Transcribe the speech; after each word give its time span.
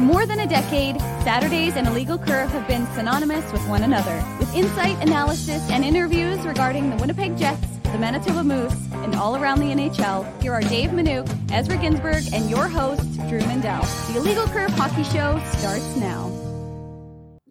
For 0.00 0.06
more 0.06 0.24
than 0.24 0.40
a 0.40 0.46
decade, 0.46 0.98
Saturdays 1.24 1.76
and 1.76 1.86
Illegal 1.86 2.16
Curve 2.16 2.48
have 2.52 2.66
been 2.66 2.86
synonymous 2.94 3.52
with 3.52 3.60
one 3.68 3.82
another. 3.82 4.24
With 4.38 4.54
insight, 4.54 4.96
analysis, 5.02 5.68
and 5.70 5.84
interviews 5.84 6.38
regarding 6.38 6.88
the 6.88 6.96
Winnipeg 6.96 7.36
Jets, 7.36 7.60
the 7.82 7.98
Manitoba 7.98 8.42
Moose, 8.42 8.74
and 8.94 9.14
all 9.14 9.36
around 9.36 9.58
the 9.58 9.66
NHL, 9.66 10.40
here 10.40 10.54
are 10.54 10.62
Dave 10.62 10.88
Minuk, 10.88 11.28
Ezra 11.52 11.76
Ginsberg, 11.76 12.24
and 12.32 12.48
your 12.48 12.66
host, 12.66 13.02
Drew 13.28 13.40
Mandel. 13.40 13.82
The 14.10 14.16
Illegal 14.16 14.46
Curve 14.46 14.70
Hockey 14.70 15.04
Show 15.04 15.38
starts 15.58 15.94
now. 15.96 16.30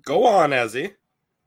Go 0.04 0.26
on, 0.26 0.50
Ezzy. 0.50 0.96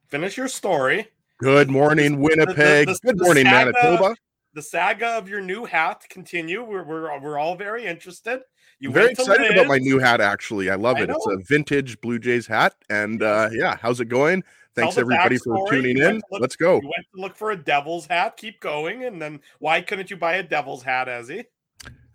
Finish 0.07 0.37
your 0.37 0.47
story. 0.47 1.09
Good 1.39 1.69
morning, 1.69 2.21
Winnipeg. 2.21 2.87
The, 2.87 2.93
the, 2.93 2.99
the, 3.03 3.13
Good 3.15 3.23
morning, 3.25 3.47
saga, 3.47 3.73
Manitoba. 3.73 4.15
The 4.55 4.63
saga 4.63 5.09
of 5.19 5.29
your 5.29 5.41
new 5.41 5.65
hat 5.65 6.05
continue. 6.09 6.63
We're, 6.63 6.85
we're, 6.85 7.19
we're 7.19 7.41
all 7.41 7.57
very 7.57 7.87
interested. 7.87 8.43
You 8.83 8.89
I'm 8.89 8.95
very 8.95 9.13
excited 9.13 9.49
about 9.53 9.69
my 9.69 9.79
new 9.79 10.01
hat. 10.01 10.21
Actually, 10.21 10.69
I 10.69 10.75
love 10.75 10.99
it. 10.99 11.09
It's 11.09 11.27
a 11.29 11.37
vintage 11.37 12.01
Blue 12.01 12.19
Jays 12.19 12.49
hat, 12.49 12.75
and 12.91 13.23
uh, 13.23 13.49
yeah, 13.53 13.77
how's 13.81 14.01
it 14.01 14.07
going? 14.07 14.43
Thanks 14.75 14.99
everybody 14.99 15.39
for 15.39 15.71
tuning 15.71 15.99
in. 15.99 16.17
Look, 16.33 16.41
Let's 16.41 16.57
go. 16.57 16.81
You 16.81 16.91
went 16.97 17.07
to 17.15 17.21
look 17.21 17.37
for 17.37 17.53
a 17.53 17.57
Devil's 17.57 18.07
hat. 18.07 18.37
Keep 18.37 18.59
going, 18.59 19.05
and 19.05 19.23
then 19.23 19.39
why 19.61 19.83
couldn't 19.83 20.11
you 20.11 20.17
buy 20.17 20.35
a 20.35 20.43
Devil's 20.43 20.83
hat, 20.83 21.07
Ezzy? 21.07 21.45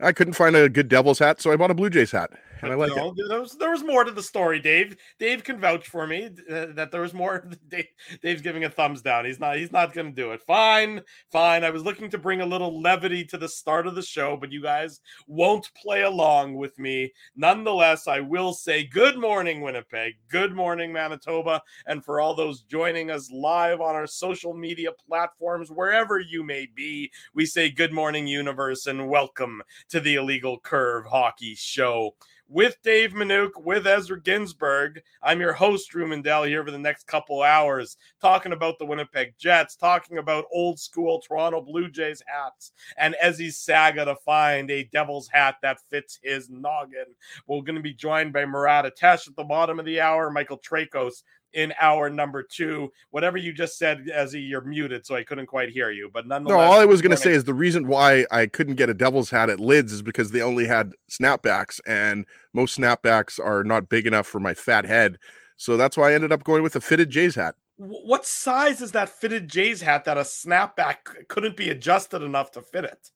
I 0.01 0.11
couldn't 0.11 0.33
find 0.33 0.57
a 0.57 0.67
good 0.67 0.89
Devil's 0.89 1.19
hat, 1.19 1.39
so 1.39 1.53
I 1.53 1.55
bought 1.55 1.71
a 1.71 1.73
Blue 1.73 1.89
Jays 1.89 2.11
hat 2.11 2.31
and 2.61 2.71
I 2.71 2.75
like 2.75 2.95
no, 2.95 3.09
it. 3.09 3.27
There 3.27 3.39
was, 3.39 3.57
there 3.57 3.71
was 3.71 3.83
more 3.83 4.03
to 4.03 4.11
the 4.11 4.23
story, 4.23 4.59
Dave. 4.59 4.97
Dave 5.19 5.43
can 5.43 5.59
vouch 5.59 5.87
for 5.87 6.07
me 6.07 6.25
uh, 6.49 6.67
that 6.73 6.89
there 6.91 7.01
was 7.01 7.13
more. 7.13 7.49
Dave, 7.67 7.87
Dave's 8.21 8.41
giving 8.41 8.63
a 8.63 8.69
thumbs 8.69 9.01
down. 9.01 9.25
He's 9.25 9.39
not. 9.39 9.57
He's 9.57 9.71
not 9.71 9.93
going 9.93 10.07
to 10.07 10.21
do 10.21 10.31
it. 10.31 10.41
Fine, 10.41 11.01
fine. 11.31 11.63
I 11.63 11.69
was 11.69 11.83
looking 11.83 12.09
to 12.11 12.17
bring 12.17 12.41
a 12.41 12.45
little 12.45 12.81
levity 12.81 13.23
to 13.25 13.37
the 13.37 13.49
start 13.49 13.87
of 13.87 13.95
the 13.95 14.01
show, 14.01 14.37
but 14.37 14.51
you 14.51 14.61
guys 14.61 14.99
won't 15.27 15.71
play 15.73 16.03
along 16.03 16.55
with 16.55 16.77
me. 16.79 17.11
Nonetheless, 17.35 18.07
I 18.07 18.19
will 18.19 18.53
say 18.53 18.85
good 18.85 19.17
morning, 19.17 19.61
Winnipeg. 19.61 20.15
Good 20.29 20.53
morning, 20.53 20.91
Manitoba, 20.91 21.61
and 21.85 22.03
for 22.03 22.19
all 22.19 22.35
those 22.35 22.61
joining 22.61 23.11
us 23.11 23.31
live 23.31 23.81
on 23.81 23.95
our 23.95 24.07
social 24.07 24.53
media 24.53 24.89
platforms, 25.07 25.69
wherever 25.69 26.19
you 26.19 26.43
may 26.43 26.67
be, 26.73 27.11
we 27.33 27.45
say 27.45 27.69
good 27.69 27.93
morning, 27.93 28.27
universe, 28.27 28.87
and 28.87 29.09
welcome 29.09 29.61
to 29.89 29.99
the 29.99 30.15
Illegal 30.15 30.59
Curve 30.59 31.05
Hockey 31.05 31.55
Show 31.55 32.15
with 32.49 32.77
Dave 32.81 33.11
Minuk, 33.11 33.61
with 33.61 33.85
Ezra 33.85 34.21
Ginsburg. 34.21 35.01
I'm 35.21 35.41
your 35.41 35.51
host, 35.51 35.89
Drew 35.89 36.07
Mandel, 36.07 36.43
here 36.43 36.63
for 36.63 36.71
the 36.71 36.79
next 36.79 37.05
couple 37.05 37.41
hours, 37.41 37.97
talking 38.21 38.53
about 38.53 38.79
the 38.79 38.85
Winnipeg 38.85 39.33
Jets, 39.37 39.75
talking 39.75 40.17
about 40.17 40.45
old 40.51 40.79
school 40.79 41.19
Toronto 41.19 41.59
Blue 41.61 41.89
Jays 41.89 42.23
hats, 42.25 42.71
and 42.97 43.15
Ezzy's 43.21 43.57
saga 43.57 44.05
to 44.05 44.15
find 44.15 44.71
a 44.71 44.85
Devil's 44.85 45.27
hat 45.27 45.55
that 45.61 45.81
fits 45.89 46.19
his 46.23 46.49
noggin. 46.49 47.05
We're 47.47 47.61
going 47.61 47.75
to 47.75 47.81
be 47.81 47.93
joined 47.93 48.31
by 48.31 48.45
Murat 48.45 48.85
Ates 48.85 49.27
at 49.27 49.35
the 49.35 49.43
bottom 49.43 49.77
of 49.77 49.85
the 49.85 49.99
hour, 49.99 50.29
Michael 50.29 50.59
Traikos 50.59 51.23
in 51.53 51.73
hour 51.79 52.09
number 52.09 52.43
two. 52.43 52.91
Whatever 53.09 53.37
you 53.37 53.53
just 53.53 53.77
said, 53.77 54.09
as 54.13 54.33
you're 54.35 54.61
muted, 54.61 55.05
so 55.05 55.15
I 55.15 55.23
couldn't 55.23 55.47
quite 55.47 55.69
hear 55.69 55.91
you. 55.91 56.09
But 56.11 56.27
nonetheless, 56.27 56.57
no. 56.57 56.63
All 56.63 56.79
I 56.79 56.85
was 56.85 57.01
going 57.01 57.11
to 57.11 57.17
say 57.17 57.31
is 57.31 57.43
the 57.43 57.53
reason 57.53 57.87
why 57.87 58.25
I 58.31 58.45
couldn't 58.45 58.75
get 58.75 58.89
a 58.89 58.93
Devil's 58.93 59.29
hat 59.29 59.49
at 59.49 59.59
Lids 59.59 59.91
is 59.91 60.01
because 60.01 60.31
they 60.31 60.41
only 60.41 60.67
had 60.67 60.93
snapbacks, 61.09 61.79
and 61.85 62.25
most 62.53 62.77
snapbacks 62.77 63.43
are 63.43 63.63
not 63.63 63.89
big 63.89 64.07
enough 64.07 64.27
for 64.27 64.39
my 64.39 64.53
fat 64.53 64.85
head. 64.85 65.17
So 65.55 65.77
that's 65.77 65.97
why 65.97 66.11
I 66.11 66.13
ended 66.13 66.31
up 66.31 66.43
going 66.43 66.63
with 66.63 66.75
a 66.75 66.81
fitted 66.81 67.09
Jays 67.09 67.35
hat. 67.35 67.55
What 67.77 68.25
size 68.25 68.81
is 68.81 68.91
that 68.93 69.09
fitted 69.09 69.47
Jays 69.47 69.81
hat 69.81 70.05
that 70.05 70.17
a 70.17 70.21
snapback 70.21 71.27
couldn't 71.27 71.55
be 71.55 71.69
adjusted 71.69 72.23
enough 72.23 72.51
to 72.51 72.61
fit 72.61 72.85
it? 72.85 73.11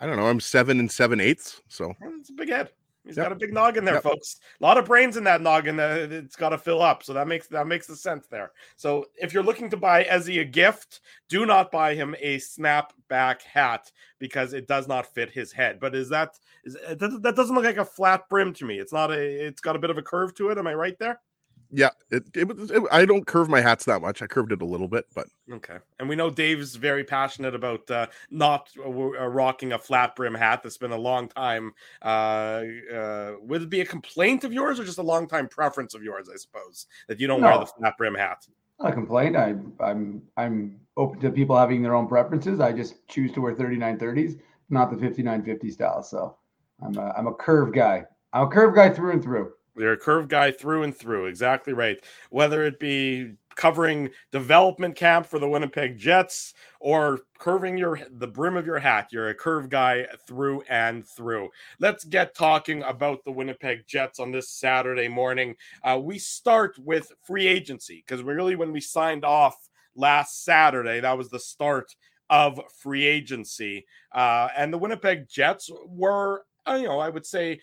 I 0.00 0.06
don't 0.06 0.16
know. 0.16 0.26
I'm 0.26 0.40
seven 0.40 0.78
and 0.78 0.90
seven 0.90 1.20
eighths, 1.20 1.62
so 1.68 1.94
it's 2.18 2.30
a 2.30 2.34
big 2.34 2.50
head. 2.50 2.70
He's 3.06 3.16
yep. 3.16 3.26
got 3.26 3.32
a 3.32 3.36
big 3.36 3.52
noggin 3.52 3.84
there, 3.84 3.94
yep. 3.94 4.02
folks. 4.02 4.40
A 4.60 4.64
lot 4.64 4.78
of 4.78 4.84
brains 4.84 5.16
in 5.16 5.24
that 5.24 5.40
noggin 5.40 5.76
that 5.76 6.10
it's 6.10 6.34
got 6.34 6.48
to 6.48 6.58
fill 6.58 6.82
up. 6.82 7.04
So 7.04 7.12
that 7.12 7.28
makes 7.28 7.46
that 7.48 7.66
makes 7.66 7.86
the 7.86 7.94
sense 7.94 8.26
there. 8.26 8.50
So 8.76 9.06
if 9.16 9.32
you're 9.32 9.44
looking 9.44 9.70
to 9.70 9.76
buy 9.76 10.04
Ezzy 10.04 10.40
a 10.40 10.44
gift, 10.44 11.00
do 11.28 11.46
not 11.46 11.70
buy 11.70 11.94
him 11.94 12.16
a 12.20 12.38
snapback 12.38 13.42
hat 13.42 13.92
because 14.18 14.52
it 14.52 14.66
does 14.66 14.88
not 14.88 15.06
fit 15.06 15.30
his 15.30 15.52
head. 15.52 15.78
But 15.78 15.94
is 15.94 16.08
that 16.08 16.38
is 16.64 16.74
that 16.74 17.34
doesn't 17.36 17.54
look 17.54 17.64
like 17.64 17.76
a 17.76 17.84
flat 17.84 18.28
brim 18.28 18.52
to 18.54 18.64
me? 18.64 18.78
It's 18.78 18.92
not 18.92 19.12
a. 19.12 19.46
It's 19.46 19.60
got 19.60 19.76
a 19.76 19.80
bit 19.80 19.90
of 19.90 19.98
a 19.98 20.02
curve 20.02 20.34
to 20.34 20.50
it. 20.50 20.58
Am 20.58 20.66
I 20.66 20.74
right 20.74 20.98
there? 20.98 21.20
Yeah, 21.70 21.90
it, 22.10 22.24
it, 22.34 22.50
it, 22.50 22.82
I 22.92 23.04
don't 23.04 23.26
curve 23.26 23.48
my 23.48 23.60
hats 23.60 23.84
that 23.86 24.00
much. 24.00 24.22
I 24.22 24.26
curved 24.26 24.52
it 24.52 24.62
a 24.62 24.64
little 24.64 24.88
bit, 24.88 25.06
but 25.14 25.26
okay. 25.52 25.78
And 25.98 26.08
we 26.08 26.16
know 26.16 26.30
Dave's 26.30 26.76
very 26.76 27.04
passionate 27.04 27.54
about 27.54 27.90
uh, 27.90 28.06
not 28.30 28.70
uh, 28.78 28.88
uh, 28.88 29.26
rocking 29.26 29.72
a 29.72 29.78
flat 29.78 30.14
brim 30.14 30.34
hat. 30.34 30.62
That's 30.62 30.76
been 30.76 30.92
a 30.92 30.96
long 30.96 31.28
time. 31.28 31.72
Uh, 32.02 32.62
uh, 32.92 33.32
would 33.40 33.62
it 33.62 33.70
be 33.70 33.80
a 33.80 33.86
complaint 33.86 34.44
of 34.44 34.52
yours 34.52 34.78
or 34.78 34.84
just 34.84 34.98
a 34.98 35.02
long 35.02 35.26
time 35.26 35.48
preference 35.48 35.94
of 35.94 36.02
yours? 36.02 36.28
I 36.32 36.36
suppose 36.36 36.86
that 37.08 37.20
you 37.20 37.26
don't 37.26 37.40
no, 37.40 37.48
wear 37.48 37.58
the 37.60 37.66
flat 37.66 37.96
brim 37.98 38.14
hat. 38.14 38.46
Not 38.80 38.90
a 38.90 38.94
complaint. 38.94 39.36
I, 39.36 39.54
I'm 39.80 40.22
I'm 40.36 40.80
open 40.96 41.20
to 41.20 41.30
people 41.30 41.56
having 41.56 41.82
their 41.82 41.94
own 41.94 42.06
preferences. 42.06 42.60
I 42.60 42.72
just 42.72 43.06
choose 43.08 43.32
to 43.32 43.40
wear 43.40 43.54
3930s, 43.54 44.38
not 44.70 44.90
the 44.90 44.96
5950 44.96 45.70
style. 45.70 46.02
So 46.02 46.36
I'm 46.82 46.96
a, 46.96 47.12
I'm 47.16 47.26
a 47.26 47.34
curve 47.34 47.72
guy. 47.74 48.04
I'm 48.32 48.46
a 48.46 48.50
curve 48.50 48.74
guy 48.74 48.90
through 48.90 49.12
and 49.12 49.22
through. 49.22 49.52
You're 49.76 49.92
a 49.92 49.98
curve 49.98 50.28
guy 50.28 50.50
through 50.50 50.84
and 50.84 50.96
through. 50.96 51.26
Exactly 51.26 51.72
right. 51.72 51.98
Whether 52.30 52.64
it 52.64 52.80
be 52.80 53.32
covering 53.56 54.10
development 54.32 54.94
camp 54.94 55.26
for 55.26 55.38
the 55.38 55.48
Winnipeg 55.48 55.98
Jets 55.98 56.54
or 56.78 57.20
curving 57.38 57.76
your 57.76 57.98
the 58.10 58.26
brim 58.26 58.56
of 58.56 58.66
your 58.66 58.78
hat, 58.78 59.08
you're 59.10 59.30
a 59.30 59.34
curve 59.34 59.68
guy 59.68 60.06
through 60.26 60.62
and 60.68 61.06
through. 61.06 61.48
Let's 61.80 62.04
get 62.04 62.34
talking 62.34 62.82
about 62.82 63.24
the 63.24 63.32
Winnipeg 63.32 63.86
Jets 63.86 64.20
on 64.20 64.30
this 64.30 64.50
Saturday 64.50 65.08
morning. 65.08 65.56
Uh, 65.82 65.98
we 66.02 66.18
start 66.18 66.78
with 66.78 67.10
free 67.22 67.46
agency 67.46 68.04
because 68.06 68.22
really 68.22 68.56
when 68.56 68.72
we 68.72 68.80
signed 68.80 69.24
off 69.24 69.56
last 69.94 70.44
Saturday, 70.44 71.00
that 71.00 71.16
was 71.16 71.30
the 71.30 71.40
start 71.40 71.94
of 72.28 72.60
free 72.82 73.06
agency, 73.06 73.86
uh, 74.12 74.48
and 74.56 74.72
the 74.72 74.78
Winnipeg 74.78 75.28
Jets 75.28 75.70
were 75.86 76.44
uh, 76.68 76.74
you 76.74 76.88
know, 76.88 76.98
I 76.98 77.08
would 77.08 77.24
say 77.24 77.60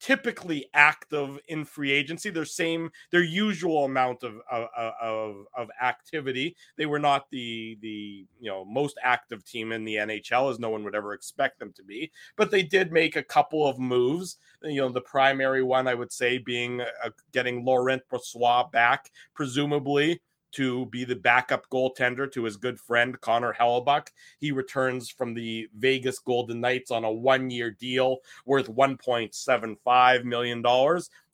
typically 0.00 0.66
active 0.74 1.38
in 1.48 1.64
free 1.64 1.92
agency 1.92 2.30
their 2.30 2.44
same 2.44 2.90
their 3.10 3.22
usual 3.22 3.84
amount 3.84 4.22
of 4.22 4.40
of, 4.50 4.68
of 5.00 5.44
of 5.56 5.68
activity. 5.82 6.56
They 6.76 6.86
were 6.86 6.98
not 6.98 7.30
the 7.30 7.78
the 7.82 8.26
you 8.40 8.50
know 8.50 8.64
most 8.64 8.98
active 9.02 9.44
team 9.44 9.72
in 9.72 9.84
the 9.84 9.96
NHL 9.96 10.50
as 10.50 10.58
no 10.58 10.70
one 10.70 10.84
would 10.84 10.94
ever 10.94 11.12
expect 11.12 11.58
them 11.58 11.72
to 11.74 11.82
be 11.82 12.10
but 12.36 12.50
they 12.50 12.62
did 12.62 12.92
make 12.92 13.16
a 13.16 13.22
couple 13.22 13.66
of 13.66 13.78
moves. 13.78 14.36
You 14.62 14.80
know 14.80 14.88
the 14.90 15.00
primary 15.00 15.62
one 15.62 15.86
i 15.88 15.94
would 15.94 16.12
say 16.12 16.38
being 16.38 16.80
uh, 16.80 17.10
getting 17.32 17.64
Laurent 17.64 18.02
Brossoit 18.10 18.70
back 18.72 19.10
presumably 19.34 20.20
to 20.52 20.86
be 20.86 21.04
the 21.04 21.16
backup 21.16 21.68
goaltender 21.70 22.30
to 22.32 22.44
his 22.44 22.56
good 22.56 22.78
friend 22.78 23.20
Connor 23.20 23.52
Hellebuyck. 23.52 24.08
He 24.38 24.52
returns 24.52 25.10
from 25.10 25.34
the 25.34 25.68
Vegas 25.76 26.18
Golden 26.18 26.60
Knights 26.60 26.90
on 26.90 27.04
a 27.04 27.12
one 27.12 27.50
year 27.50 27.70
deal 27.70 28.18
worth 28.46 28.68
$1.75 28.68 30.24
million. 30.24 30.62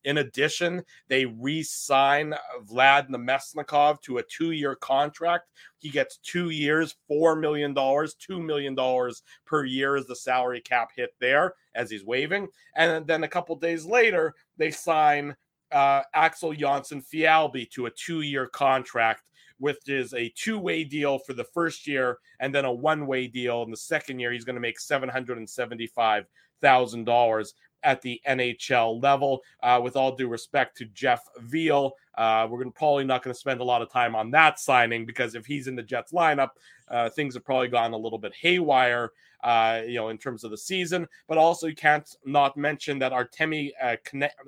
In 0.07 0.19
addition, 0.19 0.85
they 1.09 1.27
re 1.27 1.65
sign 1.65 2.33
Vlad 2.71 3.11
Namestnikov 3.11 4.01
to 4.03 4.19
a 4.19 4.23
two 4.23 4.53
year 4.53 4.77
contract. 4.77 5.51
He 5.79 5.91
gets 5.91 6.19
two 6.19 6.51
years, 6.51 6.95
$4 7.11 7.41
million, 7.41 7.75
$2 7.75 8.15
million 8.45 9.13
per 9.45 9.65
year 9.65 9.97
is 9.97 10.07
the 10.07 10.15
salary 10.15 10.61
cap 10.61 10.91
hit 10.95 11.15
there 11.21 11.55
as 11.75 11.91
he's 11.91 12.05
waving. 12.05 12.47
And 12.77 13.05
then 13.07 13.25
a 13.25 13.29
couple 13.29 13.57
days 13.57 13.85
later, 13.85 14.35
they 14.57 14.71
sign 14.71 15.35
uh, 15.77 16.03
Axel 16.15 16.55
Jonsson 16.55 17.05
Fjällby 17.07 17.71
to 17.73 17.85
a 17.85 17.91
two 17.91 18.23
year 18.23 18.47
contract, 18.47 19.29
which 19.59 19.89
is 19.89 20.15
a 20.15 20.31
two 20.31 20.59
way 20.59 20.85
deal 20.85 21.19
for 21.19 21.35
the 21.35 21.45
first 21.45 21.87
year 21.87 22.17
and 22.41 22.55
then 22.55 22.65
a 22.65 22.73
one 22.73 23.07
way 23.07 23.27
deal. 23.27 23.63
In 23.63 23.71
the 23.71 23.77
second 23.77 24.19
year, 24.19 24.33
he's 24.33 24.45
going 24.45 24.55
to 24.55 24.61
make 24.61 24.79
$775,000 24.79 27.53
at 27.83 28.01
the 28.01 28.19
NHL 28.27 29.03
level. 29.03 29.43
Uh, 29.63 29.79
with 29.85 29.97
all 29.97 30.17
due 30.17 30.29
respect 30.29 30.79
to 30.79 30.87
Jeff 30.87 31.21
Veal, 31.41 31.93
uh, 32.17 32.49
we're 32.51 32.65
to 32.65 32.71
probably 32.71 33.05
not 33.05 33.23
going 33.23 33.35
to 33.35 33.39
spend 33.39 33.61
a 33.61 33.65
lot 33.65 33.83
of 33.83 33.93
time 33.93 34.17
on 34.17 34.31
that 34.31 34.59
signing 34.59 35.05
because 35.05 35.35
if 35.35 35.45
he's 35.45 35.67
in 35.67 35.77
the 35.77 35.83
Jets 35.83 36.13
lineup, 36.13 36.53
uh, 36.89 37.11
things 37.11 37.35
have 37.35 37.45
probably 37.45 37.69
gone 37.69 37.93
a 37.93 37.99
little 37.99 38.19
bit 38.19 38.35
haywire. 38.35 39.13
Uh, 39.45 39.83
you 39.87 39.97
know, 39.97 40.09
in 40.09 40.17
terms 40.17 40.45
of 40.45 40.51
the 40.51 40.57
season, 40.57 41.07
but 41.29 41.37
also 41.37 41.67
you 41.67 41.75
can't 41.75 42.17
not 42.25 42.57
mention 42.57 42.99
that 42.99 43.13
Artemi 43.13 43.71
uh, 43.81 43.97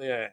uh 0.03 0.29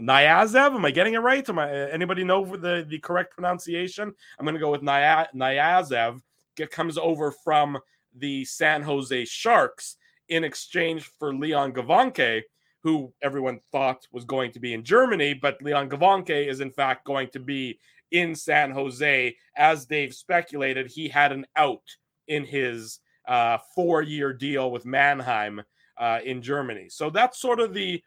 Nyazev. 0.00 0.74
Am 0.74 0.84
I 0.84 0.90
getting 0.90 1.14
it 1.14 1.18
right? 1.18 1.48
Am 1.48 1.58
I 1.58 1.70
anybody 1.90 2.24
know 2.24 2.44
the, 2.44 2.84
the 2.88 2.98
correct 2.98 3.34
pronunciation? 3.34 4.12
I'm 4.38 4.44
going 4.44 4.54
to 4.54 4.60
go 4.60 4.70
with 4.70 4.82
Nya, 4.82 5.26
Nyazev. 5.34 6.20
It 6.58 6.70
comes 6.70 6.98
over 6.98 7.30
from 7.30 7.78
the 8.16 8.44
San 8.44 8.82
Jose 8.82 9.24
Sharks 9.26 9.96
in 10.28 10.44
exchange 10.44 11.10
for 11.18 11.34
Leon 11.34 11.72
Gawanke, 11.72 12.42
who 12.82 13.12
everyone 13.22 13.60
thought 13.72 14.06
was 14.12 14.24
going 14.24 14.52
to 14.52 14.60
be 14.60 14.74
in 14.74 14.84
Germany, 14.84 15.34
but 15.34 15.60
Leon 15.62 15.88
Gawanke 15.88 16.46
is 16.48 16.60
in 16.60 16.70
fact 16.70 17.04
going 17.04 17.28
to 17.30 17.40
be 17.40 17.78
in 18.10 18.34
San 18.34 18.70
Jose. 18.70 19.36
As 19.56 19.86
Dave 19.86 20.14
speculated, 20.14 20.86
he 20.88 21.08
had 21.08 21.32
an 21.32 21.46
out 21.56 21.82
in 22.26 22.44
his 22.44 23.00
uh, 23.26 23.58
four-year 23.74 24.32
deal 24.32 24.70
with 24.70 24.86
Mannheim 24.86 25.62
uh, 25.98 26.20
in 26.24 26.40
Germany. 26.40 26.88
So 26.88 27.10
that's 27.10 27.38
sort 27.38 27.60
of 27.60 27.74
the 27.74 28.02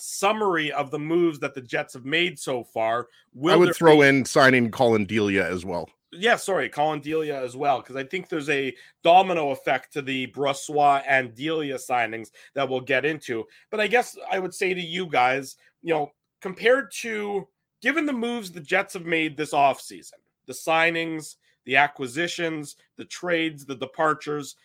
summary 0.00 0.72
of 0.72 0.90
the 0.90 0.98
moves 0.98 1.38
that 1.40 1.54
the 1.54 1.60
Jets 1.60 1.94
have 1.94 2.04
made 2.04 2.38
so 2.38 2.64
far. 2.64 3.08
I 3.46 3.56
would 3.56 3.74
throw 3.74 4.00
be... 4.00 4.08
in 4.08 4.24
signing 4.24 4.70
Colin 4.70 5.04
Delia 5.04 5.44
as 5.46 5.64
well. 5.64 5.88
Yeah, 6.10 6.36
sorry, 6.36 6.70
Colin 6.70 7.00
Delia 7.00 7.42
as 7.42 7.54
well, 7.54 7.80
because 7.80 7.96
I 7.96 8.04
think 8.04 8.28
there's 8.28 8.48
a 8.48 8.74
domino 9.02 9.50
effect 9.50 9.92
to 9.92 10.02
the 10.02 10.28
Brossoit 10.28 11.02
and 11.06 11.34
Delia 11.34 11.76
signings 11.76 12.30
that 12.54 12.68
we'll 12.68 12.80
get 12.80 13.04
into. 13.04 13.44
But 13.70 13.80
I 13.80 13.88
guess 13.88 14.16
I 14.30 14.38
would 14.38 14.54
say 14.54 14.72
to 14.72 14.80
you 14.80 15.06
guys, 15.06 15.56
you 15.82 15.92
know, 15.92 16.12
compared 16.40 16.90
to 17.00 17.46
given 17.82 18.06
the 18.06 18.12
moves 18.12 18.50
the 18.50 18.60
Jets 18.60 18.94
have 18.94 19.04
made 19.04 19.36
this 19.36 19.52
offseason, 19.52 20.14
the 20.46 20.54
signings, 20.54 21.36
the 21.66 21.76
acquisitions, 21.76 22.76
the 22.96 23.04
trades, 23.04 23.66
the 23.66 23.74
departures, 23.74 24.56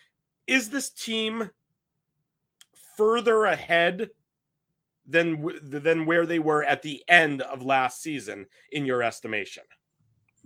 is 0.46 0.70
this 0.70 0.88
team 0.88 1.50
further 2.96 3.44
ahead 3.44 4.08
than 5.06 5.48
than 5.62 6.06
where 6.06 6.26
they 6.26 6.38
were 6.38 6.64
at 6.64 6.82
the 6.82 7.02
end 7.08 7.42
of 7.42 7.62
last 7.62 8.02
season 8.02 8.46
in 8.72 8.86
your 8.86 9.02
estimation? 9.02 9.64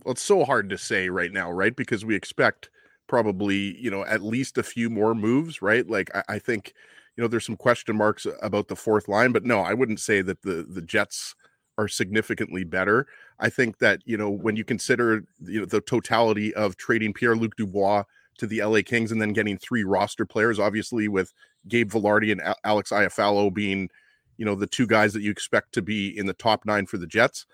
Well, 0.04 0.12
it's 0.12 0.22
so 0.22 0.44
hard 0.44 0.68
to 0.70 0.78
say 0.78 1.08
right 1.08 1.32
now, 1.32 1.50
right? 1.50 1.74
Because 1.74 2.04
we 2.04 2.14
expect 2.14 2.70
probably, 3.06 3.76
you 3.78 3.90
know, 3.90 4.04
at 4.04 4.22
least 4.22 4.58
a 4.58 4.62
few 4.62 4.90
more 4.90 5.14
moves, 5.14 5.62
right? 5.62 5.88
Like 5.88 6.14
I, 6.14 6.22
I 6.28 6.38
think, 6.38 6.74
you 7.16 7.22
know, 7.22 7.28
there's 7.28 7.46
some 7.46 7.56
question 7.56 7.96
marks 7.96 8.26
about 8.42 8.68
the 8.68 8.76
fourth 8.76 9.08
line, 9.08 9.32
but 9.32 9.44
no, 9.44 9.60
I 9.60 9.74
wouldn't 9.74 10.00
say 10.00 10.22
that 10.22 10.42
the 10.42 10.66
the 10.68 10.82
Jets 10.82 11.34
are 11.78 11.88
significantly 11.88 12.64
better. 12.64 13.06
I 13.38 13.50
think 13.50 13.78
that, 13.78 14.02
you 14.04 14.16
know, 14.16 14.28
when 14.28 14.56
you 14.56 14.64
consider 14.64 15.24
you 15.40 15.60
know 15.60 15.66
the 15.66 15.80
totality 15.80 16.52
of 16.54 16.76
trading 16.76 17.14
Pierre-Luc 17.14 17.56
Dubois 17.56 18.02
to 18.38 18.46
the 18.46 18.62
LA 18.62 18.80
Kings 18.84 19.12
and 19.12 19.20
then 19.20 19.32
getting 19.32 19.56
three 19.58 19.84
roster 19.84 20.26
players, 20.26 20.58
obviously 20.58 21.08
with 21.08 21.32
Gabe 21.68 21.90
Vilardi 21.90 22.32
and 22.32 22.42
Alex 22.64 22.90
Iafallo 22.90 23.52
being 23.52 23.90
you 24.38 24.46
know 24.46 24.54
the 24.54 24.66
two 24.66 24.86
guys 24.86 25.12
that 25.12 25.22
you 25.22 25.30
expect 25.30 25.72
to 25.74 25.82
be 25.82 26.16
in 26.16 26.26
the 26.26 26.32
top 26.32 26.64
nine 26.64 26.86
for 26.86 26.96
the 26.96 27.06
Jets. 27.06 27.44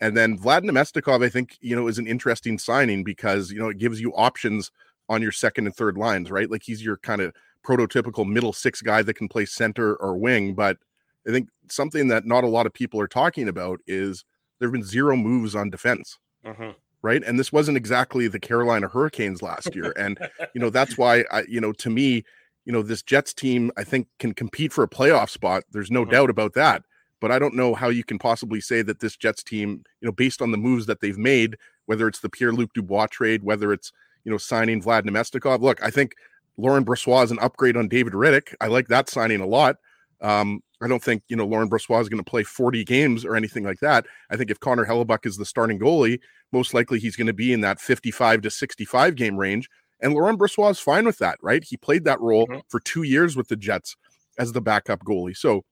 And 0.00 0.16
then 0.16 0.38
Vlad 0.38 0.64
Namestnikov, 0.64 1.24
I 1.24 1.28
think, 1.28 1.56
you 1.60 1.74
know, 1.74 1.88
is 1.88 1.98
an 1.98 2.06
interesting 2.06 2.58
signing 2.58 3.04
because, 3.04 3.50
you 3.50 3.58
know, 3.58 3.68
it 3.68 3.78
gives 3.78 4.00
you 4.00 4.12
options 4.14 4.70
on 5.08 5.22
your 5.22 5.32
second 5.32 5.66
and 5.66 5.74
third 5.74 5.96
lines, 5.96 6.30
right? 6.30 6.50
Like 6.50 6.62
he's 6.62 6.84
your 6.84 6.96
kind 6.98 7.20
of 7.20 7.32
prototypical 7.64 8.26
middle 8.26 8.52
six 8.52 8.82
guy 8.82 9.02
that 9.02 9.14
can 9.14 9.28
play 9.28 9.46
center 9.46 9.96
or 9.96 10.16
wing. 10.16 10.54
But 10.54 10.78
I 11.26 11.30
think 11.30 11.48
something 11.70 12.08
that 12.08 12.26
not 12.26 12.44
a 12.44 12.48
lot 12.48 12.66
of 12.66 12.74
people 12.74 13.00
are 13.00 13.08
talking 13.08 13.48
about 13.48 13.80
is 13.86 14.24
there 14.58 14.68
have 14.68 14.72
been 14.72 14.82
zero 14.82 15.16
moves 15.16 15.54
on 15.54 15.70
defense. 15.70 16.18
Uh-huh. 16.44 16.72
Right. 17.02 17.22
And 17.22 17.38
this 17.38 17.52
wasn't 17.52 17.76
exactly 17.76 18.28
the 18.28 18.40
Carolina 18.40 18.88
Hurricanes 18.88 19.42
last 19.42 19.74
year. 19.74 19.92
And, 19.96 20.18
you 20.54 20.60
know, 20.60 20.70
that's 20.70 20.98
why 20.98 21.24
I, 21.30 21.44
you 21.48 21.60
know, 21.60 21.72
to 21.72 21.90
me, 21.90 22.24
you 22.64 22.72
know, 22.72 22.82
this 22.82 23.02
Jets 23.02 23.34
team, 23.34 23.70
I 23.76 23.84
think, 23.84 24.08
can 24.18 24.32
compete 24.32 24.72
for 24.72 24.84
a 24.84 24.88
playoff 24.88 25.30
spot. 25.30 25.64
There's 25.70 25.90
no 25.90 26.02
mm-hmm. 26.02 26.12
doubt 26.12 26.30
about 26.30 26.54
that. 26.54 26.82
But 27.20 27.30
I 27.30 27.38
don't 27.38 27.54
know 27.54 27.74
how 27.74 27.88
you 27.88 28.04
can 28.04 28.18
possibly 28.18 28.60
say 28.60 28.82
that 28.82 29.00
this 29.00 29.16
Jets 29.16 29.42
team, 29.42 29.82
you 30.00 30.06
know, 30.06 30.12
based 30.12 30.42
on 30.42 30.50
the 30.50 30.58
moves 30.58 30.86
that 30.86 31.00
they've 31.00 31.16
made, 31.16 31.56
whether 31.86 32.06
it's 32.06 32.20
the 32.20 32.28
Pierre 32.28 32.52
Luc 32.52 32.72
Dubois 32.74 33.06
trade, 33.06 33.42
whether 33.42 33.72
it's, 33.72 33.92
you 34.24 34.32
know, 34.32 34.38
signing 34.38 34.82
Vlad 34.82 35.02
Namestnikov. 35.02 35.60
Look, 35.60 35.82
I 35.82 35.90
think 35.90 36.14
Laurent 36.56 36.86
Brossoit 36.86 37.24
is 37.24 37.30
an 37.30 37.38
upgrade 37.38 37.76
on 37.76 37.88
David 37.88 38.12
Rittich. 38.12 38.54
I 38.60 38.66
like 38.66 38.88
that 38.88 39.08
signing 39.08 39.40
a 39.40 39.46
lot. 39.46 39.76
Um, 40.20 40.60
I 40.82 40.88
don't 40.88 41.02
think, 41.02 41.22
you 41.28 41.36
know, 41.36 41.46
Laurent 41.46 41.70
Brossoit 41.70 42.02
is 42.02 42.08
going 42.08 42.22
to 42.22 42.30
play 42.30 42.42
40 42.42 42.84
games 42.84 43.24
or 43.24 43.36
anything 43.36 43.64
like 43.64 43.80
that. 43.80 44.06
I 44.30 44.36
think 44.36 44.50
if 44.50 44.60
Connor 44.60 44.84
Hellebuyck 44.84 45.24
is 45.24 45.36
the 45.36 45.46
starting 45.46 45.78
goalie, 45.78 46.20
most 46.52 46.74
likely 46.74 46.98
he's 46.98 47.16
going 47.16 47.26
to 47.26 47.32
be 47.32 47.52
in 47.52 47.62
that 47.62 47.80
55 47.80 48.42
to 48.42 48.50
65 48.50 49.14
game 49.14 49.36
range. 49.36 49.68
And 50.04 50.12
Laurent 50.12 50.38
Brossoit 50.38 50.72
is 50.72 50.78
fine 50.78 51.06
with 51.06 51.16
that, 51.18 51.38
right? 51.42 51.64
He 51.64 51.78
played 51.78 52.04
that 52.04 52.20
role 52.20 52.46
mm-hmm. 52.46 52.60
for 52.68 52.78
two 52.78 53.04
years 53.04 53.36
with 53.36 53.48
the 53.48 53.56
Jets 53.56 53.96
as 54.38 54.52
the 54.52 54.60
backup 54.60 55.02
goalie. 55.02 55.36
So 55.36 55.64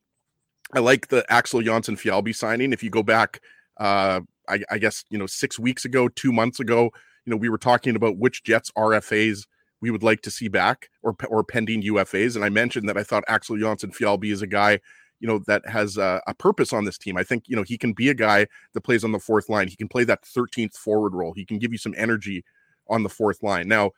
I 0.73 0.79
like 0.79 1.09
the 1.09 1.31
Axel 1.31 1.61
Jonsson 1.61 2.01
Fjallby 2.01 2.35
signing. 2.35 2.73
If 2.73 2.83
you 2.83 2.89
go 2.89 3.03
back, 3.03 3.41
uh, 3.77 4.21
I, 4.49 4.63
I, 4.71 4.79
guess, 4.79 5.05
you 5.11 5.19
know, 5.19 5.27
six 5.27 5.59
weeks 5.59 5.85
ago, 5.85 6.09
two 6.09 6.33
months 6.33 6.61
ago, 6.61 6.85
you 7.27 7.31
know, 7.31 7.37
we 7.37 7.51
were 7.51 7.59
talking 7.59 7.95
about 7.95 8.17
which 8.17 8.43
Jets 8.43 8.73
RFAs 8.73 9.47
we 9.83 9.91
would 9.91 10.03
like 10.03 10.23
to 10.23 10.31
see 10.31 10.49
back 10.49 10.89
or, 11.03 11.15
or 11.29 11.45
pending 11.45 11.83
UFAs. 11.83 12.35
And 12.35 12.45
I 12.45 12.49
mentioned 12.49 12.89
that 12.89 12.97
I 12.97 13.03
thought 13.03 13.25
Axel 13.29 13.57
Jonsson 13.57 13.95
Fjallby 13.95 14.33
is 14.33 14.41
a 14.41 14.47
guy, 14.47 14.81
you 15.21 15.29
know, 15.29 15.41
that 15.47 15.69
has 15.69 15.99
a, 15.99 16.23
a 16.27 16.33
purpose 16.33 16.73
on 16.73 16.87
this 16.87 16.97
team. 16.97 17.19
I 17.19 17.23
think, 17.23 17.45
you 17.49 17.57
know, 17.57 17.65
he 17.65 17.77
can 17.77 17.93
be 17.93 18.09
a 18.09 18.15
guy 18.15 18.47
that 18.73 18.81
plays 18.81 19.05
on 19.05 19.13
the 19.13 19.19
fourth 19.19 19.51
line. 19.51 19.69
He 19.69 19.77
can 19.77 19.89
play 19.89 20.05
that 20.05 20.23
13th 20.23 20.75
forward 20.75 21.15
role. 21.15 21.35
He 21.35 21.45
can 21.45 21.59
give 21.59 21.73
you 21.73 21.79
some 21.79 21.95
energy 21.99 22.45
on 22.89 23.03
the 23.03 23.11
fourth 23.11 23.43
line. 23.43 23.69
Now, 23.69 23.91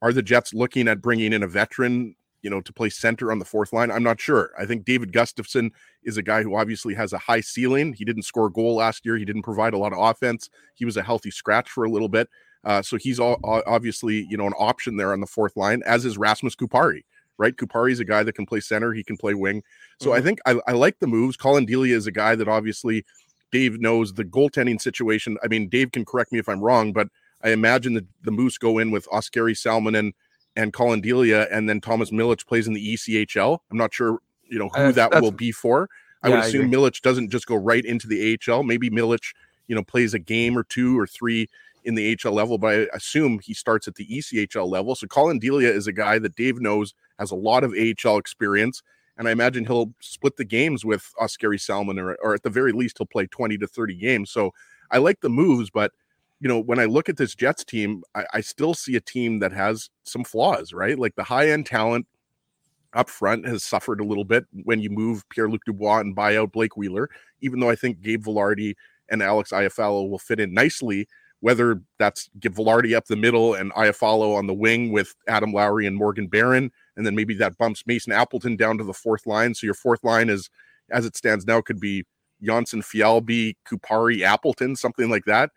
are 0.00 0.12
the 0.12 0.22
Jets 0.22 0.54
looking 0.54 0.88
at 0.88 1.02
bringing 1.02 1.32
in 1.32 1.42
a 1.42 1.46
veteran, 1.46 2.14
you 2.42 2.50
know, 2.50 2.60
to 2.60 2.72
play 2.72 2.88
center 2.88 3.30
on 3.30 3.38
the 3.38 3.44
fourth 3.44 3.72
line? 3.72 3.90
I'm 3.90 4.02
not 4.02 4.20
sure. 4.20 4.52
I 4.58 4.66
think 4.66 4.84
David 4.84 5.12
Gustafson 5.12 5.70
is 6.02 6.16
a 6.16 6.22
guy 6.22 6.42
who 6.42 6.56
obviously 6.56 6.94
has 6.94 7.12
a 7.12 7.18
high 7.18 7.40
ceiling. 7.40 7.92
He 7.92 8.04
didn't 8.04 8.22
score 8.22 8.46
a 8.46 8.52
goal 8.52 8.76
last 8.76 9.04
year. 9.04 9.16
He 9.16 9.24
didn't 9.24 9.42
provide 9.42 9.74
a 9.74 9.78
lot 9.78 9.92
of 9.92 9.98
offense. 9.98 10.48
He 10.74 10.84
was 10.84 10.96
a 10.96 11.02
healthy 11.02 11.30
scratch 11.30 11.70
for 11.70 11.84
a 11.84 11.90
little 11.90 12.08
bit. 12.08 12.28
Uh, 12.64 12.80
so 12.80 12.96
he's 12.96 13.18
all, 13.18 13.38
obviously, 13.42 14.26
you 14.28 14.36
know, 14.36 14.46
an 14.46 14.54
option 14.58 14.96
there 14.96 15.12
on 15.12 15.20
the 15.20 15.26
fourth 15.26 15.56
line, 15.56 15.82
as 15.84 16.04
is 16.04 16.16
Rasmus 16.16 16.54
Kupari, 16.54 17.02
right? 17.38 17.56
Kupari 17.56 17.90
is 17.90 18.00
a 18.00 18.04
guy 18.04 18.22
that 18.22 18.34
can 18.34 18.46
play 18.46 18.60
center. 18.60 18.92
He 18.92 19.02
can 19.02 19.16
play 19.16 19.34
wing. 19.34 19.62
So 20.00 20.10
mm-hmm. 20.10 20.18
I 20.18 20.20
think 20.20 20.38
I, 20.46 20.60
I, 20.68 20.72
like 20.72 20.98
the 21.00 21.08
moves. 21.08 21.36
Colin 21.36 21.66
Delia 21.66 21.96
is 21.96 22.06
a 22.06 22.12
guy 22.12 22.36
that 22.36 22.48
obviously 22.48 23.04
Dave 23.50 23.80
knows 23.80 24.14
the 24.14 24.24
goaltending 24.24 24.80
situation. 24.80 25.36
I 25.42 25.48
mean, 25.48 25.68
Dave 25.68 25.90
can 25.92 26.04
correct 26.04 26.32
me 26.32 26.38
if 26.38 26.48
I'm 26.48 26.60
wrong, 26.60 26.92
but 26.92 27.08
I 27.42 27.50
imagine 27.50 27.94
the, 27.94 28.06
the 28.22 28.30
Moose 28.30 28.58
go 28.58 28.78
in 28.78 28.90
with 28.90 29.08
Oskari 29.08 29.54
Salminen 29.54 30.12
and 30.54 30.72
Colin 30.72 31.00
Delia, 31.00 31.48
and 31.50 31.68
then 31.68 31.80
Thomas 31.80 32.10
Milic 32.10 32.46
plays 32.46 32.66
in 32.66 32.74
the 32.74 32.94
ECHL. 32.94 33.58
I'm 33.70 33.78
not 33.78 33.94
sure, 33.94 34.18
you 34.44 34.58
know, 34.58 34.68
who 34.68 34.82
uh, 34.82 34.92
that 34.92 35.20
will 35.20 35.32
be 35.32 35.50
for. 35.50 35.88
I 36.22 36.28
yeah, 36.28 36.36
would 36.36 36.44
assume 36.44 36.66
I 36.66 36.74
Milic 36.74 37.00
doesn't 37.02 37.30
just 37.30 37.46
go 37.46 37.56
right 37.56 37.84
into 37.84 38.06
the 38.06 38.38
AHL. 38.48 38.62
Maybe 38.62 38.90
Milic, 38.90 39.34
you 39.66 39.74
know, 39.74 39.82
plays 39.82 40.14
a 40.14 40.18
game 40.18 40.56
or 40.56 40.62
two 40.62 40.98
or 40.98 41.06
three 41.06 41.48
in 41.84 41.94
the 41.94 42.16
AHL 42.24 42.32
level, 42.32 42.58
but 42.58 42.74
I 42.74 42.86
assume 42.94 43.40
he 43.40 43.54
starts 43.54 43.88
at 43.88 43.96
the 43.96 44.06
ECHL 44.06 44.68
level. 44.68 44.94
So 44.94 45.06
Colin 45.06 45.38
Delia 45.38 45.70
is 45.70 45.86
a 45.86 45.92
guy 45.92 46.18
that 46.20 46.36
Dave 46.36 46.60
knows 46.60 46.94
has 47.18 47.30
a 47.30 47.36
lot 47.36 47.64
of 47.64 47.72
AHL 47.72 48.18
experience. 48.18 48.82
And 49.18 49.28
I 49.28 49.32
imagine 49.32 49.66
he'll 49.66 49.92
split 50.00 50.36
the 50.36 50.44
games 50.44 50.84
with 50.84 51.12
Oskari 51.20 51.60
Salmon, 51.60 51.98
or, 51.98 52.14
or 52.22 52.34
at 52.34 52.42
the 52.44 52.50
very 52.50 52.72
least, 52.72 52.98
he'll 52.98 53.06
play 53.06 53.26
20 53.26 53.58
to 53.58 53.66
30 53.66 53.94
games. 53.96 54.30
So 54.30 54.52
I 54.90 54.98
like 54.98 55.20
the 55.20 55.28
moves, 55.28 55.70
but 55.70 55.92
you 56.42 56.48
know, 56.48 56.58
when 56.58 56.80
I 56.80 56.86
look 56.86 57.08
at 57.08 57.16
this 57.16 57.36
Jets 57.36 57.62
team, 57.62 58.02
I, 58.16 58.24
I 58.34 58.40
still 58.40 58.74
see 58.74 58.96
a 58.96 59.00
team 59.00 59.38
that 59.38 59.52
has 59.52 59.88
some 60.02 60.24
flaws, 60.24 60.72
right? 60.72 60.98
Like 60.98 61.14
the 61.14 61.22
high 61.22 61.50
end 61.50 61.66
talent 61.66 62.04
up 62.94 63.08
front 63.08 63.46
has 63.46 63.62
suffered 63.62 64.00
a 64.00 64.04
little 64.04 64.24
bit 64.24 64.44
when 64.64 64.80
you 64.80 64.90
move 64.90 65.22
Pierre 65.28 65.48
Luc 65.48 65.64
Dubois 65.64 66.00
and 66.00 66.16
buy 66.16 66.36
out 66.36 66.50
Blake 66.50 66.76
Wheeler, 66.76 67.08
even 67.42 67.60
though 67.60 67.70
I 67.70 67.76
think 67.76 68.02
Gabe 68.02 68.24
Vilardi 68.24 68.74
and 69.08 69.22
Alex 69.22 69.52
Iafallo 69.52 70.10
will 70.10 70.18
fit 70.18 70.40
in 70.40 70.52
nicely. 70.52 71.06
Whether 71.38 71.80
that's 71.98 72.28
give 72.40 72.54
Vilardi 72.54 72.94
up 72.96 73.06
the 73.06 73.16
middle 73.16 73.54
and 73.54 73.72
Iafallo 73.74 74.36
on 74.36 74.48
the 74.48 74.54
wing 74.54 74.90
with 74.90 75.14
Adam 75.28 75.52
Lowry 75.52 75.86
and 75.86 75.96
Morgan 75.96 76.26
Barron, 76.26 76.72
and 76.96 77.06
then 77.06 77.14
maybe 77.14 77.34
that 77.34 77.56
bumps 77.56 77.84
Mason 77.86 78.12
Appleton 78.12 78.56
down 78.56 78.78
to 78.78 78.84
the 78.84 78.92
fourth 78.92 79.26
line. 79.26 79.54
So 79.54 79.64
your 79.64 79.74
fourth 79.74 80.02
line 80.02 80.28
is, 80.28 80.50
as 80.90 81.06
it 81.06 81.16
stands 81.16 81.46
now, 81.46 81.60
could 81.60 81.80
be 81.80 82.04
Jonsson 82.42 82.82
Fjallby, 82.82 83.54
Kupari, 83.68 84.22
Appleton, 84.22 84.74
something 84.76 85.08
like 85.08 85.24
that. 85.26 85.50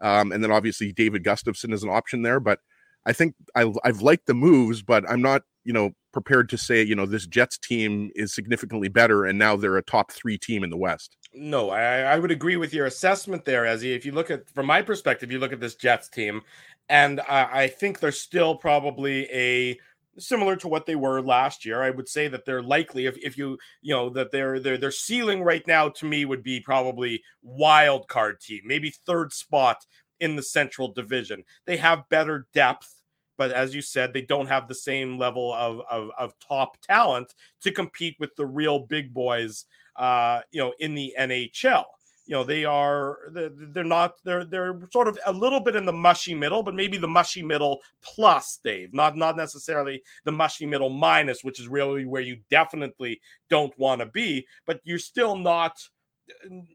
Um, 0.00 0.32
and 0.32 0.42
then 0.42 0.50
obviously 0.50 0.92
David 0.92 1.24
Gustafson 1.24 1.72
is 1.72 1.82
an 1.82 1.90
option 1.90 2.22
there. 2.22 2.40
But 2.40 2.60
I 3.06 3.12
think 3.12 3.34
I, 3.54 3.72
I've 3.84 4.02
liked 4.02 4.26
the 4.26 4.34
moves, 4.34 4.82
but 4.82 5.08
I'm 5.08 5.22
not, 5.22 5.42
you 5.64 5.72
know, 5.72 5.90
prepared 6.12 6.48
to 6.50 6.58
say, 6.58 6.82
you 6.82 6.94
know, 6.94 7.06
this 7.06 7.26
Jets 7.26 7.58
team 7.58 8.10
is 8.14 8.34
significantly 8.34 8.88
better 8.88 9.24
and 9.24 9.38
now 9.38 9.56
they're 9.56 9.76
a 9.76 9.82
top 9.82 10.10
three 10.10 10.36
team 10.36 10.64
in 10.64 10.70
the 10.70 10.76
West. 10.76 11.16
No, 11.32 11.70
I, 11.70 12.00
I 12.00 12.18
would 12.18 12.32
agree 12.32 12.56
with 12.56 12.74
your 12.74 12.86
assessment 12.86 13.44
there, 13.44 13.64
Ezzy. 13.64 13.94
If 13.94 14.04
you 14.04 14.12
look 14.12 14.30
at, 14.30 14.50
from 14.50 14.66
my 14.66 14.82
perspective, 14.82 15.30
you 15.30 15.38
look 15.38 15.52
at 15.52 15.60
this 15.60 15.76
Jets 15.76 16.08
team, 16.08 16.42
and 16.88 17.20
I, 17.20 17.62
I 17.62 17.66
think 17.68 18.00
they're 18.00 18.10
still 18.10 18.56
probably 18.56 19.30
a 19.30 19.78
similar 20.20 20.56
to 20.56 20.68
what 20.68 20.86
they 20.86 20.94
were 20.94 21.20
last 21.20 21.64
year. 21.64 21.82
I 21.82 21.90
would 21.90 22.08
say 22.08 22.28
that 22.28 22.44
they're 22.44 22.62
likely 22.62 23.06
if, 23.06 23.16
if 23.18 23.36
you 23.36 23.58
you 23.82 23.94
know 23.94 24.10
that 24.10 24.30
their 24.30 24.60
their 24.60 24.78
their 24.78 24.90
ceiling 24.90 25.42
right 25.42 25.66
now 25.66 25.88
to 25.88 26.06
me 26.06 26.24
would 26.24 26.42
be 26.42 26.60
probably 26.60 27.22
wild 27.42 28.08
card 28.08 28.40
team, 28.40 28.62
maybe 28.64 28.90
third 28.90 29.32
spot 29.32 29.84
in 30.20 30.36
the 30.36 30.42
Central 30.42 30.92
Division. 30.92 31.44
They 31.66 31.78
have 31.78 32.08
better 32.08 32.46
depth, 32.52 33.02
but 33.38 33.50
as 33.50 33.74
you 33.74 33.82
said, 33.82 34.12
they 34.12 34.22
don't 34.22 34.48
have 34.48 34.68
the 34.68 34.74
same 34.74 35.18
level 35.18 35.52
of 35.52 35.80
of, 35.90 36.10
of 36.18 36.34
top 36.46 36.80
talent 36.82 37.34
to 37.62 37.72
compete 37.72 38.16
with 38.18 38.34
the 38.36 38.46
real 38.46 38.80
big 38.80 39.12
boys. 39.12 39.64
Uh, 39.96 40.40
you 40.50 40.60
know, 40.60 40.72
in 40.78 40.94
the 40.94 41.14
NHL 41.18 41.84
you 42.30 42.36
know 42.36 42.44
they 42.44 42.64
are 42.64 43.18
they're 43.32 43.82
not 43.82 44.14
they're 44.22 44.44
they're 44.44 44.78
sort 44.92 45.08
of 45.08 45.18
a 45.26 45.32
little 45.32 45.58
bit 45.58 45.74
in 45.74 45.84
the 45.84 45.92
mushy 45.92 46.32
middle 46.32 46.62
but 46.62 46.76
maybe 46.76 46.96
the 46.96 47.08
mushy 47.08 47.42
middle 47.42 47.80
plus 48.02 48.60
dave 48.62 48.94
not 48.94 49.16
not 49.16 49.36
necessarily 49.36 50.00
the 50.24 50.30
mushy 50.30 50.64
middle 50.64 50.90
minus 50.90 51.42
which 51.42 51.58
is 51.58 51.66
really 51.66 52.06
where 52.06 52.22
you 52.22 52.38
definitely 52.48 53.20
don't 53.48 53.76
want 53.78 54.00
to 54.00 54.06
be 54.06 54.46
but 54.64 54.80
you're 54.84 54.98
still 54.98 55.36
not 55.36 55.76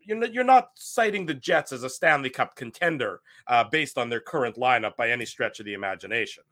you're 0.04 0.18
not, 0.18 0.34
you're 0.34 0.44
not 0.44 0.72
citing 0.76 1.26
the 1.26 1.34
Jets 1.34 1.72
as 1.72 1.84
a 1.84 1.90
Stanley 1.90 2.30
Cup 2.30 2.58
contender 2.58 3.22
uh, 3.48 3.64
based 3.64 3.98
on 3.98 4.10
their 4.10 4.20
current 4.20 4.58
lineup 4.58 4.98
by 4.98 5.10
any 5.10 5.24
stretch 5.24 5.62
of 5.62 5.66
the 5.66 5.74
imagination. 5.74 6.44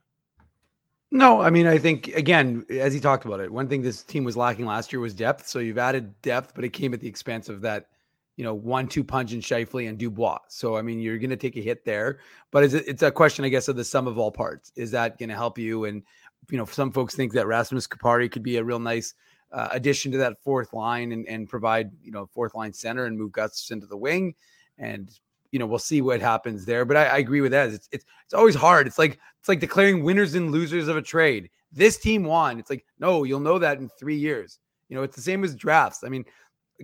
No, 1.10 1.42
I 1.42 1.50
mean, 1.50 1.66
I 1.66 1.76
think 1.76 2.08
again, 2.08 2.64
as 2.70 2.94
he 2.94 3.00
talked 3.00 3.26
about 3.26 3.40
it, 3.40 3.50
one 3.50 3.68
thing 3.68 3.82
this 3.82 4.02
team 4.02 4.24
was 4.24 4.38
lacking 4.38 4.64
last 4.64 4.90
year 4.90 5.00
was 5.00 5.12
depth. 5.12 5.46
So 5.46 5.58
you've 5.58 5.76
added 5.76 6.20
depth, 6.22 6.54
but 6.54 6.64
it 6.64 6.70
came 6.70 6.94
at 6.94 7.00
the 7.00 7.06
expense 7.06 7.50
of 7.50 7.60
that, 7.60 7.88
you 8.36 8.44
know, 8.44 8.54
one-two 8.54 9.04
punch 9.04 9.32
in 9.32 9.40
Scheifele 9.40 9.88
and 9.88 9.98
Dubois. 9.98 10.38
So 10.48 10.76
I 10.76 10.82
mean, 10.82 11.00
you're 11.00 11.18
going 11.18 11.30
to 11.30 11.36
take 11.36 11.56
a 11.56 11.60
hit 11.60 11.84
there, 11.84 12.18
but 12.50 12.64
it's 12.64 12.74
a, 12.74 12.88
it's 12.88 13.02
a 13.02 13.10
question, 13.10 13.44
I 13.44 13.48
guess, 13.48 13.68
of 13.68 13.76
the 13.76 13.84
sum 13.84 14.06
of 14.06 14.18
all 14.18 14.32
parts. 14.32 14.72
Is 14.76 14.90
that 14.90 15.18
going 15.18 15.28
to 15.28 15.34
help 15.36 15.58
you? 15.58 15.84
And 15.84 16.02
you 16.50 16.58
know, 16.58 16.64
some 16.64 16.92
folks 16.92 17.14
think 17.14 17.32
that 17.32 17.46
Rasmus 17.46 17.86
Kupari 17.86 18.30
could 18.30 18.42
be 18.42 18.56
a 18.56 18.64
real 18.64 18.78
nice 18.78 19.14
uh, 19.52 19.68
addition 19.70 20.10
to 20.12 20.18
that 20.18 20.42
fourth 20.42 20.72
line 20.72 21.12
and, 21.12 21.26
and 21.28 21.48
provide 21.48 21.90
you 22.02 22.10
know 22.10 22.26
fourth 22.26 22.54
line 22.54 22.72
center 22.72 23.06
and 23.06 23.16
move 23.16 23.32
Gus 23.32 23.70
into 23.70 23.86
the 23.86 23.96
wing. 23.96 24.34
And 24.78 25.10
you 25.52 25.60
know, 25.60 25.66
we'll 25.66 25.78
see 25.78 26.02
what 26.02 26.20
happens 26.20 26.64
there. 26.64 26.84
But 26.84 26.96
I, 26.96 27.04
I 27.04 27.18
agree 27.18 27.40
with 27.40 27.52
that. 27.52 27.70
It's, 27.70 27.88
it's 27.92 28.04
it's 28.24 28.34
always 28.34 28.56
hard. 28.56 28.88
It's 28.88 28.98
like 28.98 29.20
it's 29.38 29.48
like 29.48 29.60
declaring 29.60 30.02
winners 30.02 30.34
and 30.34 30.50
losers 30.50 30.88
of 30.88 30.96
a 30.96 31.02
trade. 31.02 31.48
This 31.70 31.96
team 31.96 32.24
won. 32.24 32.58
It's 32.58 32.70
like 32.70 32.84
no, 32.98 33.22
you'll 33.22 33.38
know 33.38 33.60
that 33.60 33.78
in 33.78 33.88
three 33.88 34.16
years. 34.16 34.58
You 34.88 34.96
know, 34.96 35.04
it's 35.04 35.14
the 35.14 35.22
same 35.22 35.44
as 35.44 35.54
drafts. 35.54 36.02
I 36.04 36.08
mean, 36.08 36.24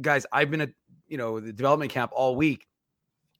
guys, 0.00 0.24
I've 0.32 0.50
been 0.52 0.60
at 0.60 0.70
you 1.10 1.18
know 1.18 1.40
the 1.40 1.52
development 1.52 1.90
camp 1.90 2.12
all 2.14 2.36
week, 2.36 2.66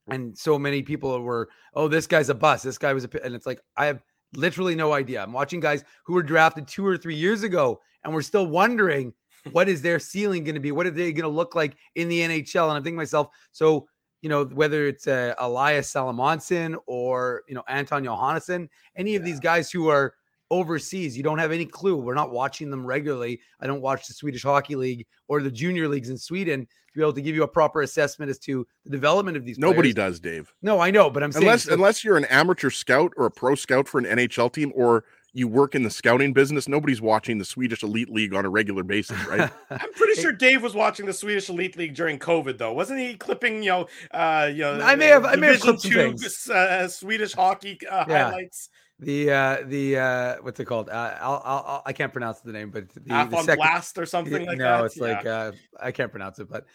and 0.08 0.36
so 0.36 0.58
many 0.58 0.82
people 0.82 1.20
were, 1.22 1.48
oh, 1.74 1.88
this 1.88 2.06
guy's 2.06 2.28
a 2.28 2.34
bust. 2.34 2.64
This 2.64 2.78
guy 2.78 2.92
was 2.92 3.04
a, 3.04 3.24
and 3.24 3.34
it's 3.34 3.46
like 3.46 3.60
I 3.76 3.86
have 3.86 4.02
literally 4.34 4.74
no 4.74 4.92
idea. 4.92 5.22
I'm 5.22 5.32
watching 5.32 5.60
guys 5.60 5.84
who 6.04 6.12
were 6.12 6.22
drafted 6.22 6.68
two 6.68 6.86
or 6.86 6.98
three 6.98 7.16
years 7.16 7.42
ago, 7.42 7.80
and 8.04 8.12
we're 8.12 8.22
still 8.22 8.46
wondering 8.46 9.14
what 9.52 9.68
is 9.68 9.80
their 9.80 9.98
ceiling 9.98 10.44
going 10.44 10.54
to 10.54 10.60
be? 10.60 10.72
What 10.72 10.86
are 10.86 10.90
they 10.90 11.12
going 11.12 11.22
to 11.22 11.28
look 11.28 11.54
like 11.54 11.76
in 11.94 12.08
the 12.08 12.20
NHL? 12.20 12.68
And 12.68 12.76
I'm 12.76 12.82
thinking 12.82 12.96
myself, 12.96 13.28
so 13.52 13.88
you 14.22 14.28
know, 14.28 14.44
whether 14.44 14.86
it's 14.86 15.06
uh, 15.06 15.34
Elias 15.38 15.92
Salomonsson 15.92 16.76
or, 16.86 17.42
you 17.48 17.54
know, 17.54 17.64
Anton 17.68 18.04
Johannesson, 18.04 18.68
any 18.96 19.16
of 19.16 19.24
these 19.24 19.40
guys 19.40 19.70
who 19.70 19.88
are 19.88 20.14
overseas, 20.50 21.16
you 21.16 21.23
don't 21.23 21.38
have 21.38 21.52
any 21.52 21.64
clue. 21.66 21.97
We're 21.97 22.14
not 22.14 22.30
watching 22.30 22.71
them 22.71 22.85
regularly. 22.85 23.40
I 23.61 23.66
don't 23.66 23.80
watch 23.80 24.07
the 24.07 24.14
Swedish 24.14 24.42
Hockey 24.42 24.76
League 24.76 25.07
or 25.28 25.42
the 25.42 25.50
junior 25.50 25.88
leagues 25.88 26.11
in 26.11 26.19
Sweden 26.19 26.62
to 26.62 26.99
be 26.99 27.02
able 27.02 27.12
to 27.12 27.23
give 27.23 27.35
you 27.37 27.45
a 27.45 27.49
proper 27.49 27.83
assessment 27.83 28.30
as 28.30 28.38
to 28.40 28.66
the 28.85 28.90
development 28.90 29.37
of 29.37 29.45
these 29.45 29.59
Nobody 29.59 29.92
players. 29.95 30.14
does, 30.14 30.21
Dave. 30.21 30.52
No, 30.62 30.80
I 30.80 30.90
know, 30.90 31.09
but 31.11 31.23
I'm 31.23 31.30
Unless 31.35 31.64
so- 31.64 31.73
unless 31.75 32.02
you're 32.04 32.16
an 32.16 32.25
amateur 32.26 32.71
scout 32.71 33.12
or 33.16 33.26
a 33.26 33.30
pro 33.30 33.54
scout 33.54 33.87
for 33.88 33.99
an 33.99 34.07
NHL 34.07 34.52
team 34.52 34.73
or 34.75 35.04
you 35.33 35.47
work 35.47 35.76
in 35.76 35.85
the 35.85 35.90
scouting 35.90 36.33
business, 36.33 36.66
nobody's 36.66 37.00
watching 37.00 37.38
the 37.38 37.45
Swedish 37.45 37.85
Elite 37.85 38.11
League 38.11 38.35
on 38.35 38.45
a 38.45 38.49
regular 38.49 38.83
basis, 38.83 39.16
right? 39.28 39.49
I'm 39.71 39.92
pretty 39.92 40.21
sure 40.21 40.33
Dave 40.33 40.61
was 40.61 40.75
watching 40.75 41.07
the 41.07 41.12
Swedish 41.12 41.49
Elite 41.49 41.76
League 41.76 41.95
during 41.95 42.19
COVID, 42.19 42.59
though, 42.59 42.73
wasn't 42.73 42.99
he? 42.99 43.14
Clipping, 43.14 43.62
you 43.62 43.71
know, 43.71 43.87
uh, 44.11 44.50
you 44.52 44.62
know, 44.62 44.80
I 44.80 44.97
may 44.97 45.07
have- 45.07 45.25
I 45.25 45.37
may 45.37 45.47
have 45.52 45.61
Division 45.62 46.16
clipped 46.19 46.26
two. 46.49 46.52
Uh, 46.52 46.88
Swedish 46.88 47.33
hockey 47.35 47.78
uh, 47.88 48.07
Yeah. 48.09 48.25
highlights. 48.25 48.71
The 49.00 49.30
uh 49.30 49.57
the 49.64 49.99
uh 49.99 50.37
what's 50.42 50.61
it 50.61 50.66
called? 50.66 50.88
Uh, 50.88 51.16
I'll, 51.21 51.42
I'll, 51.45 51.83
I'll 51.87 51.92
can't 51.92 52.12
pronounce 52.12 52.40
the 52.40 52.52
name, 52.52 52.71
but 52.71 52.88
the, 52.90 53.00
the 53.00 53.42
second, 53.42 53.57
blast 53.57 53.99
or 53.99 54.07
something 54.07 54.47
like 54.47 54.59
no, 54.59 54.64
that. 54.64 54.78
No, 54.78 54.85
it's 54.85 54.97
like 54.99 55.26
uh, 55.26 55.52
I 55.80 55.90
can't 55.90 56.11
pronounce 56.11 56.38
it, 56.38 56.49
but 56.49 56.66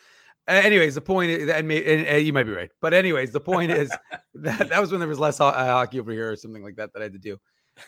uh, 0.47 0.51
anyways, 0.51 0.95
the 0.95 1.01
point 1.01 1.31
is, 1.31 1.49
and, 1.49 1.67
may, 1.67 1.77
and, 1.77 2.05
and 2.05 2.25
you 2.25 2.33
might 2.33 2.43
be 2.43 2.51
right, 2.51 2.71
but 2.81 2.93
anyways, 2.93 3.31
the 3.31 3.39
point 3.39 3.71
is 3.71 3.89
that 4.35 4.69
that 4.69 4.81
was 4.81 4.91
when 4.91 4.99
there 4.99 5.09
was 5.09 5.19
less 5.19 5.37
ho- 5.37 5.47
uh, 5.47 5.65
hockey 5.65 5.99
over 5.99 6.11
here 6.11 6.31
or 6.31 6.35
something 6.35 6.63
like 6.63 6.75
that 6.75 6.93
that 6.93 6.99
I 6.99 7.03
had 7.03 7.13
to 7.13 7.19
do. 7.19 7.37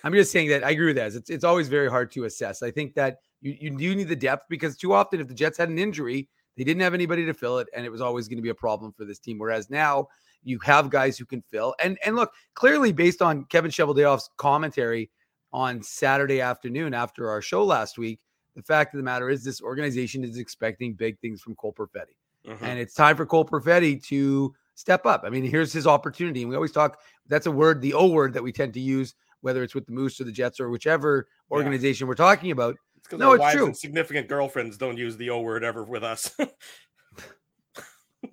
I'm 0.03 0.13
just 0.13 0.31
saying 0.31 0.49
that 0.49 0.63
I 0.63 0.71
agree 0.71 0.87
with 0.87 0.97
that. 0.97 1.13
It's 1.13 1.29
it's 1.29 1.43
always 1.43 1.67
very 1.67 1.89
hard 1.89 2.11
to 2.11 2.25
assess. 2.25 2.61
I 2.61 2.71
think 2.71 2.93
that 2.95 3.17
you 3.41 3.55
you 3.59 3.69
do 3.71 3.95
need 3.95 4.07
the 4.07 4.15
depth 4.15 4.45
because 4.49 4.77
too 4.77 4.93
often 4.93 5.19
if 5.19 5.27
the 5.27 5.33
Jets 5.33 5.57
had 5.57 5.69
an 5.69 5.79
injury, 5.79 6.29
they 6.57 6.63
didn't 6.63 6.81
have 6.81 6.93
anybody 6.93 7.25
to 7.25 7.33
fill 7.33 7.57
it, 7.59 7.67
and 7.75 7.85
it 7.85 7.89
was 7.89 8.01
always 8.01 8.27
going 8.27 8.37
to 8.37 8.43
be 8.43 8.49
a 8.49 8.55
problem 8.55 8.91
for 8.91 9.05
this 9.05 9.19
team. 9.19 9.39
Whereas 9.39 9.69
now 9.69 10.07
you 10.47 10.59
have 10.59 10.89
guys 10.89 11.17
who 11.17 11.25
can 11.25 11.41
fill, 11.41 11.75
and 11.81 11.97
and 12.05 12.15
look 12.15 12.31
clearly 12.53 12.91
based 12.91 13.21
on 13.21 13.43
Kevin 13.45 13.69
Cheveldayoff's 13.71 14.29
commentary 14.37 15.09
on 15.53 15.81
Saturday 15.81 16.41
afternoon 16.41 16.93
after 16.93 17.29
our 17.29 17.41
show 17.41 17.63
last 17.63 17.97
week, 17.97 18.19
the 18.55 18.61
fact 18.63 18.93
of 18.93 18.97
the 18.97 19.03
matter 19.03 19.29
is 19.29 19.43
this 19.43 19.61
organization 19.61 20.23
is 20.23 20.37
expecting 20.37 20.93
big 20.93 21.19
things 21.19 21.41
from 21.41 21.55
Cole 21.55 21.73
Perfetti. 21.73 22.15
Mhm. 22.45 22.61
And 22.61 22.79
it's 22.79 22.93
time 22.93 23.15
for 23.17 23.25
Cole 23.25 23.45
Perfetti 23.45 24.01
to 24.07 24.53
step 24.75 25.05
up. 25.05 25.23
I 25.25 25.29
mean, 25.29 25.43
here's 25.43 25.73
his 25.73 25.87
opportunity. 25.87 26.41
And 26.41 26.49
we 26.49 26.55
always 26.55 26.71
talk, 26.71 26.99
that's 27.27 27.45
a 27.47 27.51
word, 27.51 27.81
the 27.81 27.93
O 27.93 28.07
word 28.07 28.33
that 28.33 28.43
we 28.43 28.51
tend 28.51 28.73
to 28.75 28.79
use, 28.79 29.15
whether 29.41 29.63
it's 29.63 29.73
with 29.75 29.85
the 29.85 29.91
Moose 29.91 30.19
or 30.21 30.23
the 30.25 30.31
Jets 30.31 30.59
or 30.59 30.69
whichever 30.69 31.27
Yeah. 31.49 31.57
organization 31.57 32.07
we're 32.07 32.15
talking 32.15 32.51
about. 32.51 32.75
It's 32.97 33.07
because 33.07 33.19
No, 33.19 33.29
our 33.29 33.35
it's 33.35 33.41
wives 33.41 33.55
true. 33.55 33.65
and 33.67 33.77
significant 33.77 34.27
girlfriends 34.27 34.77
don't 34.77 34.97
use 34.97 35.17
the 35.17 35.29
O 35.29 35.41
word 35.41 35.63
ever 35.63 35.83
with 35.83 36.03
us. 36.03 36.31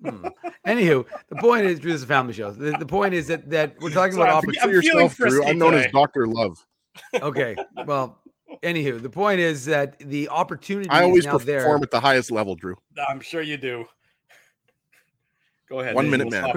Hmm. 0.09 0.27
Anywho, 0.67 1.05
the 1.29 1.35
point 1.35 1.65
is, 1.65 1.79
this 1.79 1.93
is 1.93 2.03
a 2.03 2.07
family 2.07 2.33
show. 2.33 2.51
The, 2.51 2.71
the 2.77 2.85
point 2.85 3.13
is 3.13 3.27
that 3.27 3.49
that 3.49 3.75
we're 3.79 3.89
talking 3.91 4.13
So 4.13 4.21
about 4.21 4.29
I'm- 4.29 4.37
opportunity. 4.37 4.77
I'm 4.77 4.81
feeling 4.81 5.03
yourself, 5.05 5.17
Drew. 5.31 5.45
I'm 5.45 5.57
known 5.57 5.73
as. 5.75 5.91
Doctor 5.91 6.27
Love. 6.27 6.65
Okay. 7.21 7.55
Well, 7.85 8.21
anywho, 8.63 9.01
the 9.01 9.09
point 9.09 9.39
is 9.41 9.65
that 9.65 9.99
the 9.99 10.29
opportunity 10.29 10.89
I 10.89 11.03
always 11.03 11.19
is 11.19 11.25
now 11.25 11.33
perform 11.33 11.45
there. 11.47 11.75
at 11.83 11.91
the 11.91 11.99
highest 11.99 12.31
level, 12.31 12.55
Drew. 12.55 12.75
I'm 13.09 13.19
sure 13.19 13.41
you 13.41 13.57
do. 13.57 13.85
Go 15.69 15.79
ahead. 15.81 15.95
One 15.95 16.05
Dave. 16.05 16.11
minute 16.11 16.27
We'll 16.29 16.41
man. 16.41 16.49
stop- 16.49 16.55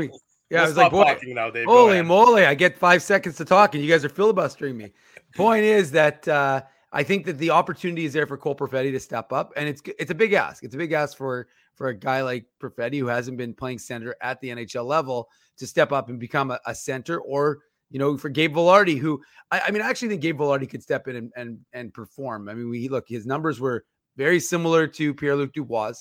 Yeah, 0.51 0.59
we'll 0.59 0.61
I 0.61 0.67
was 0.69 0.77
like, 0.77 0.91
boy, 0.93 1.05
talking 1.05 1.35
now, 1.35 1.51
Dave. 1.51 1.67
Holy 1.67 2.01
moly! 2.03 2.47
I 2.47 2.55
get 2.55 2.79
five 2.79 3.03
seconds 3.03 3.37
to 3.39 3.45
talk, 3.45 3.75
and 3.75 3.83
you 3.83 3.91
guys 3.91 4.05
are 4.05 4.09
filibustering 4.09 4.77
me. 4.77 4.93
Point 5.35 5.65
is 5.65 5.91
that 5.93 6.27
uh, 6.29 6.63
I 6.93 7.03
think 7.03 7.27
that 7.27 7.39
the 7.39 7.51
opportunity 7.51 8.05
is 8.05 8.13
there 8.13 8.27
for 8.27 8.37
Cole 8.37 8.55
Perfetti 8.55 8.93
to 8.93 9.01
step 9.01 9.33
up, 9.33 9.53
and 9.57 9.69
it's 9.69 9.83
it's 9.99 10.11
a 10.11 10.15
big 10.15 10.35
ask. 10.35 10.63
It's 10.63 10.75
a 10.75 10.79
big 10.79 10.93
ask 10.93 11.17
for 11.17 11.49
for 11.79 11.89
a 11.89 11.95
guy 11.95 12.23
like 12.23 12.45
Perfetti 12.61 12.99
who 12.99 13.07
hasn't 13.07 13.39
been 13.39 13.55
playing 13.55 13.79
center 13.79 14.15
at 14.21 14.41
the 14.41 14.49
NHL 14.49 14.85
level 14.85 15.29
to 15.57 15.67
step 15.67 15.93
up 15.93 16.09
and 16.09 16.19
become 16.19 16.51
a, 16.51 16.61
a 16.67 16.75
center, 16.75 17.21
or 17.21 17.61
you 17.91 17.99
know, 17.99 18.19
for 18.19 18.29
Gabe 18.29 18.55
Vilardi, 18.55 18.99
who 18.99 19.23
I, 19.51 19.61
I 19.61 19.71
mean, 19.71 19.81
I 19.81 19.89
actually 19.89 20.09
think 20.09 20.21
Gabe 20.21 20.39
Vilardi 20.39 20.69
could 20.69 20.83
step 20.83 21.09
in 21.09 21.17
and 21.17 21.33
and, 21.37 21.59
and 21.73 21.95
perform. 21.95 22.49
I 22.49 22.55
mean, 22.55 22.69
we 22.69 22.89
look 22.89 23.09
his 23.09 23.25
numbers 23.25 23.61
were 23.61 23.85
very 24.17 24.41
similar 24.41 24.87
to 24.89 25.15
Pierre 25.15 25.37
Luc 25.37 25.53
Dubois. 25.53 25.95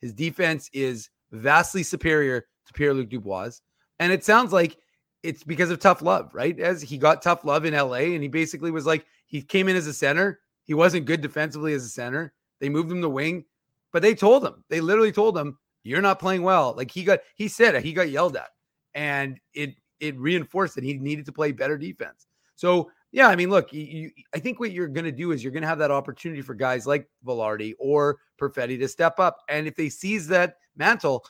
His 0.00 0.12
defense 0.12 0.68
is 0.72 1.08
vastly 1.30 1.82
superior 1.82 2.44
to 2.66 2.72
Pierre 2.72 2.92
Luc 2.92 3.08
Dubois. 3.08 3.60
And 4.00 4.12
it 4.12 4.24
sounds 4.24 4.52
like 4.52 4.76
it's 5.22 5.44
because 5.44 5.70
of 5.70 5.78
tough 5.78 6.02
love, 6.02 6.34
right? 6.34 6.58
As 6.58 6.82
he 6.82 6.98
got 6.98 7.22
tough 7.22 7.44
love 7.44 7.64
in 7.64 7.74
LA 7.74 8.12
and 8.14 8.22
he 8.22 8.28
basically 8.28 8.70
was 8.70 8.86
like, 8.86 9.06
he 9.26 9.42
came 9.42 9.68
in 9.68 9.76
as 9.76 9.86
a 9.86 9.92
center. 9.92 10.40
He 10.64 10.74
wasn't 10.74 11.06
good 11.06 11.20
defensively 11.20 11.74
as 11.74 11.84
a 11.84 11.88
center. 11.88 12.32
They 12.60 12.68
moved 12.68 12.90
him 12.90 13.02
to 13.02 13.08
wing, 13.08 13.44
but 13.92 14.02
they 14.02 14.14
told 14.14 14.44
him, 14.44 14.64
they 14.68 14.80
literally 14.80 15.12
told 15.12 15.36
him, 15.36 15.58
you're 15.82 16.02
not 16.02 16.18
playing 16.18 16.42
well. 16.42 16.74
Like 16.76 16.90
he 16.90 17.04
got, 17.04 17.20
he 17.36 17.48
said 17.48 17.74
it, 17.74 17.84
he 17.84 17.92
got 17.92 18.10
yelled 18.10 18.36
at 18.36 18.50
and 18.94 19.38
it, 19.54 19.74
it 19.98 20.18
reinforced 20.18 20.74
that 20.74 20.84
he 20.84 20.94
needed 20.94 21.26
to 21.26 21.32
play 21.32 21.52
better 21.52 21.78
defense. 21.78 22.26
So, 22.56 22.90
yeah, 23.12 23.28
I 23.28 23.36
mean, 23.36 23.50
look, 23.50 23.72
you, 23.72 23.82
you, 23.82 24.10
I 24.34 24.38
think 24.38 24.60
what 24.60 24.72
you're 24.72 24.86
going 24.86 25.04
to 25.04 25.12
do 25.12 25.32
is 25.32 25.42
you're 25.42 25.52
going 25.52 25.62
to 25.62 25.68
have 25.68 25.78
that 25.78 25.90
opportunity 25.90 26.42
for 26.42 26.54
guys 26.54 26.86
like 26.86 27.08
Vilardi 27.26 27.74
or 27.78 28.18
Perfetti 28.40 28.78
to 28.78 28.88
step 28.88 29.18
up. 29.18 29.38
And 29.48 29.66
if 29.66 29.74
they 29.74 29.88
seize 29.88 30.28
that 30.28 30.56
mantle, 30.76 31.24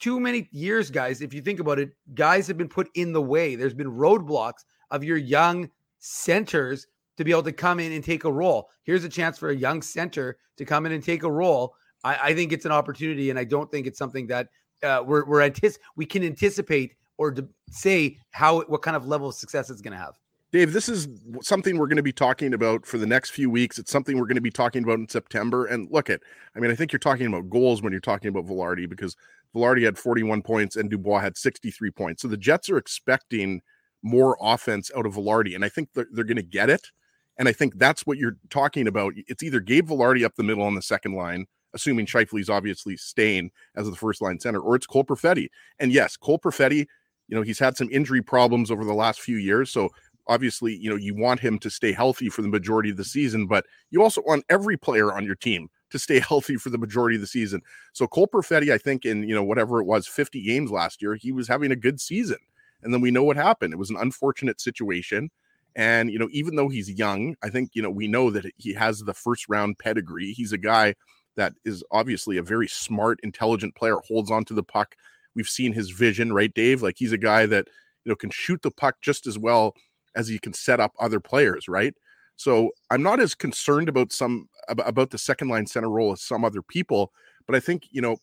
too 0.00 0.20
many 0.20 0.48
years, 0.52 0.90
guys, 0.90 1.22
if 1.22 1.32
you 1.32 1.40
think 1.40 1.60
about 1.60 1.78
it, 1.78 1.90
guys 2.14 2.46
have 2.48 2.58
been 2.58 2.68
put 2.68 2.90
in 2.94 3.12
the 3.12 3.22
way. 3.22 3.54
There's 3.54 3.74
been 3.74 3.90
roadblocks 3.90 4.64
of 4.90 5.02
your 5.02 5.16
young 5.16 5.70
centers 5.98 6.86
to 7.16 7.24
be 7.24 7.30
able 7.30 7.44
to 7.44 7.52
come 7.52 7.80
in 7.80 7.92
and 7.92 8.04
take 8.04 8.24
a 8.24 8.32
role. 8.32 8.68
Here's 8.82 9.04
a 9.04 9.08
chance 9.08 9.38
for 9.38 9.50
a 9.50 9.56
young 9.56 9.80
center 9.80 10.36
to 10.56 10.64
come 10.64 10.84
in 10.84 10.92
and 10.92 11.02
take 11.02 11.22
a 11.22 11.30
role. 11.30 11.74
I, 12.04 12.18
I 12.22 12.34
think 12.34 12.52
it's 12.52 12.64
an 12.64 12.72
opportunity, 12.72 13.30
and 13.30 13.38
I 13.38 13.44
don't 13.44 13.70
think 13.70 13.86
it's 13.86 13.98
something 13.98 14.26
that 14.28 14.48
uh, 14.82 15.02
we're 15.04 15.24
we're 15.24 15.50
we 15.96 16.06
can 16.06 16.22
anticipate 16.22 16.94
or 17.16 17.30
to 17.32 17.48
say 17.70 18.18
how 18.30 18.60
what 18.62 18.82
kind 18.82 18.96
of 18.96 19.06
level 19.06 19.28
of 19.28 19.34
success 19.34 19.70
it's 19.70 19.80
going 19.80 19.92
to 19.92 19.98
have. 19.98 20.14
Dave, 20.52 20.72
this 20.72 20.88
is 20.88 21.08
something 21.42 21.78
we're 21.78 21.88
going 21.88 21.96
to 21.96 22.02
be 22.02 22.12
talking 22.12 22.54
about 22.54 22.86
for 22.86 22.96
the 22.96 23.08
next 23.08 23.30
few 23.30 23.50
weeks. 23.50 23.76
It's 23.76 23.90
something 23.90 24.16
we're 24.16 24.26
going 24.26 24.36
to 24.36 24.40
be 24.40 24.52
talking 24.52 24.84
about 24.84 25.00
in 25.00 25.08
September. 25.08 25.66
And 25.66 25.90
look 25.90 26.08
at, 26.08 26.20
I 26.54 26.60
mean, 26.60 26.70
I 26.70 26.76
think 26.76 26.92
you're 26.92 27.00
talking 27.00 27.26
about 27.26 27.50
goals 27.50 27.82
when 27.82 27.90
you're 27.90 28.00
talking 28.00 28.28
about 28.28 28.46
Vilardi 28.46 28.88
because 28.88 29.16
Vilardi 29.52 29.82
had 29.82 29.98
41 29.98 30.42
points 30.42 30.76
and 30.76 30.88
Dubois 30.88 31.18
had 31.18 31.36
63 31.36 31.90
points. 31.90 32.22
So 32.22 32.28
the 32.28 32.36
Jets 32.36 32.70
are 32.70 32.78
expecting 32.78 33.62
more 34.04 34.36
offense 34.40 34.92
out 34.96 35.06
of 35.06 35.14
Vilardi, 35.14 35.56
and 35.56 35.64
I 35.64 35.68
think 35.68 35.88
they're, 35.92 36.06
they're 36.12 36.22
going 36.22 36.36
to 36.36 36.42
get 36.42 36.70
it. 36.70 36.88
And 37.36 37.48
I 37.48 37.52
think 37.52 37.76
that's 37.78 38.06
what 38.06 38.18
you're 38.18 38.36
talking 38.48 38.86
about. 38.86 39.14
It's 39.16 39.42
either 39.42 39.58
Gabe 39.58 39.88
Vilardi 39.88 40.24
up 40.24 40.36
the 40.36 40.44
middle 40.44 40.62
on 40.62 40.76
the 40.76 40.82
second 40.82 41.14
line, 41.14 41.46
assuming 41.74 42.06
Scheifele's 42.06 42.48
obviously 42.48 42.96
staying 42.96 43.50
as 43.76 43.88
the 43.88 43.96
first 43.96 44.22
line 44.22 44.40
center, 44.40 44.60
or 44.60 44.76
it's 44.76 44.86
Cole 44.86 45.04
Perfetti. 45.04 45.48
And 45.78 45.92
yes, 45.92 46.16
Cole 46.16 46.38
Perfetti, 46.38 46.86
you 47.28 47.36
know, 47.36 47.42
he's 47.42 47.58
had 47.58 47.76
some 47.76 47.88
injury 47.90 48.22
problems 48.22 48.70
over 48.70 48.84
the 48.84 48.94
last 48.94 49.20
few 49.20 49.36
years. 49.36 49.70
So 49.70 49.90
obviously, 50.26 50.74
you 50.76 50.88
know, 50.88 50.96
you 50.96 51.14
want 51.14 51.40
him 51.40 51.58
to 51.58 51.70
stay 51.70 51.92
healthy 51.92 52.28
for 52.28 52.42
the 52.42 52.48
majority 52.48 52.90
of 52.90 52.96
the 52.96 53.04
season, 53.04 53.46
but 53.46 53.66
you 53.90 54.02
also 54.02 54.22
want 54.26 54.44
every 54.48 54.76
player 54.76 55.12
on 55.12 55.24
your 55.24 55.34
team 55.34 55.68
to 55.90 55.98
stay 55.98 56.18
healthy 56.28 56.56
for 56.56 56.70
the 56.70 56.78
majority 56.78 57.16
of 57.16 57.20
the 57.20 57.26
season. 57.26 57.60
So 57.92 58.06
Cole 58.06 58.28
Perfetti, 58.28 58.72
I 58.72 58.78
think 58.78 59.04
in, 59.04 59.28
you 59.28 59.34
know, 59.34 59.44
whatever 59.44 59.80
it 59.80 59.84
was, 59.84 60.06
50 60.06 60.42
games 60.42 60.70
last 60.70 61.02
year, 61.02 61.14
he 61.14 61.32
was 61.32 61.48
having 61.48 61.72
a 61.72 61.76
good 61.76 62.00
season. 62.00 62.38
And 62.82 62.92
then 62.92 63.00
we 63.00 63.10
know 63.10 63.24
what 63.24 63.36
happened. 63.36 63.72
It 63.72 63.78
was 63.78 63.90
an 63.90 63.96
unfortunate 63.98 64.60
situation. 64.60 65.30
And, 65.76 66.10
you 66.10 66.18
know, 66.18 66.28
even 66.30 66.54
though 66.54 66.68
he's 66.68 66.90
young, 66.90 67.34
I 67.42 67.48
think, 67.48 67.70
you 67.72 67.82
know, 67.82 67.90
we 67.90 68.06
know 68.06 68.30
that 68.30 68.44
he 68.56 68.74
has 68.74 69.00
the 69.00 69.14
first 69.14 69.48
round 69.48 69.78
pedigree. 69.78 70.32
He's 70.32 70.52
a 70.52 70.58
guy 70.58 70.94
that 71.36 71.54
is 71.64 71.84
obviously 71.90 72.36
a 72.36 72.42
very 72.42 72.68
smart, 72.68 73.20
intelligent 73.22 73.74
player, 73.74 73.96
holds 74.06 74.30
on 74.30 74.44
to 74.46 74.54
the 74.54 74.62
puck. 74.62 74.96
We've 75.34 75.48
seen 75.48 75.72
his 75.72 75.90
vision, 75.90 76.32
right, 76.32 76.52
Dave? 76.52 76.82
Like 76.82 76.96
he's 76.98 77.12
a 77.12 77.18
guy 77.18 77.46
that, 77.46 77.68
you 78.04 78.10
know, 78.10 78.16
can 78.16 78.30
shoot 78.30 78.62
the 78.62 78.70
puck 78.70 78.96
just 79.00 79.26
as 79.26 79.38
well 79.38 79.74
as 80.14 80.28
he 80.28 80.38
can 80.38 80.52
set 80.52 80.80
up 80.80 80.92
other 81.00 81.20
players, 81.20 81.68
right? 81.68 81.94
So 82.36 82.70
I'm 82.90 83.02
not 83.02 83.20
as 83.20 83.34
concerned 83.34 83.88
about 83.88 84.12
some 84.12 84.48
about 84.68 85.10
the 85.10 85.18
second 85.18 85.48
line 85.48 85.66
center 85.66 85.90
role 85.90 86.12
as 86.12 86.22
some 86.22 86.44
other 86.44 86.62
people, 86.62 87.12
but 87.46 87.54
I 87.54 87.60
think 87.60 87.86
you 87.90 88.02
know 88.02 88.16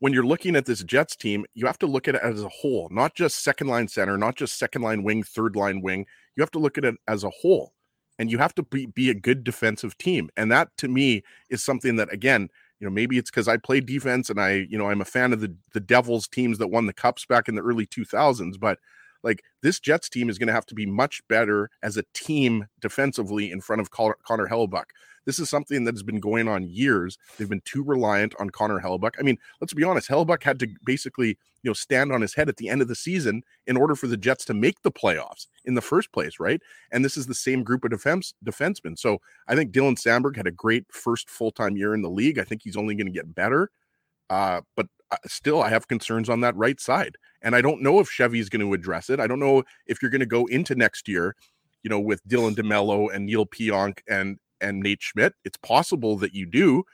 when 0.00 0.12
you're 0.12 0.26
looking 0.26 0.56
at 0.56 0.66
this 0.66 0.82
Jets 0.82 1.16
team, 1.16 1.46
you 1.54 1.66
have 1.66 1.78
to 1.78 1.86
look 1.86 2.06
at 2.08 2.16
it 2.16 2.22
as 2.22 2.42
a 2.42 2.48
whole, 2.48 2.88
not 2.90 3.14
just 3.14 3.42
second 3.42 3.68
line 3.68 3.88
center, 3.88 4.18
not 4.18 4.36
just 4.36 4.58
second 4.58 4.82
line 4.82 5.02
wing, 5.02 5.22
third 5.22 5.56
line 5.56 5.80
wing. 5.80 6.06
You 6.36 6.42
have 6.42 6.50
to 6.52 6.58
look 6.58 6.76
at 6.76 6.84
it 6.84 6.96
as 7.08 7.24
a 7.24 7.30
whole, 7.30 7.72
and 8.18 8.30
you 8.30 8.38
have 8.38 8.54
to 8.56 8.62
be, 8.62 8.86
be 8.86 9.10
a 9.10 9.14
good 9.14 9.44
defensive 9.44 9.96
team. 9.98 10.30
And 10.36 10.50
that 10.52 10.68
to 10.78 10.88
me 10.88 11.22
is 11.50 11.62
something 11.62 11.96
that 11.96 12.12
again, 12.12 12.48
you 12.80 12.86
know, 12.86 12.90
maybe 12.92 13.18
it's 13.18 13.30
because 13.30 13.48
I 13.48 13.56
play 13.56 13.80
defense 13.80 14.28
and 14.30 14.40
I, 14.40 14.66
you 14.68 14.78
know, 14.78 14.90
I'm 14.90 15.00
a 15.00 15.04
fan 15.06 15.32
of 15.32 15.40
the 15.40 15.54
the 15.72 15.80
Devils 15.80 16.28
teams 16.28 16.58
that 16.58 16.68
won 16.68 16.86
the 16.86 16.92
cups 16.92 17.24
back 17.26 17.48
in 17.48 17.54
the 17.54 17.62
early 17.62 17.86
2000s, 17.86 18.58
but 18.58 18.78
like 19.26 19.42
this 19.62 19.80
Jets 19.80 20.08
team 20.08 20.30
is 20.30 20.38
going 20.38 20.46
to 20.46 20.54
have 20.54 20.66
to 20.66 20.74
be 20.74 20.86
much 20.86 21.20
better 21.28 21.68
as 21.82 21.96
a 21.96 22.04
team 22.14 22.66
defensively 22.80 23.50
in 23.50 23.60
front 23.60 23.80
of 23.80 23.90
Connor, 23.90 24.16
Connor 24.24 24.48
Hellebuyck. 24.48 24.84
This 25.26 25.40
is 25.40 25.50
something 25.50 25.84
that 25.84 25.94
has 25.94 26.04
been 26.04 26.20
going 26.20 26.46
on 26.46 26.62
years. 26.62 27.18
They've 27.36 27.48
been 27.48 27.62
too 27.64 27.82
reliant 27.82 28.34
on 28.38 28.50
Connor 28.50 28.80
Hellebuyck. 28.80 29.14
I 29.18 29.22
mean, 29.22 29.38
let's 29.60 29.74
be 29.74 29.82
honest, 29.82 30.08
Hellebuyck 30.08 30.44
had 30.44 30.60
to 30.60 30.68
basically, 30.84 31.30
you 31.62 31.70
know, 31.70 31.72
stand 31.72 32.12
on 32.12 32.20
his 32.20 32.34
head 32.34 32.48
at 32.48 32.58
the 32.58 32.68
end 32.68 32.80
of 32.80 32.86
the 32.86 32.94
season 32.94 33.42
in 33.66 33.76
order 33.76 33.96
for 33.96 34.06
the 34.06 34.16
Jets 34.16 34.44
to 34.44 34.54
make 34.54 34.82
the 34.82 34.92
playoffs 34.92 35.48
in 35.64 35.74
the 35.74 35.80
first 35.80 36.12
place, 36.12 36.38
right? 36.38 36.62
And 36.92 37.04
this 37.04 37.16
is 37.16 37.26
the 37.26 37.34
same 37.34 37.64
group 37.64 37.84
of 37.84 37.90
defense 37.90 38.34
defensemen. 38.44 38.96
So 38.96 39.18
I 39.48 39.56
think 39.56 39.72
Dylan 39.72 39.98
Samberg 40.00 40.36
had 40.36 40.46
a 40.46 40.52
great 40.52 40.84
first 40.92 41.28
full-time 41.28 41.76
year 41.76 41.92
in 41.92 42.02
the 42.02 42.08
league. 42.08 42.38
I 42.38 42.44
think 42.44 42.62
he's 42.62 42.76
only 42.76 42.94
going 42.94 43.08
to 43.08 43.12
get 43.12 43.34
better. 43.34 43.70
Uh, 44.30 44.60
but 44.76 44.86
still, 45.26 45.62
I 45.62 45.68
have 45.70 45.88
concerns 45.88 46.28
on 46.28 46.40
that 46.40 46.56
right 46.56 46.80
side. 46.80 47.16
And 47.42 47.54
I 47.54 47.60
don't 47.60 47.82
know 47.82 48.00
if 48.00 48.08
Chevy's 48.08 48.48
going 48.48 48.66
to 48.66 48.74
address 48.74 49.10
it. 49.10 49.20
I 49.20 49.26
don't 49.26 49.40
know 49.40 49.62
if 49.86 50.02
you're 50.02 50.10
going 50.10 50.20
to 50.20 50.26
go 50.26 50.46
into 50.46 50.74
next 50.74 51.08
year, 51.08 51.36
you 51.82 51.90
know, 51.90 52.00
with 52.00 52.26
Dylan 52.26 52.54
DeMello 52.54 53.14
and 53.14 53.26
Neil 53.26 53.46
Pionk 53.46 54.00
and 54.08 54.38
and 54.60 54.80
Nate 54.80 55.02
Schmidt. 55.02 55.34
It's 55.44 55.58
possible 55.58 56.16
that 56.16 56.34
you 56.34 56.46
do, 56.46 56.84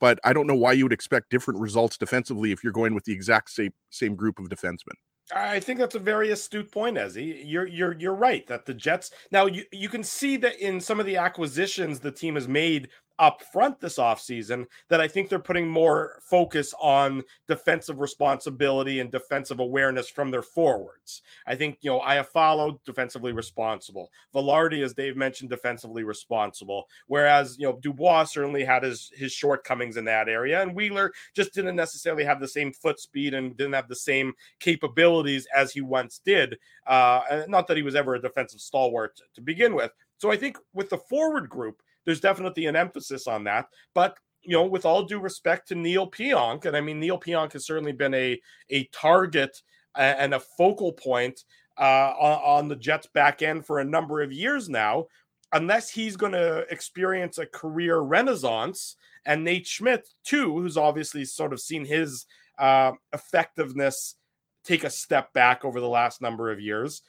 but 0.00 0.18
I 0.24 0.32
don't 0.32 0.46
know 0.46 0.56
why 0.56 0.72
you 0.72 0.84
would 0.84 0.92
expect 0.92 1.30
different 1.30 1.60
results 1.60 1.96
defensively 1.96 2.52
if 2.52 2.64
you're 2.64 2.72
going 2.72 2.94
with 2.94 3.04
the 3.04 3.12
exact 3.12 3.50
same 3.50 3.72
same 3.90 4.16
group 4.16 4.38
of 4.38 4.48
defensemen. 4.48 4.96
I 5.34 5.58
think 5.58 5.78
that's 5.78 5.94
a 5.94 6.00
very 6.00 6.30
astute 6.32 6.70
point, 6.70 6.98
Ezzy. 6.98 7.42
You're 7.46 7.66
you're 7.66 7.94
you're 7.94 8.14
right 8.14 8.46
that 8.48 8.66
the 8.66 8.74
Jets 8.74 9.10
now 9.30 9.46
you, 9.46 9.64
you 9.72 9.88
can 9.88 10.04
see 10.04 10.36
that 10.38 10.60
in 10.60 10.80
some 10.80 11.00
of 11.00 11.06
the 11.06 11.16
acquisitions 11.16 12.00
the 12.00 12.10
team 12.10 12.34
has 12.34 12.46
made 12.46 12.88
up 13.18 13.42
front 13.52 13.80
this 13.80 13.98
offseason 13.98 14.66
that 14.88 15.00
I 15.00 15.08
think 15.08 15.28
they're 15.28 15.38
putting 15.38 15.68
more 15.68 16.20
focus 16.22 16.74
on 16.80 17.22
defensive 17.46 18.00
responsibility 18.00 19.00
and 19.00 19.10
defensive 19.10 19.60
awareness 19.60 20.08
from 20.08 20.30
their 20.30 20.42
forwards. 20.42 21.22
I 21.46 21.54
think, 21.54 21.78
you 21.80 21.90
know, 21.90 22.00
I 22.00 22.14
have 22.16 22.28
followed 22.28 22.82
defensively 22.84 23.32
responsible. 23.32 24.10
Vilardi, 24.34 24.82
as 24.82 24.94
Dave 24.94 25.16
mentioned, 25.16 25.50
defensively 25.50 26.02
responsible. 26.02 26.88
Whereas, 27.06 27.56
you 27.58 27.66
know, 27.66 27.78
Dubois 27.80 28.24
certainly 28.24 28.64
had 28.64 28.82
his 28.82 29.10
his 29.14 29.32
shortcomings 29.32 29.96
in 29.96 30.04
that 30.06 30.28
area. 30.28 30.62
And 30.62 30.74
Wheeler 30.74 31.12
just 31.34 31.54
didn't 31.54 31.76
necessarily 31.76 32.24
have 32.24 32.40
the 32.40 32.48
same 32.48 32.72
foot 32.72 32.98
speed 32.98 33.34
and 33.34 33.56
didn't 33.56 33.74
have 33.74 33.88
the 33.88 33.96
same 33.96 34.32
capabilities 34.60 35.46
as 35.54 35.72
he 35.72 35.80
once 35.80 36.20
did. 36.24 36.58
Uh, 36.86 37.44
not 37.48 37.66
that 37.68 37.76
he 37.76 37.82
was 37.82 37.94
ever 37.94 38.14
a 38.14 38.20
defensive 38.20 38.60
stalwart 38.60 39.20
to 39.34 39.40
begin 39.40 39.74
with. 39.74 39.92
So 40.18 40.30
I 40.30 40.36
think 40.36 40.58
with 40.72 40.90
the 40.90 40.98
forward 40.98 41.48
group, 41.48 41.82
there's 42.04 42.20
definitely 42.20 42.66
an 42.66 42.76
emphasis 42.76 43.26
on 43.26 43.44
that. 43.44 43.66
But 43.94 44.16
you 44.42 44.52
know, 44.52 44.66
with 44.66 44.84
all 44.84 45.04
due 45.04 45.20
respect 45.20 45.68
to 45.68 45.74
Neil 45.74 46.10
Pionk, 46.10 46.66
and 46.66 46.76
I 46.76 46.80
mean 46.80 47.00
Neil 47.00 47.18
Pionk 47.18 47.52
has 47.52 47.66
certainly 47.66 47.92
been 47.92 48.14
a 48.14 48.40
a 48.70 48.84
target 48.92 49.60
and 49.96 50.34
a 50.34 50.40
focal 50.40 50.92
point 50.92 51.44
uh, 51.78 52.12
on, 52.18 52.68
the 52.68 52.76
Jets 52.76 53.06
back 53.06 53.42
end 53.42 53.64
for 53.64 53.78
a 53.78 53.84
number 53.84 54.22
of 54.22 54.32
years 54.32 54.68
now. 54.68 55.06
Unless 55.52 55.90
he's 55.90 56.16
going 56.16 56.32
to 56.32 56.66
experience 56.70 57.38
a 57.38 57.46
career 57.46 58.00
renaissance, 58.00 58.96
and 59.24 59.44
Nate 59.44 59.66
Schmidt 59.66 60.08
too, 60.24 60.52
who's 60.52 60.76
obviously 60.76 61.24
sort 61.24 61.52
of 61.52 61.60
seen 61.60 61.84
his 61.84 62.26
uh, 62.58 62.92
effectiveness 63.12 64.16
take 64.64 64.82
a 64.82 64.90
step 64.90 65.32
back 65.32 65.64
over 65.64 65.80
the 65.80 65.88
last 65.88 66.20
number 66.20 66.50
of 66.50 66.60
years 66.60 67.02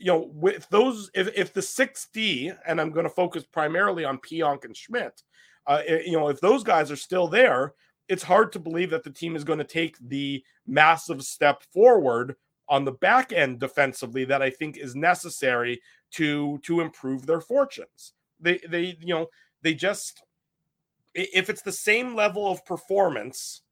you 0.00 0.06
know, 0.06 0.30
with 0.32 0.66
those, 0.70 1.10
if, 1.14 1.28
if 1.36 1.52
the 1.52 1.60
6D, 1.60 2.56
and 2.66 2.80
I'm 2.80 2.90
going 2.90 3.04
to 3.04 3.10
focus 3.10 3.44
primarily 3.44 4.04
on 4.04 4.18
Pionk 4.18 4.64
and 4.64 4.74
Schmidt, 4.74 5.22
uh, 5.66 5.82
you 5.86 6.12
know, 6.12 6.28
if 6.28 6.40
those 6.40 6.64
guys 6.64 6.90
are 6.90 6.96
still 6.96 7.28
there, 7.28 7.74
it's 8.08 8.22
hard 8.22 8.50
to 8.52 8.58
believe 8.58 8.90
that 8.90 9.04
the 9.04 9.10
team 9.10 9.36
is 9.36 9.44
going 9.44 9.58
to 9.58 9.64
take 9.64 9.96
the 10.00 10.42
massive 10.66 11.22
step 11.22 11.62
forward 11.72 12.34
on 12.66 12.84
the 12.84 12.92
back 12.92 13.32
end 13.32 13.60
defensively 13.60 14.24
that 14.24 14.40
I 14.40 14.48
think 14.48 14.78
is 14.78 14.96
necessary 14.96 15.82
to 16.12 16.58
to 16.62 16.80
improve 16.80 17.26
their 17.26 17.40
fortunes. 17.40 18.14
They 18.40 18.58
they 18.68 18.96
you 19.00 19.14
know 19.14 19.26
they 19.62 19.74
just 19.74 20.22
if 21.14 21.50
it's 21.50 21.62
the 21.62 21.72
same 21.72 22.14
level 22.14 22.50
of 22.50 22.64
performance 22.64 23.62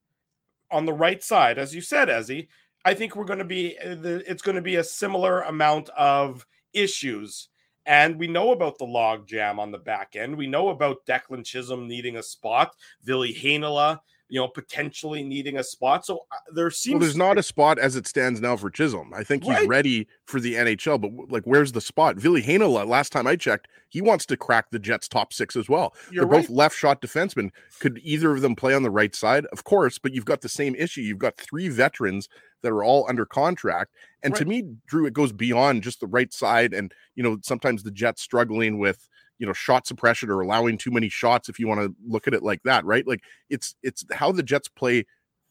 on 0.71 0.85
the 0.85 0.93
right 0.93 1.23
side 1.23 1.59
as 1.59 1.75
you 1.75 1.81
said, 1.81 2.09
Ezzy, 2.09 2.49
I 2.85 2.95
think 2.95 3.17
we're 3.17 3.25
going 3.25 3.39
to 3.39 3.45
be 3.45 3.77
uh, 3.79 3.97
it's 4.03 4.43
going 4.43 4.57
to 4.57 4.63
be 4.63 4.77
a 4.77 4.85
similar 4.85 5.43
amount 5.43 5.89
of 5.91 6.47
issues. 6.73 7.49
And 7.87 8.19
we 8.19 8.27
know 8.27 8.53
about 8.53 8.77
the 8.77 8.85
log 8.85 9.27
jam 9.27 9.59
on 9.59 9.71
the 9.71 9.79
back 9.79 10.15
end. 10.15 10.37
We 10.37 10.47
know 10.47 10.69
about 10.69 11.07
Declan 11.07 11.45
Chisholm 11.45 11.89
needing 11.89 12.17
a 12.17 12.23
spot, 12.23 12.75
Ville 13.03 13.23
Heinola, 13.23 14.01
you 14.29 14.39
know, 14.39 14.49
potentially 14.49 15.23
needing 15.23 15.57
a 15.57 15.65
spot. 15.65 16.05
So 16.05 16.27
uh, 16.31 16.37
there 16.53 16.71
seems 16.71 16.95
well, 16.95 17.01
there's 17.01 17.17
not 17.17 17.39
a 17.39 17.43
spot 17.43 17.79
as 17.79 17.97
it 17.97 18.07
stands 18.07 18.41
now 18.41 18.57
for 18.57 18.69
Chisholm. 18.69 19.13
I 19.15 19.25
think 19.25 19.45
he's 19.45 19.55
right. 19.55 19.69
ready 19.69 20.07
for 20.27 20.39
the 20.39 20.55
NHL, 20.55 21.01
but 21.01 21.33
like, 21.33 21.45
where's 21.45 21.73
the 21.73 21.81
spot? 21.81 22.17
Ville 22.17 22.35
Heinola, 22.35 22.87
last 22.87 23.11
time 23.11 23.27
I 23.27 23.37
checked, 23.37 23.69
he 23.89 24.03
wants 24.03 24.27
to 24.27 24.37
crack 24.37 24.71
the 24.71 24.79
Jets 24.79 25.09
top 25.09 25.33
six 25.33 25.57
as 25.57 25.69
well. 25.69 25.95
You're 26.11 26.25
They're 26.25 26.41
right. 26.41 26.47
both 26.47 26.55
left 26.55 26.77
shot 26.77 27.01
defensemen. 27.01 27.51
Could 27.81 28.01
either 28.03 28.33
of 28.33 28.43
them 28.43 28.55
play 28.55 28.75
on 28.75 28.83
the 28.83 28.91
right 28.91 29.15
side? 29.15 29.47
Of 29.47 29.65
course, 29.65 29.99
but 29.99 30.13
you've 30.13 30.27
got 30.27 30.43
the 30.43 30.49
same 30.49 30.75
issue. 30.75 31.01
You've 31.01 31.19
got 31.19 31.39
three 31.39 31.71
veterans 31.71 32.29
that 32.63 32.73
are 32.73 32.85
all 32.85 33.07
under 33.09 33.25
contract. 33.25 33.93
And 34.23 34.33
right. 34.33 34.41
to 34.41 34.45
me, 34.47 34.65
Drew, 34.87 35.07
it 35.07 35.13
goes 35.13 35.33
beyond 35.33 35.83
just 35.83 36.01
the 36.01 36.07
right 36.07 36.33
side. 36.33 36.73
And, 36.73 36.93
you 37.15 37.23
know, 37.23 37.39
sometimes 37.43 37.83
the 37.83 37.91
Jets 37.91 38.23
struggling 38.23 38.79
with, 38.79 39.09
you 39.39 39.47
know, 39.47 39.53
shot 39.53 39.87
suppression 39.87 40.31
or 40.31 40.41
allowing 40.41 40.79
too 40.79 40.91
many 40.91 41.09
shots, 41.09 41.49
if 41.49 41.59
you 41.59 41.69
want 41.69 41.81
to 41.81 41.95
look 42.07 42.27
at 42.27 42.35
it 42.35 42.43
like 42.43 42.63
that, 42.65 42.85
right? 42.85 43.07
Like 43.07 43.23
it's 43.49 43.77
it's 43.83 44.05
how 44.13 44.33
the 44.33 44.43
Jets 44.43 44.69
play 44.69 45.05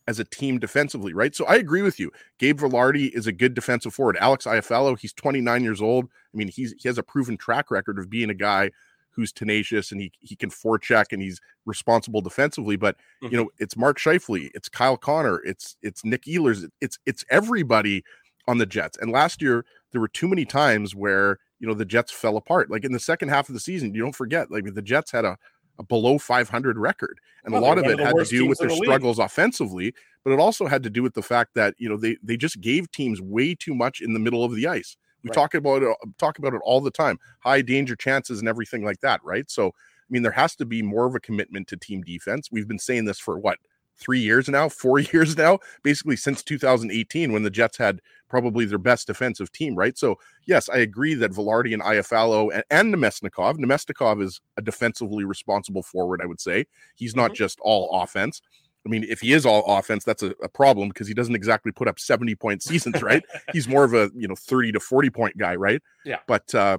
as 0.07 0.19
a 0.19 0.25
team 0.25 0.57
defensively, 0.57 1.13
right? 1.13 1.35
So 1.35 1.45
I 1.45 1.55
agree 1.55 1.81
with 1.81 1.99
you. 1.99 2.11
Gabe 2.39 2.59
Vilardi 2.59 3.09
is 3.13 3.27
a 3.27 3.31
good 3.31 3.53
defensive 3.53 3.93
forward. 3.93 4.17
Alex 4.19 4.45
Iafallo, 4.45 4.97
he's 4.97 5.13
29 5.13 5.63
years 5.63 5.81
old. 5.81 6.05
I 6.05 6.37
mean, 6.37 6.47
he's 6.47 6.73
he 6.77 6.87
has 6.87 6.97
a 6.97 7.03
proven 7.03 7.37
track 7.37 7.71
record 7.71 7.99
of 7.99 8.09
being 8.09 8.29
a 8.29 8.33
guy 8.33 8.71
who's 9.17 9.33
tenacious 9.33 9.91
and 9.91 9.99
he 9.99 10.11
he 10.21 10.37
can 10.37 10.49
forecheck 10.49 11.05
and 11.11 11.21
he's 11.21 11.41
responsible 11.65 12.21
defensively. 12.21 12.77
But 12.77 12.95
mm-hmm. 13.21 13.33
you 13.33 13.41
know, 13.41 13.49
it's 13.57 13.75
Mark 13.75 13.99
Scheifele, 13.99 14.49
it's 14.53 14.69
Kyle 14.69 14.95
Connor, 14.95 15.41
it's 15.43 15.75
it's 15.81 16.05
Nick 16.05 16.23
Ehlers, 16.23 16.69
it's 16.79 16.99
it's 17.05 17.25
everybody 17.29 18.03
on 18.47 18.59
the 18.59 18.65
Jets. 18.65 18.97
And 19.01 19.11
last 19.11 19.41
year 19.41 19.65
there 19.91 19.99
were 19.99 20.07
too 20.07 20.27
many 20.27 20.45
times 20.45 20.95
where 20.95 21.39
you 21.59 21.67
know 21.67 21.73
the 21.73 21.83
Jets 21.83 22.11
fell 22.11 22.37
apart. 22.37 22.69
Like 22.69 22.85
in 22.85 22.93
the 22.93 22.99
second 22.99 23.29
half 23.29 23.49
of 23.49 23.53
the 23.53 23.59
season, 23.59 23.93
you 23.93 24.01
don't 24.01 24.15
forget, 24.15 24.51
like 24.51 24.63
the 24.73 24.81
Jets 24.81 25.11
had 25.11 25.25
a, 25.25 25.37
a 25.79 25.83
below 25.83 26.19
500 26.19 26.77
record, 26.77 27.19
and 27.43 27.53
well, 27.53 27.63
a 27.63 27.65
lot 27.65 27.79
of 27.79 27.85
it 27.85 27.99
had 27.99 28.15
to 28.15 28.25
do 28.25 28.47
with 28.47 28.59
their 28.59 28.69
the 28.69 28.75
struggles 28.75 29.19
offensively, 29.19 29.93
but 30.23 30.31
it 30.31 30.39
also 30.39 30.67
had 30.67 30.83
to 30.83 30.89
do 30.89 31.01
with 31.01 31.15
the 31.15 31.23
fact 31.23 31.55
that 31.55 31.73
you 31.79 31.89
know 31.89 31.97
they 31.97 32.17
they 32.21 32.37
just 32.37 32.61
gave 32.61 32.91
teams 32.91 33.19
way 33.19 33.55
too 33.55 33.73
much 33.73 33.99
in 33.99 34.13
the 34.13 34.19
middle 34.19 34.43
of 34.43 34.55
the 34.55 34.67
ice. 34.67 34.95
We 35.27 35.29
right. 35.29 35.35
talk 35.35 35.53
about 35.53 35.83
it, 35.83 35.95
talk 36.17 36.39
about 36.39 36.53
it 36.53 36.61
all 36.63 36.81
the 36.81 36.91
time. 36.91 37.19
High 37.39 37.61
danger 37.61 37.95
chances 37.95 38.39
and 38.39 38.47
everything 38.47 38.83
like 38.83 39.01
that, 39.01 39.23
right? 39.23 39.49
So, 39.49 39.67
I 39.67 40.09
mean, 40.09 40.23
there 40.23 40.31
has 40.31 40.55
to 40.55 40.65
be 40.65 40.81
more 40.81 41.05
of 41.05 41.15
a 41.15 41.19
commitment 41.19 41.67
to 41.69 41.77
team 41.77 42.01
defense. 42.01 42.49
We've 42.51 42.67
been 42.67 42.79
saying 42.79 43.05
this 43.05 43.19
for 43.19 43.37
what 43.37 43.57
three 43.97 44.19
years 44.19 44.47
now, 44.47 44.69
four 44.69 44.99
years 45.13 45.35
now, 45.35 45.59
basically 45.83 46.15
since 46.15 46.43
2018 46.43 47.31
when 47.31 47.43
the 47.43 47.49
Jets 47.49 47.77
had 47.77 47.99
probably 48.29 48.65
their 48.65 48.77
best 48.77 49.07
defensive 49.07 49.51
team, 49.51 49.75
right? 49.75 49.97
So, 49.97 50.17
yes, 50.45 50.69
I 50.69 50.77
agree 50.77 51.13
that 51.15 51.31
Vilardi 51.31 51.73
and 51.73 51.81
Iafallo 51.81 52.53
and, 52.53 52.63
and 52.69 52.93
Namestnikov, 52.93 53.57
Namestnikov 53.57 54.21
is 54.21 54.39
a 54.57 54.61
defensively 54.61 55.25
responsible 55.25 55.83
forward, 55.83 56.21
I 56.21 56.25
would 56.25 56.41
say. 56.41 56.65
He's 56.95 57.15
not 57.15 57.31
mm-hmm. 57.31 57.35
just 57.35 57.59
all 57.61 57.89
offense. 58.01 58.41
I 58.85 58.89
mean, 58.89 59.03
if 59.03 59.19
he 59.19 59.33
is 59.33 59.45
all 59.45 59.63
offense, 59.65 60.03
that's 60.03 60.23
a, 60.23 60.33
a 60.41 60.47
problem 60.47 60.89
because 60.89 61.07
he 61.07 61.13
doesn't 61.13 61.35
exactly 61.35 61.71
put 61.71 61.87
up 61.87 61.99
70 61.99 62.35
point 62.35 62.63
seasons, 62.63 63.01
right? 63.01 63.23
He's 63.53 63.67
more 63.67 63.83
of 63.83 63.93
a, 63.93 64.09
you 64.15 64.27
know, 64.27 64.35
30 64.35 64.71
to 64.73 64.79
40 64.79 65.09
point 65.09 65.37
guy, 65.37 65.55
right? 65.55 65.81
Yeah. 66.05 66.19
But 66.25 66.53
uh, 66.55 66.77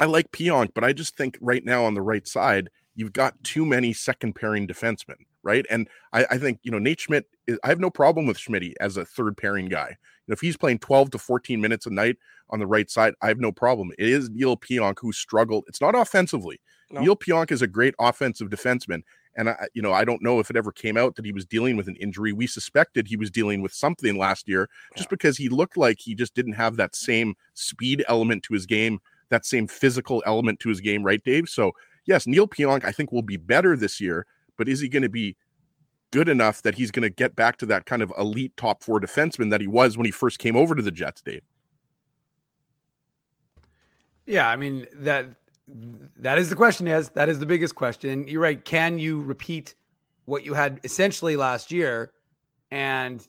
I 0.00 0.04
like 0.04 0.30
Pionk, 0.32 0.72
but 0.74 0.84
I 0.84 0.92
just 0.92 1.16
think 1.16 1.38
right 1.40 1.64
now 1.64 1.84
on 1.84 1.94
the 1.94 2.02
right 2.02 2.26
side, 2.26 2.68
you've 2.94 3.12
got 3.12 3.42
too 3.42 3.64
many 3.64 3.92
second 3.92 4.34
pairing 4.34 4.66
defensemen, 4.66 5.16
right? 5.42 5.66
And 5.70 5.88
I, 6.12 6.26
I 6.32 6.38
think, 6.38 6.60
you 6.62 6.70
know, 6.70 6.78
Nate 6.78 7.00
Schmidt, 7.00 7.26
is, 7.46 7.58
I 7.64 7.68
have 7.68 7.80
no 7.80 7.90
problem 7.90 8.26
with 8.26 8.38
Schmidt 8.38 8.76
as 8.80 8.96
a 8.96 9.04
third 9.04 9.36
pairing 9.36 9.68
guy. 9.68 9.88
You 9.88 10.30
know, 10.30 10.32
if 10.34 10.40
he's 10.40 10.56
playing 10.56 10.78
12 10.78 11.10
to 11.12 11.18
14 11.18 11.60
minutes 11.60 11.86
a 11.86 11.90
night 11.90 12.16
on 12.50 12.58
the 12.58 12.66
right 12.66 12.90
side, 12.90 13.14
I 13.20 13.28
have 13.28 13.40
no 13.40 13.52
problem. 13.52 13.90
It 13.98 14.08
is 14.08 14.30
Neil 14.30 14.56
Pionk 14.56 14.98
who 15.00 15.12
struggled. 15.12 15.64
It's 15.68 15.80
not 15.80 15.94
offensively. 15.94 16.60
No. 16.90 17.00
Neil 17.00 17.16
Pionk 17.16 17.50
is 17.50 17.62
a 17.62 17.66
great 17.66 17.94
offensive 17.98 18.48
defenseman. 18.48 19.02
And 19.36 19.50
I, 19.50 19.66
you 19.74 19.82
know, 19.82 19.92
I 19.92 20.04
don't 20.04 20.22
know 20.22 20.38
if 20.40 20.50
it 20.50 20.56
ever 20.56 20.72
came 20.72 20.96
out 20.96 21.16
that 21.16 21.24
he 21.24 21.32
was 21.32 21.44
dealing 21.44 21.76
with 21.76 21.88
an 21.88 21.96
injury. 21.96 22.32
We 22.32 22.46
suspected 22.46 23.08
he 23.08 23.16
was 23.16 23.30
dealing 23.30 23.62
with 23.62 23.72
something 23.72 24.16
last 24.16 24.48
year, 24.48 24.68
just 24.96 25.10
because 25.10 25.36
he 25.36 25.48
looked 25.48 25.76
like 25.76 25.98
he 25.98 26.14
just 26.14 26.34
didn't 26.34 26.52
have 26.52 26.76
that 26.76 26.94
same 26.94 27.34
speed 27.54 28.04
element 28.08 28.42
to 28.44 28.54
his 28.54 28.66
game 28.66 29.00
that 29.30 29.44
same 29.44 29.66
physical 29.66 30.22
element 30.26 30.60
to 30.60 30.68
his 30.68 30.80
game, 30.80 31.02
right, 31.02 31.22
Dave? 31.24 31.48
So 31.48 31.72
yes, 32.06 32.26
Neil 32.26 32.48
Pionk 32.48 32.84
I 32.84 32.92
think 32.92 33.12
will 33.12 33.22
be 33.22 33.36
better 33.36 33.76
this 33.76 34.00
year, 34.00 34.26
but 34.56 34.68
is 34.68 34.80
he 34.80 34.88
going 34.88 35.02
to 35.02 35.08
be 35.08 35.36
good 36.12 36.28
enough 36.28 36.62
that 36.62 36.76
he's 36.76 36.90
going 36.90 37.02
to 37.02 37.10
get 37.10 37.34
back 37.34 37.56
to 37.58 37.66
that 37.66 37.86
kind 37.86 38.02
of 38.02 38.12
elite 38.18 38.56
top 38.56 38.82
four 38.82 39.00
defenseman 39.00 39.50
that 39.50 39.60
he 39.60 39.66
was 39.66 39.96
when 39.96 40.04
he 40.04 40.12
first 40.12 40.38
came 40.38 40.56
over 40.56 40.74
to 40.74 40.82
the 40.82 40.92
Jets, 40.92 41.20
Dave? 41.22 41.42
Yeah, 44.26 44.48
I 44.48 44.56
mean 44.56 44.86
that 44.94 45.26
that 45.66 46.38
is 46.38 46.50
the 46.50 46.56
question. 46.56 46.86
Is 46.86 47.08
that 47.10 47.28
is 47.28 47.38
the 47.38 47.46
biggest 47.46 47.74
question? 47.74 48.26
You're 48.28 48.42
right. 48.42 48.62
Can 48.64 48.98
you 48.98 49.22
repeat 49.22 49.74
what 50.26 50.44
you 50.44 50.54
had 50.54 50.80
essentially 50.84 51.36
last 51.36 51.70
year? 51.70 52.12
And 52.70 53.26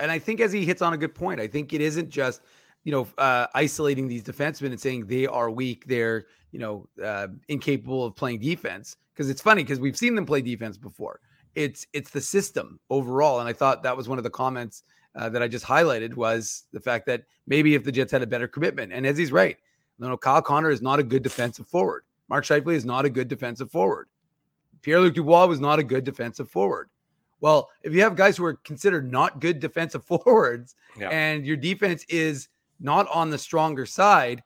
and 0.00 0.10
I 0.10 0.18
think 0.18 0.40
as 0.40 0.52
he 0.52 0.64
hits 0.64 0.82
on 0.82 0.92
a 0.92 0.96
good 0.96 1.14
point, 1.14 1.40
I 1.40 1.46
think 1.46 1.72
it 1.72 1.80
isn't 1.80 2.10
just 2.10 2.42
you 2.84 2.92
know 2.92 3.06
uh, 3.18 3.46
isolating 3.54 4.08
these 4.08 4.24
defensemen 4.24 4.66
and 4.66 4.80
saying 4.80 5.06
they 5.06 5.26
are 5.26 5.50
weak, 5.50 5.86
they're 5.86 6.26
you 6.50 6.58
know 6.58 6.88
uh, 7.02 7.28
incapable 7.48 8.04
of 8.04 8.16
playing 8.16 8.40
defense. 8.40 8.96
Because 9.14 9.28
it's 9.28 9.42
funny 9.42 9.62
because 9.62 9.78
we've 9.78 9.96
seen 9.96 10.14
them 10.14 10.26
play 10.26 10.40
defense 10.40 10.78
before. 10.78 11.20
It's 11.54 11.86
it's 11.92 12.10
the 12.10 12.20
system 12.20 12.80
overall, 12.90 13.40
and 13.40 13.48
I 13.48 13.52
thought 13.52 13.82
that 13.84 13.96
was 13.96 14.08
one 14.08 14.18
of 14.18 14.24
the 14.24 14.30
comments 14.30 14.82
uh, 15.14 15.28
that 15.28 15.42
I 15.42 15.48
just 15.48 15.66
highlighted 15.66 16.14
was 16.14 16.64
the 16.72 16.80
fact 16.80 17.06
that 17.06 17.24
maybe 17.46 17.74
if 17.74 17.84
the 17.84 17.92
Jets 17.92 18.10
had 18.10 18.22
a 18.22 18.26
better 18.26 18.48
commitment, 18.48 18.92
and 18.92 19.06
as 19.06 19.18
he's 19.18 19.30
right, 19.30 19.58
you 20.02 20.08
know, 20.08 20.16
Kyle 20.16 20.42
Connor 20.42 20.70
is 20.70 20.82
not 20.82 20.98
a 20.98 21.02
good 21.02 21.22
defensive 21.22 21.68
forward. 21.68 22.04
Mark 22.28 22.44
Scheifele 22.44 22.74
is 22.74 22.84
not 22.84 23.04
a 23.04 23.10
good 23.10 23.28
defensive 23.28 23.70
forward. 23.70 24.08
Pierre 24.82 25.00
Luc 25.00 25.14
Dubois 25.14 25.46
was 25.46 25.60
not 25.60 25.78
a 25.78 25.84
good 25.84 26.04
defensive 26.04 26.50
forward. 26.50 26.90
Well, 27.40 27.70
if 27.82 27.92
you 27.92 28.02
have 28.02 28.16
guys 28.16 28.36
who 28.36 28.44
are 28.44 28.54
considered 28.54 29.10
not 29.10 29.40
good 29.40 29.60
defensive 29.60 30.04
forwards 30.24 30.74
yeah. 30.98 31.10
and 31.10 31.46
your 31.46 31.56
defense 31.56 32.04
is 32.08 32.48
not 32.80 33.08
on 33.08 33.30
the 33.30 33.38
stronger 33.38 33.86
side, 33.86 34.42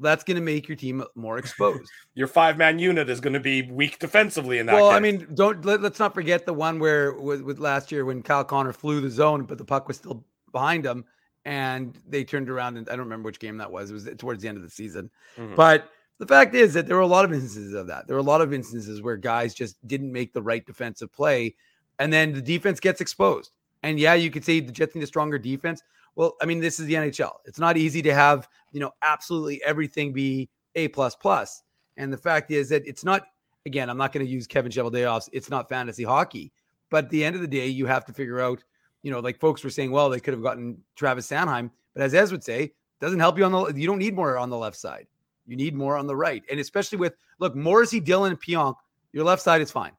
that's 0.00 0.24
going 0.24 0.36
to 0.36 0.42
make 0.42 0.68
your 0.68 0.76
team 0.76 1.04
more 1.14 1.38
exposed. 1.38 1.90
your 2.14 2.26
five 2.26 2.58
man 2.58 2.78
unit 2.78 3.08
is 3.08 3.20
going 3.20 3.32
to 3.32 3.40
be 3.40 3.62
weak 3.62 3.98
defensively 3.98 4.58
in 4.58 4.66
that. 4.66 4.74
Well, 4.74 4.90
case. 4.90 4.96
I 4.96 5.00
mean, 5.00 5.28
don't 5.34 5.64
let, 5.64 5.84
us 5.84 5.98
not 5.98 6.14
forget 6.14 6.44
the 6.44 6.52
one 6.52 6.78
where 6.78 7.12
with, 7.12 7.42
with 7.42 7.58
last 7.58 7.92
year 7.92 8.04
when 8.04 8.22
Kyle 8.22 8.44
Connor 8.44 8.72
flew 8.72 9.00
the 9.00 9.10
zone, 9.10 9.44
but 9.44 9.56
the 9.56 9.64
puck 9.64 9.86
was 9.86 9.96
still 9.96 10.24
behind 10.52 10.84
him, 10.84 11.04
and 11.44 11.98
they 12.08 12.24
turned 12.24 12.48
around 12.48 12.76
and 12.76 12.88
I 12.88 12.92
don't 12.92 13.00
remember 13.00 13.26
which 13.26 13.38
game 13.38 13.58
that 13.58 13.70
was. 13.70 13.90
It 13.90 13.94
was 13.94 14.08
towards 14.18 14.42
the 14.42 14.48
end 14.48 14.56
of 14.56 14.62
the 14.62 14.70
season, 14.70 15.10
mm-hmm. 15.36 15.54
but 15.54 15.90
the 16.18 16.26
fact 16.26 16.54
is 16.54 16.74
that 16.74 16.86
there 16.86 16.96
were 16.96 17.02
a 17.02 17.06
lot 17.06 17.24
of 17.24 17.32
instances 17.32 17.74
of 17.74 17.86
that. 17.88 18.06
There 18.06 18.16
were 18.16 18.20
a 18.20 18.22
lot 18.22 18.40
of 18.40 18.52
instances 18.52 19.02
where 19.02 19.16
guys 19.16 19.54
just 19.54 19.84
didn't 19.86 20.12
make 20.12 20.32
the 20.32 20.42
right 20.42 20.64
defensive 20.64 21.12
play, 21.12 21.54
and 21.98 22.12
then 22.12 22.32
the 22.32 22.42
defense 22.42 22.80
gets 22.80 23.00
exposed. 23.00 23.50
And 23.82 23.98
yeah, 23.98 24.14
you 24.14 24.30
could 24.30 24.44
say 24.44 24.60
the 24.60 24.72
Jets 24.72 24.94
need 24.94 25.04
a 25.04 25.06
stronger 25.06 25.38
defense. 25.38 25.82
Well, 26.16 26.36
I 26.40 26.46
mean, 26.46 26.60
this 26.60 26.78
is 26.78 26.86
the 26.86 26.94
NHL. 26.94 27.32
It's 27.44 27.58
not 27.58 27.76
easy 27.76 28.00
to 28.02 28.14
have 28.14 28.48
you 28.72 28.80
know 28.80 28.92
absolutely 29.02 29.62
everything 29.64 30.12
be 30.12 30.48
a 30.74 30.88
plus 30.88 31.14
plus. 31.14 31.62
And 31.96 32.12
the 32.12 32.18
fact 32.18 32.50
is 32.50 32.68
that 32.70 32.86
it's 32.86 33.04
not. 33.04 33.26
Again, 33.66 33.88
I'm 33.88 33.96
not 33.96 34.12
going 34.12 34.24
to 34.24 34.30
use 34.30 34.46
Kevin 34.46 34.70
Cheveldayoff's. 34.70 35.30
It's 35.32 35.48
not 35.48 35.70
fantasy 35.70 36.04
hockey. 36.04 36.52
But 36.90 37.04
at 37.04 37.10
the 37.10 37.24
end 37.24 37.34
of 37.34 37.40
the 37.40 37.48
day, 37.48 37.66
you 37.66 37.86
have 37.86 38.04
to 38.06 38.12
figure 38.12 38.40
out. 38.40 38.62
You 39.04 39.12
know, 39.12 39.20
like 39.20 39.38
folks 39.38 39.62
were 39.62 39.70
saying, 39.70 39.92
well, 39.92 40.10
they 40.10 40.18
could 40.18 40.34
have 40.34 40.42
gotten 40.42 40.78
Travis 40.96 41.28
Sanheim, 41.28 41.70
but 41.92 42.02
as 42.02 42.14
Ez 42.14 42.32
would 42.32 42.42
say, 42.42 42.72
doesn't 43.00 43.20
help 43.20 43.38
you 43.38 43.44
on 43.44 43.52
the. 43.52 43.78
You 43.78 43.86
don't 43.86 43.98
need 43.98 44.16
more 44.16 44.38
on 44.38 44.50
the 44.50 44.56
left 44.56 44.76
side. 44.76 45.06
You 45.46 45.56
need 45.56 45.74
more 45.74 45.96
on 45.96 46.06
the 46.06 46.16
right. 46.16 46.42
And 46.50 46.58
especially 46.58 46.98
with, 46.98 47.14
look, 47.38 47.54
Morrissey, 47.54 48.00
Dillon, 48.00 48.32
and 48.32 48.40
Pionk, 48.40 48.76
your 49.12 49.24
left 49.24 49.42
side 49.42 49.60
is 49.60 49.70
fine. 49.70 49.92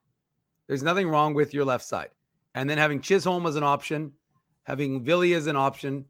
There's 0.68 0.82
nothing 0.82 1.08
wrong 1.08 1.36
with 1.36 1.54
your 1.54 1.66
left 1.66 1.86
side. 1.86 2.10
And 2.56 2.68
then 2.68 2.80
having 2.80 3.00
Chisholm 3.00 3.46
as 3.46 3.56
an 3.56 3.64
option, 3.64 4.12
having 4.64 5.06
Villy 5.06 5.36
as 5.36 5.46
an 5.46 5.56
option, 5.56 6.06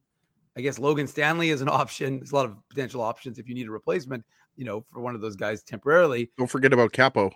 I 0.55 0.61
guess 0.61 0.79
Logan 0.79 1.07
Stanley 1.07 1.49
is 1.49 1.61
an 1.61 1.69
option. 1.81 2.19
There's 2.19 2.31
a 2.31 2.35
lot 2.35 2.45
of 2.45 2.55
potential 2.69 3.01
options 3.01 3.39
if 3.39 3.49
you 3.49 3.55
need 3.55 3.67
a 3.67 3.71
replacement, 3.71 4.23
you 4.55 4.63
know, 4.63 4.85
for 4.93 5.01
one 5.01 5.15
of 5.15 5.21
those 5.21 5.35
guys 5.35 5.63
temporarily. 5.63 6.31
Don't 6.37 6.49
forget 6.49 6.71
about 6.71 6.93
Capo. 6.93 7.31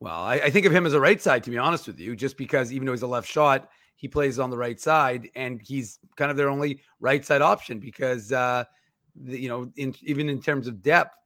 Well, 0.00 0.20
I, 0.20 0.34
I 0.34 0.50
think 0.50 0.64
of 0.66 0.72
him 0.72 0.86
as 0.86 0.92
a 0.92 1.00
right 1.00 1.20
side, 1.20 1.42
to 1.44 1.50
be 1.50 1.58
honest 1.58 1.88
with 1.88 1.98
you, 1.98 2.14
just 2.14 2.36
because 2.36 2.72
even 2.72 2.86
though 2.86 2.92
he's 2.92 3.02
a 3.02 3.08
left 3.08 3.28
shot, 3.28 3.68
he 3.98 4.06
plays 4.06 4.38
on 4.38 4.48
the 4.48 4.56
right 4.56 4.80
side 4.80 5.28
and 5.34 5.60
he's 5.60 5.98
kind 6.16 6.30
of 6.30 6.36
their 6.36 6.48
only 6.48 6.80
right 7.00 7.24
side 7.24 7.42
option 7.42 7.80
because 7.80 8.30
uh, 8.30 8.62
the, 9.16 9.38
you 9.38 9.48
know, 9.48 9.70
in, 9.76 9.92
even 10.02 10.28
in 10.28 10.40
terms 10.40 10.68
of 10.68 10.80
depth, 10.82 11.16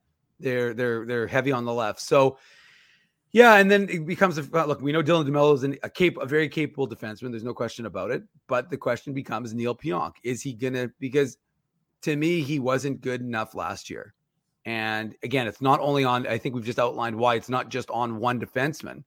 they're 0.41 0.73
they're 0.73 1.05
they're 1.05 1.27
heavy 1.27 1.53
on 1.53 1.67
the 1.67 1.73
left. 1.73 2.01
So, 2.01 2.39
yeah, 3.31 3.57
and 3.57 3.71
then 3.71 3.91
it 3.91 4.07
becomes 4.07 4.39
a 4.39 4.43
look. 4.43 4.81
We 4.81 4.91
know 4.91 5.03
Dylan 5.03 5.29
DeMello 5.29 5.55
is 5.55 5.65
an, 5.65 5.77
a 5.83 5.91
cap, 5.91 6.15
a 6.19 6.25
very 6.25 6.49
capable 6.49 6.89
defenseman. 6.89 7.31
There's 7.31 7.45
no 7.45 7.53
question 7.53 7.85
about 7.85 8.11
it. 8.11 8.23
But 8.47 8.71
the 8.71 8.79
question 8.79 9.13
becomes 9.13 9.53
Neil 9.53 9.77
Pionk. 9.77 10.13
Is 10.25 10.41
he 10.41 10.55
gonna? 10.55 10.91
Because 10.99 11.37
to 12.03 12.17
me, 12.17 12.41
he 12.41 12.59
wasn't 12.59 13.03
good 13.03 13.21
enough 13.21 13.55
last 13.55 13.91
year. 13.91 14.15
And 14.65 15.15
again, 15.23 15.47
it's 15.47 15.61
not 15.61 15.79
only 15.81 16.05
on. 16.05 16.27
I 16.27 16.39
think 16.39 16.55
we've 16.55 16.65
just 16.65 16.79
outlined 16.79 17.17
why 17.17 17.35
it's 17.35 17.51
not 17.51 17.69
just 17.69 17.91
on 17.91 18.17
one 18.17 18.41
defenseman, 18.41 19.05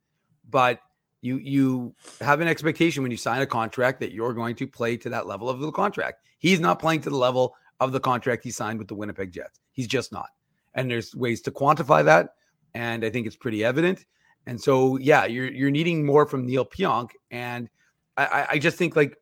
but 0.51 0.79
you 1.25 1.37
you 1.37 1.95
have 2.21 2.39
an 2.39 2.47
expectation 2.47 3.01
when 3.01 3.11
you 3.11 3.17
sign 3.17 3.41
a 3.41 3.47
contract 3.47 3.99
that 3.99 4.11
you're 4.11 4.33
going 4.33 4.55
to 4.55 4.67
play 4.67 4.95
to 4.97 5.09
that 5.09 5.25
level 5.25 5.49
of 5.49 5.59
the 5.59 5.71
contract. 5.71 6.25
He's 6.37 6.59
not 6.59 6.79
playing 6.79 7.01
to 7.01 7.09
the 7.09 7.17
level 7.17 7.55
of 7.79 7.91
the 7.91 7.99
contract 7.99 8.43
he 8.43 8.51
signed 8.51 8.79
with 8.79 8.87
the 8.87 8.95
Winnipeg 8.95 9.31
Jets. 9.31 9.59
He's 9.73 9.87
just 9.87 10.11
not. 10.11 10.29
And 10.75 10.89
there's 10.89 11.15
ways 11.15 11.41
to 11.41 11.51
quantify 11.51 12.05
that. 12.05 12.35
And 12.73 13.03
I 13.03 13.09
think 13.09 13.25
it's 13.25 13.35
pretty 13.35 13.63
evident. 13.63 14.05
And 14.45 14.61
so, 14.61 14.97
yeah, 14.97 15.25
you're 15.25 15.51
you're 15.51 15.71
needing 15.71 16.05
more 16.05 16.25
from 16.25 16.45
Neil 16.45 16.65
Pionk. 16.65 17.11
And 17.31 17.69
I, 18.15 18.47
I 18.51 18.59
just 18.59 18.77
think 18.77 18.95
like 18.95 19.17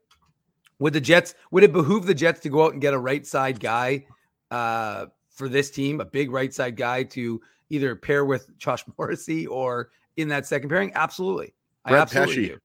would 0.80 0.94
the 0.94 1.02
Jets 1.02 1.34
would 1.52 1.63
it 1.63 1.72
behoove 1.72 2.06
the 2.06 2.13
Jets 2.13 2.42
to 2.42 2.50
go 2.50 2.66
out 2.66 2.74
and 2.74 2.82
get 2.82 2.94
a 2.94 3.00
right 3.00 3.26
side 3.26 3.60
guy 3.60 4.06
uh, 4.52 5.06
for 5.30 5.48
this 5.48 5.72
team, 5.72 6.02
a 6.02 6.06
big 6.06 6.32
right 6.32 6.54
side 6.54 6.76
guy 6.76 7.04
to 7.04 7.42
either 7.70 7.96
pair 7.96 8.26
with 8.26 8.56
Josh 8.58 8.84
Morrissey 8.98 9.48
or 9.48 9.89
in 10.18 10.28
that 10.28 10.46
second 10.46 10.70
pairing? 10.70 10.92
Absolutely. 10.94 11.54
Brett 11.86 12.00
I 12.00 12.02
absolutely 12.02 12.48
Pesce. 12.48 12.56
do. 12.56 12.60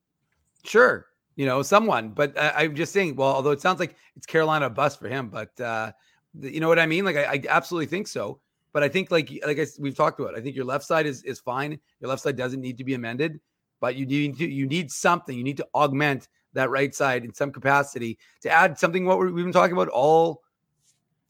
Sure 0.69 1.09
you 1.39 1.47
know, 1.47 1.63
someone. 1.63 2.11
But 2.11 2.37
uh, 2.37 2.53
I'm 2.55 2.75
just 2.75 2.93
saying, 2.93 3.15
well, 3.15 3.33
although 3.33 3.53
it 3.53 3.63
sounds 3.63 3.79
like 3.79 3.95
it's 4.17 4.27
Carolina 4.27 4.69
bust 4.69 4.99
for 4.99 5.09
him, 5.09 5.29
but 5.29 5.59
uh, 5.61 5.93
you 6.39 6.61
know 6.61 6.69
what 6.69 6.81
I 6.81 6.87
mean? 6.87 7.05
Like, 7.05 7.17
I, 7.17 7.23
I, 7.23 7.43
absolutely 7.49 7.87
think 7.87 8.09
so. 8.09 8.41
But 8.73 8.83
I 8.83 8.89
think, 8.89 9.11
like, 9.11 9.31
like 9.47 9.59
I, 9.59 9.67
we've 9.79 9.97
talked 9.97 10.21
about, 10.21 10.37
I 10.37 10.41
think 10.41 10.57
your 10.57 10.65
left 10.65 10.85
side 10.85 11.07
is 11.07 11.23
is 11.23 11.39
fine. 11.39 11.79
Your 12.01 12.11
left 12.11 12.23
side 12.23 12.37
doesn't 12.37 12.61
need 12.61 12.77
to 12.79 12.85
be 12.85 12.95
amended, 12.95 13.41
but 13.81 13.95
you 13.95 14.05
need 14.05 14.37
to 14.39 14.51
you 14.51 14.67
need 14.67 14.91
something. 14.91 15.39
You 15.39 15.45
need 15.45 15.57
to 15.59 15.67
augment 15.75 16.29
that 16.55 16.71
right 16.71 16.93
side 16.93 17.25
in 17.25 17.33
some 17.33 17.53
capacity 17.53 18.19
to 18.43 18.51
add 18.51 18.77
something. 18.77 19.07
What 19.07 19.21
we've 19.21 19.35
been 19.35 19.53
talking 19.53 19.75
about 19.75 19.89
all 19.89 20.43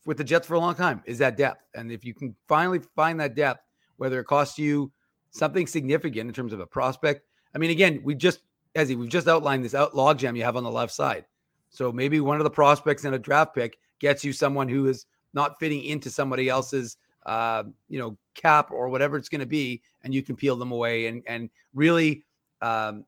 with 0.06 0.16
the 0.16 0.24
Jets 0.24 0.46
for 0.46 0.54
a 0.54 0.58
long 0.58 0.74
time 0.74 1.02
is 1.04 1.18
that 1.18 1.36
depth. 1.36 1.62
And 1.74 1.92
if 1.92 2.02
you 2.02 2.14
can 2.14 2.34
finally 2.48 2.80
find 2.96 3.20
that 3.20 3.34
depth, 3.34 3.62
whether 3.98 4.18
it 4.20 4.24
costs 4.24 4.58
you 4.58 4.90
something 5.30 5.66
significant 5.66 6.28
in 6.28 6.34
terms 6.34 6.54
of 6.54 6.60
a 6.60 6.66
prospect, 6.66 7.27
I 7.58 7.60
mean, 7.60 7.70
again, 7.70 8.00
we 8.04 8.14
just 8.14 8.42
Ezzy, 8.76 8.96
we've 8.96 9.08
just 9.08 9.26
outlined 9.26 9.64
this 9.64 9.74
out 9.74 9.96
log 9.96 10.16
jam 10.16 10.36
you 10.36 10.44
have 10.44 10.56
on 10.56 10.62
the 10.62 10.70
left 10.70 10.92
side. 10.92 11.24
So 11.70 11.90
maybe 11.90 12.20
one 12.20 12.38
of 12.38 12.44
the 12.44 12.50
prospects 12.50 13.04
in 13.04 13.14
a 13.14 13.18
draft 13.18 13.52
pick 13.52 13.78
gets 13.98 14.22
you 14.22 14.32
someone 14.32 14.68
who 14.68 14.86
is 14.86 15.06
not 15.34 15.58
fitting 15.58 15.82
into 15.82 16.08
somebody 16.08 16.48
else's 16.48 16.98
uh, 17.26 17.64
you 17.88 17.98
know 17.98 18.16
cap 18.34 18.70
or 18.70 18.88
whatever 18.88 19.16
it's 19.16 19.28
going 19.28 19.40
to 19.40 19.46
be, 19.46 19.82
and 20.04 20.14
you 20.14 20.22
can 20.22 20.36
peel 20.36 20.54
them 20.54 20.70
away 20.70 21.08
and 21.08 21.24
and 21.26 21.50
really 21.74 22.22
um, 22.62 23.04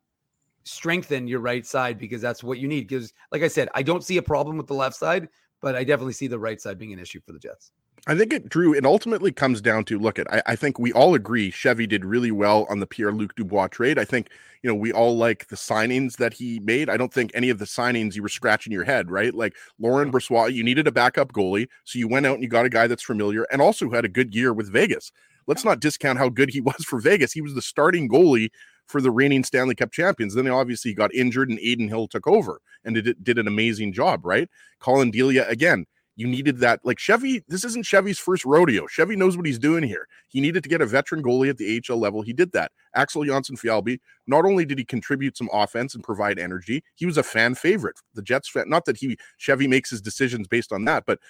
strengthen 0.64 1.28
your 1.28 1.38
right 1.38 1.64
side 1.64 1.96
because 1.96 2.20
that's 2.20 2.42
what 2.42 2.58
you 2.58 2.66
need. 2.66 2.88
Because 2.88 3.12
like 3.30 3.44
I 3.44 3.48
said, 3.48 3.68
I 3.72 3.84
don't 3.84 4.02
see 4.02 4.16
a 4.16 4.22
problem 4.22 4.56
with 4.56 4.66
the 4.66 4.74
left 4.74 4.96
side, 4.96 5.28
but 5.60 5.74
I 5.74 5.84
definitely 5.84 6.14
see 6.14 6.26
the 6.26 6.38
right 6.38 6.60
side 6.60 6.78
being 6.78 6.92
an 6.92 6.98
issue 6.98 7.20
for 7.24 7.32
the 7.32 7.38
Jets. 7.38 7.72
I 8.06 8.16
think 8.16 8.32
it, 8.32 8.48
Drew, 8.48 8.74
it 8.74 8.86
ultimately 8.86 9.30
comes 9.30 9.60
down 9.60 9.84
to 9.86 9.98
look 9.98 10.18
at, 10.18 10.32
I, 10.32 10.42
I 10.46 10.56
think 10.56 10.78
we 10.78 10.92
all 10.92 11.14
agree 11.14 11.50
Chevy 11.50 11.86
did 11.86 12.04
really 12.04 12.30
well 12.30 12.66
on 12.70 12.80
the 12.80 12.86
Pierre 12.86 13.12
Luc 13.12 13.34
Dubois 13.34 13.68
trade. 13.68 13.98
I 13.98 14.06
think, 14.06 14.30
you 14.62 14.70
know, 14.70 14.74
we 14.74 14.90
all 14.90 15.16
like 15.16 15.48
the 15.48 15.56
signings 15.56 16.16
that 16.16 16.32
he 16.32 16.60
made. 16.60 16.88
I 16.88 16.96
don't 16.96 17.12
think 17.12 17.30
any 17.34 17.50
of 17.50 17.58
the 17.58 17.66
signings 17.66 18.14
you 18.14 18.22
were 18.22 18.30
scratching 18.30 18.72
your 18.72 18.84
head, 18.84 19.10
right? 19.10 19.34
Like 19.34 19.54
Laurent 19.78 20.12
Brossoit, 20.12 20.54
you 20.54 20.64
needed 20.64 20.86
a 20.86 20.92
backup 20.92 21.32
goalie. 21.32 21.68
So 21.84 21.98
you 21.98 22.08
went 22.08 22.24
out 22.24 22.34
and 22.34 22.42
you 22.42 22.48
got 22.48 22.64
a 22.64 22.70
guy 22.70 22.86
that's 22.86 23.02
familiar 23.02 23.46
and 23.52 23.60
also 23.60 23.90
had 23.90 24.06
a 24.06 24.08
good 24.08 24.34
year 24.34 24.54
with 24.54 24.72
Vegas. 24.72 25.12
Let's 25.46 25.64
not 25.64 25.80
discount 25.80 26.18
how 26.18 26.30
good 26.30 26.50
he 26.50 26.60
was 26.62 26.84
for 26.86 27.00
Vegas. 27.00 27.32
He 27.32 27.42
was 27.42 27.54
the 27.54 27.62
starting 27.62 28.08
goalie 28.08 28.50
for 28.90 29.00
the 29.00 29.10
reigning 29.10 29.44
Stanley 29.44 29.74
Cup 29.74 29.92
champions. 29.92 30.34
Then 30.34 30.44
they 30.44 30.50
obviously 30.50 30.92
got 30.92 31.14
injured 31.14 31.48
and 31.48 31.58
Adin 31.60 31.88
Hill 31.88 32.08
took 32.08 32.26
over 32.26 32.60
and 32.84 32.94
did, 32.94 33.22
did 33.22 33.38
an 33.38 33.46
amazing 33.46 33.92
job, 33.92 34.24
right? 34.24 34.48
Colin 34.80 35.10
Delia, 35.10 35.46
again, 35.48 35.86
you 36.16 36.26
needed 36.26 36.58
that. 36.58 36.80
Like 36.84 36.98
Chevy, 36.98 37.42
this 37.48 37.64
isn't 37.64 37.86
Chevy's 37.86 38.18
first 38.18 38.44
rodeo. 38.44 38.86
Chevy 38.86 39.16
knows 39.16 39.36
what 39.36 39.46
he's 39.46 39.58
doing 39.58 39.82
here. 39.82 40.06
He 40.28 40.40
needed 40.40 40.62
to 40.64 40.68
get 40.68 40.82
a 40.82 40.86
veteran 40.86 41.22
goalie 41.22 41.48
at 41.48 41.56
the 41.56 41.80
AHL 41.88 41.98
level. 41.98 42.20
He 42.20 42.34
did 42.34 42.52
that. 42.52 42.72
Axel 42.94 43.22
Jonsson-Fjallby, 43.22 44.00
not 44.26 44.44
only 44.44 44.66
did 44.66 44.78
he 44.78 44.84
contribute 44.84 45.38
some 45.38 45.48
offense 45.52 45.94
and 45.94 46.04
provide 46.04 46.38
energy, 46.38 46.84
he 46.94 47.06
was 47.06 47.16
a 47.16 47.22
fan 47.22 47.54
favorite. 47.54 47.96
The 48.14 48.22
Jets 48.22 48.52
not 48.66 48.84
that 48.84 48.98
he 48.98 49.16
Chevy 49.38 49.66
makes 49.66 49.88
his 49.88 50.02
decisions 50.02 50.46
based 50.46 50.72
on 50.72 50.84
that, 50.84 51.04
but 51.06 51.20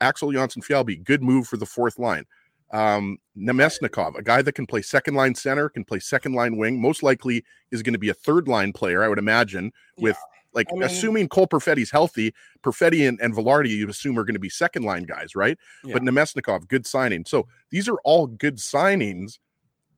Axel 0.00 0.30
Jonsson-Fjallby, 0.30 1.04
good 1.04 1.22
move 1.22 1.46
for 1.46 1.56
the 1.56 1.66
fourth 1.66 1.98
line. 1.98 2.24
Um, 2.74 3.18
Namestnikov, 3.38 4.18
a 4.18 4.22
guy 4.22 4.42
that 4.42 4.52
can 4.52 4.66
play 4.66 4.82
second 4.82 5.14
line 5.14 5.36
center, 5.36 5.68
can 5.68 5.84
play 5.84 6.00
second 6.00 6.32
line 6.32 6.56
wing, 6.56 6.82
most 6.82 7.04
likely 7.04 7.44
is 7.70 7.82
going 7.82 7.92
to 7.92 8.00
be 8.00 8.08
a 8.08 8.14
third 8.14 8.48
line 8.48 8.72
player, 8.72 9.04
I 9.04 9.08
would 9.08 9.18
imagine, 9.18 9.70
with 9.96 10.16
Like 10.52 10.66
I 10.72 10.74
mean- 10.74 10.82
assuming 10.82 11.28
Cole 11.28 11.46
Perfetti's 11.46 11.92
healthy, 11.92 12.34
Perfetti 12.64 13.08
and, 13.08 13.20
and 13.20 13.32
Vilardi 13.32 13.68
you 13.70 13.88
assume 13.88 14.18
are 14.18 14.24
going 14.24 14.34
to 14.34 14.40
be 14.40 14.48
second 14.48 14.82
line 14.82 15.04
guys, 15.04 15.36
right? 15.36 15.56
Yeah. 15.84 15.94
But 15.94 16.02
Namestnikov, 16.02 16.66
good 16.66 16.84
signing. 16.86 17.24
So 17.26 17.46
these 17.70 17.88
are 17.88 17.98
all 18.04 18.26
good 18.26 18.56
signings, 18.56 19.38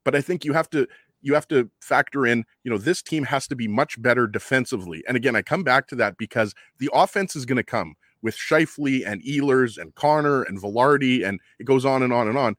but 0.05 0.15
I 0.15 0.21
think 0.21 0.45
you 0.45 0.53
have 0.53 0.69
to 0.71 0.87
you 1.23 1.35
have 1.35 1.49
to 1.49 1.71
factor 1.81 2.27
in, 2.27 2.45
you 2.63 2.71
know, 2.71 2.79
this 2.79 3.03
team 3.03 3.25
has 3.25 3.49
to 3.49 3.57
be 3.57 3.67
much 3.67 4.01
better 4.01 4.27
defensively. 4.27 5.03
And 5.09 5.17
again, 5.17 5.35
I 5.35 5.43
come 5.43 5.65
back 5.65 5.89
to 5.89 5.97
that 5.97 6.17
because 6.19 6.55
the 6.79 6.91
offense 6.93 7.35
is 7.35 7.47
going 7.47 7.57
to 7.57 7.65
come 7.65 7.95
with 8.23 8.37
Scheifele 8.37 9.07
and 9.07 9.23
Ehlers 9.23 9.79
and 9.79 9.95
Connor 9.95 10.43
and 10.43 10.61
Vilardi, 10.61 11.27
and 11.27 11.41
it 11.59 11.65
goes 11.65 11.85
on 11.85 12.03
and 12.03 12.13
on 12.13 12.29
and 12.29 12.39
on. 12.39 12.57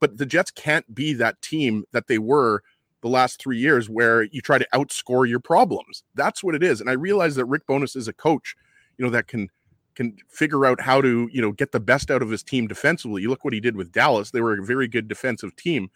But 0.00 0.18
the 0.18 0.26
Jets 0.26 0.50
can't 0.50 0.94
be 0.94 1.12
that 1.14 1.40
team 1.42 1.84
that 1.92 2.06
they 2.06 2.18
were 2.18 2.62
the 3.00 3.08
last 3.08 3.40
three 3.40 3.58
years 3.58 3.88
where 3.88 4.24
you 4.24 4.40
try 4.40 4.58
to 4.58 4.68
outscore 4.74 5.28
your 5.28 5.40
problems. 5.40 6.02
That's 6.14 6.42
what 6.42 6.54
it 6.54 6.62
is. 6.62 6.80
And 6.80 6.90
I 6.90 6.94
realize 6.94 7.36
that 7.36 7.44
Rick 7.44 7.66
Bowness 7.66 7.96
is 7.96 8.08
a 8.08 8.12
coach, 8.12 8.54
you 8.96 9.04
know, 9.04 9.10
that 9.10 9.26
can 9.26 9.48
can 9.94 10.16
figure 10.28 10.64
out 10.64 10.80
how 10.80 11.00
to, 11.00 11.28
you 11.32 11.42
know, 11.42 11.50
get 11.50 11.72
the 11.72 11.80
best 11.80 12.08
out 12.08 12.22
of 12.22 12.30
his 12.30 12.44
team 12.44 12.68
defensively. 12.68 13.20
You 13.20 13.30
look 13.30 13.44
what 13.44 13.52
he 13.52 13.58
did 13.58 13.74
with 13.74 13.90
Dallas. 13.90 14.30
They 14.30 14.40
were 14.40 14.56
a 14.56 14.64
very 14.64 14.86
good 14.86 15.08
defensive 15.08 15.56
team. 15.56 15.90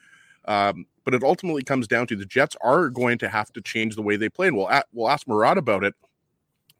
Um, 0.46 0.86
but 1.04 1.14
it 1.14 1.22
ultimately 1.22 1.62
comes 1.62 1.86
down 1.86 2.08
to 2.08 2.16
the 2.16 2.24
Jets 2.26 2.56
are 2.62 2.88
going 2.88 3.18
to 3.18 3.28
have 3.28 3.52
to 3.52 3.60
change 3.60 3.94
the 3.94 4.02
way 4.02 4.16
they 4.16 4.28
play. 4.28 4.48
And 4.48 4.56
we'll, 4.56 4.68
a- 4.68 4.82
we'll 4.92 5.08
ask 5.08 5.28
Murat 5.28 5.56
about 5.56 5.84
it 5.84 5.94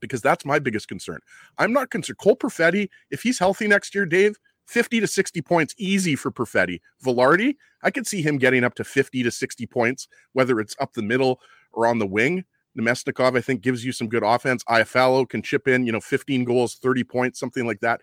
because 0.02 0.20
that's 0.20 0.44
my 0.44 0.58
biggest 0.58 0.88
concern. 0.88 1.20
I'm 1.56 1.72
not 1.72 1.90
concerned. 1.90 2.18
Cole 2.18 2.36
Perfetti, 2.36 2.90
if 3.10 3.22
he's 3.22 3.38
healthy 3.38 3.66
next 3.66 3.94
year, 3.94 4.04
Dave, 4.04 4.36
50 4.66 5.00
to 5.00 5.06
60 5.06 5.40
points 5.40 5.74
easy 5.78 6.14
for 6.14 6.30
Perfetti. 6.30 6.80
Vilardi, 7.02 7.56
I 7.82 7.90
could 7.90 8.06
see 8.06 8.20
him 8.20 8.36
getting 8.36 8.64
up 8.64 8.74
to 8.74 8.84
50 8.84 9.22
to 9.22 9.30
60 9.30 9.66
points, 9.66 10.08
whether 10.34 10.60
it's 10.60 10.76
up 10.78 10.92
the 10.92 11.02
middle 11.02 11.40
or 11.72 11.86
on 11.86 11.98
the 11.98 12.06
wing. 12.06 12.44
Namestnikov, 12.78 13.36
I 13.36 13.40
think, 13.40 13.60
gives 13.60 13.84
you 13.84 13.92
some 13.92 14.08
good 14.08 14.22
offense. 14.22 14.64
Iafallo 14.64 15.28
can 15.28 15.42
chip 15.42 15.68
in, 15.68 15.86
you 15.86 15.92
know, 15.92 16.00
15 16.00 16.44
goals, 16.44 16.74
30 16.76 17.04
points, 17.04 17.38
something 17.38 17.66
like 17.66 17.80
that. 17.80 18.00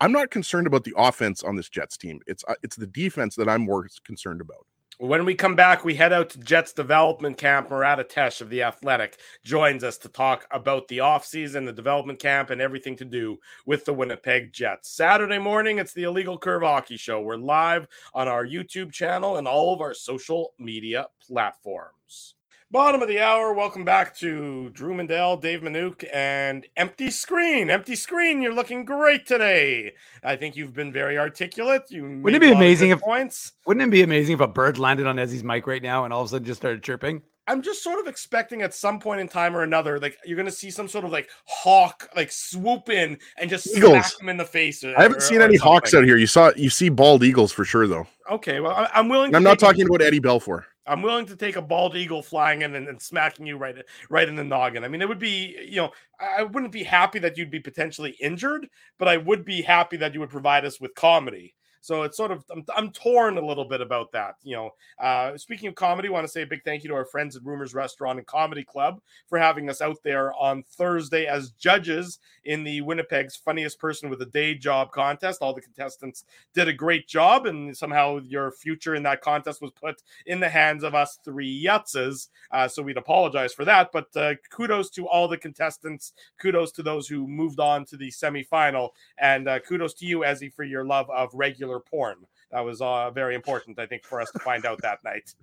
I'm 0.00 0.12
not 0.12 0.30
concerned 0.30 0.66
about 0.66 0.84
the 0.84 0.94
offense 0.96 1.42
on 1.42 1.56
this 1.56 1.68
Jets 1.68 1.96
team. 1.96 2.20
It's 2.26 2.44
uh, 2.46 2.54
it's 2.62 2.76
the 2.76 2.86
defense 2.86 3.34
that 3.36 3.48
I'm 3.48 3.62
more 3.62 3.88
concerned 4.04 4.40
about. 4.40 4.66
When 5.00 5.24
we 5.24 5.36
come 5.36 5.54
back, 5.54 5.84
we 5.84 5.94
head 5.94 6.12
out 6.12 6.30
to 6.30 6.40
Jets 6.40 6.72
development 6.72 7.38
camp. 7.38 7.70
Murat 7.70 8.00
Ates 8.00 8.40
of 8.40 8.50
The 8.50 8.64
Athletic 8.64 9.20
joins 9.44 9.84
us 9.84 9.96
to 9.98 10.08
talk 10.08 10.44
about 10.50 10.88
the 10.88 10.98
offseason, 10.98 11.66
the 11.66 11.72
development 11.72 12.18
camp, 12.18 12.50
and 12.50 12.60
everything 12.60 12.96
to 12.96 13.04
do 13.04 13.38
with 13.64 13.84
the 13.84 13.94
Winnipeg 13.94 14.52
Jets. 14.52 14.90
Saturday 14.90 15.38
morning, 15.38 15.78
it's 15.78 15.92
the 15.92 16.02
Illegal 16.02 16.36
Curve 16.36 16.62
Hockey 16.62 16.96
Show. 16.96 17.20
We're 17.20 17.36
live 17.36 17.86
on 18.12 18.26
our 18.26 18.44
YouTube 18.44 18.90
channel 18.90 19.36
and 19.36 19.46
all 19.46 19.72
of 19.72 19.80
our 19.80 19.94
social 19.94 20.52
media 20.58 21.06
platforms. 21.24 22.34
Bottom 22.70 23.00
of 23.00 23.08
the 23.08 23.18
hour. 23.18 23.54
Welcome 23.54 23.82
back 23.82 24.14
to 24.18 24.68
Drew 24.74 24.92
Mandel, 24.92 25.38
Dave 25.38 25.62
Minuk, 25.62 26.04
and 26.12 26.66
Empty 26.76 27.10
Screen. 27.10 27.70
Empty 27.70 27.96
Screen, 27.96 28.42
you're 28.42 28.52
looking 28.52 28.84
great 28.84 29.26
today. 29.26 29.94
I 30.22 30.36
think 30.36 30.54
you've 30.54 30.74
been 30.74 30.92
very 30.92 31.16
articulate. 31.16 31.84
You 31.88 32.02
made 32.02 32.34
it 32.34 32.40
be 32.40 32.48
a 32.48 32.50
lot 32.50 32.56
of 32.56 32.58
amazing 32.58 32.90
if- 32.90 33.00
points? 33.00 33.52
Wouldn't 33.66 33.86
it 33.86 33.90
be 33.90 34.02
amazing 34.02 34.34
if 34.34 34.40
a 34.40 34.46
bird 34.46 34.76
landed 34.78 35.06
on 35.06 35.16
Ezzy's 35.16 35.42
mic 35.42 35.66
right 35.66 35.82
now 35.82 36.04
and 36.04 36.12
all 36.12 36.20
of 36.20 36.26
a 36.26 36.28
sudden 36.28 36.44
just 36.46 36.60
started 36.60 36.82
chirping? 36.82 37.22
I'm 37.46 37.62
just 37.62 37.82
sort 37.82 37.98
of 38.00 38.06
expecting 38.06 38.60
at 38.60 38.74
some 38.74 39.00
point 39.00 39.22
in 39.22 39.28
time 39.28 39.56
or 39.56 39.62
another, 39.62 39.98
like 39.98 40.18
you're 40.26 40.36
gonna 40.36 40.50
see 40.50 40.70
some 40.70 40.86
sort 40.86 41.06
of 41.06 41.10
like 41.10 41.30
hawk 41.46 42.06
like 42.14 42.30
swoop 42.30 42.90
in 42.90 43.16
and 43.38 43.48
just 43.48 43.66
Eagles. 43.74 43.92
smack 43.92 44.20
him 44.20 44.28
in 44.28 44.36
the 44.36 44.44
face. 44.44 44.84
I 44.84 45.00
haven't 45.00 45.22
seen 45.22 45.40
any 45.40 45.56
hawks 45.56 45.94
out 45.94 46.04
here. 46.04 46.18
You 46.18 46.26
saw 46.26 46.52
you 46.54 46.68
see 46.68 46.90
bald 46.90 47.24
eagles 47.24 47.50
for 47.50 47.64
sure 47.64 47.86
though. 47.86 48.06
Okay, 48.30 48.60
well 48.60 48.72
I, 48.72 48.90
I'm 48.92 49.08
willing. 49.08 49.30
To 49.30 49.38
I'm 49.38 49.42
not 49.42 49.52
take 49.58 49.62
a- 49.62 49.72
talking 49.72 49.86
about 49.86 50.02
Eddie 50.02 50.20
Belfour. 50.20 50.64
I'm 50.88 51.02
willing 51.02 51.26
to 51.26 51.36
take 51.36 51.56
a 51.56 51.62
bald 51.62 51.96
eagle 51.96 52.22
flying 52.22 52.62
in 52.62 52.74
and, 52.74 52.88
and 52.88 53.00
smacking 53.00 53.46
you 53.46 53.56
right 53.56 53.76
right 54.10 54.28
in 54.28 54.36
the 54.36 54.44
noggin. 54.44 54.84
I 54.84 54.88
mean, 54.88 55.02
it 55.02 55.08
would 55.08 55.18
be 55.18 55.56
you 55.68 55.76
know 55.76 55.92
I 56.20 56.38
I 56.38 56.42
wouldn't 56.44 56.72
be 56.72 56.84
happy 56.84 57.18
that 57.20 57.36
you'd 57.36 57.50
be 57.50 57.60
potentially 57.60 58.16
injured, 58.20 58.68
but 58.98 59.08
I 59.08 59.16
would 59.18 59.44
be 59.44 59.62
happy 59.62 59.96
that 59.98 60.14
you 60.14 60.20
would 60.20 60.30
provide 60.30 60.64
us 60.64 60.80
with 60.80 60.94
comedy. 60.94 61.54
So 61.80 62.02
it's 62.02 62.16
sort 62.16 62.30
of 62.30 62.44
I'm, 62.50 62.64
I'm 62.76 62.90
torn 62.92 63.38
a 63.38 63.46
little 63.46 63.64
bit 63.64 63.80
about 63.80 64.12
that. 64.12 64.36
You 64.42 64.56
know, 64.56 64.70
uh, 64.98 65.36
speaking 65.36 65.68
of 65.68 65.74
comedy, 65.74 66.08
want 66.08 66.24
to 66.24 66.32
say 66.32 66.42
a 66.42 66.46
big 66.46 66.64
thank 66.64 66.82
you 66.82 66.88
to 66.90 66.94
our 66.94 67.04
friends 67.04 67.36
at 67.36 67.44
Rumors 67.44 67.74
Restaurant 67.74 68.18
and 68.18 68.26
Comedy 68.26 68.64
Club 68.64 69.00
for 69.28 69.38
having 69.38 69.68
us 69.70 69.80
out 69.80 69.98
there 70.02 70.32
on 70.34 70.62
Thursday 70.62 71.26
as 71.26 71.50
judges 71.52 72.18
in 72.44 72.64
the 72.64 72.80
Winnipeg's 72.80 73.36
Funniest 73.36 73.78
Person 73.78 74.10
with 74.10 74.22
a 74.22 74.26
Day 74.26 74.54
Job 74.54 74.90
contest. 74.90 75.42
All 75.42 75.52
the 75.52 75.60
contestants 75.60 76.24
did 76.54 76.68
a 76.68 76.72
great 76.72 77.06
job, 77.06 77.46
and 77.46 77.76
somehow 77.76 78.18
your 78.18 78.50
future 78.50 78.94
in 78.94 79.02
that 79.04 79.20
contest 79.20 79.60
was 79.60 79.70
put 79.72 80.02
in 80.26 80.40
the 80.40 80.48
hands 80.48 80.82
of 80.82 80.94
us 80.94 81.18
three 81.24 81.64
yutzes. 81.64 82.28
Uh, 82.50 82.66
so 82.66 82.82
we'd 82.82 82.96
apologize 82.96 83.52
for 83.52 83.64
that. 83.64 83.90
But 83.92 84.08
uh, 84.16 84.34
kudos 84.50 84.90
to 84.90 85.06
all 85.06 85.28
the 85.28 85.36
contestants. 85.36 86.12
Kudos 86.40 86.72
to 86.72 86.82
those 86.82 87.06
who 87.06 87.26
moved 87.26 87.60
on 87.60 87.84
to 87.86 87.96
the 87.96 88.08
semifinal. 88.08 88.90
And 89.18 89.48
uh, 89.48 89.60
kudos 89.60 89.94
to 89.94 90.06
you, 90.06 90.20
Ezzy, 90.20 90.52
for 90.52 90.64
your 90.64 90.84
love 90.84 91.10
of 91.10 91.30
regular 91.34 91.67
porn. 91.80 92.16
That 92.50 92.60
was 92.60 92.80
uh, 92.80 93.10
very 93.10 93.34
important, 93.34 93.78
I 93.78 93.84
think, 93.86 94.04
for 94.04 94.20
us 94.22 94.30
to 94.30 94.38
find 94.38 94.64
out 94.64 94.80
that 94.80 95.04
night. 95.04 95.34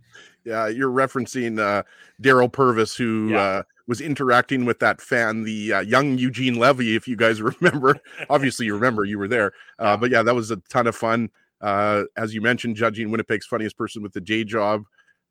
Yeah, 0.44 0.68
you're 0.68 0.90
referencing 0.92 1.60
uh, 1.60 1.84
Daryl 2.22 2.52
Purvis, 2.52 2.96
who 2.96 3.30
Yeah. 3.30 3.40
uh, 3.42 3.64
was 3.88 4.02
interacting 4.02 4.66
with 4.66 4.80
that 4.80 5.00
fan, 5.00 5.44
the 5.44 5.74
uh, 5.74 5.80
young 5.82 6.18
Eugene 6.18 6.56
Levy, 6.56 6.96
if 6.96 7.08
you 7.08 7.16
guys 7.16 7.42
remember. 7.62 7.98
Obviously, 8.30 8.66
you 8.66 8.74
remember 8.74 9.06
you 9.06 9.20
were 9.20 9.28
there. 9.28 9.52
Uh, 9.80 9.84
Yeah. 9.86 9.96
But 9.98 10.10
yeah, 10.12 10.24
that 10.24 10.34
was 10.34 10.50
a 10.52 10.58
ton 10.70 10.88
of 10.88 10.96
fun. 10.96 11.30
Uh, 11.62 12.04
as 12.18 12.34
you 12.34 12.42
mentioned, 12.42 12.76
judging 12.76 13.12
Winnipeg's 13.12 13.46
funniest 13.46 13.78
person 13.78 14.02
with 14.02 14.14
the 14.14 14.22
J 14.22 14.44
job, 14.44 14.84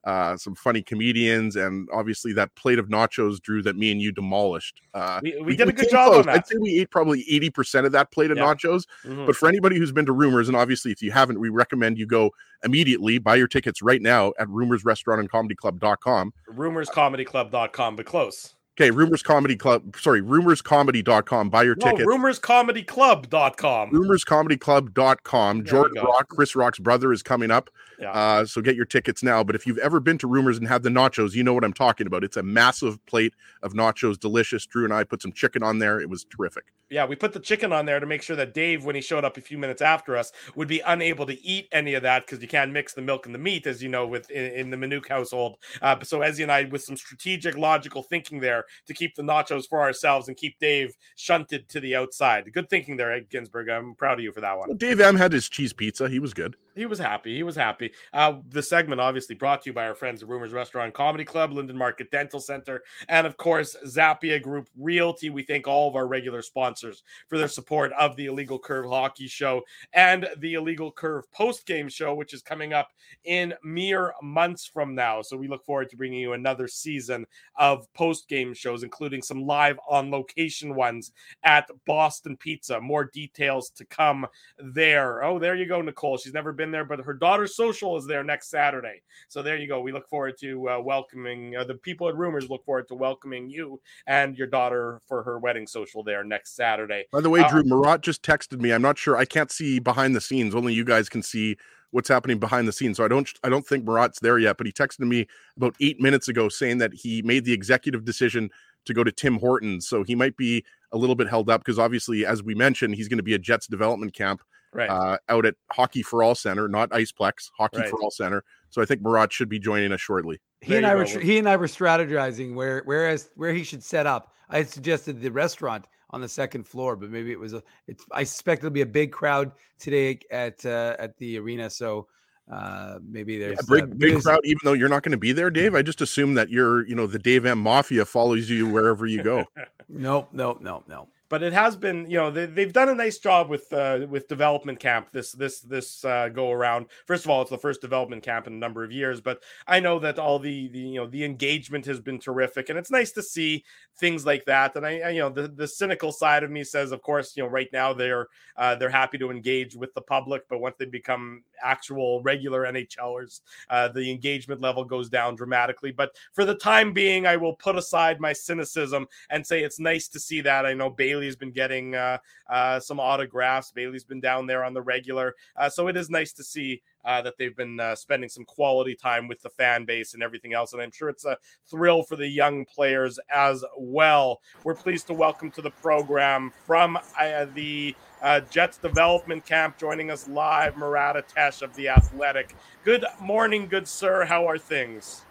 uh, 0.06 0.36
some 0.36 0.54
funny 0.54 0.82
comedians, 0.82 1.56
and 1.56 1.88
obviously 1.92 2.32
that 2.34 2.54
plate 2.56 2.78
of 2.78 2.88
nachos, 2.88 3.40
Drew, 3.40 3.62
that 3.62 3.76
me 3.76 3.90
and 3.90 4.00
you 4.02 4.12
demolished. 4.12 4.82
Uh, 4.92 5.20
We, 5.22 5.40
we 5.42 5.56
did 5.56 5.68
a 5.68 5.72
good 5.72 5.90
job 5.90 6.08
close. 6.12 6.20
on 6.20 6.26
that. 6.26 6.34
I'd 6.36 6.46
say 6.46 6.56
we 6.60 6.78
ate 6.80 6.90
probably 6.90 7.24
80% 7.24 7.86
of 7.86 7.92
that 7.92 8.10
plate 8.12 8.30
of 8.30 8.36
Yeah. 8.36 8.44
nachos. 8.44 8.84
Mhm. 9.04 9.26
But 9.26 9.34
for 9.36 9.48
anybody 9.48 9.78
who's 9.78 9.92
been 9.92 10.06
to 10.06 10.12
Rumors, 10.12 10.48
and 10.48 10.56
obviously 10.56 10.92
if 10.92 11.00
you 11.02 11.10
haven't, 11.10 11.40
we 11.40 11.48
recommend 11.48 11.98
you 11.98 12.06
go 12.06 12.30
immediately, 12.64 13.18
buy 13.18 13.36
your 13.36 13.48
tickets 13.48 13.80
right 13.82 14.02
now 14.02 14.32
at 14.38 14.48
Rumors 14.48 14.84
Restaurant 14.84 15.20
and 15.20 15.30
Comedy 15.30 15.54
Club.com. 15.54 16.32
rumorscomedyclub.com, 16.52 17.96
but 17.96 18.06
close. 18.06 18.54
Okay, 18.76 18.90
Rumors 18.90 19.22
Comedy 19.22 19.54
Club, 19.54 19.96
sorry, 19.96 20.20
rumorscomedy.com. 20.20 21.48
Buy 21.48 21.62
your 21.62 21.76
No, 21.76 21.90
tickets. 21.92 22.08
rumorscomedyclub.com. 22.08 23.90
rumorscomedyclub.com. 23.92 25.58
There 25.58 25.64
Jordan. 25.70 26.02
Rock, 26.02 26.28
Chris 26.28 26.56
Rock's 26.56 26.80
brother, 26.80 27.12
is 27.12 27.22
coming 27.22 27.52
up. 27.52 27.70
Yeah. 28.00 28.10
Uh, 28.10 28.44
so 28.44 28.60
get 28.60 28.74
your 28.74 28.84
tickets 28.84 29.22
now. 29.22 29.44
But 29.44 29.54
if 29.54 29.64
you've 29.66 29.78
ever 29.78 30.00
been 30.00 30.18
to 30.18 30.26
Rumors 30.26 30.58
and 30.58 30.66
had 30.66 30.82
the 30.82 30.88
nachos, 30.90 31.34
you 31.34 31.44
know 31.44 31.54
what 31.54 31.62
I'm 31.64 31.72
talking 31.72 32.08
about. 32.08 32.24
It's 32.24 32.36
a 32.36 32.42
massive 32.42 33.04
plate 33.06 33.34
of 33.62 33.74
nachos, 33.74 34.18
delicious. 34.18 34.66
Drew 34.66 34.84
and 34.84 34.92
I 34.92 35.04
put 35.04 35.22
some 35.22 35.30
chicken 35.32 35.62
on 35.62 35.78
there. 35.78 36.00
It 36.00 36.10
was 36.10 36.24
terrific. 36.24 36.64
Yeah, 36.90 37.06
we 37.06 37.16
put 37.16 37.32
the 37.32 37.40
chicken 37.40 37.72
on 37.72 37.86
there 37.86 37.98
to 37.98 38.06
make 38.06 38.22
sure 38.22 38.36
that 38.36 38.52
Dave, 38.52 38.84
when 38.84 38.94
he 38.94 39.00
showed 39.00 39.24
up 39.24 39.36
a 39.36 39.40
few 39.40 39.56
minutes 39.56 39.80
after 39.80 40.16
us, 40.16 40.32
would 40.54 40.68
be 40.68 40.80
unable 40.80 41.24
to 41.26 41.42
eat 41.44 41.66
any 41.72 41.94
of 41.94 42.02
that 42.02 42.26
because 42.26 42.42
you 42.42 42.48
can't 42.48 42.72
mix 42.72 42.92
the 42.92 43.02
milk 43.02 43.26
and 43.26 43.34
the 43.34 43.38
meat, 43.38 43.66
as 43.66 43.82
you 43.82 43.88
know, 43.88 44.06
with 44.06 44.30
in, 44.30 44.52
in 44.52 44.70
the 44.70 44.76
Minuk 44.76 45.08
household. 45.08 45.56
Uh, 45.80 45.96
so 46.02 46.20
Ezzy 46.20 46.42
and 46.42 46.52
I, 46.52 46.64
with 46.64 46.82
some 46.82 46.96
strategic, 46.96 47.56
logical 47.56 48.02
thinking 48.02 48.40
there, 48.40 48.64
to 48.86 48.94
keep 48.94 49.14
the 49.14 49.22
nachos 49.22 49.64
for 49.68 49.80
ourselves 49.80 50.28
and 50.28 50.36
keep 50.36 50.58
Dave 50.58 50.94
shunted 51.16 51.68
to 51.70 51.80
the 51.80 51.96
outside. 51.96 52.52
Good 52.52 52.68
thinking 52.68 52.96
there, 52.96 53.18
Ginsburg. 53.20 53.70
I'm 53.70 53.94
proud 53.94 54.18
of 54.18 54.24
you 54.24 54.32
for 54.32 54.42
that 54.42 54.58
one. 54.58 54.76
Dave 54.76 55.00
M 55.00 55.16
had 55.16 55.32
his 55.32 55.48
cheese 55.48 55.72
pizza. 55.72 56.08
He 56.08 56.18
was 56.18 56.34
good. 56.34 56.56
He 56.74 56.86
was 56.86 56.98
happy. 56.98 57.36
He 57.36 57.42
was 57.42 57.54
happy. 57.54 57.92
Uh, 58.12 58.38
the 58.48 58.62
segment 58.62 59.00
obviously 59.00 59.34
brought 59.34 59.62
to 59.62 59.70
you 59.70 59.74
by 59.74 59.86
our 59.86 59.94
friends 59.94 60.22
at 60.22 60.28
Rumors 60.28 60.52
Restaurant 60.52 60.92
Comedy 60.92 61.24
Club, 61.24 61.52
Linden 61.52 61.78
Market 61.78 62.10
Dental 62.10 62.40
Center, 62.40 62.82
and 63.08 63.26
of 63.26 63.36
course, 63.36 63.76
Zappia 63.86 64.42
Group 64.42 64.68
Realty. 64.76 65.30
We 65.30 65.44
thank 65.44 65.68
all 65.68 65.88
of 65.88 65.94
our 65.94 66.06
regular 66.08 66.42
sponsors 66.42 67.02
for 67.28 67.38
their 67.38 67.48
support 67.48 67.92
of 67.92 68.16
the 68.16 68.26
Illegal 68.26 68.58
Curve 68.58 68.86
Hockey 68.86 69.28
Show 69.28 69.62
and 69.92 70.26
the 70.38 70.54
Illegal 70.54 70.90
Curve 70.90 71.30
Post 71.30 71.66
Game 71.66 71.88
Show, 71.88 72.14
which 72.14 72.34
is 72.34 72.42
coming 72.42 72.72
up 72.72 72.88
in 73.24 73.54
mere 73.62 74.12
months 74.22 74.66
from 74.66 74.94
now. 74.94 75.22
So 75.22 75.36
we 75.36 75.48
look 75.48 75.64
forward 75.64 75.90
to 75.90 75.96
bringing 75.96 76.20
you 76.20 76.32
another 76.32 76.66
season 76.66 77.24
of 77.56 77.92
post 77.94 78.28
game 78.28 78.52
shows, 78.52 78.82
including 78.82 79.22
some 79.22 79.46
live 79.46 79.78
on 79.88 80.10
location 80.10 80.74
ones 80.74 81.12
at 81.44 81.70
Boston 81.86 82.36
Pizza. 82.36 82.80
More 82.80 83.04
details 83.04 83.70
to 83.70 83.84
come 83.84 84.26
there. 84.58 85.22
Oh, 85.22 85.38
there 85.38 85.54
you 85.54 85.66
go, 85.66 85.80
Nicole. 85.80 86.16
She's 86.16 86.34
never 86.34 86.52
been 86.52 86.63
there, 86.70 86.84
but 86.84 87.00
her 87.00 87.14
daughter's 87.14 87.56
social 87.56 87.96
is 87.96 88.06
there 88.06 88.24
next 88.24 88.50
Saturday. 88.50 89.02
So 89.28 89.42
there 89.42 89.56
you 89.56 89.68
go. 89.68 89.80
We 89.80 89.92
look 89.92 90.08
forward 90.08 90.34
to 90.40 90.68
uh, 90.68 90.80
welcoming 90.80 91.56
uh, 91.56 91.64
the 91.64 91.74
people 91.74 92.08
at 92.08 92.16
Rumors. 92.16 92.48
Look 92.50 92.64
forward 92.64 92.88
to 92.88 92.94
welcoming 92.94 93.48
you 93.50 93.80
and 94.06 94.36
your 94.36 94.46
daughter 94.46 95.00
for 95.06 95.22
her 95.22 95.38
wedding 95.38 95.66
social 95.66 96.02
there 96.02 96.24
next 96.24 96.56
Saturday. 96.56 97.04
By 97.12 97.20
the 97.20 97.30
way, 97.30 97.40
Uh, 97.40 97.48
Drew, 97.48 97.64
Murat 97.64 98.02
just 98.02 98.22
texted 98.22 98.60
me. 98.60 98.72
I'm 98.72 98.82
not 98.82 98.98
sure. 98.98 99.16
I 99.16 99.24
can't 99.24 99.50
see 99.50 99.78
behind 99.78 100.14
the 100.14 100.20
scenes. 100.20 100.54
Only 100.54 100.74
you 100.74 100.84
guys 100.84 101.08
can 101.08 101.22
see 101.22 101.56
what's 101.90 102.08
happening 102.08 102.38
behind 102.38 102.66
the 102.66 102.72
scenes. 102.72 102.96
So 102.96 103.04
I 103.04 103.08
don't 103.08 103.28
I 103.44 103.48
don't 103.48 103.66
think 103.66 103.84
Murat's 103.84 104.18
there 104.18 104.38
yet, 104.38 104.56
but 104.56 104.66
he 104.66 104.72
texted 104.72 105.06
me 105.06 105.28
about 105.56 105.76
eight 105.80 106.00
minutes 106.00 106.26
ago 106.28 106.48
saying 106.48 106.78
that 106.78 106.92
he 106.92 107.22
made 107.22 107.44
the 107.44 107.52
executive 107.52 108.04
decision 108.04 108.50
to 108.86 108.92
go 108.92 109.04
to 109.04 109.12
Tim 109.12 109.38
Hortons. 109.38 109.86
So 109.88 110.02
he 110.02 110.14
might 110.14 110.36
be 110.36 110.64
a 110.92 110.98
little 110.98 111.14
bit 111.14 111.28
held 111.28 111.48
up 111.48 111.60
because 111.60 111.78
obviously, 111.78 112.26
as 112.26 112.42
we 112.42 112.54
mentioned, 112.54 112.96
he's 112.96 113.08
going 113.08 113.18
to 113.18 113.22
be 113.22 113.34
at 113.34 113.42
Jets 113.42 113.66
development 113.66 114.12
camp 114.12 114.42
Right. 114.74 114.90
uh, 114.90 115.18
out 115.28 115.46
at 115.46 115.54
Hockey 115.70 116.02
for 116.02 116.22
All 116.22 116.34
Center, 116.34 116.68
not 116.68 116.90
Iceplex, 116.90 117.50
Hockey 117.56 117.78
Right. 117.78 117.88
for 117.88 118.02
All 118.02 118.10
Center. 118.10 118.44
So 118.70 118.82
I 118.82 118.84
think 118.84 119.02
Murat 119.02 119.32
should 119.32 119.48
be 119.48 119.60
joining 119.60 119.92
us 119.92 120.00
shortly. 120.00 120.40
He 120.60 120.70
There 120.70 120.78
and 120.78 120.86
I 120.86 120.92
go. 120.92 120.98
were 120.98 121.04
tr- 121.04 121.20
he 121.20 121.38
and 121.38 121.48
I 121.48 121.56
were 121.56 121.68
strategizing 121.68 122.54
where 122.54 122.82
whereas 122.84 123.30
where 123.36 123.52
he 123.52 123.62
should 123.62 123.84
set 123.84 124.06
up. 124.06 124.32
I 124.50 124.64
suggested 124.64 125.20
the 125.20 125.30
restaurant 125.30 125.86
on 126.10 126.20
the 126.20 126.28
second 126.28 126.66
floor, 126.66 126.96
but 126.96 127.10
maybe 127.10 127.30
it 127.30 127.38
was 127.38 127.54
a. 127.54 127.62
It's. 127.86 128.04
I 128.12 128.24
suspect 128.24 128.60
it'll 128.60 128.70
be 128.70 128.80
a 128.80 128.86
big 128.86 129.12
crowd 129.12 129.52
today 129.78 130.18
at 130.30 130.64
uh, 130.66 130.96
at 130.98 131.16
the 131.18 131.38
arena. 131.38 131.70
So 131.70 132.08
uh, 132.50 132.98
maybe 133.08 133.38
there's 133.38 133.58
yeah, 133.68 133.76
big, 133.76 133.84
uh, 133.84 133.94
big 133.96 134.22
crowd. 134.22 134.40
Even 134.44 134.60
though 134.64 134.72
you're 134.72 134.88
not 134.88 135.02
going 135.02 135.12
to 135.12 135.18
be 135.18 135.32
there, 135.32 135.50
Dave, 135.50 135.74
I 135.74 135.82
just 135.82 136.00
assume 136.00 136.34
that 136.34 136.50
you're, 136.50 136.86
you 136.86 136.94
know, 136.94 137.06
the 137.06 137.18
Dave 137.18 137.46
M 137.46 137.58
Mafia 137.60 138.04
follows 138.04 138.50
you 138.50 138.68
wherever 138.68 139.06
you 139.06 139.22
go. 139.22 139.44
nope, 139.88 140.28
nope, 140.32 140.58
nope, 140.60 140.84
nope 140.88 141.08
but 141.28 141.42
it 141.42 141.52
has 141.52 141.76
been 141.76 142.08
you 142.08 142.16
know 142.16 142.30
they, 142.30 142.62
have 142.62 142.72
done 142.72 142.88
a 142.88 142.94
nice 142.94 143.18
job 143.18 143.48
with 143.48 143.72
uh, 143.72 144.06
with 144.08 144.28
development 144.28 144.78
camp 144.78 145.08
this 145.12 145.32
this 145.32 145.60
this 145.60 146.04
uh, 146.04 146.28
go 146.28 146.50
around. 146.50 146.86
First 147.06 147.24
of 147.24 147.30
all 147.30 147.42
it's 147.42 147.50
the 147.50 147.58
first 147.58 147.80
development 147.80 148.22
camp 148.22 148.46
in 148.46 148.52
a 148.52 148.56
number 148.56 148.84
of 148.84 148.92
years 148.92 149.20
but 149.20 149.42
i 149.66 149.78
know 149.80 149.98
that 149.98 150.18
all 150.18 150.38
the, 150.38 150.68
the 150.68 150.78
you 150.78 151.00
know 151.00 151.06
the 151.06 151.24
engagement 151.24 151.84
has 151.84 152.00
been 152.00 152.18
terrific 152.18 152.68
and 152.68 152.78
it's 152.78 152.90
nice 152.90 153.12
to 153.12 153.22
see 153.22 153.64
things 153.98 154.24
like 154.24 154.44
that 154.44 154.74
and 154.76 154.86
i, 154.86 154.98
I 155.00 155.08
you 155.10 155.20
know 155.20 155.28
the, 155.28 155.48
the 155.48 155.68
cynical 155.68 156.12
side 156.12 156.42
of 156.42 156.50
me 156.50 156.64
says 156.64 156.92
of 156.92 157.02
course 157.02 157.36
you 157.36 157.42
know 157.42 157.48
right 157.48 157.68
now 157.72 157.92
they're 157.92 158.28
uh, 158.56 158.74
they're 158.76 158.90
happy 158.90 159.18
to 159.18 159.30
engage 159.30 159.76
with 159.76 159.92
the 159.94 160.00
public 160.00 160.48
but 160.48 160.60
once 160.60 160.76
they 160.78 160.84
become 160.84 161.42
actual 161.62 162.22
regular 162.22 162.64
nhlers 162.64 163.40
uh, 163.70 163.88
the 163.88 164.10
engagement 164.10 164.60
level 164.60 164.84
goes 164.84 165.08
down 165.08 165.34
dramatically 165.34 165.92
but 165.92 166.14
for 166.32 166.44
the 166.44 166.54
time 166.54 166.92
being 166.92 167.26
i 167.26 167.36
will 167.36 167.54
put 167.54 167.76
aside 167.76 168.20
my 168.20 168.32
cynicism 168.32 169.06
and 169.30 169.46
say 169.46 169.62
it's 169.62 169.78
nice 169.78 170.08
to 170.08 170.20
see 170.20 170.40
that. 170.42 170.66
I 170.66 170.74
know 170.74 170.90
bailey 170.90 171.23
Bailey's 171.24 171.36
been 171.36 171.52
getting 171.52 171.94
uh, 171.94 172.18
uh, 172.50 172.78
some 172.78 173.00
autographs. 173.00 173.72
Bailey's 173.72 174.04
been 174.04 174.20
down 174.20 174.46
there 174.46 174.62
on 174.62 174.74
the 174.74 174.82
regular. 174.82 175.34
Uh, 175.56 175.70
so 175.70 175.88
it 175.88 175.96
is 175.96 176.10
nice 176.10 176.34
to 176.34 176.44
see 176.44 176.82
uh, 177.06 177.22
that 177.22 177.38
they've 177.38 177.56
been 177.56 177.80
uh, 177.80 177.94
spending 177.94 178.28
some 178.28 178.44
quality 178.44 178.94
time 178.94 179.26
with 179.26 179.40
the 179.40 179.48
fan 179.48 179.86
base 179.86 180.12
and 180.12 180.22
everything 180.22 180.52
else. 180.52 180.74
And 180.74 180.82
I'm 180.82 180.90
sure 180.90 181.08
it's 181.08 181.24
a 181.24 181.38
thrill 181.66 182.02
for 182.02 182.16
the 182.16 182.28
young 182.28 182.66
players 182.66 183.18
as 183.34 183.64
well. 183.78 184.42
We're 184.64 184.74
pleased 184.74 185.06
to 185.06 185.14
welcome 185.14 185.50
to 185.52 185.62
the 185.62 185.70
program 185.70 186.52
from 186.66 186.98
uh, 187.18 187.46
the 187.54 187.96
uh, 188.20 188.40
Jets 188.40 188.76
development 188.76 189.46
camp 189.46 189.78
joining 189.78 190.10
us 190.10 190.28
live, 190.28 190.76
Murat 190.76 191.16
Ates 191.16 191.62
of 191.62 191.74
The 191.74 191.88
Athletic. 191.88 192.54
Good 192.84 193.06
morning, 193.18 193.66
good 193.66 193.88
sir. 193.88 194.26
How 194.26 194.46
are 194.46 194.58
things? 194.58 195.22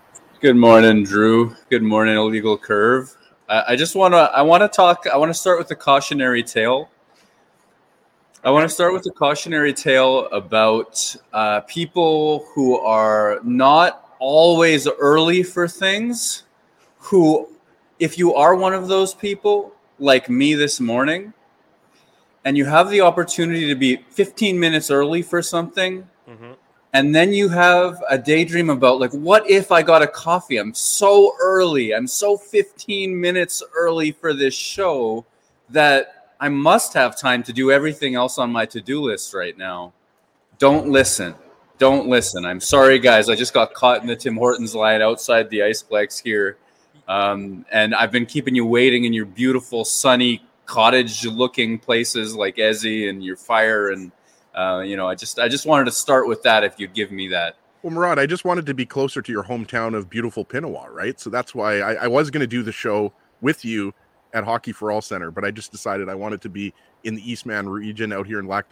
Good 0.42 0.56
morning, 0.56 1.04
Drew. 1.04 1.56
Good 1.70 1.84
morning, 1.84 2.16
Illegal 2.16 2.58
Curve. 2.58 3.16
I, 3.68 3.76
just 3.76 3.96
want 3.96 4.14
to 4.14 4.18
I 4.18 4.42
want 4.42 4.62
to 4.62 4.68
talk. 4.68 5.06
I 5.12 5.18
want 5.18 5.30
to 5.30 5.34
start 5.34 5.60
with 5.60 5.70
a 5.72 5.76
cautionary 5.76 6.44
tale. 6.44 6.90
I 8.44 8.52
want 8.52 8.68
to 8.68 8.74
start 8.74 8.94
with 8.94 9.06
a 9.06 9.12
cautionary 9.12 9.74
tale 9.74 10.28
about 10.28 11.16
uh, 11.32 11.62
people 11.62 12.46
who 12.54 12.78
are 12.80 13.40
not 13.44 14.16
always 14.20 14.88
early 14.88 15.44
for 15.44 15.68
things. 15.68 16.44
Who, 16.98 17.50
if 18.00 18.18
you 18.18 18.34
are 18.34 18.56
one 18.56 18.74
of 18.74 18.88
those 18.88 19.14
people, 19.14 19.74
like 20.00 20.30
me 20.30 20.56
this 20.56 20.80
morning, 20.80 21.34
and 22.46 22.58
you 22.58 22.66
have 22.66 22.90
the 22.90 23.02
opportunity 23.02 23.68
to 23.68 23.76
be 23.76 23.98
15 24.10 24.60
minutes 24.60 24.90
early 24.90 25.22
for 25.22 25.42
something, 25.42 26.08
mm-hmm 26.28 26.54
and 26.94 27.14
then 27.14 27.34
you 27.34 27.50
have 27.50 28.02
a 28.10 28.18
daydream 28.18 28.70
about 28.70 29.00
like 29.00 29.12
what 29.12 29.50
if 29.50 29.72
i 29.72 29.82
got 29.82 30.02
a 30.02 30.08
coffee? 30.08 30.58
I'm 30.58 30.74
so 30.74 31.36
early. 31.42 31.94
I'm 31.94 32.08
so 32.08 32.38
15 32.38 33.20
minutes 33.20 33.64
early 33.76 34.12
for 34.12 34.34
this 34.34 34.54
show 34.54 35.26
that 35.70 36.36
i 36.40 36.50
must 36.50 36.94
have 36.94 37.18
time 37.18 37.42
to 37.44 37.54
do 37.54 37.72
everything 37.72 38.16
else 38.16 38.38
on 38.38 38.52
my 38.52 38.66
to-do 38.66 39.02
list 39.02 39.34
right 39.34 39.58
now. 39.58 39.94
Don't 40.60 40.88
listen. 40.90 41.36
Don't 41.80 42.08
listen. 42.08 42.46
I'm 42.46 42.60
sorry 42.60 43.00
guys. 43.00 43.28
I 43.28 43.36
just 43.36 43.54
got 43.54 43.74
caught 43.74 44.02
in 44.02 44.08
the 44.08 44.16
tim 44.16 44.36
hortons 44.36 44.76
line 44.76 45.02
outside 45.02 45.50
the 45.50 45.60
iceplex 45.60 46.22
here. 46.22 46.58
Um, 47.08 47.66
and 47.72 47.94
i've 47.96 48.12
been 48.12 48.26
keeping 48.26 48.56
you 48.56 48.66
waiting 48.66 49.04
in 49.04 49.14
your 49.14 49.26
beautiful 49.26 49.84
sunny 49.84 50.42
cottage 50.66 51.26
looking 51.26 51.78
places 51.78 52.36
like 52.36 52.56
Ezzy 52.56 53.10
and 53.10 53.24
your 53.24 53.36
fire 53.36 53.92
and 53.92 54.12
uh, 54.56 54.84
you 54.86 54.98
know, 54.98 55.08
I 55.08 55.16
just 55.16 55.40
I 55.40 55.48
just 55.48 55.66
wanted 55.66 55.86
to 55.86 55.92
start 55.92 56.28
with 56.28 56.44
that. 56.44 56.64
If 56.64 56.80
you'd 56.80 56.94
give 56.94 57.12
me 57.12 57.28
that. 57.30 57.56
Well, 57.82 57.92
Murat, 57.92 58.18
I 58.18 58.26
just 58.26 58.46
wanted 58.46 58.66
to 58.68 58.74
be 58.74 58.86
closer 58.86 59.22
to 59.22 59.32
your 59.32 59.44
hometown 59.44 59.94
of 59.94 60.10
beautiful 60.10 60.46
Pinawa, 60.46 60.90
right? 60.90 61.20
So 61.20 61.30
that's 61.30 61.54
why 61.54 61.80
I, 61.80 61.94
I 61.96 62.08
was 62.08 62.32
going 62.32 62.40
to 62.40 62.48
do 62.48 62.64
the 62.64 62.72
show 62.72 63.12
with 63.42 63.66
you 63.66 63.94
at 64.34 64.46
Hockey 64.46 64.72
for 64.72 64.90
All 64.90 65.02
Center, 65.02 65.32
but 65.32 65.44
I 65.44 65.52
just 65.52 65.72
decided 65.72 66.08
I 66.08 66.16
wanted 66.16 66.42
to 66.42 66.50
be 66.50 66.74
in 67.04 67.16
the 67.16 67.30
Eastman 67.30 67.68
region 67.68 68.14
out 68.14 68.26
here 68.26 68.40
in 68.40 68.48
Lac 68.48 68.68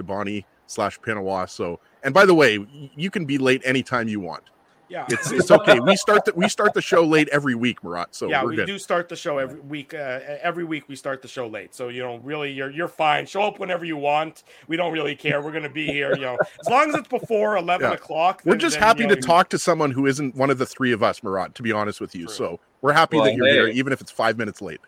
slash 0.68 1.00
Pinawa. 1.02 1.50
So, 1.50 1.80
and 2.04 2.14
by 2.14 2.26
the 2.26 2.34
way, 2.34 2.66
you 2.96 3.12
can 3.12 3.26
be 3.26 3.38
late 3.38 3.62
anytime 3.66 4.08
you 4.08 4.22
want. 4.22 4.44
Yeah, 4.92 5.06
it's 5.08 5.32
it's 5.32 5.50
okay. 5.50 5.80
We 5.80 5.96
start 5.96 6.26
the 6.26 6.34
we 6.36 6.50
start 6.50 6.74
the 6.74 6.82
show 6.82 7.06
late 7.06 7.30
every 7.30 7.56
week, 7.56 7.82
Murat. 7.82 8.14
So 8.14 8.28
yeah, 8.28 8.44
we 8.44 8.58
good. 8.58 8.68
do 8.68 8.78
start 8.78 9.08
the 9.08 9.16
show 9.16 9.38
every 9.38 9.62
week. 9.62 9.94
Uh, 9.94 10.20
every 10.42 10.66
week 10.66 10.90
we 10.90 10.98
start 10.98 11.22
the 11.22 11.30
show 11.30 11.48
late. 11.48 11.74
So 11.74 11.88
you 11.88 12.04
know, 12.04 12.18
really, 12.18 12.52
you're 12.52 12.70
you're 12.70 12.90
fine. 12.90 13.26
Show 13.26 13.44
up 13.44 13.58
whenever 13.58 13.86
you 13.86 13.96
want. 13.96 14.44
We 14.68 14.76
don't 14.76 14.92
really 14.92 15.16
care. 15.16 15.42
We're 15.42 15.54
gonna 15.54 15.70
be 15.70 15.88
here. 15.88 16.14
You 16.14 16.24
know, 16.24 16.38
as 16.60 16.68
long 16.70 16.90
as 16.90 16.96
it's 16.96 17.08
before 17.08 17.56
eleven 17.56 17.90
yeah. 17.90 17.96
o'clock. 17.96 18.42
We're 18.44 18.58
just 18.58 18.76
then, 18.76 18.84
happy 18.84 19.04
you 19.04 19.08
know, 19.08 19.16
to 19.16 19.22
talk 19.22 19.48
to 19.50 19.58
someone 19.58 19.92
who 19.92 20.06
isn't 20.08 20.36
one 20.36 20.50
of 20.50 20.58
the 20.58 20.66
three 20.66 20.92
of 20.92 21.02
us, 21.02 21.24
Murat. 21.24 21.56
To 21.56 21.64
be 21.64 21.72
honest 21.72 22.02
with 22.02 22.14
you, 22.14 22.26
True. 22.26 22.36
so 22.36 22.60
we're 22.82 22.92
happy 22.92 23.16
well, 23.16 23.28
that 23.28 23.36
you're 23.36 23.48
hey. 23.48 23.54
here, 23.54 23.68
even 23.70 23.94
if 23.94 24.02
it's 24.02 24.12
five 24.12 24.38
minutes 24.38 24.62
late. 24.62 24.82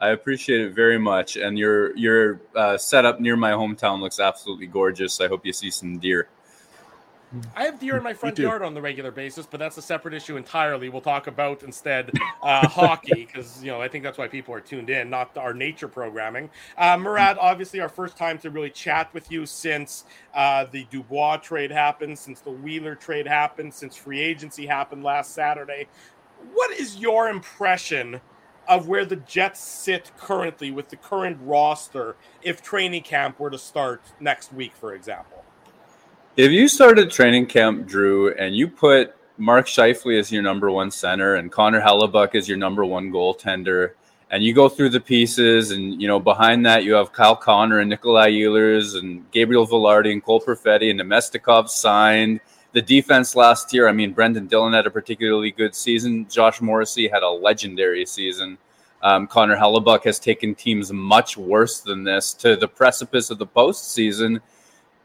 I 0.00 0.10
appreciate 0.10 0.60
it 0.60 0.74
very 0.74 0.98
much, 0.98 1.36
and 1.36 1.58
your 1.58 1.96
your 1.96 2.40
uh, 2.54 2.78
setup 2.78 3.18
near 3.18 3.36
my 3.36 3.50
hometown 3.50 4.00
looks 4.00 4.20
absolutely 4.20 4.68
gorgeous. 4.68 5.20
I 5.20 5.26
hope 5.26 5.44
you 5.44 5.52
see 5.52 5.72
some 5.72 5.98
deer. 5.98 6.28
I 7.54 7.64
have 7.64 7.78
deer 7.78 7.96
in 7.96 8.02
my 8.02 8.14
front 8.14 8.38
yard 8.38 8.62
on 8.62 8.72
the 8.72 8.80
regular 8.80 9.10
basis, 9.10 9.44
but 9.44 9.60
that's 9.60 9.76
a 9.76 9.82
separate 9.82 10.14
issue 10.14 10.36
entirely. 10.36 10.88
We'll 10.88 11.02
talk 11.02 11.26
about 11.26 11.62
instead 11.62 12.10
uh, 12.42 12.66
hockey 12.68 13.26
because 13.26 13.62
you 13.62 13.70
know 13.70 13.82
I 13.82 13.88
think 13.88 14.04
that's 14.04 14.16
why 14.16 14.28
people 14.28 14.54
are 14.54 14.60
tuned 14.60 14.88
in, 14.88 15.10
not 15.10 15.36
our 15.36 15.52
nature 15.52 15.88
programming. 15.88 16.48
Uh, 16.76 16.96
Murat, 16.96 17.36
obviously, 17.38 17.80
our 17.80 17.88
first 17.88 18.16
time 18.16 18.38
to 18.38 18.50
really 18.50 18.70
chat 18.70 19.12
with 19.12 19.30
you 19.30 19.44
since 19.44 20.04
uh, 20.34 20.64
the 20.70 20.84
Dubois 20.90 21.36
trade 21.38 21.70
happened, 21.70 22.18
since 22.18 22.40
the 22.40 22.50
Wheeler 22.50 22.94
trade 22.94 23.26
happened, 23.26 23.74
since 23.74 23.94
free 23.94 24.20
agency 24.20 24.66
happened 24.66 25.02
last 25.02 25.34
Saturday. 25.34 25.86
What 26.54 26.70
is 26.72 26.96
your 26.96 27.28
impression? 27.28 28.20
Of 28.66 28.86
where 28.86 29.06
the 29.06 29.16
Jets 29.16 29.60
sit 29.60 30.10
currently 30.18 30.70
with 30.70 30.90
the 30.90 30.96
current 30.96 31.38
roster, 31.40 32.16
if 32.42 32.62
training 32.62 33.02
camp 33.02 33.40
were 33.40 33.48
to 33.48 33.56
start 33.56 34.02
next 34.20 34.52
week, 34.52 34.74
for 34.74 34.92
example. 34.92 35.42
If 36.38 36.52
you 36.52 36.68
started 36.68 37.10
training 37.10 37.46
camp, 37.46 37.88
Drew, 37.88 38.32
and 38.34 38.54
you 38.54 38.68
put 38.68 39.12
Mark 39.38 39.66
Scheifele 39.66 40.20
as 40.20 40.30
your 40.30 40.40
number 40.40 40.70
one 40.70 40.88
center 40.88 41.34
and 41.34 41.50
Connor 41.50 41.80
Hellebuyck 41.80 42.36
as 42.36 42.48
your 42.48 42.56
number 42.56 42.84
one 42.84 43.10
goaltender, 43.10 43.94
and 44.30 44.44
you 44.44 44.54
go 44.54 44.68
through 44.68 44.90
the 44.90 45.00
pieces, 45.00 45.72
and 45.72 46.00
you 46.00 46.06
know 46.06 46.20
behind 46.20 46.64
that 46.64 46.84
you 46.84 46.94
have 46.94 47.12
Kyle 47.12 47.34
Connor 47.34 47.80
and 47.80 47.90
Nikolai 47.90 48.30
Ehlers 48.30 48.96
and 48.96 49.28
Gabriel 49.32 49.66
Vilardi 49.66 50.12
and 50.12 50.22
Cole 50.22 50.40
Perfetti 50.40 50.90
and 50.92 51.00
Namestnikov 51.00 51.68
signed. 51.68 52.38
The 52.70 52.82
defense 52.82 53.34
last 53.34 53.74
year, 53.74 53.88
I 53.88 53.92
mean, 53.92 54.12
Brendan 54.12 54.46
Dillon 54.46 54.74
had 54.74 54.86
a 54.86 54.90
particularly 54.90 55.50
good 55.50 55.74
season. 55.74 56.28
Josh 56.28 56.60
Morrissey 56.60 57.08
had 57.08 57.24
a 57.24 57.28
legendary 57.28 58.06
season. 58.06 58.58
Um, 59.02 59.26
Connor 59.26 59.56
Hellebuyck 59.56 60.04
has 60.04 60.20
taken 60.20 60.54
teams 60.54 60.92
much 60.92 61.36
worse 61.36 61.80
than 61.80 62.04
this 62.04 62.32
to 62.34 62.54
the 62.54 62.68
precipice 62.68 63.30
of 63.30 63.38
the 63.38 63.46
postseason 63.48 64.40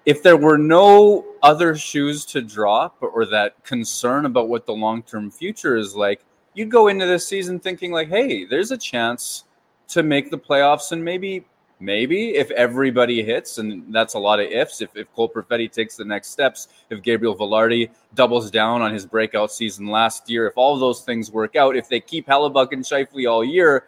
if 0.06 0.22
there 0.22 0.38
were 0.38 0.58
no 0.58 1.26
other 1.42 1.76
shoes 1.76 2.26
to 2.26 2.42
drop 2.42 2.98
or 3.02 3.26
that 3.26 3.64
concern 3.64 4.26
about 4.26 4.50
what 4.50 4.66
the 4.66 4.74
long 4.74 5.02
term 5.04 5.32
future 5.32 5.78
is 5.78 5.96
like, 5.96 6.22
you'd 6.54 6.72
go 6.72 6.88
into 6.88 7.06
this 7.06 7.28
season 7.28 7.60
thinking 7.60 7.92
like, 7.92 8.10
hey, 8.10 8.46
there's 8.46 8.72
a 8.72 8.78
chance 8.78 9.46
to 9.88 10.04
make 10.04 10.30
the 10.30 10.38
playoffs 10.38 10.92
and 10.92 11.04
maybe 11.04 11.46
maybe 11.80 12.30
if 12.36 12.50
everybody 12.52 13.24
hits, 13.24 13.58
and 13.58 13.94
that's 13.94 14.14
a 14.14 14.20
lot 14.20 14.40
of 14.40 14.50
ifs, 14.50 14.82
if, 14.82 14.96
if 14.96 15.12
Cole 15.14 15.30
Perfetti 15.30 15.70
takes 15.70 15.98
the 15.98 16.06
next 16.06 16.30
steps, 16.30 16.70
if 16.90 17.02
Gabriel 17.02 17.36
Vilardi 17.36 17.90
doubles 18.14 18.50
down 18.50 18.82
on 18.82 18.94
his 18.94 19.06
breakout 19.06 19.52
season 19.52 19.88
last 19.88 20.30
year, 20.30 20.48
if 20.48 20.54
all 20.56 20.78
those 20.78 21.02
things 21.02 21.32
work 21.32 21.58
out, 21.58 21.76
if 21.76 21.90
they 21.90 22.00
keep 22.00 22.28
Hellebuyck 22.28 22.72
and 22.72 22.84
Scheifele 22.84 23.30
all 23.30 23.44
year, 23.44 23.88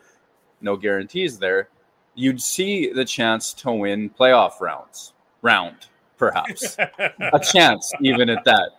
no 0.59 0.75
guarantees 0.75 1.39
there, 1.39 1.69
you'd 2.15 2.41
see 2.41 2.91
the 2.91 3.05
chance 3.05 3.53
to 3.53 3.71
win 3.71 4.09
playoff 4.09 4.59
rounds 4.59 5.13
round 5.41 5.87
perhaps 6.17 6.77
a 7.19 7.39
chance, 7.39 7.91
even 8.01 8.29
at 8.29 8.43
that. 8.45 8.71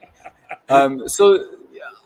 Um, 0.68 1.08
so 1.08 1.44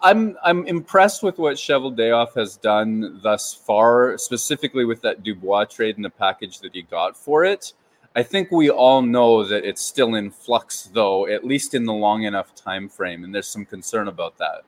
I'm 0.03 0.37
I'm 0.43 0.67
impressed 0.67 1.23
with 1.23 1.39
what 1.39 1.57
Cheveldayoff 1.57 2.35
has 2.35 2.57
done 2.57 3.21
thus 3.23 3.55
far, 3.55 4.17
specifically 4.19 4.85
with 4.85 5.03
that 5.03 5.23
Dubois 5.23 5.65
trade 5.65 5.97
and 5.97 6.05
the 6.05 6.11
package 6.11 6.61
that 6.61 6.75
he 6.75 6.83
got 6.83 7.17
for 7.17 7.45
it. 7.45 7.73
I 8.17 8.23
think 8.25 8.51
we 8.51 8.71
all 8.71 9.03
know 9.03 9.45
that 9.45 9.65
it's 9.65 9.83
still 9.83 10.17
in 10.17 10.31
flux, 10.31 10.91
though, 10.93 11.29
at 11.29 11.45
least 11.45 11.75
in 11.75 11.85
the 11.85 11.93
long 11.93 12.25
enough 12.25 12.55
time 12.55 12.89
frame, 12.89 13.23
and 13.23 13.33
there's 13.33 13.47
some 13.47 13.65
concern 13.65 14.09
about 14.09 14.37
that. 14.39 14.63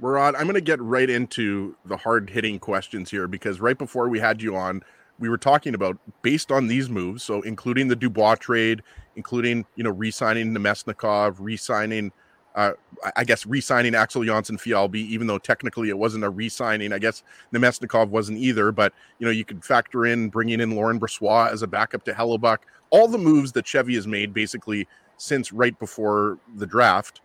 Murat, 0.00 0.34
I'm 0.36 0.42
going 0.42 0.54
to 0.54 0.60
get 0.60 0.82
right 0.82 1.08
into 1.08 1.76
the 1.86 1.96
hard 1.96 2.28
hitting 2.28 2.58
questions 2.58 3.10
here 3.10 3.26
because 3.26 3.60
right 3.60 3.78
before 3.78 4.08
we 4.08 4.18
had 4.18 4.42
you 4.42 4.54
on, 4.54 4.82
we 5.18 5.28
were 5.28 5.38
talking 5.38 5.74
about 5.74 5.98
based 6.22 6.50
on 6.50 6.66
these 6.66 6.88
moves, 6.88 7.22
so 7.22 7.42
including 7.42 7.88
the 7.88 7.96
Dubois 7.96 8.36
trade, 8.36 8.82
including 9.16 9.64
you 9.76 9.84
know 9.84 9.90
re-signing 9.90 10.54
Namestnikov, 10.54 11.36
re-signing 11.38 12.12
uh, 12.54 12.72
I 13.16 13.24
guess 13.24 13.46
re-signing 13.46 13.94
Axel 13.94 14.22
Jonsson 14.22 14.58
Fjallby, 14.58 14.96
even 14.96 15.26
though 15.26 15.38
technically 15.38 15.88
it 15.88 15.98
wasn't 15.98 16.24
a 16.24 16.30
re-signing. 16.30 16.92
I 16.92 16.98
guess 16.98 17.24
Namestnikov 17.52 18.08
wasn't 18.08 18.38
either, 18.38 18.70
but 18.70 18.92
you 19.18 19.26
know 19.26 19.32
you 19.32 19.44
could 19.44 19.64
factor 19.64 20.06
in 20.06 20.28
bringing 20.28 20.60
in 20.60 20.74
Laurent 20.76 21.00
Brossoit 21.00 21.52
as 21.52 21.62
a 21.62 21.66
backup 21.66 22.04
to 22.04 22.12
Hellebuyck. 22.12 22.58
All 22.90 23.08
the 23.08 23.18
moves 23.18 23.52
that 23.52 23.66
Chevy 23.66 23.94
has 23.96 24.06
made 24.06 24.32
basically 24.32 24.86
since 25.16 25.52
right 25.52 25.76
before 25.78 26.38
the 26.56 26.66
draft. 26.66 27.20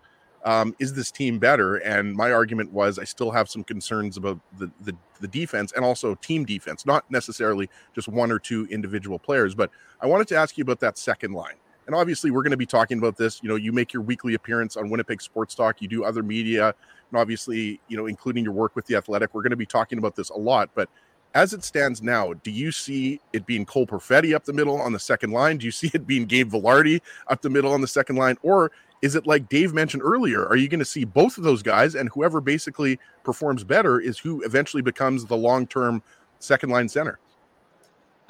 Um, 0.46 0.76
is 0.80 0.94
this 0.94 1.12
team 1.12 1.38
better? 1.38 1.78
And 1.78 2.14
my 2.16 2.32
argument 2.32 2.72
was 2.72 2.98
I 2.98 3.04
still 3.04 3.32
have 3.32 3.50
some 3.50 3.64
concerns 3.64 4.18
about 4.18 4.40
the, 4.58 4.72
the 4.82 4.96
the 5.20 5.28
defense 5.28 5.74
and 5.74 5.84
also 5.84 6.16
team 6.16 6.46
defense, 6.46 6.86
not 6.86 7.10
necessarily 7.12 7.70
just 7.94 8.08
one 8.08 8.32
or 8.32 8.40
two 8.40 8.68
individual 8.72 9.20
players. 9.20 9.54
But 9.54 9.70
I 10.00 10.08
wanted 10.08 10.30
to 10.30 10.38
ask 10.38 10.58
you 10.58 10.62
about 10.62 10.80
that 10.80 10.98
second 10.98 11.34
line 11.34 11.56
and 11.90 11.96
obviously 11.96 12.30
we're 12.30 12.44
going 12.44 12.52
to 12.52 12.58
be 12.58 12.68
talking 12.68 13.00
about 13.00 13.18
this 13.18 13.42
you 13.42 13.50
know 13.50 13.56
you 13.56 13.72
make 13.72 13.92
your 13.94 14.04
weekly 14.04 14.36
appearance 14.36 14.78
on 14.78 14.92
winnipeg 14.92 15.20
sports 15.20 15.56
talk 15.56 15.82
you 15.82 15.88
do 15.88 16.04
other 16.04 16.22
media 16.22 16.68
and 16.68 17.20
obviously 17.20 17.82
you 17.88 17.98
know 17.98 18.06
including 18.06 18.44
your 18.44 18.54
work 18.54 18.76
with 18.76 18.86
the 18.86 18.96
athletic 18.96 19.34
we're 19.34 19.42
going 19.42 19.50
to 19.50 19.58
be 19.58 19.66
talking 19.66 19.98
about 19.98 20.16
this 20.16 20.30
a 20.30 20.38
lot 20.38 20.70
but 20.76 20.88
as 21.34 21.52
it 21.52 21.64
stands 21.64 22.04
now 22.04 22.32
do 22.44 22.52
you 22.52 22.72
see 22.72 23.20
it 23.34 23.44
being 23.48 23.66
cole 23.66 23.88
perfetti 23.88 24.36
up 24.36 24.46
the 24.46 24.54
middle 24.54 24.80
on 24.80 24.94
the 24.94 25.00
second 25.00 25.32
line 25.32 25.58
do 25.58 25.66
you 25.66 25.72
see 25.72 25.90
it 25.96 26.06
being 26.06 26.26
gabe 26.26 26.52
vilardi 26.52 27.02
up 27.28 27.42
the 27.42 27.50
middle 27.50 27.74
on 27.74 27.82
the 27.82 27.88
second 27.88 28.18
line 28.18 28.38
or 28.44 28.72
is 29.02 29.16
it 29.16 29.26
like 29.26 29.48
dave 29.50 29.74
mentioned 29.74 30.04
earlier 30.04 30.46
are 30.48 30.56
you 30.56 30.68
going 30.68 30.80
to 30.80 30.86
see 30.86 31.04
both 31.04 31.38
of 31.38 31.44
those 31.44 31.64
guys 31.64 31.96
and 31.96 32.10
whoever 32.10 32.42
basically 32.42 33.00
performs 33.24 33.64
better 33.64 34.00
is 34.00 34.18
who 34.20 34.42
eventually 34.44 34.82
becomes 34.82 35.26
the 35.26 35.38
long-term 35.38 36.02
second 36.40 36.70
line 36.70 36.88
center 36.88 37.20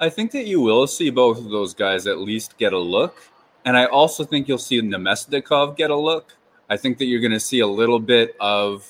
I 0.01 0.09
think 0.09 0.31
that 0.31 0.45
you 0.45 0.61
will 0.61 0.87
see 0.87 1.09
both 1.09 1.37
of 1.39 1.49
those 1.49 1.73
guys 1.73 2.07
at 2.07 2.19
least 2.19 2.57
get 2.57 2.71
a 2.71 2.79
look. 2.79 3.21
And 3.65 3.75
I 3.75 3.85
also 3.85 4.23
think 4.23 4.47
you'll 4.47 4.57
see 4.57 4.81
Namestnikov 4.81 5.75
get 5.75 5.91
a 5.91 5.95
look. 5.95 6.33
I 6.69 6.77
think 6.77 6.97
that 6.99 7.05
you're 7.05 7.19
going 7.19 7.33
to 7.33 7.39
see 7.39 7.59
a 7.59 7.67
little 7.67 7.99
bit 7.99 8.35
of, 8.39 8.89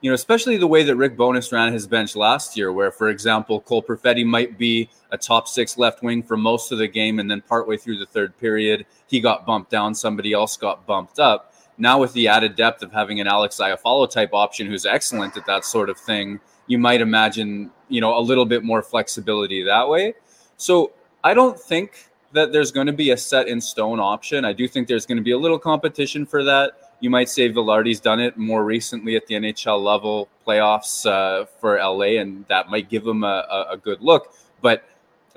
you 0.00 0.10
know, 0.10 0.14
especially 0.14 0.56
the 0.56 0.66
way 0.66 0.84
that 0.84 0.96
Rick 0.96 1.16
Bowness 1.16 1.50
ran 1.50 1.72
his 1.72 1.86
bench 1.86 2.14
last 2.14 2.56
year, 2.56 2.72
where, 2.72 2.92
for 2.92 3.08
example, 3.08 3.60
Cole 3.60 3.82
Perfetti 3.82 4.24
might 4.24 4.56
be 4.56 4.88
a 5.10 5.18
top 5.18 5.48
six 5.48 5.76
left 5.76 6.02
wing 6.02 6.22
for 6.22 6.36
most 6.36 6.70
of 6.70 6.78
the 6.78 6.86
game, 6.86 7.18
and 7.18 7.30
then 7.30 7.40
partway 7.40 7.76
through 7.76 7.98
the 7.98 8.06
third 8.06 8.36
period, 8.38 8.86
he 9.08 9.20
got 9.20 9.44
bumped 9.44 9.70
down, 9.70 9.94
somebody 9.94 10.32
else 10.32 10.56
got 10.56 10.86
bumped 10.86 11.18
up. 11.18 11.52
Now, 11.78 11.98
with 12.00 12.12
the 12.12 12.28
added 12.28 12.56
depth 12.56 12.82
of 12.82 12.92
having 12.92 13.20
an 13.20 13.26
Alex 13.26 13.56
Iafallo 13.60 14.10
type 14.10 14.30
option 14.32 14.66
who's 14.66 14.86
excellent 14.86 15.36
at 15.36 15.46
that 15.46 15.64
sort 15.64 15.90
of 15.90 15.98
thing, 15.98 16.40
you 16.66 16.78
might 16.78 17.00
imagine, 17.00 17.70
you 17.88 18.00
know, 18.00 18.16
a 18.16 18.20
little 18.20 18.44
bit 18.44 18.64
more 18.64 18.82
flexibility 18.82 19.62
that 19.62 19.88
way. 19.88 20.14
So 20.56 20.92
I 21.24 21.34
don't 21.34 21.58
think 21.58 22.08
that 22.32 22.52
there's 22.52 22.72
going 22.72 22.88
to 22.88 22.92
be 22.92 23.10
a 23.10 23.16
set 23.16 23.48
in 23.48 23.60
stone 23.60 24.00
option. 24.00 24.44
I 24.44 24.52
do 24.52 24.68
think 24.68 24.86
there's 24.86 25.06
going 25.06 25.16
to 25.16 25.22
be 25.22 25.30
a 25.32 25.38
little 25.38 25.58
competition 25.58 26.26
for 26.26 26.44
that. 26.44 26.72
You 27.00 27.10
might 27.10 27.28
say 27.28 27.48
Vilardi's 27.48 28.00
done 28.00 28.20
it 28.20 28.36
more 28.36 28.64
recently 28.64 29.16
at 29.16 29.26
the 29.26 29.34
NHL 29.34 29.82
level 29.82 30.28
playoffs 30.46 31.06
uh, 31.06 31.46
for 31.60 31.78
LA, 31.78 32.20
and 32.20 32.44
that 32.48 32.68
might 32.68 32.88
give 32.88 33.06
him 33.06 33.22
a, 33.22 33.66
a, 33.70 33.76
good 33.76 34.00
look. 34.00 34.34
But 34.60 34.84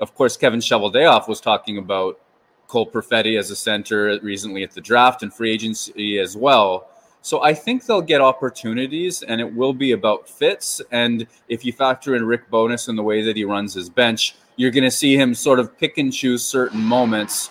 of 0.00 0.14
course, 0.14 0.36
Kevin 0.36 0.60
Cheveldayoff 0.60 1.28
was 1.28 1.40
talking 1.40 1.78
about 1.78 2.18
Cole 2.66 2.90
Perfetti 2.90 3.38
as 3.38 3.50
a 3.50 3.56
center 3.56 4.18
recently 4.22 4.64
at 4.64 4.72
the 4.72 4.80
draft 4.80 5.22
and 5.22 5.32
free 5.32 5.52
agency 5.52 6.18
as 6.18 6.36
well. 6.36 6.88
So 7.20 7.42
I 7.42 7.54
think 7.54 7.86
they'll 7.86 8.02
get 8.02 8.20
opportunities, 8.20 9.22
and 9.22 9.40
it 9.40 9.54
will 9.54 9.72
be 9.72 9.92
about 9.92 10.28
fits. 10.28 10.82
And 10.90 11.26
if 11.48 11.64
you 11.64 11.72
factor 11.72 12.16
in 12.16 12.26
Rick 12.26 12.50
Bowness 12.50 12.88
and 12.88 12.98
the 12.98 13.02
way 13.02 13.22
that 13.22 13.36
he 13.36 13.44
runs 13.44 13.74
his 13.74 13.88
bench, 13.88 14.34
you're 14.56 14.72
going 14.72 14.84
to 14.84 14.90
see 14.90 15.16
him 15.16 15.34
sort 15.34 15.60
of 15.60 15.78
pick 15.78 15.98
and 15.98 16.12
choose 16.12 16.44
certain 16.44 16.80
moments. 16.80 17.50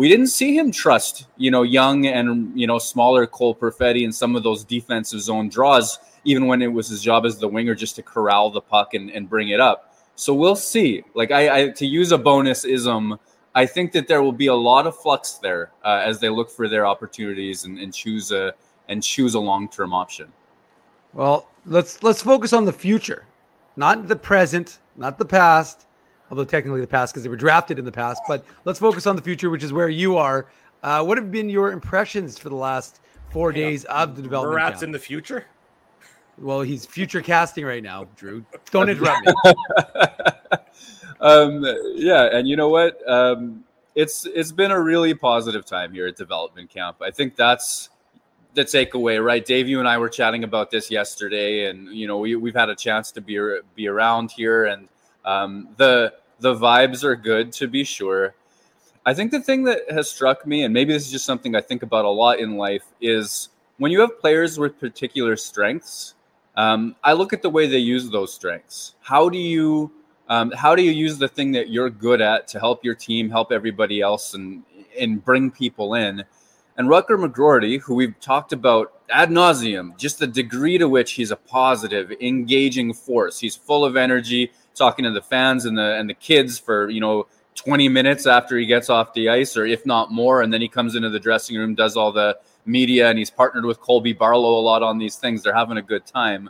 We 0.00 0.08
didn't 0.08 0.28
see 0.28 0.56
him 0.56 0.72
trust, 0.72 1.26
you 1.36 1.50
know, 1.50 1.62
young 1.62 2.06
and 2.06 2.58
you 2.58 2.66
know 2.66 2.78
smaller 2.78 3.26
Cole 3.26 3.54
Perfetti 3.54 4.02
and 4.02 4.14
some 4.14 4.34
of 4.34 4.42
those 4.42 4.64
defensive 4.64 5.20
zone 5.20 5.50
draws, 5.50 5.98
even 6.24 6.46
when 6.46 6.62
it 6.62 6.68
was 6.68 6.88
his 6.88 7.02
job 7.02 7.26
as 7.26 7.36
the 7.36 7.46
winger 7.46 7.74
just 7.74 7.96
to 7.96 8.02
corral 8.02 8.48
the 8.48 8.62
puck 8.62 8.94
and, 8.94 9.10
and 9.10 9.28
bring 9.28 9.50
it 9.50 9.60
up. 9.60 9.94
So 10.14 10.32
we'll 10.32 10.56
see. 10.56 11.04
Like 11.14 11.32
I, 11.32 11.42
I 11.64 11.68
to 11.72 11.84
use 11.84 12.12
a 12.12 12.16
Bowness 12.16 12.64
ism, 12.64 13.18
I 13.54 13.66
think 13.66 13.92
that 13.92 14.08
there 14.08 14.22
will 14.22 14.32
be 14.32 14.46
a 14.46 14.54
lot 14.54 14.86
of 14.86 14.96
flux 14.96 15.34
there 15.34 15.70
uh, 15.84 16.02
as 16.02 16.18
they 16.18 16.30
look 16.30 16.50
for 16.50 16.66
their 16.66 16.86
opportunities 16.86 17.66
and, 17.66 17.78
and 17.78 17.92
choose 17.92 18.32
a 18.32 18.54
and 18.88 19.02
choose 19.02 19.34
a 19.34 19.40
long 19.40 19.68
term 19.68 19.92
option. 19.92 20.32
Well, 21.12 21.46
let's 21.66 22.02
let's 22.02 22.22
focus 22.22 22.54
on 22.54 22.64
the 22.64 22.72
future, 22.72 23.26
not 23.76 24.08
the 24.08 24.16
present, 24.16 24.78
not 24.96 25.18
the 25.18 25.26
past 25.26 25.84
although 26.30 26.44
technically 26.44 26.80
the 26.80 26.86
past 26.86 27.12
because 27.12 27.22
they 27.22 27.28
were 27.28 27.36
drafted 27.36 27.78
in 27.78 27.84
the 27.84 27.92
past. 27.92 28.22
But 28.28 28.44
let's 28.64 28.78
focus 28.78 29.06
on 29.06 29.16
the 29.16 29.22
future, 29.22 29.50
which 29.50 29.64
is 29.64 29.72
where 29.72 29.88
you 29.88 30.16
are. 30.16 30.46
Uh, 30.82 31.04
what 31.04 31.18
have 31.18 31.30
been 31.30 31.50
your 31.50 31.72
impressions 31.72 32.38
for 32.38 32.48
the 32.48 32.56
last 32.56 33.00
four 33.30 33.52
days 33.52 33.84
of 33.86 34.16
the 34.16 34.22
development? 34.22 34.58
Camp? 34.60 34.82
in 34.82 34.92
the 34.92 34.98
future. 34.98 35.44
Well, 36.38 36.62
he's 36.62 36.86
future 36.86 37.20
casting 37.20 37.66
right 37.66 37.82
now, 37.82 38.06
Drew. 38.16 38.44
Don't 38.70 38.88
interrupt 38.88 39.26
me. 39.26 39.34
um, 41.20 41.64
yeah, 41.96 42.30
and 42.32 42.48
you 42.48 42.56
know 42.56 42.70
what? 42.70 42.98
Um, 43.06 43.64
it's 43.94 44.24
it's 44.24 44.52
been 44.52 44.70
a 44.70 44.80
really 44.80 45.12
positive 45.12 45.66
time 45.66 45.92
here 45.92 46.06
at 46.06 46.16
development 46.16 46.70
camp. 46.70 47.02
I 47.02 47.10
think 47.10 47.36
that's 47.36 47.90
the 48.54 48.64
takeaway, 48.64 49.22
right? 49.22 49.44
Dave, 49.44 49.68
you 49.68 49.80
and 49.80 49.88
I 49.88 49.98
were 49.98 50.08
chatting 50.08 50.44
about 50.44 50.70
this 50.70 50.90
yesterday, 50.90 51.66
and 51.66 51.88
you 51.88 52.06
know 52.06 52.18
we 52.18 52.36
we've 52.36 52.54
had 52.54 52.70
a 52.70 52.76
chance 52.76 53.12
to 53.12 53.20
be 53.20 53.38
be 53.74 53.88
around 53.88 54.30
here, 54.30 54.64
and 54.64 54.88
um, 55.26 55.68
the 55.76 56.14
the 56.40 56.54
vibes 56.54 57.04
are 57.04 57.16
good 57.16 57.52
to 57.52 57.68
be 57.68 57.84
sure. 57.84 58.34
I 59.06 59.14
think 59.14 59.30
the 59.30 59.40
thing 59.40 59.64
that 59.64 59.90
has 59.90 60.10
struck 60.10 60.46
me, 60.46 60.62
and 60.62 60.74
maybe 60.74 60.92
this 60.92 61.06
is 61.06 61.12
just 61.12 61.24
something 61.24 61.54
I 61.54 61.60
think 61.60 61.82
about 61.82 62.04
a 62.04 62.10
lot 62.10 62.38
in 62.38 62.56
life, 62.56 62.84
is 63.00 63.48
when 63.78 63.92
you 63.92 64.00
have 64.00 64.20
players 64.20 64.58
with 64.58 64.78
particular 64.78 65.36
strengths. 65.36 66.14
Um, 66.56 66.96
I 67.02 67.12
look 67.12 67.32
at 67.32 67.42
the 67.42 67.48
way 67.48 67.66
they 67.66 67.78
use 67.78 68.10
those 68.10 68.34
strengths. 68.34 68.94
How 69.00 69.28
do 69.28 69.38
you 69.38 69.90
um, 70.28 70.52
how 70.52 70.76
do 70.76 70.82
you 70.82 70.92
use 70.92 71.18
the 71.18 71.26
thing 71.28 71.50
that 71.52 71.70
you're 71.70 71.90
good 71.90 72.20
at 72.20 72.46
to 72.48 72.60
help 72.60 72.84
your 72.84 72.94
team, 72.94 73.30
help 73.30 73.50
everybody 73.50 74.00
else, 74.00 74.34
and 74.34 74.62
and 74.98 75.24
bring 75.24 75.50
people 75.50 75.94
in? 75.94 76.24
And 76.76 76.88
Rutger 76.88 77.18
McGroarty, 77.18 77.80
who 77.80 77.94
we've 77.94 78.18
talked 78.20 78.52
about 78.52 78.92
ad 79.10 79.30
nauseum, 79.30 79.96
just 79.98 80.18
the 80.18 80.26
degree 80.26 80.78
to 80.78 80.88
which 80.88 81.12
he's 81.12 81.30
a 81.30 81.36
positive, 81.36 82.12
engaging 82.20 82.92
force. 82.94 83.40
He's 83.40 83.56
full 83.56 83.84
of 83.84 83.96
energy 83.96 84.52
talking 84.80 85.04
to 85.04 85.12
the 85.12 85.22
fans 85.22 85.66
and 85.66 85.78
the 85.78 85.94
and 85.98 86.10
the 86.10 86.14
kids 86.14 86.58
for 86.58 86.88
you 86.90 87.00
know 87.00 87.26
20 87.54 87.88
minutes 87.88 88.26
after 88.26 88.56
he 88.56 88.66
gets 88.66 88.88
off 88.88 89.12
the 89.12 89.28
ice, 89.28 89.56
or 89.56 89.66
if 89.66 89.84
not 89.84 90.10
more, 90.10 90.40
and 90.42 90.52
then 90.52 90.60
he 90.60 90.68
comes 90.68 90.94
into 90.94 91.10
the 91.10 91.20
dressing 91.20 91.56
room, 91.56 91.74
does 91.74 91.96
all 91.96 92.10
the 92.10 92.38
media, 92.64 93.08
and 93.08 93.18
he's 93.18 93.30
partnered 93.30 93.66
with 93.66 93.80
Colby 93.80 94.12
Barlow 94.12 94.58
a 94.58 94.62
lot 94.62 94.82
on 94.82 94.98
these 94.98 95.16
things. 95.16 95.42
They're 95.42 95.54
having 95.54 95.76
a 95.76 95.82
good 95.82 96.06
time. 96.06 96.48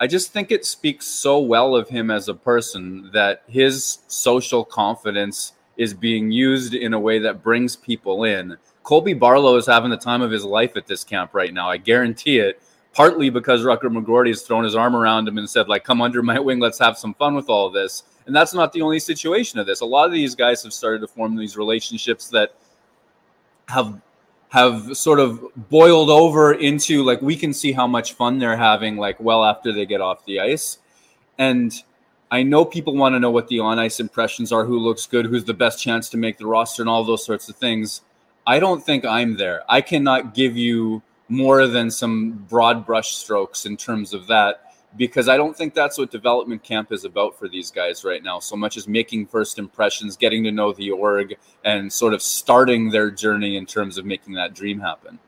I 0.00 0.06
just 0.06 0.32
think 0.32 0.50
it 0.50 0.66
speaks 0.66 1.06
so 1.06 1.38
well 1.38 1.76
of 1.76 1.88
him 1.88 2.10
as 2.10 2.28
a 2.28 2.34
person 2.34 3.10
that 3.12 3.44
his 3.46 4.00
social 4.08 4.64
confidence 4.64 5.52
is 5.76 5.94
being 5.94 6.30
used 6.30 6.74
in 6.74 6.92
a 6.92 7.00
way 7.00 7.18
that 7.20 7.42
brings 7.42 7.76
people 7.76 8.24
in. 8.24 8.56
Colby 8.82 9.14
Barlow 9.14 9.56
is 9.56 9.66
having 9.66 9.90
the 9.90 9.96
time 9.96 10.22
of 10.22 10.30
his 10.30 10.44
life 10.44 10.76
at 10.76 10.86
this 10.86 11.04
camp 11.04 11.34
right 11.34 11.52
now. 11.52 11.70
I 11.70 11.76
guarantee 11.76 12.38
it 12.38 12.60
partly 12.96 13.28
because 13.28 13.60
Rutger 13.60 13.90
McGroarty 13.90 14.28
has 14.28 14.40
thrown 14.40 14.64
his 14.64 14.74
arm 14.74 14.96
around 14.96 15.28
him 15.28 15.36
and 15.36 15.48
said, 15.48 15.68
like, 15.68 15.84
come 15.84 16.00
under 16.00 16.22
my 16.22 16.38
wing, 16.38 16.60
let's 16.60 16.78
have 16.78 16.96
some 16.96 17.12
fun 17.12 17.34
with 17.34 17.50
all 17.50 17.68
this. 17.68 18.04
And 18.24 18.34
that's 18.34 18.54
not 18.54 18.72
the 18.72 18.80
only 18.80 18.98
situation 19.00 19.58
of 19.58 19.66
this. 19.66 19.82
A 19.82 19.84
lot 19.84 20.06
of 20.06 20.12
these 20.12 20.34
guys 20.34 20.62
have 20.62 20.72
started 20.72 21.02
to 21.02 21.06
form 21.06 21.36
these 21.36 21.58
relationships 21.58 22.28
that 22.30 22.54
have 23.68 24.00
have 24.48 24.96
sort 24.96 25.20
of 25.20 25.44
boiled 25.68 26.08
over 26.08 26.54
into 26.54 27.02
like 27.02 27.20
we 27.20 27.36
can 27.36 27.52
see 27.52 27.72
how 27.72 27.86
much 27.86 28.12
fun 28.12 28.38
they're 28.38 28.56
having 28.56 28.96
like 28.96 29.18
well 29.18 29.44
after 29.44 29.72
they 29.72 29.84
get 29.84 30.00
off 30.00 30.24
the 30.24 30.40
ice. 30.40 30.78
And 31.36 31.74
I 32.30 32.44
know 32.44 32.64
people 32.64 32.94
want 32.94 33.14
to 33.14 33.20
know 33.20 33.30
what 33.30 33.48
the 33.48 33.60
on 33.60 33.78
ice 33.78 34.00
impressions 34.00 34.52
are, 34.52 34.64
who 34.64 34.78
looks 34.78 35.04
good, 35.04 35.26
who's 35.26 35.44
the 35.44 35.52
best 35.52 35.82
chance 35.82 36.08
to 36.10 36.16
make 36.16 36.38
the 36.38 36.46
roster, 36.46 36.82
and 36.82 36.88
all 36.88 37.04
those 37.04 37.26
sorts 37.26 37.50
of 37.50 37.56
things. 37.56 38.00
I 38.46 38.58
don't 38.58 38.82
think 38.82 39.04
I'm 39.04 39.36
there. 39.36 39.64
I 39.68 39.82
cannot 39.82 40.32
give 40.32 40.56
you 40.56 41.02
more 41.28 41.66
than 41.66 41.90
some 41.90 42.32
broad 42.48 42.86
brush 42.86 43.16
strokes 43.16 43.66
in 43.66 43.76
terms 43.76 44.12
of 44.14 44.26
that 44.28 44.66
because 44.96 45.28
I 45.28 45.36
don't 45.36 45.56
think 45.56 45.74
that's 45.74 45.98
what 45.98 46.10
development 46.10 46.62
camp 46.62 46.92
is 46.92 47.04
about 47.04 47.38
for 47.38 47.48
these 47.48 47.70
guys 47.70 48.04
right 48.04 48.22
now. 48.22 48.38
So 48.38 48.56
much 48.56 48.76
as 48.76 48.88
making 48.88 49.26
first 49.26 49.58
impressions, 49.58 50.16
getting 50.16 50.44
to 50.44 50.52
know 50.52 50.72
the 50.72 50.90
org, 50.90 51.36
and 51.64 51.92
sort 51.92 52.14
of 52.14 52.22
starting 52.22 52.90
their 52.90 53.10
journey 53.10 53.56
in 53.56 53.66
terms 53.66 53.98
of 53.98 54.06
making 54.06 54.34
that 54.34 54.54
dream 54.54 54.80
happen. 54.80 55.18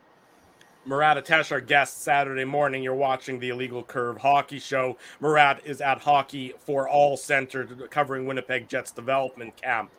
Murat 0.89 1.19
Ates, 1.19 1.53
our 1.53 1.61
guest 1.61 2.01
Saturday 2.01 2.47
morning. 2.47 2.83
You're 2.83 2.95
watching 2.95 3.39
the 3.39 3.51
Illegal 3.51 3.83
Curve 3.83 4.17
Hockey 4.17 4.59
Show. 4.59 4.97
Murat 5.21 5.61
is 5.67 5.83
at 5.83 6.01
Hockey 6.01 6.55
for 6.59 6.89
All 6.89 7.19
Center 7.19 7.67
covering 7.91 8.25
Winnipeg 8.25 8.71
Jets 8.71 8.91
development 8.91 9.55
camp. 9.61 9.91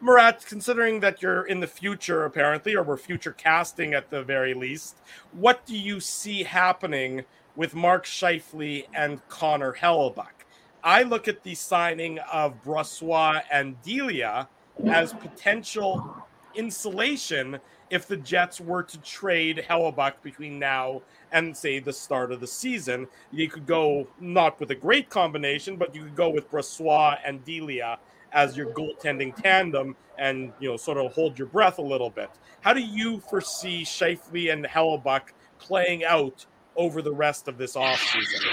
Murat, 0.00 0.46
considering 0.46 1.00
that 1.00 1.20
you're 1.20 1.44
in 1.44 1.60
the 1.60 1.66
future, 1.66 2.24
apparently, 2.24 2.74
or 2.74 2.82
we're 2.82 2.96
future 2.96 3.32
casting 3.32 3.92
at 3.92 4.08
the 4.08 4.22
very 4.22 4.54
least, 4.54 5.02
what 5.32 5.66
do 5.66 5.76
you 5.76 6.00
see 6.00 6.44
happening 6.44 7.26
with 7.54 7.74
Mark 7.74 8.06
Scheifele 8.06 8.86
and 8.94 9.20
Connor 9.28 9.74
Hellebuyck? 9.74 10.46
I 10.82 11.02
look 11.02 11.28
at 11.28 11.42
the 11.42 11.56
signing 11.56 12.20
of 12.32 12.62
Brossoit 12.64 13.42
and 13.52 13.82
Delia 13.82 14.48
as 14.86 15.12
potential 15.12 16.24
insulation 16.54 17.60
if 17.90 18.06
the 18.06 18.16
Jets 18.16 18.60
were 18.60 18.82
to 18.82 18.98
trade 18.98 19.64
Hellebuyck 19.68 20.14
between 20.22 20.58
now 20.58 21.02
and 21.32 21.56
say 21.56 21.78
the 21.78 21.92
start 21.92 22.32
of 22.32 22.40
the 22.40 22.46
season. 22.46 23.08
You 23.30 23.48
could 23.48 23.66
go 23.66 24.08
not 24.20 24.58
with 24.60 24.70
a 24.70 24.74
great 24.74 25.10
combination, 25.10 25.76
but 25.76 25.94
you 25.94 26.04
could 26.04 26.16
go 26.16 26.30
with 26.30 26.50
Brossoit 26.50 27.18
and 27.24 27.44
Delia 27.44 27.98
as 28.32 28.56
your 28.56 28.66
goaltending 28.72 29.34
tandem 29.34 29.96
and 30.18 30.52
you 30.60 30.68
know 30.68 30.76
sort 30.76 30.98
of 30.98 31.12
hold 31.12 31.38
your 31.38 31.48
breath 31.48 31.78
a 31.78 31.82
little 31.82 32.10
bit. 32.10 32.30
How 32.60 32.72
do 32.72 32.80
you 32.80 33.20
foresee 33.20 33.84
Scheifele 33.84 34.52
and 34.52 34.64
Hellebuyck 34.64 35.32
playing 35.58 36.04
out 36.04 36.46
over 36.76 37.02
the 37.02 37.12
rest 37.12 37.48
of 37.48 37.58
this 37.58 37.74
offseason? 37.74 38.44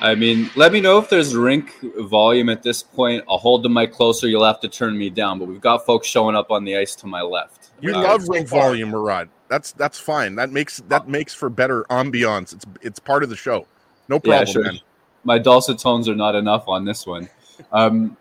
I 0.00 0.14
mean, 0.14 0.50
let 0.56 0.72
me 0.72 0.80
know 0.80 0.98
if 0.98 1.08
there's 1.08 1.34
rink 1.34 1.72
volume 2.00 2.48
at 2.50 2.62
this 2.62 2.82
point. 2.82 3.24
I'll 3.28 3.38
hold 3.38 3.62
the 3.62 3.68
mic 3.70 3.92
closer. 3.92 4.28
You'll 4.28 4.44
have 4.44 4.60
to 4.60 4.68
turn 4.68 4.96
me 4.96 5.08
down, 5.10 5.38
but 5.38 5.48
we've 5.48 5.60
got 5.60 5.86
folks 5.86 6.06
showing 6.06 6.36
up 6.36 6.50
on 6.50 6.64
the 6.64 6.76
ice 6.76 6.94
to 6.96 7.06
my 7.06 7.22
left. 7.22 7.70
We 7.80 7.92
Uh, 7.92 8.02
love 8.02 8.28
rink 8.28 8.48
far- 8.48 8.60
volume, 8.60 8.90
Murat. 8.90 9.28
That's 9.48 9.72
that's 9.72 9.98
fine. 9.98 10.34
That 10.34 10.50
makes 10.50 10.78
that 10.88 11.08
makes 11.08 11.32
for 11.32 11.48
better 11.48 11.84
ambiance. 11.88 12.52
It's 12.52 12.66
it's 12.82 12.98
part 12.98 13.22
of 13.22 13.30
the 13.30 13.36
show. 13.36 13.66
No 14.08 14.18
problem. 14.18 14.32
Yeah, 14.32 14.44
problem, 14.44 14.52
sure. 14.52 14.72
man. 14.72 14.80
My 15.24 15.38
dulcet 15.38 15.78
tones 15.78 16.08
are 16.08 16.14
not 16.14 16.34
enough 16.34 16.68
on 16.68 16.84
this 16.84 17.06
one. 17.06 17.28
Um, 17.72 18.16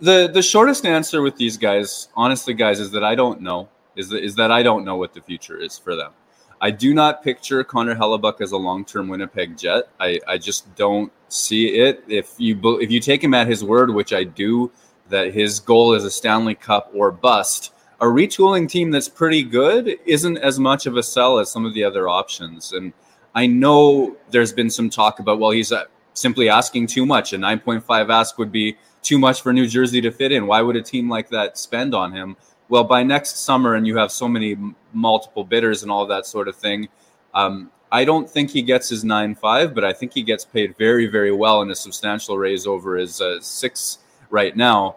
the 0.00 0.30
the 0.32 0.42
shortest 0.42 0.86
answer 0.86 1.22
with 1.22 1.36
these 1.36 1.56
guys, 1.58 2.08
honestly, 2.16 2.54
guys, 2.54 2.80
is 2.80 2.90
that 2.92 3.04
I 3.04 3.14
don't 3.14 3.40
know. 3.42 3.68
Is 3.96 4.08
that 4.10 4.24
is 4.24 4.36
that 4.36 4.50
I 4.50 4.62
don't 4.62 4.84
know 4.84 4.96
what 4.96 5.12
the 5.12 5.20
future 5.20 5.58
is 5.58 5.76
for 5.76 5.96
them. 5.96 6.12
I 6.60 6.70
do 6.70 6.92
not 6.92 7.22
picture 7.22 7.64
Connor 7.64 7.94
Hellebuyck 7.94 8.40
as 8.40 8.52
a 8.52 8.56
long 8.56 8.84
term 8.84 9.08
Winnipeg 9.08 9.56
Jet. 9.56 9.84
I, 9.98 10.20
I 10.28 10.36
just 10.36 10.74
don't 10.76 11.10
see 11.28 11.68
it. 11.78 12.04
If 12.06 12.34
you 12.38 12.58
if 12.80 12.90
you 12.90 13.00
take 13.00 13.24
him 13.24 13.34
at 13.34 13.46
his 13.46 13.64
word, 13.64 13.94
which 13.94 14.12
I 14.12 14.24
do, 14.24 14.70
that 15.08 15.32
his 15.32 15.60
goal 15.60 15.94
is 15.94 16.04
a 16.04 16.10
Stanley 16.10 16.54
Cup 16.54 16.90
or 16.94 17.10
bust. 17.10 17.72
A 18.00 18.04
retooling 18.04 18.68
team 18.68 18.90
that's 18.90 19.08
pretty 19.08 19.42
good 19.42 19.96
isn't 20.06 20.38
as 20.38 20.58
much 20.58 20.86
of 20.86 20.96
a 20.96 21.02
sell 21.02 21.38
as 21.38 21.50
some 21.50 21.66
of 21.66 21.74
the 21.74 21.84
other 21.84 22.08
options. 22.08 22.72
And 22.72 22.92
I 23.34 23.46
know 23.46 24.16
there's 24.30 24.52
been 24.52 24.70
some 24.70 24.88
talk 24.88 25.18
about, 25.18 25.38
well, 25.38 25.50
he's 25.50 25.70
uh, 25.70 25.84
simply 26.14 26.48
asking 26.48 26.86
too 26.86 27.04
much. 27.04 27.34
A 27.34 27.36
9.5 27.36 28.10
ask 28.10 28.38
would 28.38 28.50
be 28.50 28.76
too 29.02 29.18
much 29.18 29.42
for 29.42 29.52
New 29.52 29.66
Jersey 29.66 30.00
to 30.00 30.10
fit 30.10 30.32
in. 30.32 30.46
Why 30.46 30.62
would 30.62 30.76
a 30.76 30.82
team 30.82 31.10
like 31.10 31.28
that 31.30 31.58
spend 31.58 31.94
on 31.94 32.12
him? 32.12 32.36
Well, 32.70 32.84
by 32.84 33.02
next 33.02 33.44
summer, 33.44 33.74
and 33.74 33.86
you 33.86 33.96
have 33.98 34.12
so 34.12 34.28
many 34.28 34.52
m- 34.52 34.76
multiple 34.92 35.44
bidders 35.44 35.82
and 35.82 35.90
all 35.90 36.06
that 36.06 36.24
sort 36.24 36.46
of 36.46 36.54
thing, 36.56 36.88
um, 37.34 37.70
I 37.92 38.04
don't 38.04 38.30
think 38.30 38.50
he 38.50 38.62
gets 38.62 38.88
his 38.88 39.02
nine 39.02 39.34
five, 39.34 39.74
but 39.74 39.84
I 39.84 39.92
think 39.92 40.14
he 40.14 40.22
gets 40.22 40.44
paid 40.44 40.76
very, 40.78 41.08
very 41.08 41.32
well 41.32 41.62
and 41.62 41.70
a 41.72 41.74
substantial 41.74 42.38
raise 42.38 42.68
over 42.68 42.96
his 42.96 43.20
uh, 43.20 43.40
six 43.40 43.98
right 44.30 44.56
now. 44.56 44.96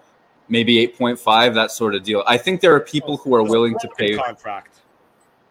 Maybe 0.49 0.87
8.5, 0.87 1.55
that 1.55 1.71
sort 1.71 1.95
of 1.95 2.03
deal. 2.03 2.23
I 2.27 2.37
think 2.37 2.61
there 2.61 2.75
are 2.75 2.79
people 2.79 3.17
who 3.17 3.33
are 3.33 3.43
willing 3.43 3.75
to 3.79 3.89
pay. 3.97 4.15
contract. 4.15 4.81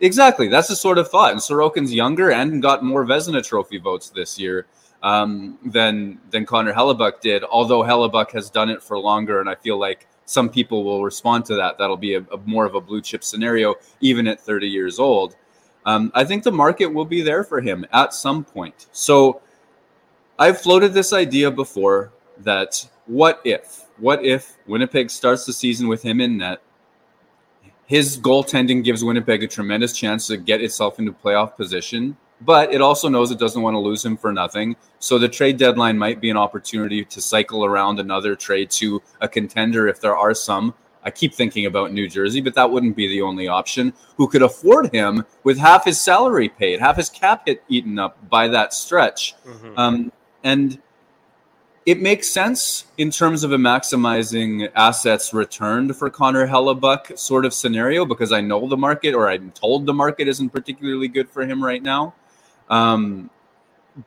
Exactly. 0.01 0.49
That's 0.49 0.69
the 0.69 0.77
sort 0.77 0.99
of 0.99 1.09
thought. 1.09 1.33
And 1.33 1.41
Sorokin's 1.41 1.93
younger 1.93 2.31
and 2.31 2.63
got 2.63 2.85
more 2.85 3.05
Vezina 3.05 3.45
Trophy 3.45 3.79
votes 3.79 4.11
this 4.11 4.39
year 4.39 4.67
um, 5.03 5.59
than 5.65 6.21
than 6.31 6.47
Connor 6.47 6.73
Hellebuyck 6.73 7.21
did. 7.21 7.43
Although 7.45 7.83
Hellebuyck 7.83 8.31
has 8.33 8.51
done 8.51 8.69
it 8.69 8.83
for 8.83 8.99
longer, 8.99 9.41
and 9.41 9.49
I 9.49 9.55
feel 9.55 9.79
like 9.79 10.07
some 10.33 10.49
people 10.49 10.85
will 10.85 11.05
respond 11.05 11.45
to 11.47 11.55
that. 11.57 11.79
That'll 11.79 11.97
be 11.97 12.15
a, 12.15 12.21
a 12.33 12.39
more 12.45 12.65
of 12.65 12.75
a 12.75 12.81
blue 12.81 13.01
chip 13.01 13.23
scenario, 13.23 13.75
even 14.01 14.27
at 14.27 14.41
30 14.41 14.69
years 14.69 14.99
old. 14.99 15.37
Um, 15.85 16.11
I 16.15 16.25
think 16.25 16.43
the 16.43 16.53
market 16.53 16.87
will 16.87 17.05
be 17.05 17.23
there 17.23 17.45
for 17.45 17.61
him 17.61 17.85
at 17.93 18.15
some 18.15 18.45
point. 18.45 18.87
So 18.93 19.43
I've 20.39 20.61
floated 20.61 20.95
this 20.95 21.13
idea 21.13 21.51
before 21.51 22.13
that 22.39 22.89
what 23.07 23.41
if, 23.45 23.87
what 23.99 24.25
if 24.25 24.57
Winnipeg 24.67 25.11
starts 25.11 25.45
the 25.45 25.53
season 25.53 25.89
with 25.89 26.03
him 26.03 26.21
in 26.21 26.39
net? 26.39 26.61
his 27.93 28.19
goaltending 28.19 28.83
gives 28.83 29.05
Winnipeg 29.05 29.43
a 29.43 29.47
tremendous 29.47 29.93
chance 29.93 30.27
to 30.27 30.39
get 30.39 30.63
itself 30.63 30.99
into 30.99 31.13
playoff 31.13 31.57
position, 31.57 32.17
but 32.45 32.73
it 32.73 32.81
also 32.81 33.09
knows 33.09 33.31
it 33.31 33.39
doesn't 33.39 33.63
want 33.63 33.75
to 33.75 33.79
lose 33.79 34.05
him 34.05 34.17
for 34.17 34.33
nothing. 34.33 34.77
So 34.99 35.19
the 35.19 35.29
trade 35.29 35.57
deadline 35.57 35.99
might 35.99 36.21
be 36.21 36.31
an 36.31 36.37
opportunity 36.37 37.05
to 37.05 37.21
cycle 37.21 37.65
around 37.65 37.99
another 37.99 38.35
trade 38.37 38.71
to 38.73 39.03
a 39.21 39.29
contender 39.29 39.89
if 39.89 40.01
there 40.01 40.17
are 40.17 40.35
some. 40.35 40.75
I 41.05 41.11
keep 41.11 41.35
thinking 41.35 41.67
about 41.67 41.93
New 41.93 42.09
Jersey, 42.09 42.41
but 42.41 42.55
that 42.55 42.71
wouldn't 42.71 42.95
be 42.95 43.09
the 43.09 43.23
only 43.23 43.49
option. 43.49 43.93
Who 44.17 44.29
could 44.29 44.43
afford 44.43 44.93
him 44.95 45.25
with 45.43 45.59
half 45.59 45.85
his 45.85 46.01
salary 46.01 46.49
paid, 46.49 46.79
half 46.79 46.97
his 46.97 47.11
cap 47.11 47.43
hit 47.47 47.65
eaten 47.69 47.99
up 47.99 48.17
by 48.29 48.49
that 48.49 48.73
stretch? 48.73 49.35
Mhm. 49.45 49.73
Um, 49.77 50.13
and 50.45 50.79
it 51.85 52.01
makes 52.01 52.29
sense 52.29 52.85
in 52.97 53.11
terms 53.11 53.43
of 53.43 53.51
a 53.51 53.57
maximizing 53.57 54.71
assets 54.77 55.35
returned 55.35 55.97
for 55.97 56.09
Connor 56.09 56.47
Hellebuyck 56.47 57.19
sort 57.19 57.45
of 57.45 57.53
scenario 57.53 58.05
because 58.05 58.31
I 58.31 58.41
know 58.41 58.69
the 58.69 58.77
market 58.77 59.15
or 59.15 59.29
I'm 59.29 59.51
told 59.51 59.87
the 59.87 59.93
market 59.93 60.29
isn't 60.29 60.51
particularly 60.51 61.09
good 61.09 61.29
for 61.29 61.45
him 61.45 61.65
right 61.65 61.83
now. 61.83 62.15
Um, 62.73 63.29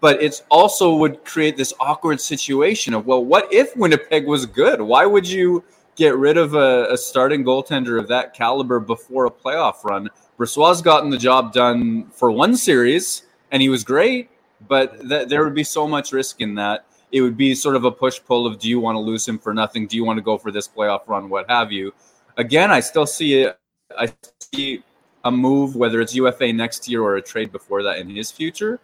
but 0.02 0.22
it's 0.22 0.42
also 0.50 0.96
would 0.96 1.24
create 1.24 1.56
this 1.56 1.72
awkward 1.80 2.20
situation 2.20 2.96
of 2.96 3.06
well, 3.06 3.24
what 3.24 3.52
if 3.54 3.78
Winnipeg 3.78 4.26
was 4.26 4.48
good? 4.48 4.82
Why 4.82 5.06
would 5.06 5.28
you 5.28 5.64
get 5.96 6.18
rid 6.18 6.38
of 6.38 6.56
a, 6.56 6.88
a 6.92 6.98
starting 6.98 7.46
goaltender 7.46 8.00
of 8.00 8.08
that 8.08 8.34
caliber 8.34 8.80
before 8.80 9.28
a 9.28 9.32
playoff 9.32 9.84
run? 9.84 10.10
Brossoit's 10.38 10.82
gotten 10.82 11.12
the 11.12 11.18
job 11.18 11.54
done 11.54 12.10
for 12.10 12.32
one 12.32 12.58
series, 12.58 13.28
and 13.52 13.62
he 13.62 13.70
was 13.70 13.84
great, 13.84 14.30
but 14.68 15.08
th- 15.08 15.30
there 15.30 15.44
would 15.44 15.54
be 15.54 15.64
so 15.64 15.88
much 15.88 16.12
risk 16.12 16.42
in 16.42 16.56
that. 16.56 16.86
It 17.12 17.22
would 17.22 17.38
be 17.38 17.54
sort 17.54 17.76
of 17.76 17.86
a 17.86 17.92
push 17.92 18.20
pull 18.26 18.48
of 18.48 18.58
do 18.58 18.68
you 18.68 18.80
want 18.80 18.96
to 18.96 19.00
lose 19.00 19.28
him 19.28 19.38
for 19.38 19.54
nothing? 19.54 19.86
Do 19.86 19.96
you 19.96 20.04
want 20.04 20.18
to 20.18 20.24
go 20.24 20.40
for 20.40 20.52
this 20.52 20.68
playoff 20.68 21.08
run? 21.08 21.30
What 21.30 21.50
have 21.50 21.72
you? 21.72 21.94
Again, 22.36 22.72
I 22.72 22.80
still 22.80 23.06
see 23.06 23.44
it. 23.44 23.60
I 23.98 24.12
see 24.52 24.84
a 25.26 25.32
move, 25.32 25.76
whether 25.76 26.00
it's 26.00 26.16
UFA 26.16 26.54
next 26.54 26.88
year 26.88 27.02
or 27.02 27.18
a 27.18 27.22
trade 27.22 27.52
before 27.52 27.84
that 27.84 27.98
in 27.98 28.10
his 28.10 28.32
future. 28.32 28.80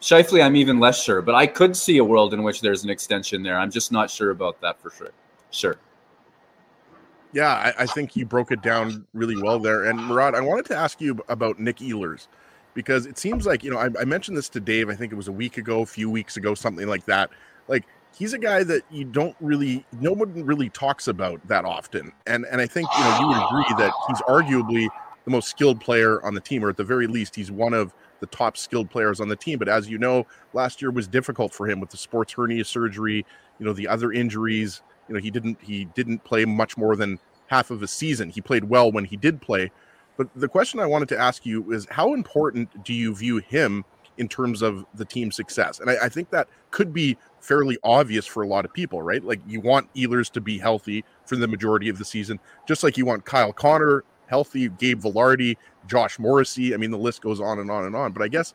Scheifele, 0.00 0.44
I'm 0.44 0.54
even 0.54 0.78
less 0.78 1.02
sure, 1.02 1.22
but 1.22 1.34
I 1.34 1.46
could 1.46 1.76
see 1.76 1.98
a 1.98 2.04
world 2.04 2.32
in 2.32 2.44
which 2.44 2.60
there's 2.60 2.84
an 2.84 2.90
extension 2.90 3.42
there. 3.42 3.58
I'm 3.58 3.70
just 3.70 3.90
not 3.90 4.10
sure 4.10 4.30
about 4.30 4.60
that 4.60 4.80
for 4.80 4.90
sure. 4.90 5.10
Sure. 5.50 5.76
Yeah, 7.32 7.52
I, 7.52 7.82
I 7.82 7.86
think 7.86 8.14
you 8.14 8.24
broke 8.24 8.52
it 8.52 8.62
down 8.62 9.06
really 9.12 9.40
well 9.40 9.58
there. 9.58 9.84
And 9.84 9.98
Murat, 10.06 10.34
I 10.34 10.40
wanted 10.40 10.66
to 10.66 10.76
ask 10.76 11.00
you 11.00 11.18
about 11.28 11.58
Nick 11.58 11.78
Ehlers 11.78 12.28
because 12.74 13.06
it 13.06 13.18
seems 13.18 13.44
like 13.44 13.64
you 13.64 13.70
know 13.70 13.78
I, 13.78 13.88
I 14.00 14.04
mentioned 14.04 14.36
this 14.36 14.48
to 14.50 14.60
Dave. 14.60 14.88
I 14.88 14.94
think 14.94 15.12
it 15.12 15.16
was 15.16 15.28
a 15.28 15.32
week 15.32 15.58
ago, 15.58 15.82
a 15.82 15.86
few 15.86 16.08
weeks 16.08 16.36
ago, 16.36 16.54
something 16.54 16.86
like 16.86 17.04
that. 17.06 17.30
Like 17.66 17.84
he's 18.16 18.32
a 18.32 18.38
guy 18.38 18.62
that 18.64 18.82
you 18.90 19.04
don't 19.04 19.36
really, 19.40 19.84
no 20.00 20.12
one 20.12 20.32
really 20.44 20.70
talks 20.70 21.08
about 21.08 21.46
that 21.48 21.64
often. 21.64 22.12
And 22.26 22.46
and 22.50 22.60
I 22.60 22.66
think 22.66 22.88
you 22.96 23.04
know 23.04 23.18
you 23.20 23.26
would 23.28 23.44
agree 23.44 23.84
that 23.84 23.92
he's 24.06 24.20
arguably 24.22 24.88
the 25.28 25.36
most 25.36 25.48
skilled 25.48 25.78
player 25.78 26.24
on 26.24 26.34
the 26.34 26.40
team, 26.40 26.64
or 26.64 26.70
at 26.70 26.78
the 26.78 26.84
very 26.84 27.06
least, 27.06 27.36
he's 27.36 27.50
one 27.50 27.74
of 27.74 27.92
the 28.20 28.26
top 28.26 28.56
skilled 28.56 28.88
players 28.88 29.20
on 29.20 29.28
the 29.28 29.36
team. 29.36 29.58
But 29.58 29.68
as 29.68 29.88
you 29.88 29.98
know, 29.98 30.26
last 30.54 30.80
year 30.80 30.90
was 30.90 31.06
difficult 31.06 31.52
for 31.52 31.68
him 31.68 31.80
with 31.80 31.90
the 31.90 31.98
sports 31.98 32.32
hernia 32.32 32.64
surgery, 32.64 33.26
you 33.58 33.66
know, 33.66 33.74
the 33.74 33.86
other 33.86 34.10
injuries. 34.10 34.80
You 35.06 35.14
know, 35.14 35.20
he 35.20 35.30
didn't 35.30 35.58
he 35.60 35.84
didn't 35.84 36.24
play 36.24 36.46
much 36.46 36.78
more 36.78 36.96
than 36.96 37.18
half 37.48 37.70
of 37.70 37.82
a 37.82 37.86
season. 37.86 38.30
He 38.30 38.40
played 38.40 38.64
well 38.64 38.90
when 38.90 39.04
he 39.04 39.16
did 39.16 39.42
play. 39.42 39.70
But 40.16 40.28
the 40.34 40.48
question 40.48 40.80
I 40.80 40.86
wanted 40.86 41.08
to 41.10 41.18
ask 41.18 41.44
you 41.44 41.72
is 41.72 41.86
how 41.90 42.14
important 42.14 42.84
do 42.84 42.94
you 42.94 43.14
view 43.14 43.36
him 43.36 43.84
in 44.16 44.28
terms 44.28 44.62
of 44.62 44.86
the 44.94 45.04
team's 45.04 45.36
success? 45.36 45.78
And 45.78 45.90
I, 45.90 45.96
I 46.04 46.08
think 46.08 46.30
that 46.30 46.48
could 46.70 46.92
be 46.92 47.18
fairly 47.40 47.76
obvious 47.84 48.26
for 48.26 48.42
a 48.42 48.46
lot 48.46 48.64
of 48.64 48.72
people, 48.72 49.02
right? 49.02 49.22
Like 49.22 49.40
you 49.46 49.60
want 49.60 49.92
Ehlers 49.94 50.30
to 50.32 50.40
be 50.40 50.58
healthy 50.58 51.04
for 51.26 51.36
the 51.36 51.46
majority 51.46 51.90
of 51.90 51.98
the 51.98 52.04
season, 52.04 52.40
just 52.66 52.82
like 52.82 52.96
you 52.96 53.04
want 53.04 53.26
Kyle 53.26 53.52
Connor 53.52 54.04
healthy, 54.28 54.68
Gabe 54.68 55.00
Vilardi, 55.00 55.56
Josh 55.86 56.18
Morrissey. 56.18 56.74
I 56.74 56.76
mean, 56.76 56.90
the 56.90 56.98
list 56.98 57.22
goes 57.22 57.40
on 57.40 57.58
and 57.58 57.70
on 57.70 57.84
and 57.84 57.96
on. 57.96 58.12
But 58.12 58.22
I 58.22 58.28
guess 58.28 58.54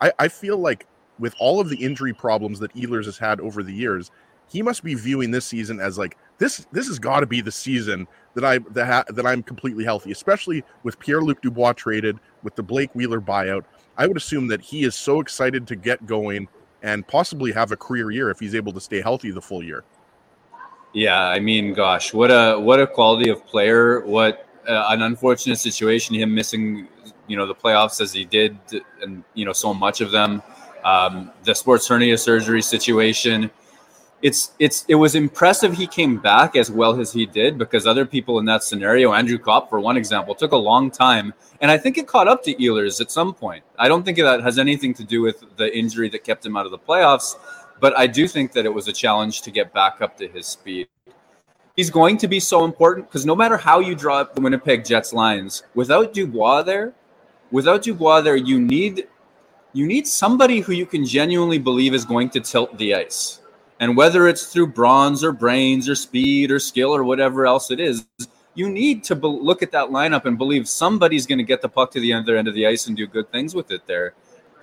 I, 0.00 0.12
I 0.18 0.28
feel 0.28 0.56
like 0.56 0.86
with 1.18 1.34
all 1.38 1.60
of 1.60 1.68
the 1.68 1.76
injury 1.76 2.14
problems 2.14 2.60
that 2.60 2.72
Ehlers 2.74 3.04
has 3.06 3.18
had 3.18 3.40
over 3.40 3.62
the 3.62 3.72
years, 3.72 4.10
he 4.48 4.62
must 4.62 4.82
be 4.82 4.94
viewing 4.94 5.30
this 5.30 5.44
season 5.44 5.80
as 5.80 5.98
like 5.98 6.16
this. 6.38 6.66
This 6.72 6.88
has 6.88 6.98
got 6.98 7.20
to 7.20 7.26
be 7.26 7.40
the 7.40 7.52
season 7.52 8.06
that 8.34 8.44
I 8.44 8.58
that, 8.70 8.86
ha, 8.86 9.04
that 9.08 9.26
I'm 9.26 9.42
completely 9.42 9.84
healthy, 9.84 10.10
especially 10.10 10.64
with 10.82 10.98
Pierre 10.98 11.20
Luc 11.20 11.42
Dubois 11.42 11.72
traded 11.72 12.18
with 12.42 12.54
the 12.56 12.62
Blake 12.62 12.94
Wheeler 12.94 13.20
buyout. 13.20 13.64
I 13.96 14.06
would 14.06 14.16
assume 14.16 14.46
that 14.48 14.60
he 14.60 14.84
is 14.84 14.94
so 14.94 15.20
excited 15.20 15.66
to 15.66 15.76
get 15.76 16.06
going 16.06 16.48
and 16.82 17.06
possibly 17.06 17.52
have 17.52 17.72
a 17.72 17.76
career 17.76 18.10
year 18.10 18.30
if 18.30 18.38
he's 18.38 18.54
able 18.54 18.72
to 18.72 18.80
stay 18.80 19.00
healthy 19.00 19.30
the 19.30 19.42
full 19.42 19.62
year. 19.62 19.84
Yeah, 20.94 21.20
I 21.20 21.40
mean, 21.40 21.74
gosh, 21.74 22.14
what 22.14 22.30
a 22.30 22.58
what 22.58 22.80
a 22.80 22.86
quality 22.86 23.28
of 23.30 23.44
player. 23.46 24.00
What 24.06 24.47
uh, 24.68 24.86
an 24.90 25.02
unfortunate 25.02 25.58
situation, 25.58 26.14
him 26.14 26.34
missing, 26.34 26.88
you 27.26 27.36
know, 27.36 27.46
the 27.46 27.54
playoffs 27.54 28.00
as 28.00 28.12
he 28.12 28.24
did, 28.24 28.56
and 29.02 29.24
you 29.34 29.44
know, 29.44 29.52
so 29.52 29.72
much 29.72 30.00
of 30.00 30.10
them. 30.10 30.42
Um, 30.84 31.32
the 31.44 31.54
sports 31.54 31.88
hernia 31.88 32.18
surgery 32.18 32.62
situation. 32.62 33.50
It's 34.20 34.52
it's 34.58 34.84
it 34.88 34.96
was 34.96 35.14
impressive 35.14 35.74
he 35.74 35.86
came 35.86 36.18
back 36.18 36.56
as 36.56 36.72
well 36.72 37.00
as 37.00 37.12
he 37.12 37.24
did 37.24 37.56
because 37.56 37.86
other 37.86 38.04
people 38.04 38.40
in 38.40 38.46
that 38.46 38.64
scenario, 38.64 39.12
Andrew 39.12 39.38
Copp 39.38 39.70
for 39.70 39.78
one 39.78 39.96
example, 39.96 40.34
took 40.34 40.50
a 40.50 40.56
long 40.56 40.90
time, 40.90 41.32
and 41.60 41.70
I 41.70 41.78
think 41.78 41.98
it 41.98 42.08
caught 42.08 42.26
up 42.26 42.42
to 42.44 42.54
Ehlers 42.54 43.00
at 43.00 43.12
some 43.12 43.32
point. 43.32 43.62
I 43.78 43.86
don't 43.86 44.04
think 44.04 44.18
that 44.18 44.42
has 44.42 44.58
anything 44.58 44.92
to 44.94 45.04
do 45.04 45.22
with 45.22 45.44
the 45.56 45.76
injury 45.76 46.08
that 46.10 46.24
kept 46.24 46.44
him 46.44 46.56
out 46.56 46.66
of 46.66 46.72
the 46.72 46.78
playoffs, 46.78 47.36
but 47.80 47.96
I 47.96 48.08
do 48.08 48.26
think 48.26 48.52
that 48.52 48.66
it 48.66 48.74
was 48.74 48.88
a 48.88 48.92
challenge 48.92 49.42
to 49.42 49.52
get 49.52 49.72
back 49.72 50.00
up 50.00 50.16
to 50.18 50.26
his 50.26 50.46
speed 50.46 50.88
he's 51.78 51.90
going 51.90 52.18
to 52.18 52.26
be 52.26 52.40
so 52.40 52.64
important 52.64 53.06
because 53.06 53.24
no 53.24 53.36
matter 53.36 53.56
how 53.56 53.78
you 53.78 53.94
draw 53.94 54.18
up 54.18 54.34
the 54.34 54.40
Winnipeg 54.40 54.84
Jets 54.84 55.12
lines, 55.12 55.62
without 55.76 56.12
Dubois 56.12 56.62
there, 56.62 56.92
without 57.52 57.82
Dubois 57.82 58.20
there, 58.20 58.34
you 58.34 58.60
need 58.60 59.06
you 59.72 59.86
need 59.86 60.08
somebody 60.08 60.58
who 60.58 60.72
you 60.72 60.84
can 60.84 61.04
genuinely 61.04 61.58
believe 61.58 61.94
is 61.94 62.04
going 62.04 62.30
to 62.30 62.40
tilt 62.40 62.76
the 62.78 62.96
ice. 62.96 63.40
And 63.78 63.96
whether 63.96 64.26
it's 64.26 64.46
through 64.46 64.72
bronze 64.72 65.22
or 65.22 65.30
brains 65.30 65.88
or 65.88 65.94
speed 65.94 66.50
or 66.50 66.58
skill 66.58 66.90
or 66.90 67.04
whatever 67.04 67.46
else 67.46 67.70
it 67.70 67.78
is, 67.78 68.08
you 68.54 68.68
need 68.68 69.04
to 69.04 69.14
be- 69.14 69.28
look 69.28 69.62
at 69.62 69.70
that 69.70 69.90
lineup 69.90 70.24
and 70.24 70.36
believe 70.36 70.68
somebody's 70.68 71.26
going 71.26 71.38
to 71.38 71.44
get 71.44 71.62
the 71.62 71.68
puck 71.68 71.92
to 71.92 72.00
the 72.00 72.12
other 72.12 72.36
end 72.36 72.48
of 72.48 72.54
the 72.54 72.66
ice 72.66 72.88
and 72.88 72.96
do 72.96 73.06
good 73.06 73.30
things 73.30 73.54
with 73.54 73.70
it 73.70 73.86
there. 73.86 74.14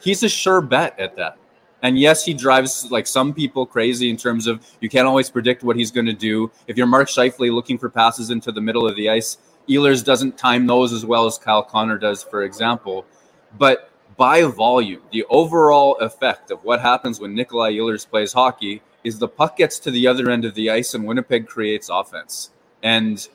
He's 0.01 0.21
a 0.23 0.27
sure 0.27 0.59
bet 0.59 0.99
at 0.99 1.15
that. 1.15 1.37
And 1.85 1.99
yes, 1.99 2.25
he 2.25 2.33
drives 2.33 2.89
like 2.89 3.05
some 3.05 3.31
people 3.31 3.63
crazy 3.63 4.09
in 4.09 4.17
terms 4.17 4.47
of 4.47 4.65
you 4.81 4.89
can't 4.89 5.05
always 5.05 5.29
predict 5.29 5.63
what 5.63 5.75
he's 5.75 5.91
going 5.91 6.07
to 6.07 6.13
do. 6.13 6.49
If 6.65 6.77
you're 6.77 6.87
Mark 6.87 7.07
Scheifele 7.07 7.53
looking 7.53 7.77
for 7.77 7.91
passes 7.91 8.31
into 8.31 8.51
the 8.51 8.59
middle 8.59 8.87
of 8.87 8.95
the 8.95 9.07
ice, 9.07 9.37
Ehlers 9.69 10.03
doesn't 10.03 10.35
time 10.35 10.65
those 10.65 10.91
as 10.93 11.05
well 11.05 11.27
as 11.27 11.37
Kyle 11.37 11.61
Connor 11.61 11.99
does, 11.99 12.23
for 12.23 12.41
example. 12.41 13.05
But 13.59 13.91
by 14.17 14.41
volume, 14.45 15.03
the 15.11 15.25
overall 15.29 15.95
effect 15.97 16.49
of 16.49 16.63
what 16.63 16.81
happens 16.81 17.19
when 17.19 17.35
Nikolai 17.35 17.73
Ehlers 17.73 18.09
plays 18.09 18.33
hockey 18.33 18.81
is 19.03 19.19
the 19.19 19.27
puck 19.27 19.55
gets 19.55 19.77
to 19.81 19.91
the 19.91 20.07
other 20.07 20.31
end 20.31 20.43
of 20.43 20.55
the 20.55 20.71
ice 20.71 20.95
and 20.95 21.05
Winnipeg 21.05 21.45
creates 21.45 21.89
offense. 21.89 22.49
And 22.81 23.27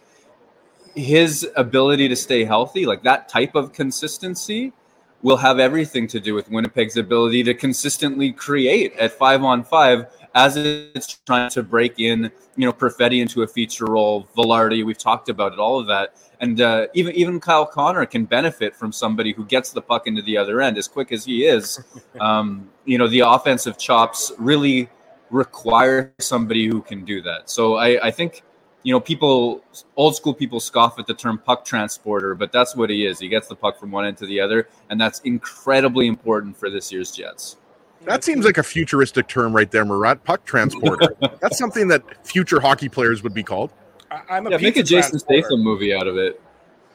his 0.96 1.48
ability 1.54 2.08
to 2.08 2.16
stay 2.16 2.42
healthy, 2.42 2.84
like 2.84 3.04
that 3.04 3.28
type 3.28 3.54
of 3.54 3.72
consistency, 3.72 4.72
will 5.22 5.36
have 5.36 5.58
everything 5.58 6.06
to 6.08 6.20
do 6.20 6.34
with 6.34 6.50
Winnipeg's 6.50 6.96
ability 6.96 7.42
to 7.44 7.54
consistently 7.54 8.32
create 8.32 8.94
at 8.94 9.12
five 9.12 9.42
on 9.42 9.62
five 9.62 10.06
as 10.34 10.56
it's 10.56 11.18
trying 11.26 11.50
to 11.50 11.62
break 11.62 11.98
in, 11.98 12.30
you 12.56 12.66
know, 12.66 12.72
Perfetti 12.72 13.20
into 13.20 13.42
a 13.42 13.46
feature 13.46 13.86
role. 13.86 14.28
Vilardi, 14.36 14.84
we've 14.84 14.98
talked 14.98 15.28
about 15.28 15.52
it, 15.52 15.58
all 15.58 15.78
of 15.78 15.86
that, 15.88 16.16
and 16.40 16.60
uh, 16.60 16.86
even 16.94 17.14
even 17.14 17.40
Kyle 17.40 17.66
Connor 17.66 18.06
can 18.06 18.24
benefit 18.24 18.74
from 18.74 18.92
somebody 18.92 19.32
who 19.32 19.44
gets 19.44 19.72
the 19.72 19.82
puck 19.82 20.06
into 20.06 20.22
the 20.22 20.36
other 20.36 20.60
end 20.60 20.78
as 20.78 20.88
quick 20.88 21.12
as 21.12 21.24
he 21.24 21.44
is. 21.44 21.82
Um, 22.20 22.68
you 22.84 22.98
know, 22.98 23.08
the 23.08 23.20
offensive 23.20 23.78
chops 23.78 24.30
really 24.36 24.90
require 25.30 26.12
somebody 26.18 26.66
who 26.66 26.82
can 26.82 27.04
do 27.04 27.22
that. 27.22 27.48
So 27.48 27.76
I, 27.76 28.08
I 28.08 28.10
think 28.10 28.42
you 28.82 28.92
know, 28.92 29.00
people, 29.00 29.62
old 29.96 30.16
school 30.16 30.32
people 30.32 30.60
scoff 30.60 30.98
at 30.98 31.06
the 31.06 31.14
term 31.14 31.38
puck 31.38 31.64
transporter, 31.64 32.34
but 32.34 32.50
that's 32.52 32.74
what 32.74 32.90
he 32.90 33.06
is. 33.06 33.18
He 33.18 33.28
gets 33.28 33.48
the 33.48 33.56
puck 33.56 33.78
from 33.78 33.90
one 33.90 34.06
end 34.06 34.16
to 34.18 34.26
the 34.26 34.40
other, 34.40 34.68
and 34.88 35.00
that's 35.00 35.20
incredibly 35.20 36.06
important 36.06 36.56
for 36.56 36.70
this 36.70 36.90
year's 36.90 37.10
Jets. 37.10 37.56
That 38.02 38.24
seems 38.24 38.46
like 38.46 38.56
a 38.56 38.62
futuristic 38.62 39.28
term 39.28 39.54
right 39.54 39.70
there, 39.70 39.84
Murat. 39.84 40.24
Puck 40.24 40.44
transporter. 40.46 41.14
that's 41.40 41.58
something 41.58 41.88
that 41.88 42.26
future 42.26 42.58
hockey 42.58 42.88
players 42.88 43.22
would 43.22 43.34
be 43.34 43.42
called. 43.42 43.72
I, 44.10 44.38
am 44.38 44.46
a 44.46 44.50
yeah, 44.50 44.56
make 44.56 44.76
a 44.76 44.82
Jason. 44.82 45.18
Statham 45.18 45.62
movie 45.62 45.94
out 45.94 46.06
of 46.06 46.16
it. 46.16 46.40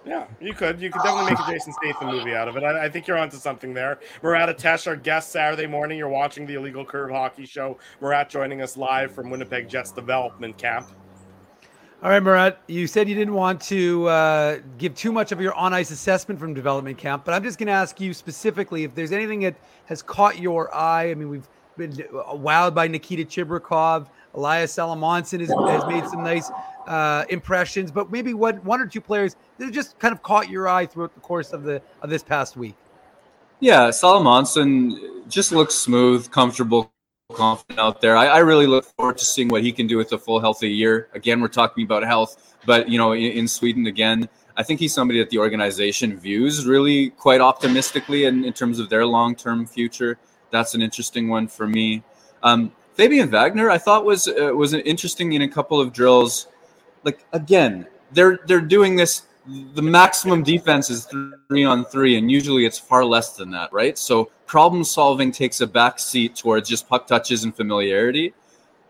Yeah, 0.06 0.28
you 0.40 0.54
could. 0.54 0.82
You 0.82 0.92
could 0.92 1.02
definitely 1.04 1.32
make 1.32 1.40
a 1.40 1.52
Jason 1.52 1.74
Statham 1.74 2.10
movie 2.10 2.36
out 2.36 2.48
of 2.48 2.58
it. 2.58 2.64
I, 2.64 2.86
I 2.86 2.90
think 2.90 3.08
you're 3.08 3.18
onto 3.18 3.38
something 3.38 3.74
there. 3.74 4.00
Murat 4.22 4.50
Ates, 4.50 4.88
our 4.88 4.96
guest 4.96 5.32
Saturday 5.32 5.68
morning. 5.68 5.98
You're 5.98 6.10
watching 6.10 6.46
the 6.46 6.56
Illegal 6.56 6.84
Curve 6.84 7.12
Hockey 7.12 7.46
Show. 7.46 7.78
Murat 8.02 8.30
joining 8.30 8.62
us 8.62 8.76
live 8.76 9.12
from 9.12 9.30
Winnipeg 9.30 9.70
Jets 9.70 9.92
Development 9.92 10.58
Camp. 10.58 10.92
All 12.04 12.12
right, 12.12 12.22
Murat, 12.22 12.60
you 12.68 12.88
said 12.88 13.10
you 13.10 13.16
didn't 13.16 13.34
want 13.34 13.62
to 13.62 14.08
uh, 14.08 14.60
give 14.78 14.94
too 14.96 15.12
much 15.12 15.32
of 15.32 15.42
your 15.42 15.54
on 15.54 15.74
ice 15.74 15.92
assessment 15.92 16.40
from 16.40 16.54
development 16.54 16.98
camp, 16.98 17.26
but 17.26 17.34
I'm 17.34 17.42
just 17.42 17.58
going 17.58 17.68
to 17.68 17.74
ask 17.74 18.00
you 18.00 18.14
specifically 18.14 18.84
if 18.84 18.94
there's 18.94 19.12
anything 19.12 19.40
that 19.42 19.56
has 19.86 20.04
caught 20.04 20.38
your 20.38 20.74
eye. 20.76 21.10
I 21.10 21.16
mean, 21.16 21.30
we've 21.30 21.48
been 21.78 21.92
wowed 21.92 22.76
by 22.76 22.88
Nikita 22.88 23.24
Chibrikov. 23.24 24.08
Elias 24.36 24.76
Salomonsson 24.76 25.40
has, 25.40 25.50
has 25.50 25.88
made 25.88 26.06
some 26.08 26.22
nice 26.24 26.52
uh, 26.86 27.24
impressions, 27.30 27.92
but 27.92 28.12
maybe 28.12 28.34
what 28.34 28.64
one 28.64 28.82
or 28.82 28.88
two 28.88 29.02
players 29.02 29.36
that 29.58 29.72
just 29.72 29.98
kind 29.98 30.12
of 30.12 30.22
caught 30.22 30.50
your 30.50 30.68
eye 30.68 30.86
throughout 30.86 31.14
the 31.16 31.22
course 31.22 31.54
of 31.54 31.64
the 31.64 31.82
of 32.02 32.10
this 32.10 32.22
past 32.22 32.58
week. 32.58 32.76
Yeah, 33.62 33.88
Salamonson 33.88 35.28
just 35.30 35.54
looks 35.54 35.74
smooth, 35.74 36.30
comfortable, 36.30 36.92
confident 37.34 37.80
out 37.80 38.02
there. 38.02 38.16
I, 38.16 38.28
I, 38.28 38.38
really 38.40 38.68
look 38.68 38.86
forward 38.86 39.18
to 39.18 39.26
seeing 39.26 39.48
what 39.48 39.64
he 39.64 39.72
can 39.72 39.88
do 39.88 39.98
with 39.98 40.12
a 40.12 40.18
full 40.18 40.40
healthy 40.40 40.70
year. 40.70 41.10
Again, 41.14 41.42
we're 41.42 41.48
talking 41.48 41.84
about 41.84 42.04
health, 42.04 42.56
but 42.66 42.88
you 42.88 42.98
know, 42.98 43.14
in, 43.14 43.32
in 43.32 43.48
Sweden 43.48 43.88
again, 43.88 44.30
I 44.56 44.64
think 44.64 44.80
he's 44.80 44.94
somebody 44.94 45.20
that 45.20 45.32
the 45.32 45.40
organization 45.40 46.18
views 46.18 46.66
really 46.66 47.10
quite 47.10 47.42
optimistically 47.42 48.26
in, 48.26 48.46
in 48.46 48.54
terms 48.54 48.80
of 48.80 48.90
their 48.90 49.06
long-term 49.06 49.66
future. 49.66 50.18
That's 50.52 50.76
an 50.76 50.82
interesting 50.82 51.28
one 51.28 51.48
for 51.48 51.68
me. 51.68 52.04
Um, 52.44 52.72
Fabian 52.94 53.30
Wagner, 53.30 53.70
I 53.70 53.78
thought 53.80 54.06
was 54.06 54.28
uh, 54.28 54.56
was 54.56 54.74
interesting 54.74 55.34
in 55.34 55.42
a 55.42 55.50
couple 55.50 55.82
of 55.82 55.92
drills. 55.92 56.48
Like 57.04 57.26
again, 57.34 57.88
they're 58.12 58.40
they're 58.46 58.62
doing 58.62 58.96
this 58.96 59.24
the 59.48 59.82
maximum 59.82 60.44
defense 60.44 60.90
is 60.90 61.08
three 61.48 61.64
on 61.64 61.86
three, 61.86 62.18
and 62.18 62.32
usually 62.32 62.66
it's 62.66 62.80
far 62.80 63.06
less 63.06 63.36
than 63.36 63.52
that, 63.52 63.72
right? 63.72 63.98
So 63.98 64.32
problem 64.46 64.84
solving 64.84 65.32
takes 65.32 65.62
a 65.62 65.68
back 65.68 66.00
seat 66.00 66.36
towards 66.36 66.68
just 66.68 66.88
puck 66.90 67.08
touches 67.08 67.44
and 67.44 67.56
familiarity. 67.56 68.34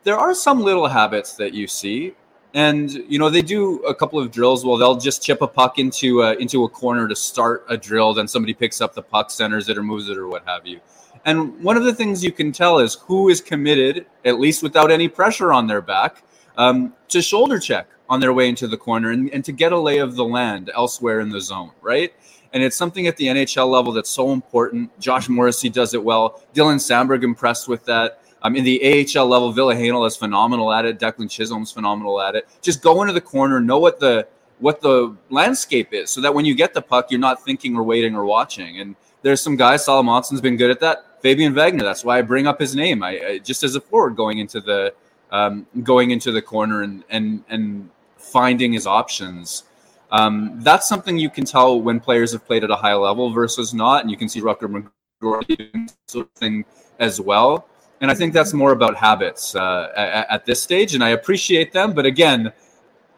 There 0.04 0.18
are 0.18 0.34
some 0.34 0.62
little 0.62 0.88
habits 0.88 1.34
that 1.36 1.54
you 1.54 1.68
see, 1.68 2.14
and 2.54 2.90
you 2.92 3.20
know 3.20 3.30
they 3.30 3.42
do 3.42 3.80
a 3.84 3.94
couple 3.94 4.20
of 4.20 4.32
drills. 4.32 4.66
Well, 4.66 4.78
they'll 4.78 4.98
just 4.98 5.22
chip 5.22 5.42
a 5.42 5.48
puck 5.48 5.78
into 5.78 6.22
a, 6.22 6.36
into 6.36 6.64
a 6.64 6.70
corner 6.70 7.08
to 7.08 7.16
start 7.16 7.66
a 7.68 7.76
drill, 7.76 8.14
then 8.14 8.28
somebody 8.28 8.54
picks 8.54 8.80
up 8.80 8.94
the 8.94 9.02
puck, 9.02 9.32
centers 9.32 9.68
it, 9.68 9.78
or 9.78 9.84
moves 9.84 10.10
it, 10.10 10.18
or 10.18 10.28
what 10.28 10.46
have 10.46 10.66
you. 10.66 10.80
And 11.26 11.62
one 11.64 11.76
of 11.76 11.84
the 11.84 11.94
things 11.94 12.24
you 12.24 12.32
can 12.32 12.52
tell 12.52 12.80
is 12.80 12.96
who 12.96 13.30
is 13.30 13.42
committed, 13.42 14.06
at 14.24 14.40
least 14.40 14.62
without 14.62 14.92
any 14.92 15.08
pressure 15.08 15.52
on 15.52 15.68
their 15.68 15.82
back, 15.82 16.24
um, 16.58 16.94
to 17.10 17.22
shoulder 17.22 17.60
check 17.60 17.88
on 18.10 18.20
their 18.20 18.34
way 18.34 18.50
into 18.50 18.68
the 18.68 18.78
corner 18.78 19.12
and, 19.12 19.30
and 19.32 19.44
to 19.46 19.52
get 19.52 19.72
a 19.72 19.80
lay 19.80 19.98
of 19.98 20.16
the 20.16 20.26
land 20.26 20.72
elsewhere 20.74 21.20
in 21.20 21.30
the 21.30 21.42
zone, 21.42 21.72
right? 21.82 22.14
And 22.54 22.64
it's 22.64 22.78
something 22.78 23.08
at 23.08 23.18
the 23.18 23.26
NHL 23.26 23.70
level 23.70 23.92
that's 23.92 24.10
so 24.10 24.32
important. 24.32 24.98
Josh 25.00 25.28
Morrissey 25.28 25.70
does 25.70 25.94
it 25.94 26.04
well. 26.04 26.42
Dylan 26.54 26.76
Samberg 26.76 27.24
impressed 27.24 27.68
with 27.68 27.84
that. 27.86 28.22
Um, 28.44 28.56
in 28.56 28.64
the 28.64 28.80
AHL 29.16 29.28
level, 29.28 29.52
Ville 29.52 29.70
Heinola 29.70 30.08
is 30.08 30.16
phenomenal 30.16 30.72
at 30.72 30.86
it. 30.86 31.00
Declan 31.00 31.30
Chisholm's 31.30 31.72
phenomenal 31.72 32.22
at 32.22 32.36
it. 32.36 32.48
Just 32.62 32.82
go 32.82 33.02
into 33.02 33.14
the 33.14 33.22
corner, 33.22 33.60
know 33.60 33.80
what 33.80 34.00
the 34.00 34.28
what 34.60 34.80
the 34.80 35.14
landscape 35.30 35.94
is, 35.94 36.10
so 36.10 36.22
that 36.22 36.34
when 36.34 36.46
you 36.46 36.56
get 36.56 36.74
the 36.74 36.82
puck, 36.82 37.12
you're 37.12 37.20
not 37.20 37.44
thinking 37.44 37.76
or 37.76 37.84
waiting 37.84 38.16
or 38.16 38.24
watching. 38.24 38.80
And 38.80 38.96
there's 39.22 39.42
some 39.42 39.56
guys. 39.56 39.86
Salomonsson's 39.86 40.42
been 40.42 40.56
good 40.56 40.70
at 40.70 40.80
that. 40.82 41.22
Fabian 41.22 41.56
Wagner. 41.56 41.84
That's 41.84 42.06
why 42.06 42.20
I 42.20 42.22
bring 42.22 42.46
up 42.46 42.60
his 42.60 42.76
name. 42.76 43.02
I, 43.02 43.10
I 43.28 43.38
just 43.40 43.64
as 43.64 43.76
a 43.76 43.82
forward 43.82 44.16
going 44.16 44.38
into 44.38 44.62
the 44.62 44.94
um, 45.32 45.66
going 45.82 46.12
into 46.12 46.32
the 46.32 46.42
corner 46.42 46.84
and 46.84 47.04
and 47.10 47.44
and 47.50 47.90
finding 48.32 48.74
his 48.74 48.88
options. 48.88 49.64
Um, 50.12 50.60
that's 50.62 50.88
something 50.88 51.18
you 51.18 51.30
can 51.30 51.46
tell 51.46 51.82
when 51.82 52.00
players 52.00 52.32
have 52.32 52.46
played 52.46 52.64
at 52.64 52.72
a 52.72 52.76
high 52.76 52.94
level 52.94 53.32
versus 53.32 53.74
not, 53.74 54.02
and 54.02 54.12
you 54.12 54.18
can 54.18 54.30
see 54.30 54.42
Rutger 54.42 54.90
McGroarty 55.22 55.58
doing 55.58 55.90
sort 56.08 56.28
of 56.28 56.32
thing 56.34 56.66
as 57.00 57.20
well. 57.20 57.68
And 58.02 58.12
I 58.12 58.14
think 58.14 58.34
that's 58.34 58.54
more 58.54 58.72
about 58.72 58.96
habits 58.96 59.56
uh, 59.56 59.92
at, 59.96 60.30
at 60.30 60.46
this 60.46 60.62
stage, 60.62 60.96
and 60.96 61.04
I 61.04 61.10
appreciate 61.10 61.72
them. 61.72 61.94
But 61.94 62.06
again, 62.06 62.52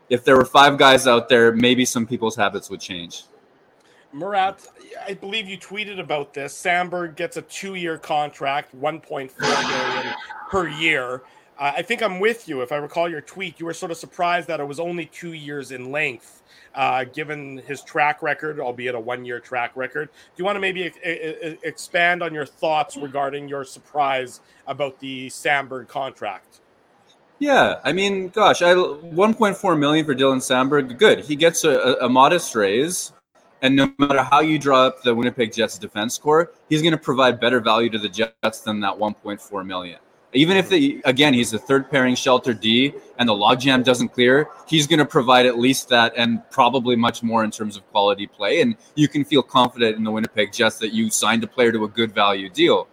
if 0.10 0.24
there 0.24 0.38
were 0.38 0.46
five 0.46 0.78
guys 0.78 1.08
out 1.08 1.30
there, 1.30 1.52
maybe 1.52 1.84
some 1.84 2.06
people's 2.06 2.36
habits 2.36 2.70
would 2.70 2.80
change. 2.80 3.24
Murat, 4.14 4.66
I 5.06 5.14
believe 5.14 5.48
you 5.48 5.58
tweeted 5.58 6.00
about 6.00 6.34
this. 6.34 6.54
Samberg 6.54 7.16
gets 7.16 7.38
a 7.38 7.42
two-year 7.42 7.98
contract, 7.98 8.76
1.4 8.80 9.38
million 9.40 10.16
per 10.50 10.68
year. 10.68 11.24
I 11.60 11.82
think 11.82 12.04
I'm 12.04 12.20
with 12.20 12.48
you. 12.48 12.62
If 12.62 12.72
I 12.72 12.76
recall 12.76 13.10
your 13.10 13.22
tweet, 13.22 13.60
you 13.60 13.66
were 13.66 13.74
sort 13.74 13.92
of 13.92 13.98
surprised 13.98 14.48
that 14.48 14.60
it 14.60 14.68
was 14.68 14.80
only 14.80 15.08
two 15.08 15.34
years 15.34 15.72
in 15.72 15.92
length, 15.92 16.44
uh, 16.76 17.06
given 17.06 17.58
his 17.66 17.82
track 17.82 18.22
record, 18.22 18.60
albeit 18.60 18.94
a 18.94 19.00
one 19.00 19.26
year 19.26 19.40
track 19.40 19.76
record. 19.76 20.10
Do 20.10 20.34
you 20.42 20.46
want 20.46 20.56
to 20.56 20.60
maybe 20.60 20.84
e- 20.84 21.58
expand 21.64 22.22
on 22.22 22.34
your 22.34 22.46
thoughts 22.46 22.96
regarding 22.96 23.48
your 23.48 23.64
surprise 23.64 24.42
about 24.68 25.00
the 25.00 25.28
Samberg 25.30 25.88
contract? 25.88 26.60
Yeah, 27.40 27.80
I 27.84 27.92
mean, 27.92 28.30
gosh, 28.30 28.62
I 28.62 28.74
1.4 28.74 29.80
million 29.80 30.06
for 30.06 30.16
Dylan 30.16 30.38
Samberg. 30.38 30.98
Good. 30.98 31.26
He 31.26 31.36
gets 31.36 31.64
a, 31.64 31.98
a 32.02 32.10
modest 32.10 32.56
raise. 32.56 33.14
And 33.64 33.76
no 33.76 33.92
matter 33.98 34.22
how 34.22 34.42
you 34.42 34.60
draw 34.60 34.86
up 34.86 35.02
the 35.02 35.16
Winnipeg 35.16 35.52
Jets 35.52 35.80
defense 35.80 36.20
core, 36.20 36.52
he's 36.70 36.84
going 36.84 36.92
to 36.92 36.98
provide 36.98 37.40
better 37.40 37.60
value 37.60 37.90
to 37.90 37.98
the 37.98 38.10
Jets 38.10 38.62
than 38.62 38.80
that 38.82 38.94
1.4 38.94 39.66
million 39.66 39.98
even 40.34 40.58
if 40.58 40.70
the 40.70 41.02
again 41.06 41.34
he's 41.34 41.54
a 41.54 41.60
third 41.60 41.90
pairing 41.90 42.16
shelter 42.16 42.54
D 42.54 42.94
and 43.18 43.28
the 43.28 43.34
logjam 43.34 43.84
doesn't 43.84 44.10
clear, 44.10 44.50
he's 44.68 44.86
going 44.86 45.00
to 45.00 45.06
provide 45.06 45.46
at 45.46 45.58
least 45.58 45.90
that 45.90 46.14
and 46.18 46.42
probably 46.50 46.96
much 46.96 47.24
more 47.24 47.44
in 47.44 47.52
terms 47.52 47.78
of 47.78 47.88
quality 47.92 48.28
play. 48.28 48.62
And 48.62 48.76
you 48.96 49.08
can 49.08 49.24
feel 49.24 49.42
confident 49.42 49.96
in 49.96 50.04
the 50.04 50.12
Winnipeg 50.12 50.52
Jets 50.52 50.78
that 50.80 50.94
you 50.94 51.10
signed 51.10 51.44
a 51.44 51.48
player 51.48 51.72
to 51.72 51.86
a 51.86 51.88
good 51.88 52.14
value 52.14 52.50
deal. 52.50 52.88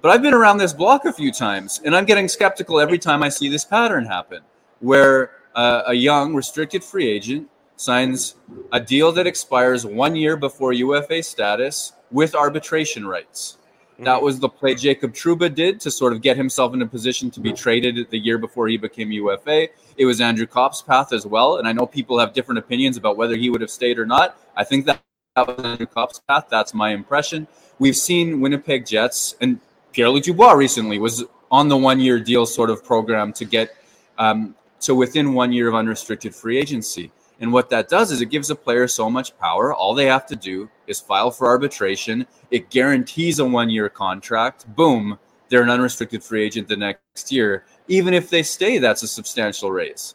But 0.00 0.10
I've 0.10 0.22
been 0.22 0.34
around 0.34 0.58
this 0.58 0.72
block 0.72 1.04
a 1.04 1.12
few 1.12 1.30
times, 1.30 1.80
and 1.84 1.94
I'm 1.94 2.06
getting 2.06 2.26
skeptical 2.26 2.80
every 2.80 2.98
time 2.98 3.22
I 3.22 3.28
see 3.28 3.50
this 3.50 3.66
pattern 3.66 4.06
happen, 4.06 4.40
where 4.78 5.32
uh, 5.54 5.82
a 5.88 5.94
young 5.94 6.34
restricted 6.34 6.82
free 6.82 7.06
agent 7.06 7.50
signs 7.76 8.36
a 8.72 8.80
deal 8.80 9.12
that 9.12 9.26
expires 9.26 9.84
one 9.84 10.14
year 10.16 10.36
before 10.36 10.72
UFA 10.72 11.22
status 11.22 11.92
with 12.10 12.34
arbitration 12.34 13.06
rights 13.06 13.58
That 14.02 14.20
Mhm. 14.20 14.22
was 14.22 14.38
the 14.38 14.48
play 14.48 14.74
Jacob 14.74 15.12
Trouba 15.12 15.54
did 15.54 15.80
to 15.80 15.90
sort 15.90 16.12
of 16.12 16.22
get 16.22 16.36
himself 16.36 16.72
in 16.72 16.80
a 16.80 16.86
position 16.86 17.30
to 17.32 17.40
be 17.40 17.52
traded 17.52 18.08
the 18.10 18.18
year 18.18 18.38
before 18.38 18.68
he 18.68 18.76
became 18.76 19.12
UFA. 19.12 19.68
It 19.96 20.06
was 20.06 20.20
Andrew 20.20 20.46
Copp's 20.46 20.80
path 20.80 21.12
as 21.12 21.26
well. 21.26 21.56
And 21.56 21.68
I 21.68 21.72
know 21.72 21.86
people 21.86 22.18
have 22.18 22.32
different 22.32 22.58
opinions 22.58 22.96
about 22.96 23.16
whether 23.18 23.36
he 23.36 23.50
would 23.50 23.60
have 23.60 23.70
stayed 23.70 23.98
or 23.98 24.06
not. 24.06 24.38
I 24.56 24.64
think 24.64 24.86
that, 24.86 25.00
that 25.36 25.46
was 25.46 25.64
Andrew 25.64 25.86
Copp's 25.86 26.20
path. 26.26 26.46
That's 26.50 26.72
my 26.72 26.90
impression. 26.90 27.46
We've 27.78 27.96
seen 27.96 28.40
Winnipeg 28.40 28.86
Jets 28.86 29.36
and 29.40 29.60
Pierre-Luc 29.92 30.24
Dubois 30.24 30.52
recently 30.52 30.98
was 30.98 31.24
on 31.50 31.68
the 31.68 31.76
one-year 31.76 32.20
deal 32.20 32.46
sort 32.46 32.70
of 32.70 32.82
program 32.84 33.32
to 33.34 33.44
get 33.44 33.76
um, 34.18 34.54
to 34.80 34.94
within 34.94 35.34
one 35.34 35.52
year 35.52 35.68
of 35.68 35.74
unrestricted 35.74 36.34
free 36.34 36.58
agency. 36.58 37.10
And 37.40 37.52
what 37.52 37.70
that 37.70 37.88
does 37.88 38.12
is 38.12 38.20
it 38.20 38.26
gives 38.26 38.50
a 38.50 38.54
player 38.54 38.86
so 38.86 39.08
much 39.08 39.36
power. 39.38 39.74
All 39.74 39.94
they 39.94 40.06
have 40.06 40.26
to 40.26 40.36
do 40.36 40.68
is 40.86 41.00
file 41.00 41.30
for 41.30 41.48
arbitration. 41.48 42.26
It 42.50 42.70
guarantees 42.70 43.38
a 43.38 43.44
one 43.44 43.70
year 43.70 43.88
contract. 43.88 44.66
Boom, 44.76 45.18
they're 45.48 45.62
an 45.62 45.70
unrestricted 45.70 46.22
free 46.22 46.44
agent 46.44 46.68
the 46.68 46.76
next 46.76 47.32
year. 47.32 47.64
Even 47.88 48.14
if 48.14 48.28
they 48.28 48.42
stay, 48.42 48.78
that's 48.78 49.02
a 49.02 49.08
substantial 49.08 49.72
raise. 49.72 50.14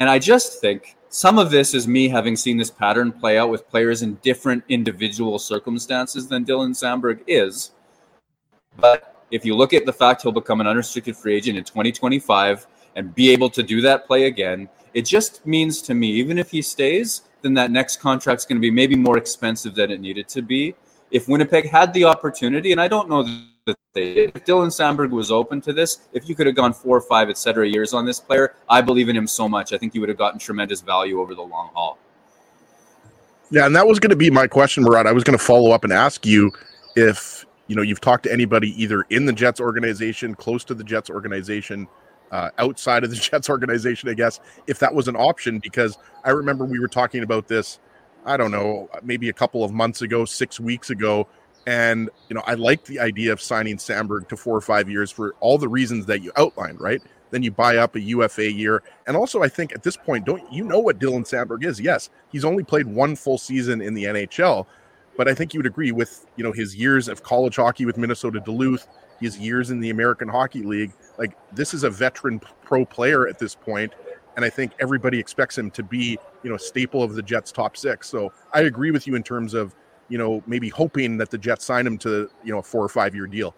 And 0.00 0.10
I 0.10 0.18
just 0.18 0.60
think 0.60 0.96
some 1.08 1.38
of 1.38 1.52
this 1.52 1.74
is 1.74 1.86
me 1.86 2.08
having 2.08 2.34
seen 2.34 2.56
this 2.56 2.72
pattern 2.72 3.12
play 3.12 3.38
out 3.38 3.48
with 3.48 3.68
players 3.68 4.02
in 4.02 4.16
different 4.16 4.64
individual 4.68 5.38
circumstances 5.38 6.26
than 6.26 6.44
Dylan 6.44 6.70
Samberg 6.70 7.20
is. 7.28 7.70
But 8.76 9.24
if 9.30 9.44
you 9.44 9.54
look 9.54 9.72
at 9.72 9.86
the 9.86 9.92
fact 9.92 10.22
he'll 10.22 10.32
become 10.32 10.60
an 10.60 10.66
unrestricted 10.66 11.16
free 11.16 11.36
agent 11.36 11.56
in 11.56 11.62
2025 11.62 12.66
and 12.96 13.14
be 13.14 13.30
able 13.30 13.48
to 13.50 13.62
do 13.62 13.80
that 13.82 14.06
play 14.06 14.24
again, 14.24 14.68
it 14.94 15.02
just 15.02 15.44
means 15.44 15.82
to 15.82 15.94
me, 15.94 16.08
even 16.12 16.38
if 16.38 16.50
he 16.50 16.62
stays, 16.62 17.22
then 17.42 17.52
that 17.54 17.70
next 17.70 17.96
contract's 17.96 18.46
going 18.46 18.56
to 18.56 18.60
be 18.60 18.70
maybe 18.70 18.96
more 18.96 19.18
expensive 19.18 19.74
than 19.74 19.90
it 19.90 20.00
needed 20.00 20.28
to 20.28 20.40
be. 20.40 20.74
If 21.10 21.28
Winnipeg 21.28 21.68
had 21.68 21.92
the 21.92 22.04
opportunity, 22.04 22.72
and 22.72 22.80
I 22.80 22.88
don't 22.88 23.08
know 23.08 23.22
that 23.66 23.76
they 23.92 24.14
did, 24.14 24.32
if 24.34 24.44
Dylan 24.44 24.68
Samberg 24.68 25.10
was 25.10 25.30
open 25.30 25.60
to 25.62 25.72
this, 25.72 26.00
if 26.12 26.28
you 26.28 26.34
could 26.34 26.46
have 26.46 26.56
gone 26.56 26.72
four 26.72 26.96
or 26.96 27.00
five, 27.00 27.28
et 27.28 27.36
cetera, 27.36 27.68
years 27.68 27.92
on 27.92 28.06
this 28.06 28.20
player, 28.20 28.54
I 28.68 28.80
believe 28.80 29.08
in 29.08 29.16
him 29.16 29.26
so 29.26 29.48
much. 29.48 29.72
I 29.72 29.78
think 29.78 29.94
you 29.94 30.00
would 30.00 30.08
have 30.08 30.18
gotten 30.18 30.38
tremendous 30.38 30.80
value 30.80 31.20
over 31.20 31.34
the 31.34 31.42
long 31.42 31.70
haul. 31.74 31.98
Yeah, 33.50 33.66
and 33.66 33.76
that 33.76 33.86
was 33.86 33.98
going 33.98 34.10
to 34.10 34.16
be 34.16 34.30
my 34.30 34.46
question, 34.46 34.82
Murat. 34.82 35.06
I 35.06 35.12
was 35.12 35.22
going 35.22 35.38
to 35.38 35.44
follow 35.44 35.70
up 35.70 35.84
and 35.84 35.92
ask 35.92 36.24
you 36.24 36.50
if 36.96 37.44
you 37.66 37.76
know 37.76 37.82
you've 37.82 38.00
talked 38.00 38.24
to 38.24 38.32
anybody 38.32 38.70
either 38.82 39.02
in 39.10 39.26
the 39.26 39.32
Jets 39.32 39.60
organization, 39.60 40.34
close 40.34 40.64
to 40.64 40.74
the 40.74 40.84
Jets 40.84 41.10
organization, 41.10 41.86
uh, 42.30 42.50
outside 42.58 43.04
of 43.04 43.10
the 43.10 43.16
Jets 43.30 43.48
organization, 43.48 44.08
I 44.08 44.14
guess, 44.14 44.40
if 44.66 44.78
that 44.80 44.94
was 44.94 45.08
an 45.08 45.16
option. 45.16 45.58
Because 45.58 45.98
I 46.24 46.30
remember 46.30 46.64
we 46.64 46.78
were 46.78 46.88
talking 46.88 47.22
about 47.22 47.48
this, 47.48 47.78
I 48.24 48.36
don't 48.36 48.50
know, 48.50 48.88
maybe 49.02 49.28
a 49.28 49.32
couple 49.32 49.64
of 49.64 49.72
months 49.72 50.02
ago, 50.02 50.24
six 50.24 50.58
weeks 50.58 50.90
ago, 50.90 51.28
and 51.66 52.10
you 52.28 52.34
know 52.34 52.42
I 52.46 52.54
like 52.54 52.84
the 52.84 53.00
idea 53.00 53.32
of 53.32 53.40
signing 53.40 53.76
Samberg 53.76 54.28
to 54.28 54.36
four 54.36 54.56
or 54.56 54.60
five 54.60 54.88
years 54.88 55.10
for 55.10 55.34
all 55.40 55.58
the 55.58 55.68
reasons 55.68 56.06
that 56.06 56.22
you 56.22 56.32
outlined, 56.36 56.80
right? 56.80 57.00
Then 57.30 57.42
you 57.42 57.50
buy 57.50 57.78
up 57.78 57.96
a 57.96 58.00
UFA 58.00 58.52
year. 58.52 58.82
And 59.06 59.16
also, 59.16 59.42
I 59.42 59.48
think 59.48 59.72
at 59.72 59.82
this 59.82 59.96
point, 59.96 60.24
don't 60.24 60.52
you 60.52 60.62
know 60.62 60.78
what 60.78 61.00
Dylan 61.00 61.22
Samberg 61.22 61.64
is? 61.64 61.80
Yes, 61.80 62.10
he's 62.30 62.44
only 62.44 62.62
played 62.62 62.86
one 62.86 63.16
full 63.16 63.38
season 63.38 63.80
in 63.80 63.94
the 63.94 64.04
NHL, 64.04 64.66
but 65.16 65.26
I 65.26 65.34
think 65.34 65.52
you 65.52 65.58
would 65.58 65.66
agree 65.66 65.92
with 65.92 66.26
you 66.36 66.44
know 66.44 66.52
his 66.52 66.76
years 66.76 67.08
of 67.08 67.22
college 67.22 67.56
hockey 67.56 67.86
with 67.86 67.96
Minnesota 67.96 68.40
Duluth, 68.40 68.86
his 69.24 69.38
years 69.38 69.70
in 69.70 69.80
the 69.80 69.90
American 69.90 70.28
Hockey 70.28 70.62
League. 70.62 70.92
Like 71.18 71.36
this 71.52 71.74
is 71.74 71.82
a 71.82 71.90
veteran 71.90 72.40
pro 72.62 72.84
player 72.84 73.26
at 73.26 73.38
this 73.38 73.54
point, 73.54 73.92
and 74.36 74.44
I 74.44 74.50
think 74.50 74.72
everybody 74.80 75.18
expects 75.18 75.58
him 75.58 75.70
to 75.72 75.82
be 75.82 76.18
you 76.42 76.50
know 76.50 76.56
a 76.56 76.58
staple 76.58 77.02
of 77.02 77.14
the 77.14 77.22
Jets 77.22 77.50
top 77.52 77.76
six. 77.76 78.08
So 78.08 78.32
I 78.52 78.62
agree 78.62 78.90
with 78.90 79.06
you 79.06 79.16
in 79.16 79.22
terms 79.22 79.54
of 79.54 79.74
you 80.08 80.18
know 80.18 80.42
maybe 80.46 80.68
hoping 80.68 81.16
that 81.18 81.30
the 81.30 81.38
Jets 81.38 81.64
sign 81.64 81.86
him 81.86 81.98
to 81.98 82.30
you 82.44 82.52
know 82.52 82.58
a 82.58 82.62
four 82.62 82.84
or 82.84 82.88
five 82.88 83.14
year 83.14 83.26
deal. 83.26 83.54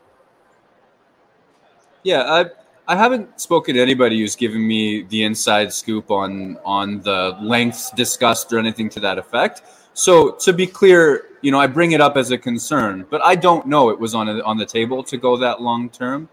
Yeah, 2.02 2.22
I 2.22 2.46
I 2.88 2.96
haven't 2.96 3.40
spoken 3.40 3.74
to 3.74 3.82
anybody 3.82 4.20
who's 4.20 4.36
given 4.36 4.66
me 4.66 5.02
the 5.02 5.24
inside 5.24 5.72
scoop 5.72 6.10
on 6.10 6.56
on 6.64 7.00
the 7.00 7.36
lengths 7.42 7.90
discussed 7.90 8.52
or 8.52 8.58
anything 8.58 8.88
to 8.90 9.00
that 9.00 9.18
effect. 9.18 9.62
So 9.96 10.32
to 10.32 10.52
be 10.52 10.66
clear, 10.66 11.28
you 11.40 11.50
know, 11.50 11.58
I 11.58 11.66
bring 11.66 11.92
it 11.92 12.02
up 12.02 12.18
as 12.18 12.30
a 12.30 12.36
concern, 12.36 13.06
but 13.08 13.24
I 13.24 13.34
don't 13.34 13.66
know 13.66 13.88
it 13.88 13.98
was 13.98 14.14
on 14.14 14.28
a, 14.28 14.42
on 14.42 14.58
the 14.58 14.66
table 14.66 15.02
to 15.04 15.16
go 15.16 15.38
that 15.38 15.62
long 15.62 15.88
term. 15.88 16.28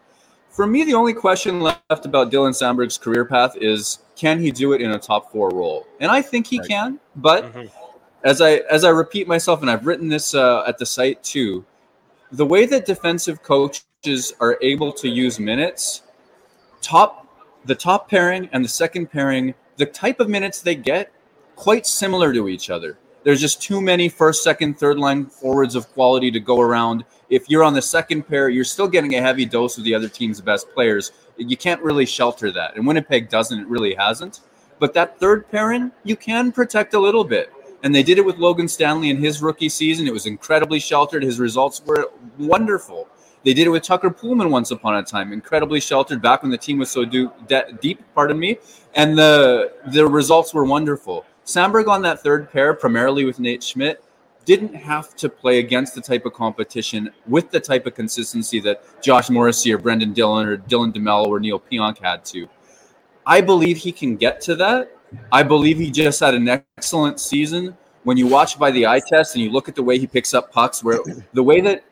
For 0.50 0.68
me, 0.68 0.84
the 0.84 0.94
only 0.96 1.14
question 1.14 1.62
left 1.62 2.06
about 2.06 2.30
Dylan 2.30 2.52
Samberg's 2.52 2.98
career 2.98 3.24
path 3.24 3.56
is 3.56 4.00
can 4.18 4.38
he 4.42 4.52
do 4.52 4.74
it 4.74 4.82
in 4.82 4.92
a 4.92 5.00
top 5.00 5.32
four 5.32 5.50
role? 5.50 5.88
And 6.02 6.12
I 6.12 6.22
think 6.22 6.46
he 6.46 6.60
Right. 6.60 6.68
can, 6.68 7.00
but 7.16 7.46
Mhm. 7.46 7.72
as 8.26 8.42
I 8.42 8.56
as 8.70 8.84
I 8.84 8.90
repeat 8.90 9.30
myself, 9.30 9.62
and 9.62 9.72
I've 9.72 9.86
written 9.86 10.10
this 10.10 10.36
uh, 10.36 10.66
at 10.68 10.78
the 10.78 10.86
site 10.86 11.24
too, 11.24 11.64
the 12.34 12.46
way 12.46 12.66
that 12.66 12.86
defensive 12.86 13.42
coaches 13.44 14.34
are 14.42 14.58
able 14.62 14.92
to 14.92 15.08
use 15.08 15.40
minutes, 15.40 16.02
top 16.82 17.26
the 17.64 17.76
top 17.76 18.10
pairing 18.10 18.50
and 18.52 18.62
the 18.66 18.70
second 18.70 19.10
pairing, 19.10 19.54
the 19.78 19.86
type 19.86 20.20
of 20.20 20.28
minutes 20.28 20.60
they 20.60 20.76
get, 20.76 21.14
quite 21.56 21.88
similar 21.88 22.34
to 22.34 22.50
each 22.50 22.70
other. 22.70 22.98
There's 23.24 23.40
just 23.40 23.62
too 23.62 23.82
many 23.82 24.10
first, 24.10 24.44
second, 24.44 24.78
third 24.78 24.98
line 24.98 25.26
forwards 25.26 25.76
of 25.76 25.92
quality 25.94 26.30
to 26.32 26.40
go 26.40 26.60
around. 26.60 27.06
If 27.30 27.50
you're 27.50 27.64
on 27.64 27.74
the 27.74 27.82
second 27.82 28.28
pair, 28.28 28.50
you're 28.50 28.66
still 28.66 28.88
getting 28.88 29.16
a 29.16 29.22
heavy 29.22 29.46
dose 29.46 29.78
of 29.78 29.86
the 29.86 29.96
other 29.96 30.10
team's 30.10 30.42
best 30.42 30.70
players. 30.74 31.14
You 31.38 31.56
can't 31.56 31.82
really 31.82 32.06
shelter 32.06 32.52
that. 32.52 32.76
And 32.76 32.86
Winnipeg 32.86 33.30
doesn't, 33.30 33.60
it 33.60 33.68
really 33.68 33.96
hasn't. 33.96 34.42
But 34.80 34.94
that 34.96 35.20
third 35.20 35.50
pairing, 35.50 35.92
you 36.04 36.18
can 36.18 36.52
protect 36.52 36.94
a 36.94 37.00
little 37.00 37.24
bit. 37.24 37.52
And 37.84 37.96
they 37.96 38.04
did 38.04 38.18
it 38.18 38.26
with 38.26 38.38
Logan 38.38 38.68
Stanley 38.68 39.10
in 39.10 39.18
his 39.18 39.42
rookie 39.42 39.70
season. 39.70 40.08
It 40.08 40.14
was 40.14 40.26
incredibly 40.26 40.80
sheltered. 40.80 41.24
His 41.24 41.40
results 41.40 41.82
were 41.86 42.12
wonderful. 42.38 43.08
They 43.44 43.54
did 43.54 43.68
it 43.68 43.72
with 43.72 43.84
Tucker 43.84 44.10
Poolman 44.10 44.50
once 44.50 44.72
upon 44.72 44.96
a 44.96 45.04
time, 45.04 45.34
incredibly 45.34 45.82
sheltered 45.82 46.22
back 46.22 46.44
when 46.44 46.52
the 46.52 46.58
team 46.58 46.78
was 46.78 46.90
so 46.90 47.04
do, 47.04 47.32
de- 47.48 47.74
deep, 47.82 48.02
pardon 48.16 48.40
me, 48.40 48.58
and 48.96 49.18
the 49.18 49.74
the 49.88 50.08
results 50.08 50.54
were 50.54 50.64
wonderful. 50.64 51.26
Samberg 51.46 51.88
on 51.88 52.02
that 52.04 52.22
third 52.22 52.52
pair, 52.52 52.74
primarily 52.74 53.26
with 53.26 53.40
Nate 53.40 53.64
Schmidt, 53.64 54.04
didn't 54.46 54.74
have 54.74 55.16
to 55.16 55.30
play 55.30 55.60
against 55.60 55.96
the 55.96 56.02
type 56.02 56.26
of 56.26 56.34
competition 56.34 57.10
with 57.28 57.50
the 57.52 57.60
type 57.60 57.86
of 57.86 57.96
consistency 57.96 58.60
that 58.62 58.84
Josh 59.02 59.30
Morrissey 59.30 59.74
or 59.74 59.78
Brendan 59.78 60.14
Dillon 60.14 60.48
or 60.48 60.58
Dylan 60.58 60.94
DeMello 60.94 61.28
or 61.28 61.40
Neal 61.40 61.60
Pionk 61.60 62.00
had 62.00 62.26
to. 62.26 62.48
I 63.26 63.42
believe 63.42 63.78
he 63.78 63.92
can 63.92 64.16
get 64.18 64.42
to 64.42 64.56
that. 64.56 64.98
I 65.32 65.44
believe 65.44 65.78
he 65.78 65.92
just 65.92 66.20
had 66.20 66.34
an 66.34 66.48
excellent 66.50 67.20
season. 67.20 67.78
When 68.04 68.18
you 68.18 68.28
watch 68.28 68.60
by 68.60 68.72
the 68.72 68.86
eye 68.86 69.00
test 69.00 69.36
and 69.36 69.44
you 69.44 69.50
look 69.50 69.70
at 69.70 69.76
the 69.76 69.84
way 69.84 69.98
he 69.98 70.08
picks 70.08 70.34
up 70.34 70.52
pucks, 70.52 70.84
where 70.84 71.00
the 71.32 71.44
way 71.44 71.62
that 71.62 71.86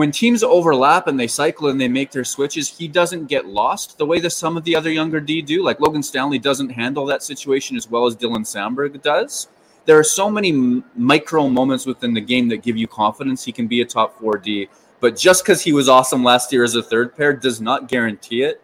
when 0.00 0.10
teams 0.10 0.42
overlap 0.42 1.08
and 1.08 1.20
they 1.20 1.26
cycle 1.26 1.68
and 1.68 1.78
they 1.78 1.86
make 1.86 2.10
their 2.10 2.24
switches, 2.24 2.70
he 2.70 2.88
doesn't 2.88 3.26
get 3.26 3.44
lost 3.44 3.98
the 3.98 4.06
way 4.06 4.18
that 4.18 4.30
some 4.30 4.56
of 4.56 4.64
the 4.64 4.74
other 4.74 4.90
younger 4.90 5.20
D 5.20 5.42
do. 5.42 5.62
Like 5.62 5.78
Logan 5.78 6.02
Stanley 6.02 6.38
doesn't 6.38 6.70
handle 6.70 7.04
that 7.04 7.22
situation 7.22 7.76
as 7.76 7.86
well 7.86 8.06
as 8.06 8.16
Dylan 8.16 8.46
Samberg 8.46 9.02
does. 9.02 9.48
There 9.84 9.98
are 9.98 10.02
so 10.02 10.30
many 10.30 10.82
micro 10.96 11.50
moments 11.50 11.84
within 11.84 12.14
the 12.14 12.20
game 12.22 12.48
that 12.48 12.62
give 12.62 12.78
you 12.78 12.88
confidence 12.88 13.44
he 13.44 13.52
can 13.52 13.66
be 13.66 13.82
a 13.82 13.84
top 13.84 14.18
four 14.18 14.38
D. 14.38 14.70
But 15.00 15.18
just 15.18 15.44
because 15.44 15.60
he 15.60 15.74
was 15.74 15.86
awesome 15.86 16.24
last 16.24 16.50
year 16.50 16.64
as 16.64 16.74
a 16.74 16.82
third 16.82 17.14
pair 17.14 17.34
does 17.34 17.60
not 17.60 17.86
guarantee 17.86 18.42
it. 18.42 18.62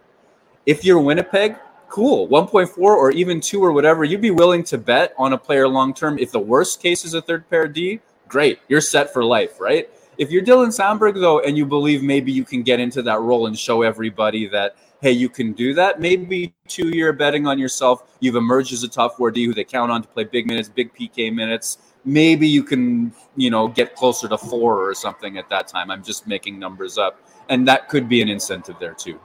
If 0.65 0.87
you're 0.87 0.99
Winnipeg, 0.99 1.57
cool, 1.91 2.27
1.4 2.29 2.79
or 2.79 3.11
even 3.11 3.43
two 3.43 3.63
or 3.63 3.73
whatever, 3.73 4.05
you'd 4.05 4.23
be 4.23 4.31
willing 4.31 4.65
to 4.65 4.79
bet 4.79 5.13
on 5.19 5.35
a 5.35 5.39
player 5.39 5.69
long 5.69 5.93
term. 5.93 6.19
If 6.19 6.33
the 6.33 6.41
worst 6.41 6.81
case 6.81 7.05
is 7.05 7.13
a 7.13 7.21
third 7.21 7.47
pair 7.51 7.69
D, 7.69 8.01
great, 8.27 8.59
you're 8.69 8.81
set 8.81 9.13
for 9.13 9.23
life, 9.23 9.61
right? 9.61 9.91
If 10.19 10.31
you're 10.31 10.43
Dylan 10.43 10.69
Samberg 10.69 11.21
though, 11.21 11.41
and 11.41 11.57
you 11.57 11.67
believe 11.67 12.03
maybe 12.03 12.33
you 12.33 12.45
can 12.45 12.63
get 12.63 12.81
into 12.81 13.03
that 13.03 13.21
role 13.21 13.47
and 13.47 13.59
show 13.59 13.83
everybody 13.83 14.47
that 14.49 14.77
hey, 15.03 15.13
you 15.13 15.29
can 15.29 15.53
do 15.53 15.75
that. 15.75 16.01
Maybe 16.01 16.55
two 16.69 16.89
year 16.89 17.13
betting 17.13 17.47
on 17.47 17.59
yourself, 17.59 18.03
you've 18.21 18.37
emerged 18.37 18.73
as 18.73 18.83
a 18.83 18.89
top 18.89 19.17
four 19.17 19.31
D 19.31 19.45
who 19.45 19.55
they 19.55 19.65
count 19.65 19.93
on 19.93 20.03
to 20.03 20.09
play 20.09 20.25
big 20.25 20.47
minutes, 20.47 20.69
big 20.69 20.93
PK 20.95 21.33
minutes. 21.33 21.79
Maybe 22.05 22.49
you 22.49 22.63
can, 22.63 23.13
you 23.37 23.51
know, 23.51 23.69
get 23.69 23.95
closer 23.95 24.29
to 24.29 24.39
four 24.39 24.89
or 24.89 24.95
something 24.95 25.39
at 25.39 25.49
that 25.51 25.69
time. 25.69 25.91
I'm 25.91 26.03
just 26.03 26.27
making 26.27 26.59
numbers 26.59 26.99
up, 26.99 27.21
and 27.49 27.67
that 27.69 27.89
could 27.89 28.09
be 28.09 28.23
an 28.23 28.29
incentive 28.29 28.77
there 28.81 28.95
too. 28.95 29.21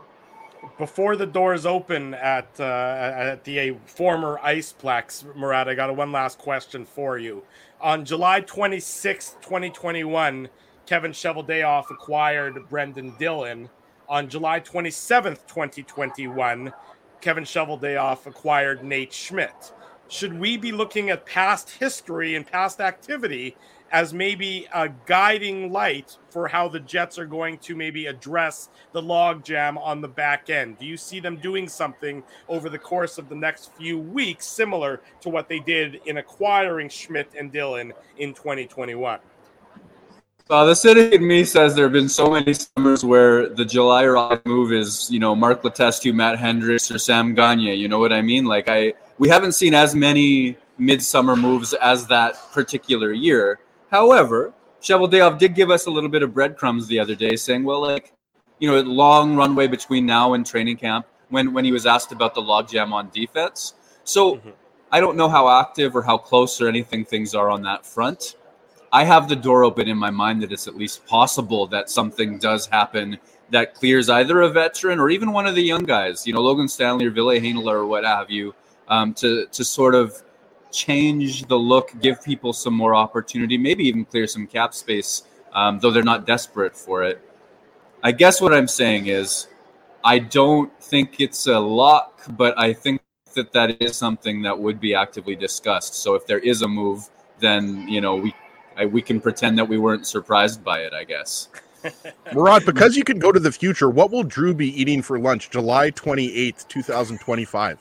before 0.77 1.15
the 1.15 1.25
doors 1.25 1.65
open 1.65 2.13
at 2.15 2.47
uh, 2.59 2.63
at 2.63 3.43
the 3.43 3.77
former 3.85 4.39
Iceplex, 4.43 5.35
Murat, 5.35 5.69
I 5.69 5.75
got 5.75 5.95
one 5.95 6.11
last 6.11 6.37
question 6.37 6.85
for 6.85 7.17
you. 7.17 7.43
On 7.79 8.05
July 8.05 8.41
26th, 8.41 9.41
2021, 9.41 10.49
Kevin 10.91 11.13
Cheveldayoff 11.13 11.89
acquired 11.89 12.67
Brendan 12.67 13.15
Dillon. 13.17 13.69
On 14.09 14.27
July 14.27 14.59
27th, 14.59 15.47
2021, 15.47 16.73
Kevin 17.21 17.45
Cheveldayoff 17.45 18.25
acquired 18.25 18.83
Nate 18.83 19.13
Schmidt. 19.13 19.71
Should 20.09 20.37
we 20.37 20.57
be 20.57 20.73
looking 20.73 21.09
at 21.09 21.25
past 21.25 21.69
history 21.69 22.35
and 22.35 22.45
past 22.45 22.81
activity 22.81 23.55
as 23.89 24.13
maybe 24.13 24.67
a 24.73 24.89
guiding 25.05 25.71
light 25.71 26.17
for 26.29 26.49
how 26.49 26.67
the 26.67 26.81
Jets 26.81 27.17
are 27.17 27.25
going 27.25 27.57
to 27.59 27.73
maybe 27.73 28.07
address 28.07 28.67
the 28.91 29.01
logjam 29.01 29.77
on 29.77 30.01
the 30.01 30.09
back 30.09 30.49
end? 30.49 30.77
Do 30.77 30.85
you 30.85 30.97
see 30.97 31.21
them 31.21 31.37
doing 31.37 31.69
something 31.69 32.21
over 32.49 32.67
the 32.67 32.77
course 32.77 33.17
of 33.17 33.29
the 33.29 33.35
next 33.35 33.71
few 33.77 33.97
weeks 33.97 34.45
similar 34.45 34.99
to 35.21 35.29
what 35.29 35.47
they 35.47 35.59
did 35.59 36.01
in 36.05 36.17
acquiring 36.17 36.89
Schmidt 36.89 37.31
and 37.39 37.49
Dillon 37.49 37.93
in 38.17 38.33
2021? 38.33 39.21
Uh, 40.51 40.65
the 40.65 40.75
city 40.75 41.15
in 41.15 41.25
me 41.25 41.45
says 41.45 41.73
there 41.73 41.85
have 41.85 41.93
been 41.93 42.09
so 42.09 42.29
many 42.29 42.53
summers 42.53 43.05
where 43.05 43.47
the 43.47 43.63
July 43.63 44.03
or 44.03 44.17
August 44.17 44.45
move 44.45 44.73
is, 44.73 45.09
you 45.09 45.17
know, 45.17 45.33
Mark 45.33 45.63
Letestu, 45.63 46.13
Matt 46.13 46.37
Hendricks, 46.37 46.91
or 46.91 46.99
Sam 46.99 47.33
Gagne. 47.33 47.73
You 47.73 47.87
know 47.87 47.99
what 47.99 48.11
I 48.11 48.21
mean? 48.21 48.43
Like 48.43 48.67
I, 48.67 48.93
we 49.17 49.29
haven't 49.29 49.53
seen 49.53 49.73
as 49.73 49.95
many 49.95 50.57
midsummer 50.77 51.37
moves 51.37 51.71
as 51.75 52.05
that 52.07 52.35
particular 52.51 53.13
year. 53.13 53.61
However, 53.91 54.53
Cheveldayoff 54.81 55.39
did 55.39 55.55
give 55.55 55.71
us 55.71 55.85
a 55.85 55.89
little 55.89 56.09
bit 56.09 56.21
of 56.21 56.33
breadcrumbs 56.33 56.85
the 56.87 56.99
other 56.99 57.15
day, 57.15 57.37
saying, 57.37 57.63
"Well, 57.63 57.81
like, 57.81 58.11
you 58.59 58.69
know, 58.69 58.77
a 58.77 58.83
long 58.83 59.37
runway 59.37 59.67
between 59.67 60.05
now 60.05 60.33
and 60.33 60.45
training 60.45 60.75
camp." 60.75 61.05
When 61.29 61.53
when 61.53 61.63
he 61.63 61.71
was 61.71 61.85
asked 61.85 62.11
about 62.11 62.35
the 62.35 62.41
logjam 62.41 62.91
on 62.91 63.09
defense, 63.13 63.75
so 64.03 64.35
Mhm. 64.35 64.51
I 64.91 64.99
don't 64.99 65.15
know 65.15 65.29
how 65.29 65.47
active 65.47 65.95
or 65.95 66.01
how 66.01 66.17
close 66.17 66.59
or 66.59 66.67
anything 66.67 67.05
things 67.05 67.33
are 67.33 67.49
on 67.49 67.61
that 67.61 67.85
front. 67.85 68.35
I 68.91 69.05
have 69.05 69.29
the 69.29 69.35
door 69.35 69.63
open 69.63 69.87
in 69.87 69.97
my 69.97 70.09
mind 70.09 70.41
that 70.43 70.51
it's 70.51 70.67
at 70.67 70.75
least 70.75 71.05
possible 71.05 71.65
that 71.67 71.89
something 71.89 72.37
does 72.37 72.67
happen 72.67 73.17
that 73.49 73.73
clears 73.73 74.09
either 74.09 74.41
a 74.41 74.49
veteran 74.49 74.99
or 74.99 75.09
even 75.09 75.31
one 75.31 75.47
of 75.47 75.55
the 75.55 75.61
young 75.61 75.83
guys, 75.83 76.27
you 76.27 76.33
know, 76.33 76.41
Logan 76.41 76.67
Stanley 76.67 77.05
or 77.05 77.11
Ville 77.11 77.27
Heinola 77.27 77.71
or 77.71 77.85
what 77.85 78.03
have 78.03 78.29
you, 78.29 78.53
um, 78.87 79.13
to 79.15 79.45
to 79.47 79.63
sort 79.63 79.95
of 79.95 80.21
change 80.71 81.43
the 81.47 81.55
look, 81.57 81.91
give 82.01 82.23
people 82.23 82.53
some 82.53 82.73
more 82.73 82.95
opportunity, 82.95 83.57
maybe 83.57 83.83
even 83.85 84.05
clear 84.05 84.27
some 84.27 84.47
cap 84.47 84.73
space, 84.73 85.23
um, 85.53 85.79
though 85.79 85.91
they're 85.91 86.03
not 86.03 86.25
desperate 86.25 86.75
for 86.75 87.03
it. 87.03 87.21
I 88.03 88.11
guess 88.11 88.41
what 88.41 88.53
I'm 88.53 88.67
saying 88.67 89.07
is, 89.07 89.47
I 90.03 90.19
don't 90.19 90.71
think 90.81 91.19
it's 91.19 91.47
a 91.47 91.59
lock, 91.59 92.23
but 92.29 92.57
I 92.57 92.73
think 92.73 93.01
that 93.35 93.53
that 93.53 93.81
is 93.81 93.95
something 93.95 94.41
that 94.41 94.57
would 94.57 94.79
be 94.79 94.95
actively 94.95 95.35
discussed. 95.35 95.95
So 95.95 96.15
if 96.15 96.25
there 96.25 96.39
is 96.39 96.61
a 96.61 96.67
move, 96.67 97.09
then 97.39 97.87
you 97.87 98.01
know 98.01 98.15
we 98.15 98.33
I, 98.77 98.85
we 98.85 99.01
can 99.01 99.19
pretend 99.19 99.57
that 99.57 99.65
we 99.67 99.77
weren't 99.77 100.07
surprised 100.07 100.63
by 100.63 100.81
it. 100.81 100.93
I 100.93 101.03
guess. 101.03 101.49
Murat, 102.33 102.65
because 102.65 102.95
you 102.95 103.03
can 103.03 103.17
go 103.17 103.31
to 103.31 103.39
the 103.39 103.51
future, 103.51 103.89
what 103.89 104.11
will 104.11 104.23
Drew 104.23 104.53
be 104.53 104.69
eating 104.79 105.01
for 105.01 105.17
lunch 105.17 105.49
July 105.49 105.89
28th, 105.91 106.67
2025? 106.67 107.79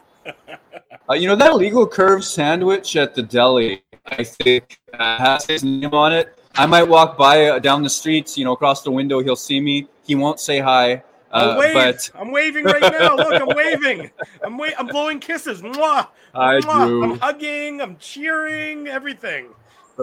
Uh, 1.09 1.15
you 1.15 1.29
know 1.29 1.37
that 1.37 1.51
illegal 1.51 1.87
curve 1.87 2.25
sandwich 2.25 2.97
at 2.97 3.15
the 3.15 3.23
deli. 3.23 3.83
I 4.07 4.25
think 4.25 4.81
uh, 4.95 5.19
has 5.19 5.45
his 5.45 5.63
name 5.63 5.93
on 5.93 6.13
it. 6.13 6.39
I 6.55 6.67
might 6.67 6.85
walk 6.85 7.19
by 7.19 7.47
uh, 7.47 7.59
down 7.59 7.83
the 7.83 7.91
streets, 7.91 8.39
you 8.39 8.45
know, 8.45 8.53
across 8.53 8.83
the 8.83 8.91
window. 8.91 9.23
He'll 9.23 9.37
see 9.37 9.61
me. 9.61 9.87
He 10.05 10.15
won't 10.15 10.41
say 10.41 10.59
hi. 10.59 11.03
I'll 11.33 11.51
Uh, 11.51 11.59
wave. 11.59 11.75
but 11.75 12.11
I'm 12.15 12.33
waving 12.33 12.65
right 12.65 12.81
now. 12.81 13.17
Look, 13.17 13.41
I'm 13.41 13.49
waving. 13.55 14.11
I'm 14.43 14.57
wa- 14.57 14.71
I'm 14.79 14.87
blowing 14.89 15.21
kisses. 15.21 15.63
Mwah. 15.63 16.09
Hi, 16.35 16.61
Mwah. 16.61 16.87
Drew. 16.87 17.05
I'm 17.05 17.19
hugging. 17.19 17.81
I'm 17.81 17.97
cheering. 17.99 18.89
Everything. 18.89 19.49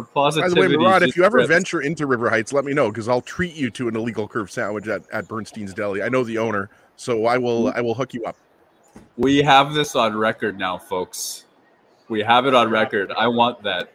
The 0.01 0.41
By 0.41 0.49
the 0.49 0.55
way, 0.59 0.67
Murat, 0.67 1.03
if 1.03 1.15
you 1.15 1.23
ever 1.23 1.45
venture 1.47 1.81
into 1.81 2.05
River 2.05 2.29
Heights, 2.29 2.53
let 2.53 2.65
me 2.65 2.73
know 2.73 2.89
because 2.89 3.07
I'll 3.07 3.21
treat 3.21 3.55
you 3.55 3.69
to 3.71 3.87
an 3.87 3.95
illegal 3.95 4.27
curve 4.27 4.51
sandwich 4.51 4.87
at, 4.87 5.03
at 5.11 5.27
Bernstein's 5.27 5.73
Deli. 5.73 6.01
I 6.01 6.09
know 6.09 6.23
the 6.23 6.37
owner, 6.37 6.69
so 6.95 7.25
I 7.25 7.37
will 7.37 7.65
mm. 7.65 7.75
I 7.75 7.81
will 7.81 7.93
hook 7.93 8.13
you 8.13 8.23
up. 8.25 8.37
we 9.17 9.37
have 9.39 9.73
this 9.73 9.95
on 9.95 10.15
record 10.15 10.57
now, 10.57 10.77
folks. 10.77 11.45
We 12.09 12.21
have 12.21 12.45
it 12.45 12.53
on 12.53 12.69
record. 12.69 13.11
I 13.11 13.27
want 13.27 13.63
that. 13.63 13.91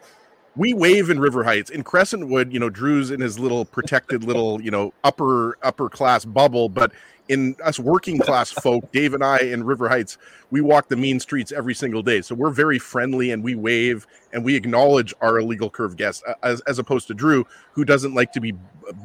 we 0.56 0.74
wave 0.74 1.08
in 1.08 1.18
River 1.18 1.44
Heights. 1.44 1.70
In 1.70 1.82
Crescentwood, 1.82 2.52
you 2.52 2.60
know, 2.60 2.68
Drew's 2.68 3.10
in 3.10 3.20
his 3.20 3.38
little 3.38 3.64
protected 3.64 4.22
little, 4.24 4.60
you 4.60 4.70
know, 4.70 4.92
upper 5.04 5.56
upper 5.62 5.88
class 5.88 6.24
bubble, 6.24 6.68
but 6.68 6.92
in 7.28 7.56
us 7.62 7.78
working 7.78 8.18
class 8.18 8.50
folk, 8.50 8.90
Dave 8.92 9.14
and 9.14 9.24
I 9.24 9.38
in 9.38 9.64
River 9.64 9.88
Heights, 9.88 10.18
we 10.50 10.60
walk 10.60 10.88
the 10.88 10.96
mean 10.96 11.20
streets 11.20 11.52
every 11.52 11.74
single 11.74 12.02
day. 12.02 12.20
So 12.20 12.34
we're 12.34 12.50
very 12.50 12.78
friendly 12.78 13.30
and 13.30 13.42
we 13.42 13.54
wave 13.54 14.06
and 14.32 14.44
we 14.44 14.54
acknowledge 14.56 15.14
our 15.20 15.38
illegal 15.38 15.70
curve 15.70 15.96
guests 15.96 16.22
as, 16.42 16.60
as 16.62 16.78
opposed 16.78 17.06
to 17.08 17.14
Drew, 17.14 17.46
who 17.72 17.84
doesn't 17.84 18.14
like 18.14 18.32
to 18.32 18.40
be, 18.40 18.54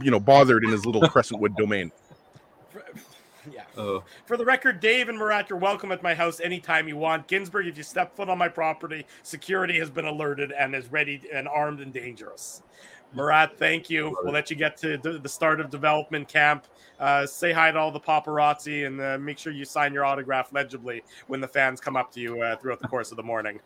you 0.01 0.11
know, 0.11 0.19
bothered 0.19 0.63
in 0.63 0.71
his 0.71 0.85
little 0.85 1.07
Crescentwood 1.07 1.55
domain. 1.55 1.91
Yeah. 3.49 3.63
Oh, 3.77 4.03
For 4.25 4.35
the 4.35 4.43
record, 4.43 4.81
Dave 4.81 5.07
and 5.07 5.17
Murat, 5.17 5.49
you're 5.49 5.57
welcome 5.57 5.93
at 5.93 6.03
my 6.03 6.13
house 6.13 6.41
anytime 6.41 6.89
you 6.89 6.97
want. 6.97 7.27
Ginsburg, 7.27 7.67
if 7.67 7.77
you 7.77 7.83
step 7.83 8.13
foot 8.13 8.27
on 8.27 8.37
my 8.37 8.49
property, 8.49 9.05
security 9.23 9.79
has 9.79 9.89
been 9.89 10.03
alerted 10.03 10.51
and 10.51 10.75
is 10.75 10.91
ready 10.91 11.21
and 11.33 11.47
armed 11.47 11.79
and 11.79 11.93
dangerous. 11.93 12.61
Murat, 13.13 13.57
thank 13.57 13.89
you. 13.89 14.17
We'll 14.21 14.33
let 14.33 14.49
you 14.49 14.55
get 14.55 14.77
to 14.77 14.97
the 14.97 15.19
the 15.19 15.29
start 15.29 15.59
of 15.59 15.69
development 15.69 16.27
camp. 16.27 16.67
Uh, 16.99 17.25
say 17.25 17.51
hi 17.51 17.71
to 17.71 17.77
all 17.77 17.91
the 17.91 17.99
paparazzi 17.99 18.87
and 18.87 18.99
uh, 18.99 19.17
make 19.19 19.37
sure 19.37 19.53
you 19.53 19.65
sign 19.65 19.93
your 19.93 20.03
autograph 20.05 20.51
legibly 20.51 21.03
when 21.27 21.39
the 21.39 21.47
fans 21.47 21.79
come 21.79 21.95
up 21.95 22.11
to 22.11 22.19
you 22.19 22.41
uh, 22.41 22.55
throughout 22.57 22.79
the 22.79 22.87
course 22.87 23.11
of 23.11 23.17
the 23.17 23.23
morning. 23.23 23.59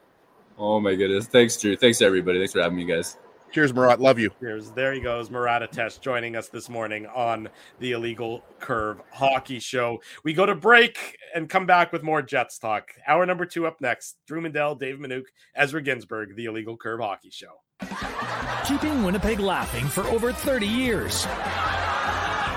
oh 0.57 0.79
my 0.79 0.95
goodness. 0.95 1.27
Thanks, 1.27 1.57
Drew. 1.57 1.75
Thanks 1.77 2.01
everybody. 2.01 2.39
Thanks 2.39 2.53
for 2.53 2.61
having 2.61 2.77
me, 2.77 2.85
guys. 2.85 3.17
Cheers, 3.51 3.73
Murat. 3.73 3.99
Love 3.99 4.17
you. 4.17 4.31
Cheers. 4.39 4.71
there 4.71 4.93
he 4.93 5.01
goes, 5.01 5.29
Murat 5.29 5.61
Ates 5.61 5.97
joining 5.97 6.37
us 6.37 6.47
this 6.47 6.69
morning 6.69 7.05
on 7.07 7.49
the 7.79 7.91
Illegal 7.91 8.41
Curve 8.61 9.01
Hockey 9.11 9.59
Show. 9.59 9.99
We 10.23 10.33
go 10.33 10.45
to 10.45 10.55
break 10.55 11.17
and 11.35 11.49
come 11.49 11.65
back 11.65 11.91
with 11.91 12.01
more 12.01 12.21
Jets 12.21 12.57
talk. 12.59 12.91
Hour 13.05 13.25
number 13.25 13.45
two 13.45 13.67
up 13.67 13.81
next. 13.81 14.15
Drew 14.25 14.41
Mindell, 14.41 14.79
Dave 14.79 14.99
Minuk, 14.99 15.23
Ezra 15.53 15.81
Ginsburg, 15.81 16.35
the 16.37 16.45
Illegal 16.45 16.77
Curve 16.77 17.01
Hockey 17.01 17.29
Show. 17.29 17.61
keeping 18.65 19.03
Winnipeg 19.03 19.41
laughing 19.41 19.85
for 19.85 20.05
over 20.05 20.31
30 20.31 20.65
years. 20.65 21.27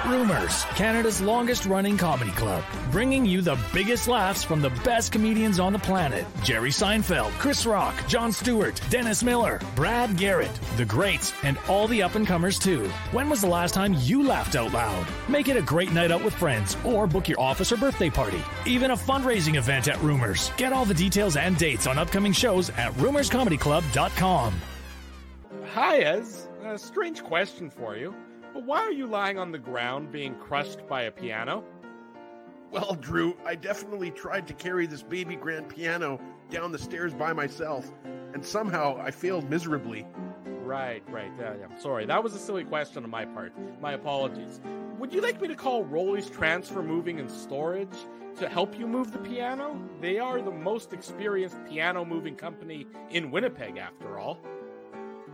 Rumors, 0.06 0.64
Canada's 0.76 1.22
longest 1.22 1.64
running 1.64 1.96
comedy 1.96 2.30
club, 2.32 2.62
bringing 2.90 3.24
you 3.24 3.40
the 3.40 3.58
biggest 3.72 4.06
laughs 4.06 4.44
from 4.44 4.60
the 4.60 4.68
best 4.84 5.12
comedians 5.12 5.58
on 5.58 5.72
the 5.72 5.78
planet. 5.78 6.26
Jerry 6.42 6.68
Seinfeld, 6.68 7.30
Chris 7.38 7.64
Rock, 7.64 7.94
Jon 8.06 8.30
Stewart, 8.30 8.78
Dennis 8.90 9.24
Miller, 9.24 9.58
Brad 9.74 10.14
Garrett, 10.18 10.52
the 10.76 10.84
greats, 10.84 11.32
and 11.42 11.56
all 11.70 11.88
the 11.88 12.02
up 12.02 12.16
and 12.16 12.26
comers 12.26 12.58
too. 12.58 12.86
When 13.12 13.30
was 13.30 13.40
the 13.40 13.46
last 13.46 13.72
time 13.72 13.96
you 14.00 14.22
laughed 14.22 14.56
out 14.56 14.74
loud? 14.74 15.06
Make 15.26 15.48
it 15.48 15.56
a 15.56 15.62
great 15.62 15.92
night 15.94 16.10
out 16.10 16.22
with 16.22 16.34
friends 16.34 16.76
or 16.84 17.06
book 17.06 17.26
your 17.26 17.40
office 17.40 17.72
or 17.72 17.78
birthday 17.78 18.10
party. 18.10 18.42
Even 18.66 18.90
a 18.90 18.96
fundraising 18.96 19.56
event 19.56 19.88
at 19.88 20.00
Rumors. 20.02 20.52
Get 20.58 20.74
all 20.74 20.84
the 20.84 20.92
details 20.92 21.36
and 21.36 21.56
dates 21.56 21.86
on 21.86 21.96
upcoming 21.96 22.32
shows 22.32 22.68
at 22.70 22.92
rumorscomedyclub.com. 22.94 24.54
Hi, 25.72 25.98
Ez. 26.00 26.46
A 26.62 26.78
strange 26.78 27.22
question 27.24 27.70
for 27.70 27.96
you. 27.96 28.14
But 28.54 28.64
why 28.64 28.78
are 28.78 28.92
you 28.92 29.08
lying 29.08 29.36
on 29.36 29.50
the 29.50 29.58
ground 29.58 30.12
being 30.12 30.36
crushed 30.36 30.86
by 30.86 31.02
a 31.02 31.10
piano? 31.10 31.64
Well, 32.70 32.94
Drew, 32.94 33.36
I 33.44 33.56
definitely 33.56 34.12
tried 34.12 34.46
to 34.46 34.54
carry 34.54 34.86
this 34.86 35.02
baby 35.02 35.34
grand 35.34 35.68
piano 35.68 36.20
down 36.50 36.70
the 36.70 36.78
stairs 36.78 37.12
by 37.12 37.32
myself, 37.32 37.90
and 38.32 38.44
somehow 38.44 38.96
I 39.00 39.10
failed 39.10 39.50
miserably. 39.50 40.06
Right, 40.46 41.02
right. 41.08 41.32
Yeah, 41.38 41.54
yeah. 41.60 41.78
Sorry, 41.78 42.06
that 42.06 42.22
was 42.22 42.34
a 42.34 42.38
silly 42.38 42.64
question 42.64 43.02
on 43.02 43.10
my 43.10 43.24
part. 43.24 43.52
My 43.80 43.92
apologies. 43.92 44.60
Would 44.98 45.12
you 45.12 45.20
like 45.20 45.40
me 45.40 45.48
to 45.48 45.56
call 45.56 45.84
Rolly's 45.84 46.30
Transfer 46.30 46.82
Moving 46.82 47.18
and 47.18 47.30
Storage 47.30 47.96
to 48.38 48.48
help 48.48 48.78
you 48.78 48.86
move 48.86 49.12
the 49.12 49.18
piano? 49.18 49.76
They 50.00 50.18
are 50.18 50.40
the 50.40 50.52
most 50.52 50.92
experienced 50.92 51.58
piano 51.68 52.04
moving 52.04 52.36
company 52.36 52.86
in 53.10 53.30
Winnipeg, 53.32 53.76
after 53.78 54.18
all. 54.18 54.38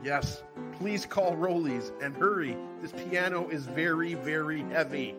Yes, 0.02 0.42
please 0.78 1.04
call 1.04 1.36
Rollies 1.36 1.92
and 2.02 2.16
hurry. 2.16 2.56
This 2.80 2.92
piano 2.92 3.48
is 3.48 3.66
very, 3.66 4.14
very 4.14 4.62
heavy. 4.70 5.14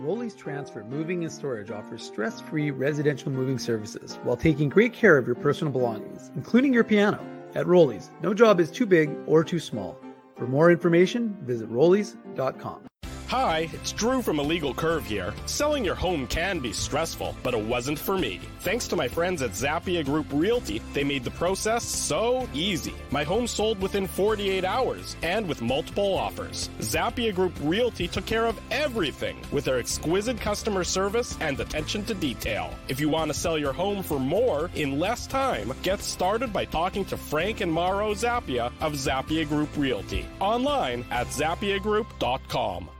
Rolly's 0.00 0.34
Transfer 0.34 0.82
Moving 0.84 1.22
and 1.22 1.32
Storage 1.32 1.70
offers 1.70 2.02
stress 2.02 2.40
free 2.40 2.72
residential 2.72 3.30
moving 3.30 3.58
services 3.58 4.18
while 4.24 4.36
taking 4.36 4.68
great 4.68 4.92
care 4.92 5.16
of 5.16 5.26
your 5.26 5.36
personal 5.36 5.72
belongings, 5.72 6.32
including 6.34 6.74
your 6.74 6.84
piano. 6.84 7.24
At 7.54 7.66
Rolly's, 7.66 8.10
no 8.22 8.34
job 8.34 8.58
is 8.58 8.72
too 8.72 8.86
big 8.86 9.16
or 9.26 9.44
too 9.44 9.60
small. 9.60 9.96
For 10.36 10.48
more 10.48 10.70
information, 10.70 11.36
visit 11.42 11.70
rollies.com. 11.70 12.86
Hi, 13.34 13.68
it's 13.72 13.90
Drew 13.90 14.22
from 14.22 14.38
Illegal 14.38 14.72
Curve 14.72 15.04
here. 15.04 15.34
Selling 15.46 15.84
your 15.84 15.96
home 15.96 16.28
can 16.28 16.60
be 16.60 16.72
stressful, 16.72 17.34
but 17.42 17.52
it 17.52 17.64
wasn't 17.64 17.98
for 17.98 18.16
me. 18.16 18.40
Thanks 18.60 18.86
to 18.86 18.94
my 18.94 19.08
friends 19.08 19.42
at 19.42 19.50
Zappia 19.50 20.04
Group 20.04 20.26
Realty, 20.30 20.80
they 20.92 21.02
made 21.02 21.24
the 21.24 21.32
process 21.32 21.82
so 21.82 22.48
easy. 22.54 22.94
My 23.10 23.24
home 23.24 23.48
sold 23.48 23.80
within 23.80 24.06
48 24.06 24.64
hours 24.64 25.16
and 25.22 25.48
with 25.48 25.62
multiple 25.62 26.14
offers. 26.14 26.70
Zappia 26.78 27.34
Group 27.34 27.54
Realty 27.62 28.06
took 28.06 28.24
care 28.24 28.46
of 28.46 28.60
everything 28.70 29.36
with 29.50 29.64
their 29.64 29.80
exquisite 29.80 30.40
customer 30.40 30.84
service 30.84 31.36
and 31.40 31.58
attention 31.58 32.04
to 32.04 32.14
detail. 32.14 32.72
If 32.86 33.00
you 33.00 33.08
want 33.08 33.32
to 33.32 33.36
sell 33.36 33.58
your 33.58 33.72
home 33.72 34.04
for 34.04 34.20
more 34.20 34.70
in 34.76 35.00
less 35.00 35.26
time, 35.26 35.72
get 35.82 35.98
started 35.98 36.52
by 36.52 36.66
talking 36.66 37.04
to 37.06 37.16
Frank 37.16 37.62
and 37.62 37.72
Mauro 37.72 38.14
Zappia 38.14 38.70
of 38.80 38.92
Zappia 38.92 39.48
Group 39.48 39.70
Realty. 39.76 40.24
Online 40.38 41.04
at 41.10 41.26
zappiagroup.com. 41.26 42.90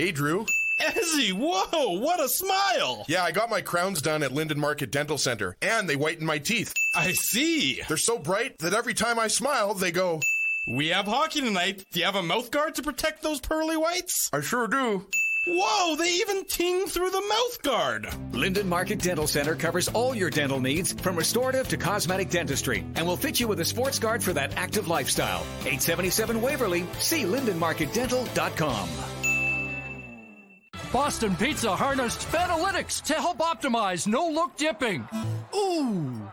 Hey, 0.00 0.12
Drew. 0.12 0.46
Ezzy, 0.80 1.30
whoa, 1.30 1.98
what 2.00 2.20
a 2.20 2.28
smile! 2.30 3.04
Yeah, 3.06 3.22
I 3.22 3.32
got 3.32 3.50
my 3.50 3.60
crowns 3.60 4.00
done 4.00 4.22
at 4.22 4.32
Linden 4.32 4.58
Market 4.58 4.90
Dental 4.90 5.18
Center, 5.18 5.58
and 5.60 5.86
they 5.86 5.94
whiten 5.94 6.24
my 6.24 6.38
teeth. 6.38 6.72
I 6.94 7.12
see. 7.12 7.82
They're 7.86 7.98
so 7.98 8.18
bright 8.18 8.56
that 8.60 8.72
every 8.72 8.94
time 8.94 9.18
I 9.18 9.28
smile, 9.28 9.74
they 9.74 9.92
go. 9.92 10.20
We 10.66 10.88
have 10.88 11.04
hockey 11.04 11.42
tonight. 11.42 11.84
Do 11.92 11.98
you 12.00 12.06
have 12.06 12.16
a 12.16 12.22
mouth 12.22 12.50
guard 12.50 12.76
to 12.76 12.82
protect 12.82 13.22
those 13.22 13.40
pearly 13.40 13.76
whites? 13.76 14.30
I 14.32 14.40
sure 14.40 14.68
do. 14.68 15.04
Whoa, 15.46 15.96
they 15.96 16.14
even 16.14 16.46
ting 16.46 16.86
through 16.86 17.10
the 17.10 17.20
mouth 17.28 17.60
guard. 17.60 18.08
Linden 18.32 18.70
Market 18.70 19.00
Dental 19.00 19.26
Center 19.26 19.54
covers 19.54 19.88
all 19.88 20.14
your 20.14 20.30
dental 20.30 20.60
needs 20.60 20.94
from 20.94 21.14
restorative 21.14 21.68
to 21.68 21.76
cosmetic 21.76 22.30
dentistry 22.30 22.86
and 22.94 23.06
will 23.06 23.18
fit 23.18 23.38
you 23.38 23.48
with 23.48 23.60
a 23.60 23.66
sports 23.66 23.98
guard 23.98 24.22
for 24.22 24.32
that 24.32 24.56
active 24.56 24.88
lifestyle. 24.88 25.40
877 25.66 26.40
Waverly, 26.40 26.86
see 26.98 27.24
lindenmarketdental.com. 27.24 28.88
Boston 30.92 31.36
Pizza 31.36 31.76
harnessed 31.76 32.26
Fanalytics 32.32 33.00
to 33.02 33.14
help 33.14 33.38
optimize 33.38 34.08
no 34.08 34.26
look 34.26 34.56
dipping. 34.56 35.08
Ooh, 35.54 36.28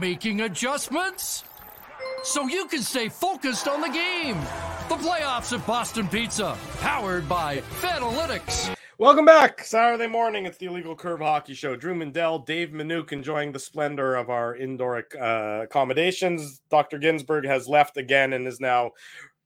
making 0.00 0.40
adjustments 0.40 1.44
so 2.24 2.48
you 2.48 2.66
can 2.66 2.82
stay 2.82 3.08
focused 3.08 3.68
on 3.68 3.80
the 3.80 3.88
game. 3.88 4.36
The 4.88 4.96
playoffs 4.96 5.52
of 5.52 5.64
Boston 5.64 6.08
Pizza, 6.08 6.58
powered 6.80 7.28
by 7.28 7.58
Fanalytics. 7.80 8.74
Welcome 8.98 9.26
back. 9.26 9.62
Saturday 9.62 10.08
morning, 10.08 10.44
it's 10.44 10.58
the 10.58 10.66
Illegal 10.66 10.96
Curve 10.96 11.20
Hockey 11.20 11.54
Show. 11.54 11.76
Drew 11.76 11.94
Mindell, 11.94 12.44
Dave 12.44 12.70
Minuk 12.70 13.12
enjoying 13.12 13.52
the 13.52 13.60
splendor 13.60 14.16
of 14.16 14.28
our 14.28 14.56
indoor 14.56 15.04
uh, 15.20 15.62
accommodations. 15.62 16.62
Dr. 16.68 16.98
Ginsburg 16.98 17.46
has 17.46 17.68
left 17.68 17.96
again 17.96 18.32
and 18.32 18.48
is 18.48 18.58
now 18.58 18.92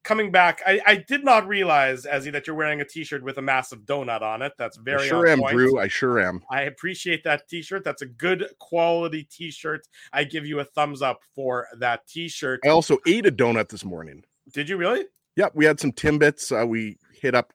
coming 0.08 0.32
back. 0.32 0.62
I, 0.66 0.80
I 0.86 0.96
did 0.96 1.22
not 1.22 1.46
realize, 1.46 2.04
Ezzy, 2.04 2.32
that 2.32 2.46
you're 2.46 2.56
wearing 2.56 2.80
a 2.80 2.84
T-shirt 2.84 3.22
with 3.22 3.36
a 3.36 3.42
massive 3.42 3.80
donut 3.80 4.22
on 4.22 4.40
it. 4.40 4.54
That's 4.56 4.78
very 4.78 5.04
I 5.04 5.08
sure 5.08 5.26
am, 5.26 5.40
point. 5.40 5.52
Drew. 5.52 5.78
I 5.78 5.86
sure 5.86 6.18
am. 6.18 6.42
I 6.50 6.62
appreciate 6.62 7.22
that 7.24 7.46
T-shirt. 7.46 7.84
That's 7.84 8.00
a 8.00 8.06
good 8.06 8.46
quality 8.58 9.24
T-shirt. 9.30 9.86
I 10.14 10.24
give 10.24 10.46
you 10.46 10.60
a 10.60 10.64
thumbs 10.64 11.02
up 11.02 11.20
for 11.34 11.68
that 11.78 12.06
T-shirt. 12.08 12.60
I 12.64 12.68
also 12.68 12.96
ate 13.06 13.26
a 13.26 13.30
donut 13.30 13.68
this 13.68 13.84
morning. 13.84 14.24
Did 14.52 14.70
you 14.70 14.78
really? 14.78 15.04
Yeah, 15.36 15.50
we 15.52 15.66
had 15.66 15.78
some 15.78 15.92
Timbits. 15.92 16.50
Uh, 16.50 16.66
we 16.66 16.96
hit 17.12 17.34
up 17.34 17.52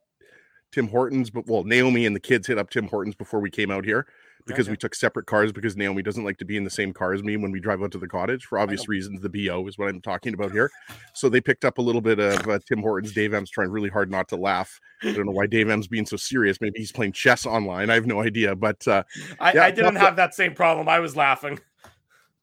Tim 0.71 0.87
Hortons, 0.87 1.31
but 1.31 1.47
well, 1.47 1.63
Naomi 1.63 2.05
and 2.05 2.15
the 2.15 2.19
kids 2.19 2.45
hit 2.45 2.59
up 2.59 2.69
Tim 2.69 2.87
Hortons 2.87 3.15
before 3.15 3.39
we 3.39 3.49
came 3.49 3.71
out 3.71 3.83
here 3.83 4.05
because 4.45 4.69
we 4.69 4.77
took 4.77 4.95
separate 4.95 5.25
cars 5.25 5.51
because 5.51 5.77
Naomi 5.77 6.01
doesn't 6.01 6.23
like 6.23 6.37
to 6.37 6.45
be 6.45 6.57
in 6.57 6.63
the 6.63 6.69
same 6.69 6.93
car 6.93 7.13
as 7.13 7.23
me 7.23 7.37
when 7.37 7.51
we 7.51 7.59
drive 7.59 7.81
out 7.81 7.91
to 7.91 7.97
the 7.97 8.07
cottage 8.07 8.45
for 8.45 8.59
obvious 8.59 8.87
reasons. 8.87 9.21
The 9.21 9.29
BO 9.29 9.65
is 9.67 9.77
what 9.77 9.89
I'm 9.89 10.01
talking 10.01 10.33
about 10.33 10.51
here. 10.51 10.69
So 11.13 11.29
they 11.29 11.41
picked 11.41 11.65
up 11.65 11.77
a 11.77 11.81
little 11.81 12.01
bit 12.01 12.19
of 12.19 12.47
uh, 12.47 12.59
Tim 12.67 12.81
Hortons. 12.81 13.13
Dave 13.13 13.33
M's 13.33 13.49
trying 13.49 13.69
really 13.69 13.89
hard 13.89 14.11
not 14.11 14.27
to 14.29 14.35
laugh. 14.35 14.79
I 15.03 15.11
don't 15.13 15.25
know 15.25 15.31
why 15.31 15.47
Dave 15.47 15.69
M's 15.69 15.87
being 15.87 16.05
so 16.05 16.17
serious. 16.17 16.59
Maybe 16.61 16.79
he's 16.79 16.91
playing 16.91 17.13
chess 17.13 17.45
online. 17.45 17.89
I 17.89 17.95
have 17.95 18.05
no 18.05 18.21
idea, 18.21 18.55
but 18.55 18.87
uh, 18.87 19.03
I, 19.39 19.53
Yeah, 19.53 19.65
I 19.65 19.71
didn't 19.71 19.95
have 19.95 20.15
that 20.17 20.33
same 20.33 20.53
problem. 20.53 20.89
I 20.89 20.99
was 20.99 21.15
laughing. 21.15 21.59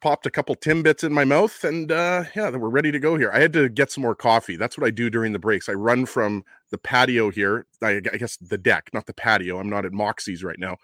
popped 0.01 0.27
a 0.27 0.31
couple 0.31 0.57
Timbits 0.57 1.05
in 1.05 1.13
my 1.13 1.25
mouth, 1.25 1.63
and 1.65 1.93
uh, 1.93 2.25
yeah, 2.35 2.51
we're 2.51 2.69
ready 2.69 2.91
to 2.91 2.99
go 2.99 3.17
here. 3.17 3.31
I 3.33 3.41
had 3.41 3.53
to 3.53 3.69
get 3.69 3.91
some 3.91 4.03
more 4.03 4.15
coffee. 4.15 4.57
That's 4.57 4.79
what 4.79 4.87
I 4.87 4.91
do 4.91 5.11
during 5.11 5.33
the 5.33 5.39
breaks. 5.39 5.69
I 5.69 5.73
run 5.73 6.07
from 6.07 6.45
the 6.71 6.79
patio 6.79 7.31
here. 7.31 7.67
I, 7.83 8.01
I 8.13 8.17
guess 8.17 8.37
the 8.37 8.59
deck, 8.59 8.91
not 8.93 9.07
the 9.07 9.15
patio. 9.15 9.59
I'm 9.59 9.71
not 9.71 9.85
at 9.85 9.93
Moxie's 9.93 10.43
right 10.43 10.59
now. 10.59 10.77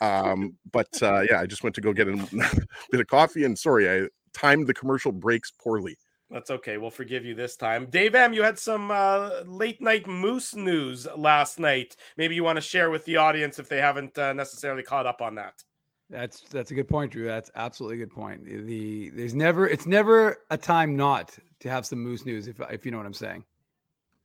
Um, 0.00 0.56
but 0.70 1.02
uh, 1.02 1.22
yeah, 1.28 1.40
I 1.40 1.46
just 1.46 1.62
went 1.62 1.74
to 1.76 1.80
go 1.80 1.92
get 1.92 2.08
a 2.08 2.66
bit 2.90 3.00
of 3.00 3.06
coffee, 3.06 3.44
and 3.44 3.58
sorry, 3.58 3.90
I 3.90 4.08
timed 4.32 4.66
the 4.66 4.74
commercial 4.74 5.12
breaks 5.12 5.50
poorly. 5.50 5.96
That's 6.30 6.50
okay. 6.50 6.78
We'll 6.78 6.90
forgive 6.90 7.24
you 7.24 7.34
this 7.34 7.54
time. 7.56 7.86
Dave 7.86 8.14
M, 8.14 8.32
you 8.32 8.42
had 8.42 8.58
some 8.58 8.90
uh, 8.90 9.42
late 9.46 9.80
night 9.80 10.06
moose 10.06 10.54
news 10.54 11.06
last 11.16 11.58
night. 11.58 11.96
Maybe 12.16 12.34
you 12.34 12.42
want 12.42 12.56
to 12.56 12.62
share 12.62 12.90
with 12.90 13.04
the 13.04 13.18
audience 13.18 13.58
if 13.58 13.68
they 13.68 13.80
haven't 13.80 14.18
uh, 14.18 14.32
necessarily 14.32 14.82
caught 14.82 15.06
up 15.06 15.20
on 15.20 15.36
that. 15.36 15.62
That's 16.10 16.40
that's 16.50 16.70
a 16.70 16.74
good 16.74 16.88
point, 16.88 17.12
Drew. 17.12 17.26
That's 17.26 17.50
absolutely 17.54 18.02
a 18.02 18.06
good 18.06 18.14
point. 18.14 18.44
The 18.44 19.10
there's 19.10 19.34
never 19.34 19.66
it's 19.66 19.86
never 19.86 20.38
a 20.50 20.58
time 20.58 20.96
not 20.96 21.36
to 21.60 21.70
have 21.70 21.86
some 21.86 22.00
moose 22.00 22.26
news 22.26 22.46
if 22.46 22.60
if 22.70 22.84
you 22.84 22.90
know 22.90 22.98
what 22.98 23.06
I'm 23.06 23.14
saying. 23.14 23.44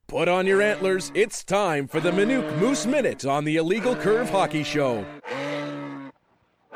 Put 0.06 0.28
on 0.28 0.46
your 0.46 0.60
antlers. 0.60 1.12
It's 1.14 1.44
time 1.44 1.86
for 1.86 2.00
the 2.00 2.10
Minute 2.10 2.58
Moose 2.58 2.84
Minute 2.84 3.24
on 3.24 3.44
the 3.44 3.56
Illegal 3.56 3.94
Curve 3.94 4.28
Hockey 4.28 4.64
Show. 4.64 5.06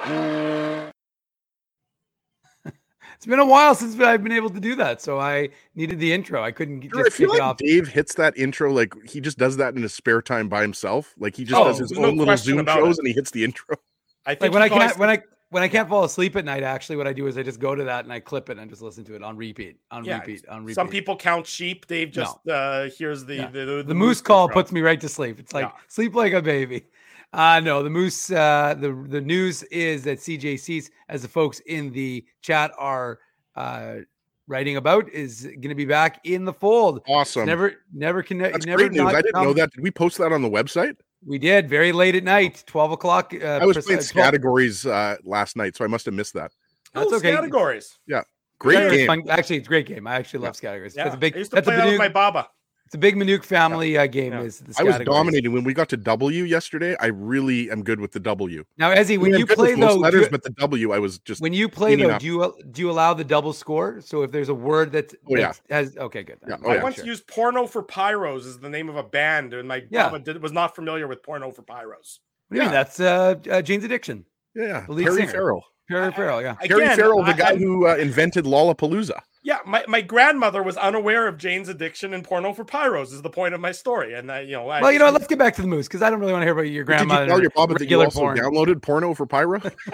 It's 3.16 3.26
been 3.26 3.38
a 3.38 3.46
while 3.46 3.74
since 3.74 3.98
I've 4.00 4.22
been 4.22 4.32
able 4.32 4.50
to 4.50 4.60
do 4.60 4.74
that, 4.74 5.00
so 5.00 5.18
I 5.18 5.48
needed 5.74 5.98
the 5.98 6.12
intro. 6.12 6.42
I 6.42 6.50
couldn't 6.52 6.80
Drew, 6.80 7.00
I 7.00 7.04
just 7.04 7.16
feel 7.16 7.30
kick 7.30 7.38
it 7.38 7.40
like 7.42 7.48
off. 7.48 7.56
Dave 7.56 7.88
hits 7.88 8.14
that 8.16 8.36
intro 8.36 8.70
like 8.70 8.92
he 9.08 9.20
just 9.20 9.38
does 9.38 9.56
that 9.56 9.74
in 9.74 9.82
his 9.82 9.94
spare 9.94 10.20
time 10.20 10.48
by 10.48 10.60
himself. 10.60 11.14
Like 11.16 11.34
he 11.36 11.44
just 11.44 11.58
Oh, 11.58 11.64
does 11.64 11.78
his 11.78 11.88
there's 11.90 12.00
no 12.00 12.08
own 12.08 12.16
little 12.18 12.36
Zoom 12.36 12.66
shows 12.66 12.98
it. 12.98 13.00
and 13.00 13.08
he 13.08 13.14
hits 13.14 13.30
the 13.30 13.44
intro. 13.44 13.76
I 14.26 14.30
Like 14.32 14.40
think 14.40 14.52
when 14.54 14.62
I 14.62 14.68
can't 14.68 14.98
when 14.98 15.08
I 15.08 15.22
when 15.50 15.62
I 15.62 15.68
can't 15.68 15.88
fall 15.88 16.04
asleep 16.04 16.36
at 16.36 16.44
night, 16.44 16.62
actually, 16.64 16.96
what 16.96 17.06
I 17.06 17.12
do 17.14 17.26
is 17.26 17.38
I 17.38 17.42
just 17.42 17.60
go 17.60 17.74
to 17.74 17.84
that 17.84 18.04
and 18.04 18.12
I 18.12 18.20
clip 18.20 18.50
it 18.50 18.58
and 18.58 18.68
just 18.68 18.82
listen 18.82 19.04
to 19.04 19.14
it 19.14 19.22
on 19.22 19.36
repeat, 19.36 19.78
on 19.90 20.04
Yeah, 20.04 20.18
repeat, 20.18 20.46
on 20.48 20.64
repeat. 20.64 20.74
Some 20.74 20.88
people 20.88 21.16
count 21.16 21.46
sheep. 21.46 21.86
Dave 21.86 22.10
just 22.10 22.36
uh, 22.48 22.90
hears 22.90 23.24
the, 23.24 23.36
Yeah. 23.36 23.46
the, 23.50 23.64
the, 23.64 23.84
the 23.86 23.94
moose 23.94 24.20
call 24.20 24.44
intro. 24.46 24.54
puts 24.54 24.72
me 24.72 24.80
right 24.80 25.00
to 25.00 25.08
sleep. 25.08 25.38
It's 25.38 25.54
like 25.54 25.66
Yeah. 25.66 25.80
sleep 25.88 26.14
like 26.14 26.32
a 26.32 26.42
baby. 26.42 26.86
Uh 27.34 27.60
no, 27.60 27.82
the 27.82 27.90
moose 27.90 28.30
uh 28.30 28.74
the 28.78 28.92
the 29.08 29.20
news 29.20 29.62
is 29.64 30.04
that 30.04 30.18
CJ 30.18 30.60
Suess, 30.60 30.90
as 31.08 31.22
the 31.22 31.28
folks 31.28 31.60
in 31.66 31.90
the 31.92 32.24
chat 32.42 32.70
are 32.78 33.18
uh 33.56 33.96
writing 34.46 34.76
about, 34.76 35.08
is 35.10 35.48
gonna 35.60 35.74
be 35.74 35.84
back 35.84 36.20
in 36.24 36.44
the 36.44 36.52
fold. 36.52 37.00
Awesome. 37.08 37.46
Never 37.46 37.74
never 37.92 38.22
connect 38.22 38.52
That's 38.54 38.66
never 38.66 38.78
great 38.78 38.92
news. 38.92 39.02
not 39.02 39.14
I 39.16 39.22
didn't 39.22 39.42
know 39.42 39.52
that. 39.54 39.72
Did 39.72 39.82
we 39.82 39.90
post 39.90 40.18
that 40.18 40.32
on 40.32 40.42
the 40.42 40.50
website? 40.50 40.96
We 41.26 41.38
did 41.38 41.68
very 41.68 41.90
late 41.90 42.14
at 42.14 42.22
night, 42.22 42.62
12 42.66 42.92
o'clock. 42.92 43.32
Uh, 43.34 43.46
I 43.46 43.64
was 43.64 43.78
preci- 43.78 43.84
playing 43.84 44.00
12 44.00 44.12
categories 44.12 44.84
uh, 44.84 45.16
last 45.24 45.56
night, 45.56 45.74
so 45.74 45.82
I 45.84 45.88
must 45.88 46.04
have 46.04 46.12
missed 46.14 46.34
that. 46.34 46.52
That's 46.92 47.10
Ooh, 47.10 47.16
okay. 47.16 47.32
Categories. 47.32 47.98
Yeah, 48.06 48.22
great 48.58 48.78
Scattergories 48.78 48.96
game. 48.96 49.06
fun- 49.06 49.30
Actually, 49.30 49.56
it's 49.56 49.66
a 49.66 49.68
great 49.68 49.86
game. 49.86 50.06
I 50.06 50.16
actually 50.16 50.40
love 50.40 50.54
Scattergories. 50.54 50.94
Yeah. 50.94 51.04
That's 51.04 51.16
a 51.16 51.18
big 51.18 51.34
I 51.34 51.38
used 51.38 51.50
to 51.50 51.54
that's 51.56 51.66
play 51.66 51.76
that 51.76 51.86
with 51.86 51.98
my 51.98 52.10
Baba. 52.10 52.48
It's 52.94 52.96
a 52.96 53.00
big 53.00 53.16
Minuk 53.16 53.42
family 53.42 53.98
uh, 53.98 54.06
game. 54.06 54.32
Yeah. 54.32 54.42
Is 54.42 54.60
the 54.60 54.72
I 54.78 54.84
was 54.84 54.94
Scattergories. 54.94 55.04
dominating 55.06 55.52
when 55.52 55.64
we 55.64 55.74
got 55.74 55.88
to 55.88 55.96
W 55.96 56.44
yesterday. 56.44 56.94
I 57.00 57.06
really 57.06 57.68
am 57.68 57.82
good 57.82 57.98
with 57.98 58.12
the 58.12 58.20
W. 58.20 58.64
Now, 58.78 58.94
Ezzy, 58.94 59.18
when 59.18 59.34
I'm 59.34 59.40
you 59.40 59.46
play 59.48 59.74
most 59.74 59.94
though, 59.94 59.98
letters, 59.98 60.22
you- 60.26 60.30
but 60.30 60.44
the 60.44 60.50
W, 60.50 60.92
I 60.92 61.00
was 61.00 61.18
just 61.18 61.40
when 61.40 61.52
you 61.52 61.68
play 61.68 61.96
cleaning 61.96 62.06
though, 62.06 62.14
up. 62.14 62.20
do 62.20 62.26
you 62.26 62.54
do 62.70 62.82
you 62.82 62.90
allow 62.92 63.12
the 63.12 63.24
double 63.24 63.52
score? 63.52 64.00
So 64.00 64.22
if 64.22 64.30
there's 64.30 64.48
a 64.48 64.54
word 64.54 64.92
that, 64.92 65.12
Oh, 65.28 65.36
yeah. 65.36 65.54
has 65.70 65.96
okay, 65.96 66.22
good. 66.22 66.38
Yeah. 66.46 66.58
Oh, 66.64 66.70
I 66.70 66.74
yeah. 66.76 66.82
once 66.84 66.94
Sure. 66.94 67.04
used 67.06 67.26
Porno 67.26 67.66
for 67.66 67.82
Pyros 67.82 68.46
as 68.46 68.60
the 68.60 68.70
name 68.70 68.88
of 68.88 68.94
a 68.94 69.02
band, 69.02 69.54
and 69.54 69.66
my 69.66 69.82
Yeah. 69.90 70.04
Baba 70.10 70.20
did, 70.20 70.40
was 70.40 70.52
not 70.52 70.76
familiar 70.76 71.08
with 71.08 71.20
Porno 71.24 71.50
for 71.50 71.62
Pyros. 71.62 72.20
What 72.46 72.52
do 72.52 72.56
you 72.58 72.60
mean? 72.60 72.62
Yeah. 72.66 72.70
That's 72.70 73.00
uh, 73.00 73.34
uh, 73.50 73.60
Jane's 73.62 73.82
Addiction. 73.82 74.24
yeah, 74.54 74.66
yeah. 74.66 74.86
the 74.86 74.92
lead 74.92 75.06
Perry 75.06 75.16
singer. 75.22 75.32
Farrell. 75.32 75.64
Perry 75.88 76.12
Farrell, 76.12 76.42
yeah. 76.42 76.54
Perry 76.54 76.84
Again, 76.84 76.96
Farrell, 76.96 77.24
the 77.24 77.32
I- 77.34 77.36
guy 77.36 77.50
I- 77.50 77.56
who 77.56 77.88
uh, 77.88 77.96
invented 77.96 78.44
Lollapalooza. 78.44 79.18
Yeah, 79.44 79.58
my, 79.66 79.84
my 79.86 80.00
grandmother 80.00 80.62
was 80.62 80.78
unaware 80.78 81.28
of 81.28 81.36
Jane's 81.36 81.68
addiction 81.68 82.14
and 82.14 82.24
porno 82.24 82.54
for 82.54 82.64
pyros 82.64 83.12
is 83.12 83.20
the 83.20 83.28
point 83.28 83.52
of 83.52 83.60
my 83.60 83.72
story. 83.72 84.14
And 84.14 84.32
I, 84.32 84.40
you 84.40 84.52
know, 84.52 84.70
I, 84.70 84.80
Well, 84.80 84.90
you 84.90 84.98
know, 84.98 85.10
let's 85.10 85.26
get 85.26 85.38
back 85.38 85.54
to 85.56 85.62
the 85.62 85.68
moose 85.68 85.86
because 85.86 86.00
I 86.00 86.08
don't 86.08 86.18
really 86.18 86.32
want 86.32 86.40
to 86.42 86.46
hear 86.46 86.54
about 86.54 86.62
your 86.62 86.70
Did 86.70 86.78
you 86.78 86.84
grandmother. 86.84 87.26
tell 87.26 87.42
your 87.42 87.50
Baba 87.50 87.74
that 87.74 87.90
you 87.90 88.00
also 88.00 88.20
porn. 88.20 88.38
downloaded 88.38 88.80
porno 88.80 89.12
for 89.12 89.26
Pyro? 89.26 89.60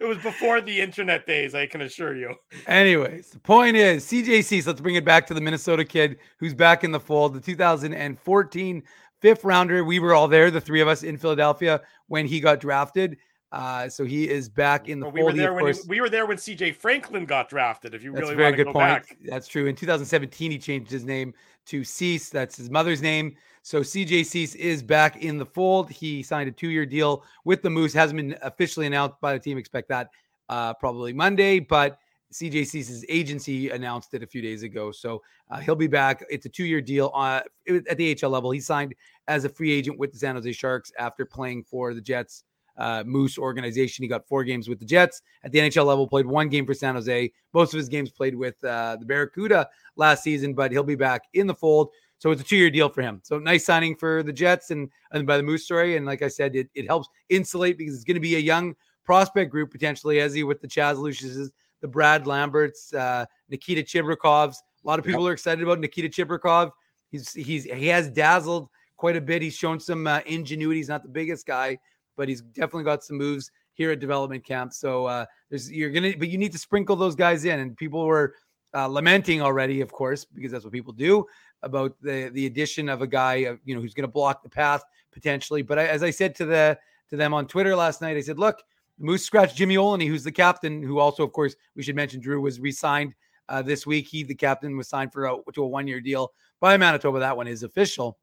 it 0.00 0.04
was 0.04 0.18
before 0.18 0.60
the 0.60 0.80
internet 0.80 1.28
days, 1.28 1.54
I 1.54 1.66
can 1.66 1.82
assure 1.82 2.16
you. 2.16 2.34
Anyways, 2.66 3.30
the 3.30 3.38
point 3.38 3.76
is 3.76 4.04
CJ 4.04 4.42
Suess. 4.44 4.66
Let's 4.66 4.80
bring 4.80 4.96
it 4.96 5.04
back 5.04 5.28
to 5.28 5.34
the 5.34 5.40
Minnesota 5.40 5.84
kid 5.84 6.18
who's 6.38 6.54
back 6.54 6.82
in 6.82 6.90
the 6.90 6.98
fold. 6.98 7.34
The 7.34 7.40
2014 7.40 8.82
fifth 9.20 9.44
rounder. 9.44 9.84
We 9.84 10.00
were 10.00 10.14
all 10.14 10.28
there, 10.28 10.50
the 10.50 10.60
three 10.60 10.80
of 10.80 10.88
us 10.88 11.02
in 11.02 11.16
Philadelphia 11.16 11.82
when 12.08 12.26
he 12.26 12.40
got 12.40 12.58
drafted. 12.60 13.16
Uh, 13.52 13.88
so 13.88 14.04
he 14.04 14.28
is 14.28 14.48
back 14.48 14.88
in 14.88 15.00
the 15.00 15.06
fold. 15.06 15.14
we 15.14 15.22
were 15.24 15.32
there 15.32 15.50
of 15.50 15.62
when 15.62 15.74
he, 15.74 15.80
we 15.88 16.00
were 16.00 16.08
there 16.08 16.26
when 16.26 16.36
CJ 16.36 16.76
Franklin 16.76 17.24
got 17.24 17.48
drafted. 17.48 17.94
If 17.94 18.02
you 18.04 18.12
That's 18.12 18.22
really 18.22 18.34
a 18.34 18.36
very 18.36 18.46
want 18.50 18.56
to 18.58 18.64
good 18.64 18.66
go 18.68 18.72
point. 18.72 19.08
back, 19.08 19.16
That's 19.24 19.48
true. 19.48 19.66
In 19.66 19.74
2017, 19.74 20.52
he 20.52 20.58
changed 20.58 20.90
his 20.90 21.04
name 21.04 21.34
to 21.66 21.82
Suess. 21.82 22.28
That's 22.28 22.56
his 22.56 22.70
mother's 22.70 23.02
name. 23.02 23.34
So 23.62 23.80
CJ 23.80 24.24
Suess 24.26 24.54
is 24.54 24.82
back 24.82 25.22
in 25.22 25.36
the 25.36 25.44
fold. 25.44 25.90
He 25.90 26.22
signed 26.22 26.48
a 26.48 26.52
two-year 26.52 26.86
deal 26.86 27.24
with 27.44 27.62
the 27.62 27.70
Moose. 27.70 27.92
Hasn't 27.92 28.16
been 28.16 28.38
officially 28.42 28.86
announced 28.86 29.20
by 29.20 29.32
the 29.32 29.38
team. 29.38 29.58
Expect 29.58 29.88
that 29.88 30.10
uh, 30.48 30.74
probably 30.74 31.12
Monday, 31.12 31.58
but 31.58 31.98
CJ 32.32 32.68
Suess's 32.68 33.04
agency 33.08 33.70
announced 33.70 34.14
it 34.14 34.22
a 34.22 34.26
few 34.26 34.40
days 34.40 34.62
ago. 34.62 34.92
So 34.92 35.22
uh, 35.50 35.58
he'll 35.58 35.74
be 35.74 35.88
back. 35.88 36.24
It's 36.30 36.46
a 36.46 36.48
two-year 36.48 36.80
deal 36.80 37.10
uh, 37.14 37.40
at 37.68 37.96
the 37.96 38.14
HL 38.14 38.30
level. 38.30 38.52
He 38.52 38.60
signed 38.60 38.94
as 39.26 39.44
a 39.44 39.48
free 39.48 39.72
agent 39.72 39.98
with 39.98 40.12
the 40.12 40.18
San 40.18 40.36
Jose 40.36 40.52
Sharks 40.52 40.92
after 40.98 41.26
playing 41.26 41.64
for 41.64 41.92
the 41.92 42.00
Jets 42.00 42.44
uh, 42.80 43.04
Moose 43.06 43.38
organization. 43.38 44.02
He 44.02 44.08
got 44.08 44.26
four 44.26 44.42
games 44.42 44.68
with 44.68 44.78
the 44.78 44.84
Jets 44.84 45.22
at 45.44 45.52
the 45.52 45.58
NHL 45.58 45.86
level, 45.86 46.08
played 46.08 46.26
one 46.26 46.48
game 46.48 46.66
for 46.66 46.74
San 46.74 46.94
Jose. 46.94 47.32
Most 47.52 47.74
of 47.74 47.78
his 47.78 47.88
games 47.88 48.10
played 48.10 48.34
with 48.34 48.62
uh, 48.64 48.96
the 48.98 49.06
Barracuda 49.06 49.68
last 49.96 50.22
season, 50.22 50.54
but 50.54 50.72
he'll 50.72 50.82
be 50.82 50.96
back 50.96 51.22
in 51.34 51.46
the 51.46 51.54
fold. 51.54 51.90
So 52.18 52.30
it's 52.30 52.42
a 52.42 52.44
two-year 52.44 52.70
deal 52.70 52.88
for 52.88 53.02
him. 53.02 53.20
So 53.22 53.38
nice 53.38 53.64
signing 53.64 53.96
for 53.96 54.22
the 54.22 54.32
Jets 54.32 54.70
and, 54.70 54.90
and 55.12 55.26
by 55.26 55.36
the 55.36 55.42
Moose 55.42 55.64
story. 55.64 55.96
And 55.96 56.04
like 56.04 56.22
I 56.22 56.28
said, 56.28 56.54
it, 56.56 56.68
it 56.74 56.86
helps 56.86 57.08
insulate 57.28 57.78
because 57.78 57.94
it's 57.94 58.04
going 58.04 58.16
to 58.16 58.20
be 58.20 58.36
a 58.36 58.40
young 58.40 58.74
prospect 59.04 59.50
group 59.50 59.70
potentially, 59.70 60.20
as 60.20 60.34
he 60.34 60.42
with 60.42 60.60
the 60.60 60.68
Chaz 60.68 60.98
Lucius's, 60.98 61.50
the 61.80 61.88
Brad 61.88 62.26
Lamberts, 62.26 62.92
uh, 62.92 63.24
Nikita 63.48 63.82
Chibrikovs. 63.82 64.56
A 64.84 64.86
lot 64.86 64.98
of 64.98 65.04
people 65.04 65.26
are 65.26 65.32
excited 65.32 65.62
about 65.62 65.80
Nikita 65.80 66.08
Chibrikov. 66.08 66.72
He's 67.10 67.32
he's 67.32 67.64
he 67.64 67.86
has 67.88 68.08
dazzled 68.08 68.68
quite 68.96 69.16
a 69.16 69.20
bit. 69.20 69.42
He's 69.42 69.54
shown 69.54 69.80
some 69.80 70.06
uh, 70.06 70.20
ingenuity. 70.26 70.78
He's 70.78 70.88
not 70.88 71.02
the 71.02 71.08
biggest 71.08 71.46
guy, 71.46 71.78
but 72.20 72.28
he's 72.28 72.42
definitely 72.42 72.84
got 72.84 73.02
some 73.02 73.16
moves 73.16 73.50
here 73.72 73.92
at 73.92 73.98
development 73.98 74.44
camp. 74.44 74.74
So 74.74 75.06
uh, 75.06 75.24
there's 75.48 75.72
you're 75.72 75.88
gonna, 75.88 76.12
but 76.18 76.28
you 76.28 76.36
need 76.36 76.52
to 76.52 76.58
sprinkle 76.58 76.96
those 76.96 77.14
guys 77.14 77.46
in. 77.46 77.60
And 77.60 77.74
people 77.74 78.04
were 78.04 78.34
uh, 78.74 78.88
lamenting 78.88 79.40
already, 79.40 79.80
of 79.80 79.90
course, 79.90 80.26
because 80.26 80.52
that's 80.52 80.64
what 80.64 80.74
people 80.74 80.92
do. 80.92 81.24
about 81.62 81.96
the 82.02 82.30
the 82.32 82.46
addition 82.46 82.88
of 82.88 83.02
a 83.02 83.06
guy, 83.06 83.44
uh, 83.44 83.56
you 83.64 83.74
know, 83.74 83.80
who's 83.80 83.94
to 83.94 84.08
block 84.08 84.42
the 84.42 84.48
path 84.48 84.82
potentially. 85.12 85.62
But 85.62 85.78
I, 85.78 85.86
as 85.86 86.02
I 86.02 86.10
said 86.10 86.34
to 86.36 86.44
the 86.46 86.78
to 87.08 87.16
them 87.16 87.34
on 87.34 87.46
Twitter 87.46 87.74
last 87.74 88.00
night, 88.00 88.16
I 88.16 88.20
said, 88.20 88.38
look, 88.38 88.62
Moose 88.98 89.24
scratched 89.24 89.56
Jimmy 89.56 89.76
Oligny, 89.76 90.06
who's 90.06 90.24
the 90.24 90.32
captain, 90.32 90.82
who 90.82 90.98
also, 90.98 91.24
of 91.24 91.32
course, 91.32 91.56
we 91.74 91.82
should 91.82 91.96
mention 91.96 92.20
Drew 92.20 92.40
was 92.40 92.60
re-signed 92.60 93.14
uh, 93.48 93.62
this 93.62 93.86
week. 93.86 94.06
He, 94.06 94.22
the 94.22 94.34
captain, 94.34 94.76
was 94.76 94.88
signed 94.88 95.12
for 95.12 95.24
a, 95.24 95.36
to 95.54 95.62
a 95.64 95.66
one-year 95.66 96.00
deal 96.00 96.32
by 96.60 96.76
Manitoba. 96.76 97.18
That 97.18 97.36
one 97.36 97.48
is 97.48 97.64
official. 97.64 98.18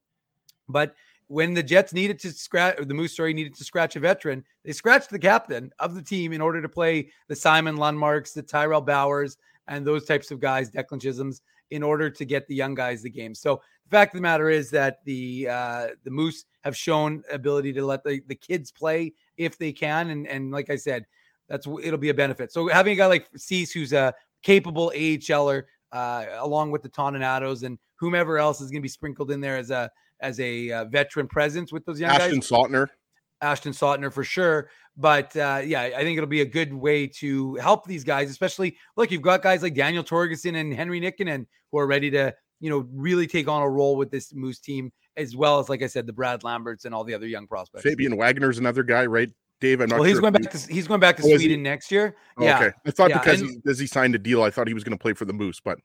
But 0.69 0.95
when 1.27 1.53
the 1.53 1.63
Jets 1.63 1.93
needed 1.93 2.19
to 2.19 2.31
scratch, 2.31 2.77
the 2.79 2.93
Moose 2.93 3.13
story 3.13 3.33
needed 3.33 3.55
to 3.55 3.63
scratch 3.63 3.95
a 3.95 3.99
veteran, 3.99 4.43
they 4.63 4.71
scratched 4.71 5.09
the 5.09 5.19
captain 5.19 5.71
of 5.79 5.95
the 5.95 6.01
team 6.01 6.31
in 6.33 6.41
order 6.41 6.61
to 6.61 6.69
play 6.69 7.09
the 7.27 7.35
Simon 7.35 7.77
Lundmarks, 7.77 8.33
the 8.33 8.43
Tyrel 8.43 8.85
Bauers, 8.85 9.37
and 9.67 9.85
those 9.85 10.05
types 10.05 10.31
of 10.31 10.39
guys, 10.39 10.71
Declan 10.71 11.01
Chisholms, 11.01 11.41
in 11.71 11.83
order 11.83 12.09
to 12.09 12.25
get 12.25 12.47
the 12.47 12.55
young 12.55 12.73
guys 12.73 13.01
the 13.01 13.09
game. 13.09 13.35
So 13.35 13.61
the 13.89 13.89
fact 13.89 14.13
of 14.13 14.19
the 14.19 14.21
matter 14.21 14.49
is 14.49 14.69
that 14.71 15.03
the 15.03 15.49
uh, 15.49 15.87
the 16.03 16.11
Moose 16.11 16.45
have 16.61 16.77
shown 16.77 17.23
ability 17.31 17.73
to 17.73 17.85
let 17.85 18.03
the, 18.03 18.21
the 18.27 18.35
kids 18.35 18.71
play 18.71 19.13
if 19.35 19.57
they 19.57 19.73
can, 19.73 20.09
and 20.09 20.27
and 20.27 20.51
like 20.51 20.69
I 20.69 20.77
said, 20.77 21.05
that's 21.49 21.67
it'll 21.83 21.99
be 21.99 22.09
a 22.09 22.13
benefit. 22.13 22.53
So 22.53 22.67
having 22.69 22.93
a 22.93 22.95
guy 22.95 23.07
like 23.07 23.27
Suess, 23.35 23.71
who's 23.71 23.91
a 23.91 24.13
capable 24.43 24.93
AHLer, 24.95 25.63
uh, 25.91 26.25
along 26.37 26.71
with 26.71 26.83
the 26.83 26.89
Toninatos 26.89 27.63
and 27.63 27.77
whomever 27.95 28.37
else 28.37 28.61
is 28.61 28.69
going 28.71 28.81
to 28.81 28.85
be 28.85 28.89
sprinkled 28.89 29.31
in 29.31 29.41
there 29.41 29.57
as 29.57 29.71
a 29.71 29.89
as 30.19 30.39
a 30.39 30.71
uh, 30.71 30.85
veteran 30.85 31.27
presence 31.27 31.71
with 31.71 31.85
those 31.85 31.99
young 31.99 32.11
Ashton 32.11 32.39
guys. 32.39 32.49
Sautner. 32.49 32.87
Ashton 33.41 33.71
Sautner 33.71 34.11
for 34.11 34.23
sure. 34.23 34.69
But 34.95 35.35
uh, 35.37 35.61
yeah, 35.63 35.81
I 35.81 36.01
think 36.01 36.17
it'll 36.17 36.27
be 36.27 36.41
a 36.41 36.45
good 36.45 36.73
way 36.73 37.05
to 37.19 37.55
help 37.55 37.85
these 37.85 38.03
guys, 38.03 38.31
especially 38.31 38.77
look, 38.95 39.11
you've 39.11 39.21
got 39.21 39.43
guys 39.43 39.61
like 39.61 39.75
Daniel 39.75 40.03
Torgerson 40.03 40.55
and 40.59 40.73
Henri 40.73 40.99
Nikkanen 40.99 41.45
who 41.71 41.77
are 41.77 41.85
ready 41.85 42.09
to, 42.11 42.33
you 42.59 42.69
know, 42.71 42.87
really 42.91 43.27
take 43.27 43.47
on 43.47 43.61
a 43.61 43.69
role 43.69 43.95
with 43.95 44.09
this 44.09 44.33
Moose 44.33 44.59
team, 44.59 44.91
as 45.15 45.35
well 45.35 45.59
as, 45.59 45.69
like 45.69 45.83
I 45.83 45.87
said, 45.87 46.07
the 46.07 46.13
Brad 46.13 46.43
Lamberts 46.43 46.85
and 46.85 46.95
all 46.95 47.03
the 47.03 47.13
other 47.13 47.27
young 47.27 47.45
prospects. 47.45 47.83
Fabian 47.83 48.17
Wagner's 48.17 48.57
another 48.57 48.81
guy, 48.81 49.05
right? 49.05 49.29
Dave, 49.61 49.81
I'm 49.81 49.89
not 49.89 49.99
well, 49.99 50.07
he's 50.07 50.17
if 50.17 50.21
going 50.21 50.33
back 50.33 50.51
to 50.51 50.57
he's 50.73 50.87
going 50.87 50.99
back 50.99 51.17
to 51.17 51.23
Oh. 51.23 51.35
Sweden 51.35 51.61
next 51.61 51.91
year. 51.91 52.15
Oh, 52.37 52.43
yeah. 52.43 52.57
Okay. 52.57 52.71
I 52.85 52.91
thought 52.91 53.09
Yeah, 53.11 53.19
because 53.19 53.41
and- 53.41 53.49
he, 53.51 53.55
because 53.57 53.77
he 53.77 53.85
signed 53.85 54.15
a 54.15 54.19
deal, 54.19 54.41
I 54.41 54.49
thought 54.49 54.67
he 54.67 54.73
was 54.73 54.83
going 54.83 54.97
to 54.97 55.01
play 55.01 55.13
for 55.13 55.25
the 55.25 55.33
Moose, 55.33 55.59
but 55.59 55.77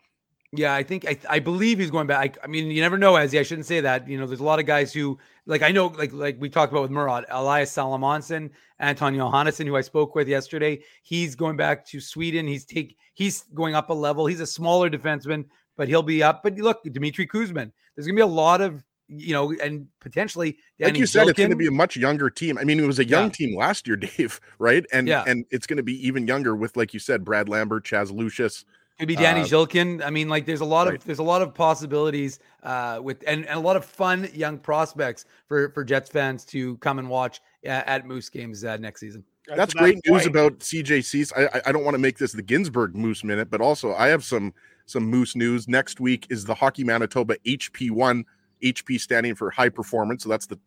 Yeah, 0.55 0.75
I 0.75 0.83
think 0.83 1.07
I, 1.09 1.19
I 1.31 1.39
believe 1.39 1.79
he's 1.79 1.91
going 1.91 2.07
back. 2.07 2.37
I, 2.39 2.45
I 2.45 2.47
mean, 2.47 2.71
you 2.71 2.83
never 2.83 2.99
know, 2.99 3.15
Ezzy. 3.15 3.39
I 3.39 3.43
shouldn't 3.43 3.67
say 3.67 3.81
that. 3.81 4.07
You 4.07 4.19
know, 4.19 4.27
there's 4.27 4.41
a 4.41 4.45
lot 4.45 4.59
of 4.61 4.67
guys 4.67 4.93
who 4.93 5.19
like 5.47 5.63
I 5.63 5.73
know, 5.73 5.87
like 5.87 6.13
like 6.13 6.37
we 6.39 6.51
talked 6.51 6.73
about 6.73 6.83
with 6.83 6.91
Murat, 6.91 7.25
Elias 7.31 7.75
Salomonsson, 7.75 8.51
Anton 8.79 9.15
Johannesson, 9.15 9.67
who 9.67 9.77
I 9.77 9.81
spoke 9.81 10.15
with 10.15 10.29
yesterday. 10.29 10.83
He's 11.03 11.35
going 11.35 11.57
back 11.57 11.87
to 11.87 12.01
Sweden. 12.01 12.47
He's 12.47 12.67
take 12.67 12.99
he's 13.15 13.45
going 13.55 13.75
up 13.75 13.89
a 13.89 13.95
level. 13.95 14.27
He's 14.27 14.41
a 14.41 14.47
smaller 14.47 14.91
defenseman, 14.91 15.47
but 15.77 15.89
he'll 15.89 16.03
be 16.03 16.23
up. 16.23 16.43
But 16.43 16.57
look, 16.57 16.83
Dmitry 16.85 17.27
Kuzmin. 17.27 17.73
There's 17.97 18.07
gonna 18.07 18.17
be 18.17 18.21
a 18.23 18.27
lot 18.27 18.61
of 18.61 18.85
you 19.09 19.33
know, 19.33 19.53
and 19.63 19.87
potentially 20.01 20.59
like 20.81 20.99
you 20.99 21.07
said, 21.07 21.29
it's 21.29 21.39
going 21.39 21.51
to 21.51 21.57
be 21.57 21.67
a 21.67 21.71
much 21.71 21.97
younger 21.99 22.31
team. 22.31 22.57
I 22.57 22.65
mean, 22.65 22.81
it 22.81 22.87
was 22.87 22.99
a 22.99 23.05
young 23.05 23.25
Yeah. 23.25 23.31
team 23.31 23.57
last 23.57 23.87
year, 23.87 23.97
Dave, 24.17 24.41
right? 24.59 24.87
And 24.91 25.07
Yeah. 25.07 25.25
and 25.27 25.45
it's 25.51 25.67
going 25.67 25.77
to 25.77 25.83
be 25.83 26.07
even 26.07 26.27
younger 26.27 26.57
with, 26.57 26.77
like 26.79 26.95
you 26.95 27.01
said, 27.01 27.23
Brad 27.25 27.47
Lambert, 27.49 27.85
Chaz 27.85 28.11
Lucius. 28.11 28.65
Could 28.99 29.09
be 29.09 29.17
Danny 29.17 29.41
Uh, 29.41 29.45
Zhilkin. 29.45 30.05
I 30.05 30.11
mean, 30.11 30.29
like 30.29 30.47
there's 30.47 30.61
a 30.61 30.65
lot 30.65 30.87
right. 30.87 30.97
of 30.97 31.05
there's 31.05 31.19
a 31.19 31.23
lot 31.25 31.43
of 31.43 31.55
possibilities 31.55 32.39
uh, 32.63 33.01
with 33.03 33.25
and, 33.27 33.45
and 33.47 33.59
a 33.59 33.61
lot 33.63 33.77
of 33.77 33.85
fun 33.85 34.29
young 34.33 34.59
prospects 34.59 35.25
for 35.49 35.71
for 35.71 35.83
Jets 35.85 36.09
fans 36.11 36.45
to 36.47 36.77
come 36.79 36.99
and 36.99 37.09
watch 37.09 37.41
uh, 37.67 37.69
at 37.71 38.07
Moose 38.07 38.29
games 38.29 38.65
uh, 38.65 38.77
next 38.77 39.01
season. 39.01 39.25
That's 39.49 39.73
to 39.73 39.79
great 39.79 39.97
that 40.05 40.11
news 40.11 40.23
point- 40.23 40.31
about 40.37 40.59
CJ 40.61 41.05
Suess. 41.05 41.33
I, 41.37 41.47
I- 41.59 41.63
I 41.67 41.73
don't 41.73 41.85
want 41.85 41.95
to 41.95 41.99
make 41.99 42.19
this 42.19 42.33
the 42.33 42.43
Ginsburg 42.43 42.95
Moose 42.95 43.25
minute, 43.25 43.51
but 43.51 43.61
also 43.61 43.95
I 43.95 44.09
have 44.09 44.23
some 44.25 44.53
some 44.87 45.05
Moose 45.05 45.35
news. 45.35 45.67
Next 45.69 45.99
week 45.99 46.27
is 46.31 46.45
the 46.45 46.55
Hockey 46.55 46.85
Manitoba 46.85 47.37
HP1, 47.47 48.25
HP 48.63 49.01
standing 49.01 49.35
for 49.35 49.51
high 49.51 49.69
performance. 49.71 50.23
So 50.23 50.29
that's 50.29 50.47
the 50.47 50.59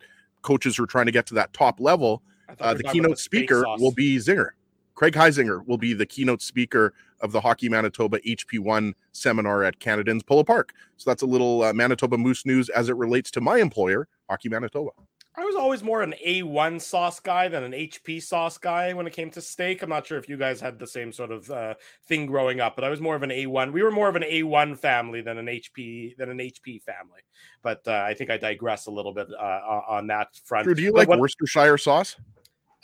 coaches 0.42 0.76
who 0.78 0.84
are 0.84 0.88
trying 0.88 1.06
to 1.06 1.12
get 1.12 1.26
to 1.28 1.34
that 1.36 1.54
top 1.54 1.80
level. 1.80 2.22
Uh, 2.50 2.54
the 2.54 2.58
were 2.58 2.60
talking 2.60 2.80
about 2.82 2.94
keynote 2.94 3.12
the 3.12 3.22
speaker 3.22 3.62
sauce. 3.64 3.80
will 3.80 3.92
be 3.92 4.18
Zinger. 4.18 4.50
Craig 4.96 5.14
Heisinger 5.14 5.66
will 5.66 5.78
be 5.78 5.94
the 5.94 6.06
keynote 6.06 6.42
speaker 6.42 6.94
of 7.22 7.32
the 7.32 7.42
Hockey 7.42 7.70
Manitoba 7.70 8.20
HP1 8.20 8.94
seminar 9.12 9.64
at 9.64 9.80
Canad 9.80 10.08
Inns 10.08 10.24
Polo 10.24 10.44
Park. 10.44 10.74
So 10.98 11.10
that's 11.10 11.22
a 11.22 11.26
little 11.28 11.64
uh, 11.64 11.74
Manitoba 11.74 12.18
Moose 12.18 12.46
news 12.46 12.70
as 12.70 12.90
it 12.90 12.96
relates 12.96 13.32
to 13.32 13.42
my 13.42 13.58
employer, 13.58 14.08
Hockey 14.30 14.50
Manitoba. 14.50 14.92
I 15.38 15.44
was 15.44 15.56
always 15.58 15.84
more 15.84 16.02
an 16.02 16.14
A1 16.26 16.80
sauce 16.80 17.20
guy 17.20 17.50
than 17.50 17.64
an 17.64 17.74
HP 17.74 18.24
sauce 18.24 18.58
guy 18.58 18.94
when 18.94 19.06
it 19.06 19.12
came 19.12 19.30
to 19.32 19.42
steak. 19.42 19.82
I'm 19.82 19.90
not 19.90 20.08
sure 20.08 20.18
if 20.18 20.30
you 20.30 20.38
guys 20.38 20.62
had 20.62 20.80
the 20.80 20.88
same 20.88 21.12
sort 21.12 21.30
of 21.30 21.52
uh, 21.52 21.74
thing 22.08 22.26
growing 22.26 22.62
up, 22.62 22.76
but 22.78 22.86
I 22.86 22.90
was 22.90 23.02
more 23.02 23.18
of 23.18 23.24
an 23.24 23.32
A1. 23.32 23.74
We 23.74 23.84
were 23.84 23.92
more 23.92 24.08
of 24.08 24.16
an 24.16 24.24
A1 24.24 24.78
family 24.78 25.20
than 25.20 25.38
an 25.38 25.48
HP 25.48 26.16
than 26.16 26.30
an 26.30 26.38
HP 26.38 26.82
family. 26.84 27.20
But 27.62 27.82
uh, 27.86 28.06
I 28.08 28.14
think 28.14 28.30
I 28.30 28.38
digress 28.38 28.86
a 28.86 28.92
little 28.92 29.14
bit 29.14 29.28
uh, 29.30 29.44
on 29.44 29.84
on 29.90 30.08
that 30.08 30.30
front. 30.46 30.64
Drew, 30.66 30.74
do 30.76 30.82
you 30.84 30.94
But 30.94 31.00
like 31.00 31.10
what- 31.10 31.20
Worcestershire 31.20 31.78
sauce? 31.80 32.16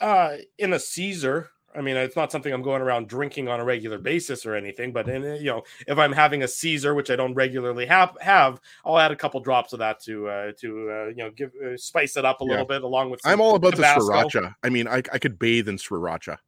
uh, 0.02 0.36
in 0.58 0.74
a 0.74 0.78
Caesar. 0.78 1.48
I 1.74 1.80
mean, 1.80 1.96
it's 1.96 2.16
not 2.16 2.30
something 2.30 2.52
I'm 2.52 2.62
going 2.62 2.82
around 2.82 3.08
drinking 3.08 3.48
on 3.48 3.58
a 3.60 3.64
regular 3.64 3.98
basis 3.98 4.44
or 4.44 4.54
anything. 4.54 4.92
But 4.92 5.08
in 5.08 5.22
you 5.36 5.46
know, 5.50 5.62
if 5.86 5.96
I'm 5.98 6.12
having 6.12 6.42
a 6.42 6.48
Caesar, 6.48 6.94
which 6.94 7.10
I 7.10 7.16
don't 7.16 7.34
regularly 7.34 7.86
have, 7.86 8.16
have 8.20 8.60
I'll 8.84 8.98
add 8.98 9.10
a 9.10 9.16
couple 9.16 9.40
drops 9.40 9.72
of 9.72 9.78
that 9.78 10.00
to 10.04 10.28
uh, 10.28 10.52
to 10.60 10.90
uh, 10.90 11.06
you 11.08 11.16
know 11.16 11.30
give 11.30 11.50
uh, 11.64 11.76
spice 11.76 12.16
it 12.16 12.24
up 12.24 12.40
a 12.40 12.44
Yeah. 12.44 12.50
little 12.50 12.66
bit, 12.66 12.82
along 12.82 13.10
with. 13.10 13.20
I'm 13.24 13.40
all 13.40 13.54
about 13.56 13.74
Tabasco. 13.76 14.06
the 14.06 14.12
sriracha. 14.12 14.54
I 14.62 14.68
mean, 14.68 14.86
I, 14.86 14.96
I 15.12 15.18
could 15.18 15.38
bathe 15.38 15.68
in 15.68 15.76
sriracha. 15.76 16.38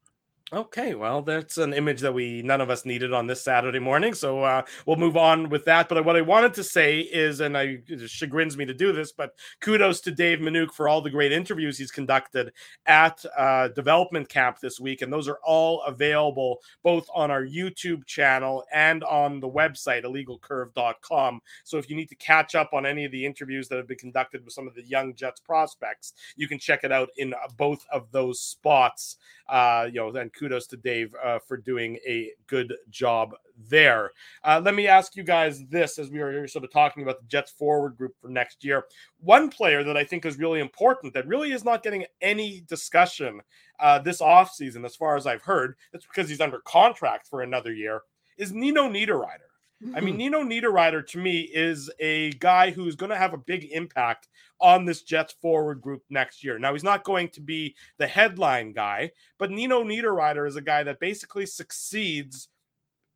Okay, 0.53 0.95
well, 0.95 1.23
that's 1.23 1.57
an 1.57 1.73
image 1.73 2.03
that 2.03 2.13
we 2.13 2.43
none 2.43 2.61
of 2.61 2.69
us 2.69 2.85
needed 2.85 3.15
on 3.15 3.27
this 3.27 3.43
Saturday 3.43 3.79
morning, 3.79 4.13
so 4.13 4.43
uh, 4.43 4.63
we'll 4.85 4.99
move 4.99 5.17
on 5.17 5.49
with 5.49 5.65
that. 5.65 5.89
But 5.89 6.05
what 6.05 6.17
I 6.17 6.21
wanted 6.21 6.53
to 6.55 6.63
say 6.63 7.01
is, 7.01 7.41
and 7.41 7.57
I 7.57 7.79
it 7.89 8.11
chagrins 8.11 8.55
me 8.55 8.67
to 8.67 8.75
do 8.75 8.93
this, 8.93 9.11
but 9.11 9.35
kudos 9.61 10.03
to 10.03 10.11
Dave 10.11 10.41
Minuk 10.41 10.71
for 10.73 10.87
all 10.87 11.01
the 11.01 11.09
great 11.09 11.33
interviews 11.33 11.79
he's 11.79 11.91
conducted 11.91 12.53
at 12.85 13.25
uh, 13.39 13.69
development 13.69 14.29
camp 14.29 14.61
this 14.61 14.79
week, 14.79 15.01
and 15.01 15.11
those 15.11 15.29
are 15.29 15.39
all 15.43 15.83
available 15.85 16.61
both 16.83 17.09
on 17.15 17.31
our 17.31 17.43
YouTube 17.43 18.05
channel 18.05 18.65
and 18.71 19.03
on 19.03 19.41
the 19.41 19.49
website 19.49 20.05
illegalcurve.com. 20.05 21.41
So 21.65 21.79
if 21.79 21.89
you 21.89 21.97
need 21.97 22.11
to 22.11 22.17
catch 22.17 22.55
up 22.55 22.75
on 22.75 22.85
any 22.85 23.07
of 23.07 23.13
the 23.13 23.25
interviews 23.25 23.67
that 23.69 23.79
have 23.79 23.89
been 23.89 23.97
conducted 23.97 24.45
with 24.45 24.53
some 24.53 24.69
of 24.69 24.75
the 24.75 24.85
young 24.85 25.15
Jets 25.15 25.41
prospects, 25.41 26.13
you 26.37 26.49
can 26.49 26.59
check 26.59 26.85
it 26.85 26.93
out 26.93 27.09
in 27.17 27.33
uh, 27.33 27.39
both 27.57 27.87
of 27.91 28.13
those 28.13 28.41
spots 28.41 29.17
uh, 29.49 29.89
you 29.93 30.01
know, 30.01 30.11
then 30.11 30.31
kudos 30.31 30.67
to 30.69 30.77
Dave 30.77 31.15
uh, 31.23 31.39
for 31.39 31.57
doing 31.57 31.99
a 32.07 32.31
good 32.47 32.75
job 32.91 33.35
there. 33.69 34.11
Uh, 34.43 34.61
let 34.65 34.75
me 34.75 34.87
ask 34.87 35.17
you 35.17 35.23
guys 35.23 35.65
this 35.67 35.99
as 35.99 36.11
we 36.11 36.21
were 36.21 36.49
sort 36.49 36.65
of 36.65 36.73
talking 36.73 37.03
about 37.03 37.21
the 37.21 37.27
Jets 37.27 37.53
forward 37.53 37.97
group 37.97 38.15
for 38.21 38.29
next 38.29 38.65
year. 38.65 38.85
One 39.21 39.49
player 39.49 39.85
that 39.85 39.97
I 39.97 40.05
think 40.05 40.25
is 40.25 40.39
really 40.39 40.61
important 40.61 41.15
that 41.15 41.27
really 41.27 41.53
is 41.53 41.65
not 41.65 41.83
getting 41.83 42.05
any 42.21 42.63
discussion 42.67 43.41
uh, 43.81 43.99
this 43.99 44.21
offseason, 44.21 44.85
as 44.85 44.97
far 44.97 45.17
as 45.17 45.27
I've 45.27 45.43
heard, 45.43 45.77
that's 45.93 46.07
because 46.07 46.29
he's 46.29 46.41
under 46.41 46.61
contract 46.61 47.27
for 47.27 47.43
another 47.43 47.73
year, 47.73 48.03
is 48.39 48.53
Nino 48.53 48.89
Niederreiter. 48.89 49.54
I 49.95 50.01
mean, 50.01 50.17
Nino 50.17 50.43
Niederreiter 50.43 51.07
to 51.09 51.19
me 51.19 51.41
is 51.41 51.91
a 51.99 52.31
guy 52.33 52.71
who's 52.71 52.97
going 52.97 53.11
to 53.11 53.19
have 53.19 53.35
a 53.35 53.39
big 53.39 53.69
impact 53.73 54.29
on 54.61 54.85
this 54.85 55.03
Jets 55.03 55.35
forward 55.43 55.81
group 55.81 56.03
next 56.09 56.43
year. 56.43 56.59
Now, 56.59 56.73
he's 56.73 56.85
not 56.85 57.05
going 57.05 57.29
to 57.31 57.41
be 57.41 57.75
the 57.99 58.07
headline 58.07 58.73
guy, 58.73 59.11
but 59.39 59.51
Nino 59.51 59.85
Niederreiter 59.85 60.49
is 60.49 60.57
a 60.57 60.63
guy 60.63 60.83
that 60.85 61.01
basically 61.01 61.47
succeeds 61.47 62.49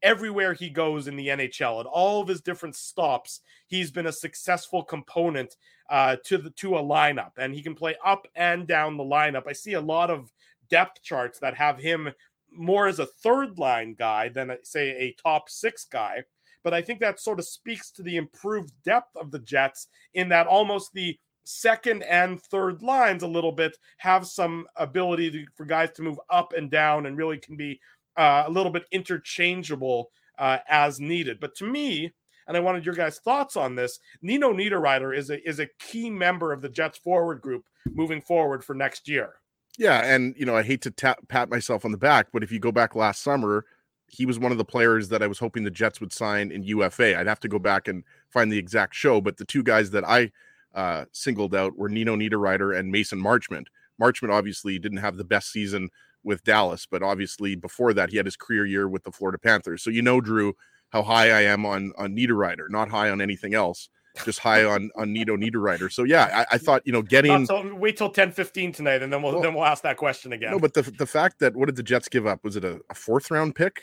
everywhere 0.02 0.52
he 0.52 0.70
goes 0.70 1.08
in 1.08 1.16
the 1.16 1.28
NHL. 1.28 1.80
At 1.80 1.86
all 1.86 2.20
of 2.20 2.28
his 2.28 2.40
different 2.40 2.76
stops, 2.76 3.40
he's 3.66 3.90
been 3.90 4.06
a 4.06 4.12
successful 4.12 4.82
component 4.82 5.56
uh, 5.90 6.16
to 6.24 6.38
the 6.38 6.50
to 6.50 6.76
a 6.76 6.82
lineup, 6.82 7.32
and 7.38 7.54
he 7.54 7.62
can 7.62 7.74
play 7.74 7.96
up 8.04 8.26
and 8.34 8.66
down 8.66 8.96
the 8.96 9.04
lineup. 9.04 9.44
I 9.46 9.52
see 9.52 9.72
a 9.72 9.80
lot 9.80 10.10
of 10.10 10.32
depth 10.68 11.02
charts 11.02 11.38
that 11.38 11.54
have 11.54 11.78
him 11.78 12.10
more 12.52 12.88
as 12.88 12.98
a 12.98 13.06
third 13.06 13.58
line 13.58 13.94
guy 13.98 14.28
than 14.28 14.56
say 14.62 14.90
a 14.90 15.16
top 15.22 15.48
six 15.48 15.84
guy. 15.84 16.24
But 16.64 16.74
I 16.74 16.82
think 16.82 17.00
that 17.00 17.20
sort 17.20 17.38
of 17.38 17.46
speaks 17.46 17.90
to 17.92 18.02
the 18.02 18.16
improved 18.16 18.72
depth 18.84 19.16
of 19.16 19.30
the 19.30 19.38
Jets 19.38 19.88
in 20.14 20.28
that 20.30 20.46
almost 20.46 20.92
the 20.92 21.18
second 21.44 22.02
and 22.02 22.40
third 22.42 22.82
lines 22.82 23.22
a 23.22 23.28
little 23.28 23.52
bit 23.52 23.76
have 23.98 24.26
some 24.26 24.66
ability 24.76 25.30
to, 25.30 25.44
for 25.56 25.64
guys 25.64 25.90
to 25.92 26.02
move 26.02 26.18
up 26.30 26.52
and 26.52 26.70
down 26.70 27.06
and 27.06 27.16
really 27.16 27.38
can 27.38 27.56
be 27.56 27.80
uh, 28.16 28.44
a 28.46 28.50
little 28.50 28.72
bit 28.72 28.84
interchangeable 28.92 30.10
uh, 30.38 30.58
as 30.68 31.00
needed. 31.00 31.40
But 31.40 31.54
to 31.56 31.64
me, 31.64 32.12
and 32.46 32.56
I 32.56 32.60
wanted 32.60 32.84
your 32.84 32.94
guys' 32.94 33.18
thoughts 33.18 33.56
on 33.56 33.74
this. 33.76 34.00
Nino 34.22 34.52
Niederreiter 34.52 35.16
is 35.16 35.30
a 35.30 35.46
is 35.46 35.60
a 35.60 35.68
key 35.78 36.10
member 36.10 36.52
of 36.52 36.62
the 36.62 36.68
Jets 36.68 36.98
forward 36.98 37.42
group 37.42 37.64
moving 37.86 38.22
forward 38.22 38.64
for 38.64 38.74
next 38.74 39.06
year. 39.06 39.34
Yeah, 39.76 40.02
and 40.02 40.34
you 40.36 40.46
know, 40.46 40.56
I 40.56 40.62
hate 40.62 40.82
to 40.82 40.90
tap, 40.90 41.18
pat 41.28 41.50
myself 41.50 41.84
on 41.84 41.92
the 41.92 41.98
back, 41.98 42.28
but 42.32 42.42
if 42.42 42.50
you 42.50 42.58
go 42.58 42.72
back 42.72 42.96
last 42.96 43.22
summer, 43.22 43.64
he 44.08 44.26
was 44.26 44.38
one 44.38 44.52
of 44.52 44.58
the 44.58 44.64
players 44.64 45.08
that 45.10 45.22
I 45.22 45.26
was 45.26 45.38
hoping 45.38 45.64
the 45.64 45.70
Jets 45.70 46.00
would 46.00 46.12
sign 46.12 46.50
in 46.50 46.62
UFA. 46.62 47.18
I'd 47.18 47.26
have 47.26 47.40
to 47.40 47.48
go 47.48 47.58
back 47.58 47.88
and 47.88 48.04
find 48.30 48.50
the 48.50 48.58
exact 48.58 48.94
show, 48.94 49.20
but 49.20 49.36
the 49.36 49.44
two 49.44 49.62
guys 49.62 49.90
that 49.90 50.04
I 50.04 50.32
uh, 50.74 51.04
singled 51.12 51.54
out 51.54 51.76
were 51.76 51.88
Nino 51.88 52.16
Niederreiter 52.16 52.76
and 52.76 52.90
Mason 52.90 53.20
Marchment. 53.20 53.66
Marchment 54.00 54.32
obviously 54.32 54.78
didn't 54.78 54.98
have 54.98 55.16
the 55.16 55.24
best 55.24 55.50
season 55.50 55.90
with 56.22 56.44
Dallas, 56.44 56.86
but 56.90 57.02
obviously 57.02 57.54
before 57.54 57.92
that 57.94 58.10
he 58.10 58.16
had 58.16 58.26
his 58.26 58.36
career 58.36 58.66
year 58.66 58.88
with 58.88 59.04
the 59.04 59.12
Florida 59.12 59.38
Panthers. 59.38 59.82
So 59.82 59.90
you 59.90 60.02
know, 60.02 60.20
Drew, 60.20 60.54
how 60.90 61.02
high 61.02 61.30
I 61.30 61.42
am 61.42 61.66
on 61.66 61.92
on 61.98 62.14
Niederreiter, 62.14 62.68
not 62.70 62.88
high 62.88 63.10
on 63.10 63.20
anything 63.20 63.54
else. 63.54 63.88
just 64.24 64.38
high 64.40 64.64
on 64.64 64.90
on 64.96 65.12
Nino 65.12 65.36
Niederreiter. 65.36 65.92
So 65.92 66.04
yeah, 66.04 66.44
I, 66.50 66.54
I 66.54 66.58
thought 66.58 66.82
you 66.84 66.92
know 66.92 67.02
getting 67.02 67.46
So 67.46 67.74
wait 67.74 67.96
till 67.96 68.10
10 68.10 68.32
15 68.32 68.72
tonight, 68.72 69.02
and 69.02 69.12
then 69.12 69.22
we'll 69.22 69.32
Well, 69.32 69.42
then 69.42 69.54
we'll 69.54 69.64
ask 69.64 69.82
that 69.82 69.96
question 69.96 70.32
again. 70.32 70.50
no, 70.50 70.58
but 70.58 70.74
the 70.74 70.82
the 70.82 71.06
fact 71.06 71.38
that 71.40 71.56
what 71.56 71.66
did 71.66 71.76
the 71.76 71.82
Jets 71.82 72.08
give 72.08 72.26
up? 72.26 72.42
Was 72.44 72.56
it 72.56 72.64
a, 72.64 72.80
a 72.90 72.94
fourth 72.94 73.30
round 73.30 73.54
pick 73.54 73.82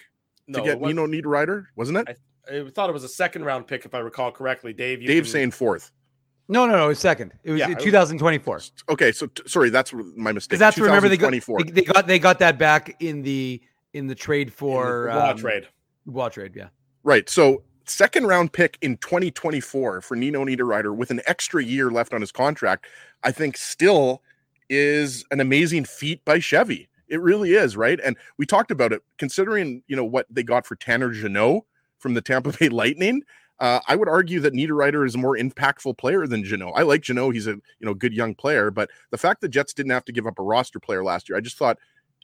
to 0.54 0.62
get 0.62 0.68
it 0.74 0.80
was- 0.80 0.90
Nino 0.94 1.08
Niederreiter? 1.08 1.66
Wasn't 1.76 1.98
it? 1.98 2.20
I 2.50 2.70
thought 2.70 2.90
it 2.90 2.94
was 2.94 3.04
a 3.04 3.10
second 3.10 3.44
round 3.44 3.66
pick, 3.68 3.86
if 3.86 3.96
I 3.96 4.00
recall 4.00 4.32
correctly. 4.32 4.72
Dave, 4.74 5.02
you 5.02 5.08
Dave 5.08 5.24
can- 5.24 5.32
saying 5.32 5.52
fourth. 5.52 5.92
No, 6.48 6.68
no, 6.68 6.74
no. 6.74 6.86
It 6.86 6.90
was 6.90 7.00
second. 7.00 7.34
It 7.44 7.52
was 7.52 7.60
Yeah, 7.60 7.66
in 7.66 7.72
it 7.72 7.76
was- 7.78 7.84
2024. 7.86 8.62
Okay, 8.90 9.12
so 9.12 9.26
t- 9.28 9.42
sorry, 9.48 9.72
that's 9.72 9.92
my 10.16 10.32
mistake. 10.32 10.60
That's 10.60 10.78
remember 10.78 11.10
they 11.10 11.18
got 11.18 11.32
2024. 11.32 11.64
they, 11.64 11.72
they 11.72 11.82
got 11.82 12.08
they 12.08 12.20
got 12.20 12.38
that 12.40 12.60
back 12.60 12.96
in 13.00 13.24
the 13.24 13.62
in 13.94 14.06
the 14.08 14.14
trade 14.14 14.54
for 14.54 15.08
Dubois 15.08 15.30
um, 15.32 15.38
trade. 15.38 15.68
Dubois 16.06 16.30
trade. 16.30 16.52
Yeah. 16.56 16.68
Right. 17.04 17.28
So 17.30 17.64
second 17.88 18.28
round 18.28 18.54
pick 18.54 18.78
in 18.82 18.98
2024 18.98 20.02
for 20.02 20.16
Nino 20.16 20.46
Niederreiter 20.46 20.96
with 20.96 21.10
an 21.10 21.22
extra 21.26 21.64
year 21.64 21.90
left 21.90 22.14
on 22.14 22.22
his 22.22 22.32
contract, 22.32 22.86
I 23.24 23.32
think 23.32 23.58
still 23.58 24.22
is 24.70 25.26
an 25.32 25.40
amazing 25.40 25.86
feat 25.86 26.24
by 26.26 26.38
Chevy. 26.40 26.90
It 27.08 27.22
really 27.22 27.54
is, 27.54 27.78
right? 27.78 28.00
And 28.04 28.18
we 28.38 28.46
talked 28.46 28.72
about 28.72 28.94
it 28.94 29.02
considering, 29.18 29.84
you 29.88 29.96
know, 29.96 30.06
what 30.06 30.26
they 30.30 30.44
got 30.44 30.66
for 30.66 30.76
Tanner 30.76 31.12
Jeannot 31.12 31.64
from 32.00 32.14
the 32.14 32.22
Tampa 32.22 32.54
Bay 32.60 32.70
Lightning. 32.70 33.22
Uh, 33.60 33.80
I 33.88 33.96
would 33.96 34.10
argue 34.10 34.42
that 34.42 34.54
Niederreiter 34.54 35.06
is 35.06 35.16
a 35.16 35.18
more 35.18 35.38
impactful 35.38 35.98
player 35.98 36.28
than 36.28 36.44
Jeannot. 36.44 36.74
I 36.76 36.82
like 36.82 37.02
Jeannot; 37.02 37.32
he's 37.36 37.48
a 37.48 37.52
you 37.52 37.62
know 37.82 37.94
good 37.94 38.14
young 38.14 38.36
player, 38.36 38.70
but 38.70 38.90
the 39.12 39.18
fact 39.18 39.40
that 39.42 39.50
Jets 39.50 39.74
didn't 39.74 39.92
have 39.92 40.04
to 40.06 40.12
give 40.12 40.28
up 40.28 40.40
a 40.40 40.44
roster 40.44 40.80
player 40.80 41.04
last 41.06 41.30
year, 41.30 41.38
I 41.38 41.42
just 41.42 41.58
thought 41.58 41.78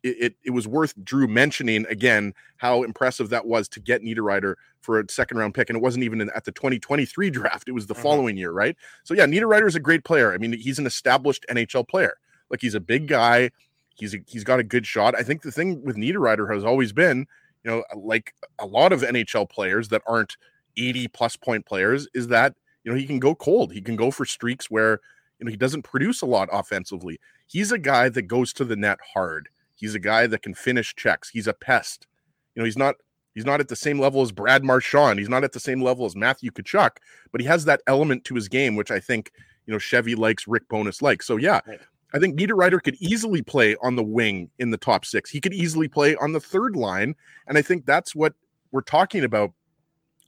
it, 0.04 0.18
it, 0.20 0.36
it 0.46 0.50
was 0.50 0.68
worth 0.68 0.94
Drew 1.06 1.28
mentioning 1.28 1.86
again 1.88 2.34
how 2.58 2.84
impressive 2.84 3.30
that 3.30 3.46
was 3.46 3.70
to 3.70 3.80
get 3.80 4.02
Niederreiter 4.02 4.56
for 4.82 5.00
a 5.00 5.10
second 5.10 5.38
round 5.38 5.54
pick. 5.54 5.70
And 5.70 5.78
it 5.78 5.82
wasn't 5.82 6.04
even 6.04 6.20
in, 6.22 6.30
at 6.36 6.44
the 6.44 6.52
2023 6.52 7.30
draft, 7.30 7.70
it 7.70 7.74
was 7.74 7.88
the 7.88 7.94
Mhm. 7.96 8.02
following 8.02 8.38
year, 8.38 8.52
right? 8.52 8.76
So, 9.04 9.14
yeah, 9.14 9.26
Niederreiter 9.26 9.68
is 9.68 9.76
a 9.76 9.80
great 9.80 10.04
player. 10.04 10.34
I 10.34 10.38
mean, 10.38 10.54
he's 10.54 10.80
an 10.80 10.86
established 10.88 11.46
NHL 11.50 11.88
player. 11.88 12.16
Like, 12.50 12.62
he's 12.62 12.76
a 12.76 12.80
big 12.80 13.08
guy, 13.08 13.52
he's, 13.96 14.14
a, 14.14 14.20
he's 14.28 14.44
got 14.44 14.60
a 14.60 14.64
good 14.64 14.86
shot. 14.86 15.16
I 15.16 15.24
think 15.24 15.42
the 15.42 15.52
thing 15.52 15.84
with 15.84 15.96
Niederreiter 15.96 16.54
has 16.54 16.64
always 16.64 16.94
been, 16.94 17.26
you 17.64 17.72
know, 17.72 17.84
uh, 17.94 17.98
like 17.98 18.34
a 18.60 18.66
lot 18.66 18.92
of 18.92 19.02
NHL 19.02 19.50
players 19.50 19.90
that 19.90 20.02
aren't 20.08 20.38
80 20.78 21.08
plus 21.10 21.36
point 21.36 21.66
players, 21.66 22.08
is 22.14 22.28
that, 22.28 22.56
you 22.84 22.92
know, 22.92 22.98
he 22.98 23.06
can 23.06 23.20
go 23.20 23.36
cold. 23.36 23.74
He 23.74 23.82
can 23.82 23.96
go 23.96 24.12
for 24.12 24.26
streaks 24.26 24.72
where, 24.72 25.00
you 25.40 25.46
know, 25.46 25.52
he 25.52 25.58
doesn't 25.58 25.84
produce 25.84 26.22
a 26.22 26.26
lot 26.26 26.50
offensively. 26.52 27.20
He's 27.48 27.72
a 27.72 27.78
guy 27.78 28.10
that 28.10 28.24
goes 28.24 28.54
to 28.54 28.66
the 28.66 28.76
net 28.76 29.00
hard. 29.14 29.50
He's 29.76 29.96
a 29.96 30.00
guy 30.00 30.28
that 30.28 30.44
can 30.44 30.54
finish 30.54 30.96
checks. 30.96 31.30
He's 31.30 31.48
a 31.48 31.54
pest. 31.54 32.08
You 32.56 32.62
know, 32.62 32.66
he's 32.66 32.78
not 32.78 32.96
he's 33.34 33.46
not 33.46 33.60
at 33.60 33.68
the 33.68 33.76
same 33.76 34.00
level 34.00 34.22
as 34.22 34.32
Brad 34.32 34.64
Marchand. 34.64 35.20
He's 35.20 35.30
not 35.30 35.44
at 35.44 35.54
the 35.54 35.60
same 35.60 35.82
level 35.82 36.06
as 36.06 36.16
Matthew 36.16 36.52
Tkachuk, 36.52 36.98
but 37.32 37.42
he 37.42 37.48
has 37.48 37.66
that 37.66 37.82
element 37.88 38.24
to 38.26 38.36
his 38.36 38.48
game, 38.48 38.76
which 38.76 38.92
I 38.92 39.00
think 39.00 39.32
you 39.66 39.72
know 39.72 39.80
Chevy 39.80 40.16
likes, 40.16 40.48
Rick 40.48 40.70
Bowness 40.70 41.02
likes. 41.02 41.26
So 41.26 41.38
yeah, 41.38 41.62
Right. 41.66 41.80
I 42.14 42.20
think 42.20 42.38
Niederreiter 42.38 42.82
could 42.82 42.96
easily 43.00 43.42
play 43.42 43.76
on 43.82 43.96
the 43.96 44.04
wing 44.04 44.50
in 44.60 44.72
the 44.72 44.78
top 44.78 45.06
six. 45.06 45.30
He 45.30 45.40
could 45.40 45.54
easily 45.54 45.88
play 45.88 46.16
on 46.16 46.34
the 46.34 46.40
third 46.40 46.76
line, 46.76 47.16
and 47.48 47.58
I 47.58 47.62
think 47.62 47.86
that's 47.86 48.14
what 48.16 48.34
we're 48.72 48.82
talking 48.82 49.24
about 49.24 49.52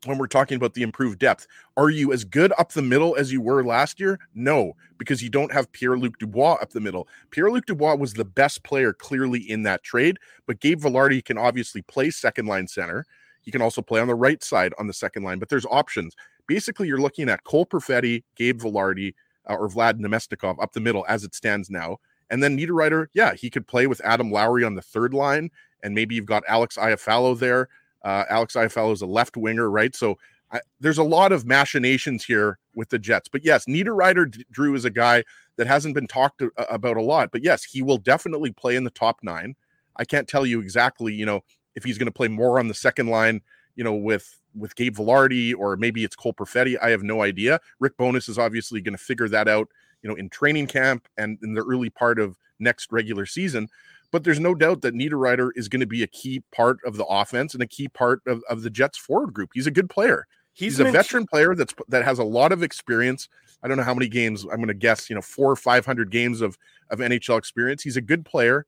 when 0.06 0.18
we're 0.18 0.28
talking 0.28 0.58
about 0.58 0.74
the 0.74 0.84
improved 0.84 1.20
depth. 1.20 1.48
Are 1.78 1.90
you 1.90 2.12
as 2.12 2.24
good 2.24 2.54
up 2.58 2.74
the 2.74 2.82
middle 2.82 3.16
as 3.16 3.32
you 3.32 3.42
were 3.42 3.64
last 3.64 4.00
year? 4.00 4.20
No, 4.34 4.74
because 4.98 5.24
you 5.24 5.30
don't 5.30 5.52
have 5.52 5.72
Pierre 5.72 5.98
Luc 5.98 6.18
Dubois 6.20 6.56
up 6.56 6.72
the 6.72 6.82
middle. 6.82 7.08
Pierre 7.32 7.52
Luc 7.52 7.66
Dubois 7.66 7.96
was 7.96 8.14
the 8.14 8.26
best 8.26 8.64
player 8.64 8.94
clearly 8.94 9.40
in 9.40 9.64
that 9.64 9.84
trade, 9.84 10.20
but 10.46 10.60
Gabe 10.60 10.82
Vilardi 10.82 11.24
can 11.24 11.38
obviously 11.38 11.82
play 11.84 12.10
second 12.10 12.48
line 12.48 12.68
center. 12.68 13.06
He 13.42 13.52
can 13.52 13.62
also 13.62 13.82
play 13.82 14.00
on 14.00 14.08
the 14.08 14.16
right 14.16 14.44
side 14.44 14.74
on 14.80 14.88
the 14.88 14.94
second 14.94 15.24
line, 15.24 15.40
but 15.40 15.50
there's 15.50 15.66
options. 15.66 16.16
Basically, 16.48 16.88
you're 16.88 17.02
looking 17.02 17.30
at 17.30 17.44
Cole 17.44 17.66
Perfetti, 17.66 18.24
Gabe 18.36 18.62
Vilardi, 18.62 19.14
uh, 19.50 19.56
or 19.56 19.70
Vlad 19.70 20.00
Namestnikov 20.00 20.62
up 20.62 20.74
the 20.74 20.80
middle 20.80 21.06
as 21.08 21.24
it 21.24 21.36
stands 21.36 21.70
now. 21.70 21.98
And 22.30 22.42
then 22.42 22.58
Niederreiter, 22.58 23.08
yeah, 23.14 23.34
he 23.34 23.50
could 23.50 23.68
play 23.68 23.88
with 23.88 24.02
Adam 24.04 24.32
Lowry 24.32 24.64
on 24.64 24.76
the 24.76 24.82
third 24.82 25.14
line, 25.14 25.52
and 25.84 25.94
maybe 25.94 26.16
you've 26.16 26.26
got 26.26 26.44
Alex 26.48 26.78
Iafallo 26.78 27.38
there. 27.38 27.70
Uh, 28.04 28.26
Alex 28.30 28.56
Iafallo 28.56 28.94
is 28.94 29.02
a 29.02 29.06
left 29.06 29.38
winger, 29.38 29.70
right? 29.70 29.96
So 29.96 30.18
I, 30.52 30.62
there's 30.80 30.98
a 30.98 31.04
lot 31.04 31.32
of 31.32 31.46
machinations 31.46 32.24
here 32.26 32.60
with 32.76 32.90
the 32.90 33.00
Jets. 33.00 33.28
But 33.28 33.44
yes, 33.44 33.66
Niederreiter 33.66 34.44
Drew 34.52 34.76
is 34.76 34.86
a 34.86 34.90
guy 34.90 35.24
that 35.58 35.68
hasn't 35.68 35.96
been 35.96 36.08
talked 36.08 36.42
about 36.58 36.98
a 36.98 37.02
lot. 37.02 37.32
But 37.32 37.44
yes, 37.44 37.64
he 37.64 37.82
will 37.82 37.98
definitely 37.98 38.52
play 38.52 38.76
in 38.76 38.84
the 38.84 38.90
top 38.90 39.20
nine. 39.22 39.56
I 39.98 40.06
can't 40.06 40.28
tell 40.28 40.46
you 40.46 40.60
exactly, 40.60 41.14
you 41.14 41.26
know, 41.26 41.42
if 41.76 41.84
he's 41.84 41.98
going 41.98 42.08
to 42.08 42.12
play 42.12 42.28
more 42.28 42.60
on 42.60 42.68
the 42.68 42.74
second 42.74 43.08
line, 43.08 43.42
you 43.76 43.84
know, 43.84 43.94
with 43.94 44.40
with 44.56 44.76
Gabe 44.76 44.96
Vilardi 44.96 45.54
or 45.58 45.76
maybe 45.78 46.04
it's 46.04 46.16
Cole 46.16 46.34
Perfetti. 46.34 46.78
I 46.82 46.90
have 46.90 47.04
no 47.04 47.22
idea. 47.22 47.60
Rick 47.80 47.98
Bowness 47.98 48.30
is 48.30 48.38
obviously 48.38 48.82
going 48.82 48.98
to 48.98 49.04
figure 49.04 49.28
that 49.30 49.48
out, 49.48 49.70
you 50.02 50.10
know, 50.10 50.16
in 50.16 50.30
training 50.30 50.68
camp 50.68 51.08
and 51.18 51.38
in 51.44 51.54
the 51.54 51.64
early 51.64 51.90
part 51.90 52.20
of 52.20 52.38
next 52.60 52.92
regular 52.92 53.26
season. 53.26 53.68
But 54.12 54.24
there's 54.24 54.40
no 54.40 54.54
doubt 54.54 54.82
that 54.82 54.94
Niederreiter 54.94 55.50
is 55.56 55.68
going 55.68 55.80
to 55.80 55.88
be 55.88 56.04
a 56.04 56.08
key 56.08 56.44
part 56.52 56.78
of 56.86 56.98
the 56.98 57.06
offense 57.06 57.56
and 57.56 57.64
a 57.64 57.68
key 57.68 57.88
part 57.88 58.22
of, 58.28 58.44
of 58.48 58.62
the 58.62 58.70
Jets 58.70 58.98
forward 58.98 59.34
group. 59.34 59.50
He's 59.54 59.68
a 59.68 59.72
good 59.72 59.90
player. 59.90 60.28
He's, 60.54 60.80
a 60.80 60.84
been- 60.84 60.94
veteran 60.94 61.26
player 61.26 61.56
that's 61.56 61.74
that 61.90 62.06
has 62.06 62.20
a 62.20 62.24
lot 62.24 62.52
of 62.52 62.62
experience. 62.62 63.28
I 63.64 63.68
don't 63.68 63.78
know 63.78 63.84
how 63.84 63.94
many 63.94 64.08
games. 64.08 64.44
I'm 64.44 64.58
going 64.58 64.68
to 64.68 64.74
guess, 64.74 65.10
you 65.10 65.16
know, 65.16 65.22
four 65.22 65.50
or 65.50 65.56
five 65.56 65.86
hundred 65.86 66.12
games 66.12 66.42
of 66.42 66.58
of 66.92 67.00
NHL 67.00 67.40
experience. 67.40 67.82
He's 67.82 67.98
a 67.98 68.02
good 68.02 68.24
player, 68.24 68.68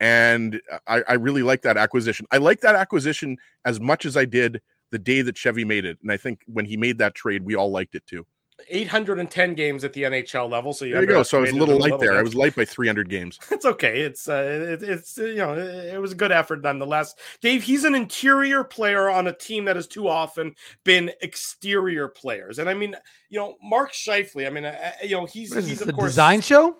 and 0.00 0.60
I, 0.86 1.02
I 1.08 1.12
really 1.14 1.42
like 1.42 1.62
that 1.62 1.78
acquisition. 1.78 2.26
I 2.30 2.36
like 2.36 2.60
that 2.60 2.74
acquisition 2.74 3.38
as 3.64 3.80
much 3.80 4.04
as 4.04 4.16
I 4.18 4.26
did 4.26 4.60
the 4.94 4.98
day 5.00 5.22
that 5.22 5.36
Chevy 5.36 5.64
made 5.64 5.84
it, 5.84 5.98
and 6.02 6.12
I 6.12 6.16
think 6.16 6.42
when 6.46 6.64
he 6.64 6.76
made 6.76 6.98
that 6.98 7.16
trade, 7.16 7.44
we 7.44 7.56
all 7.56 7.72
liked 7.72 7.96
it 7.96 8.06
too. 8.06 8.24
810 8.68 9.54
games 9.54 9.82
at 9.82 9.92
the 9.92 10.04
NHL 10.04 10.48
level. 10.48 10.72
So 10.72 10.84
you 10.84 10.92
There 10.92 11.02
you 11.02 11.08
go. 11.08 11.24
So 11.24 11.38
I 11.38 11.40
was 11.40 11.50
a 11.50 11.54
underestimated 11.54 11.58
little 11.58 11.74
it 11.74 11.90
light 11.90 12.00
there. 12.00 12.16
I 12.16 12.22
was 12.22 12.36
light 12.36 12.54
by 12.54 12.64
300 12.64 13.08
games. 13.08 13.40
It's 13.50 13.64
okay. 13.64 14.02
It's 14.02 14.28
uh, 14.28 14.76
it, 14.80 14.82
it's 14.84 15.18
you 15.18 15.34
know, 15.34 15.54
it, 15.54 15.94
it 15.94 16.00
was 16.00 16.12
a 16.12 16.14
good 16.14 16.30
effort 16.30 16.62
nonetheless. 16.62 17.16
Dave, 17.40 17.64
he's 17.64 17.82
an 17.82 17.96
interior 17.96 18.62
player 18.62 19.10
on 19.10 19.26
a 19.26 19.32
team 19.32 19.64
that 19.64 19.74
has 19.74 19.88
too 19.88 20.08
often 20.08 20.54
been 20.84 21.10
exterior 21.20 22.06
players, 22.06 22.60
and 22.60 22.68
I 22.68 22.74
mean, 22.74 22.94
you 23.30 23.40
know, 23.40 23.56
Mark 23.62 23.92
Scheifele. 23.92 24.46
I 24.46 24.50
mean, 24.50 24.64
uh, 24.64 24.76
uh, 24.84 24.90
you 25.02 25.16
know, 25.16 25.26
he's 25.26 25.50
What 25.50 25.58
is 25.58 25.66
he's 25.66 25.78
this, 25.80 25.88
of 25.88 25.94
a 25.94 25.96
course 25.96 26.10
design 26.10 26.40
show? 26.40 26.76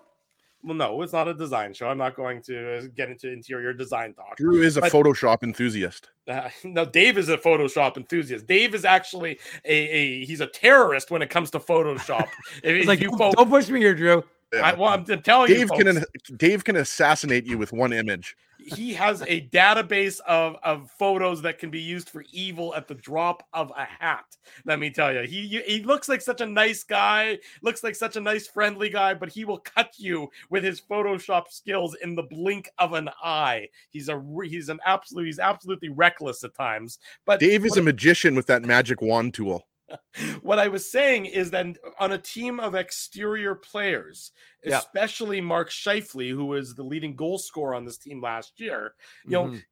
Well, 0.65 0.73
no, 0.73 1.03
it's 1.03 1.13
not 1.13 1.27
a 1.27 1.33
design 1.35 1.75
show. 1.75 1.87
I'm 1.87 1.99
not 1.99 2.15
going 2.15 2.41
to 2.43 2.77
uh, 2.77 2.81
get 2.95 3.09
into 3.09 3.31
interior 3.31 3.71
design 3.71 4.15
talk. 4.15 4.35
Drew 4.37 4.63
is 4.63 4.77
a 4.77 4.81
But- 4.81 4.91
Photoshop 4.91 5.43
enthusiast. 5.43 6.09
Uh, 6.27 6.49
no, 6.63 6.83
Dave 6.85 7.19
is 7.19 7.29
a 7.29 7.37
Photoshop 7.37 7.97
enthusiast. 7.97 8.47
Dave 8.47 8.73
is 8.73 8.83
actually 8.83 9.37
a, 9.63 9.73
a 9.73 10.25
he's 10.25 10.41
a 10.41 10.47
terrorist 10.47 11.11
when 11.11 11.21
it 11.21 11.29
comes 11.29 11.51
to 11.51 11.59
Photoshop. 11.59 12.27
If- 12.63 12.87
like, 12.87 12.99
you 12.99 13.15
don't, 13.15 13.49
push 13.49 13.69
me 13.69 13.79
here, 13.79 13.93
Drew. 13.93 14.23
I, 14.53 14.73
well, 14.73 14.89
I'm 14.89 15.05
telling 15.21 15.49
Dave 15.49 15.69
you, 15.71 15.83
can 15.83 16.05
Dave 16.37 16.63
can 16.63 16.77
assassinate 16.77 17.45
you 17.45 17.57
with 17.57 17.71
one 17.73 17.93
image. 17.93 18.35
He 18.65 18.93
has 18.93 19.21
a 19.21 19.47
database 19.49 20.19
of 20.21 20.57
of 20.63 20.89
photos 20.97 21.41
that 21.43 21.59
can 21.59 21.69
be 21.69 21.79
used 21.79 22.09
for 22.09 22.23
evil 22.31 22.73
at 22.73 22.87
the 22.87 22.95
drop 22.95 23.47
of 23.53 23.71
a 23.77 23.85
hat. 23.85 24.25
Let 24.65 24.79
me 24.79 24.89
tell 24.89 25.13
you, 25.13 25.21
he 25.21 25.61
he 25.65 25.83
looks 25.83 26.09
like 26.09 26.21
such 26.21 26.41
a 26.41 26.45
nice 26.45 26.83
guy, 26.83 27.37
looks 27.61 27.83
like 27.83 27.95
such 27.95 28.15
a 28.15 28.21
nice 28.21 28.47
friendly 28.47 28.89
guy, 28.89 29.13
but 29.13 29.29
he 29.29 29.45
will 29.45 29.59
cut 29.59 29.93
you 29.97 30.29
with 30.49 30.63
his 30.63 30.81
Photoshop 30.81 31.49
skills 31.49 31.95
in 32.01 32.15
the 32.15 32.23
blink 32.23 32.69
of 32.79 32.93
an 32.93 33.09
eye. 33.23 33.67
He's 33.91 34.09
a 34.09 34.21
he's 34.43 34.69
an 34.69 34.79
absolute 34.85 35.25
he's 35.25 35.39
absolutely 35.39 35.89
reckless 35.89 36.43
at 36.43 36.55
times. 36.55 36.99
But 37.25 37.39
Dave 37.39 37.65
is 37.65 37.77
a 37.77 37.83
magician 37.83 38.35
with 38.35 38.47
that 38.47 38.63
magic 38.63 39.01
wand 39.01 39.35
tool. 39.35 39.67
what 40.41 40.59
I 40.59 40.67
was 40.67 40.89
saying 40.91 41.25
is 41.27 41.51
that 41.51 41.77
on 41.99 42.11
a 42.13 42.17
team 42.17 42.59
of 42.59 42.75
exterior 42.75 43.55
players, 43.55 44.31
Yeah. 44.63 44.79
especially 44.79 45.41
Mark 45.41 45.69
Scheifele, 45.69 46.29
who 46.31 46.45
was 46.45 46.75
the 46.75 46.83
leading 46.83 47.15
goal 47.15 47.37
scorer 47.37 47.75
on 47.75 47.85
this 47.85 47.97
team 47.97 48.21
last 48.21 48.59
year, 48.59 48.95
you 49.25 49.31
know, 49.31 49.45
Mhm. 49.47 49.63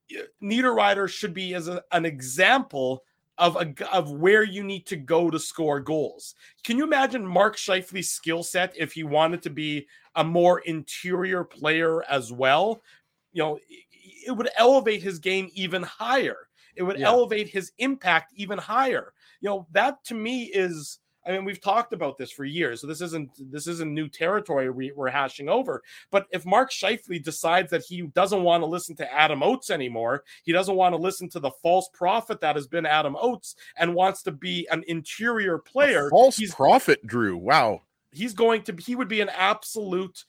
Niederreiter 0.42 1.10
should 1.10 1.34
be 1.34 1.54
as 1.56 1.68
a, 1.68 1.84
an 1.92 2.06
example 2.06 3.04
of 3.40 3.56
a 3.56 3.74
of 3.92 4.12
where 4.12 4.44
you 4.44 4.64
need 4.64 4.86
to 4.86 4.96
go 4.96 5.32
to 5.32 5.40
score 5.40 5.80
goals. 5.80 6.36
Can 6.64 6.78
you 6.78 6.84
imagine 6.84 7.26
Mark 7.26 7.56
Scheifele's 7.58 8.12
skill 8.12 8.44
set 8.44 8.74
if 8.78 8.94
he 8.94 9.04
wanted 9.04 9.42
to 9.42 9.50
be 9.50 9.88
a 10.16 10.24
more 10.24 10.60
interior 10.60 11.44
player 11.44 12.04
as 12.04 12.32
well? 12.32 12.84
You 13.32 13.42
know, 13.44 13.56
it- 13.68 13.86
it 14.28 14.32
would 14.32 14.50
elevate 14.56 15.02
his 15.02 15.18
game 15.20 15.50
even 15.54 15.82
higher. 15.84 16.48
It 16.76 16.84
would 16.84 17.00
Yeah. 17.00 17.08
elevate 17.08 17.50
his 17.50 17.72
impact 17.80 18.34
even 18.36 18.58
higher. 18.60 19.14
You 19.44 19.50
know, 19.50 19.68
that 19.74 20.02
to 20.06 20.14
me 20.14 20.46
is 20.46 21.00
I 21.26 21.32
mean, 21.32 21.46
we've 21.46 21.62
talked 21.62 21.94
about 21.94 22.18
this 22.18 22.32
for 22.32 22.46
years, 22.46 22.82
so 22.82 22.88
this 22.88 23.02
isn't 23.02 23.30
this 23.52 23.68
isn't 23.68 23.94
new 23.94 24.08
territory 24.08 24.70
we, 24.70 24.94
we're 24.94 25.10
hashing 25.10 25.50
over. 25.50 25.82
But 26.12 26.28
if 26.32 26.46
Mark 26.46 26.72
Scheifele 26.72 27.22
decides 27.22 27.70
that 27.72 27.84
he 27.84 28.04
doesn't 28.04 28.44
want 28.44 28.62
to 28.62 28.68
listen 28.68 28.96
to 28.98 29.14
Adam 29.14 29.44
Oates 29.44 29.70
anymore, 29.70 30.24
he 30.44 30.54
doesn't 30.54 30.76
want 30.76 30.94
to 30.94 31.02
listen 31.02 31.30
to 31.30 31.42
the 31.42 31.52
false 31.62 31.90
prophet 31.94 32.40
that 32.40 32.56
has 32.56 32.68
been 32.68 32.86
Adam 32.86 33.18
Oates, 33.20 33.56
and 33.78 33.94
wants 33.94 34.24
to 34.24 34.32
be 34.32 34.66
an 34.72 34.84
interior 34.88 35.58
player, 35.58 36.10
False 36.10 36.38
he's 36.38 36.56
prophet, 36.56 37.06
Drew. 37.06 37.38
Wow. 37.38 37.82
he's 38.12 38.34
going 38.34 38.64
to 38.64 38.76
he 38.80 38.96
would 38.96 39.10
be 39.10 39.20
an 39.20 39.30
absolute 39.30 40.24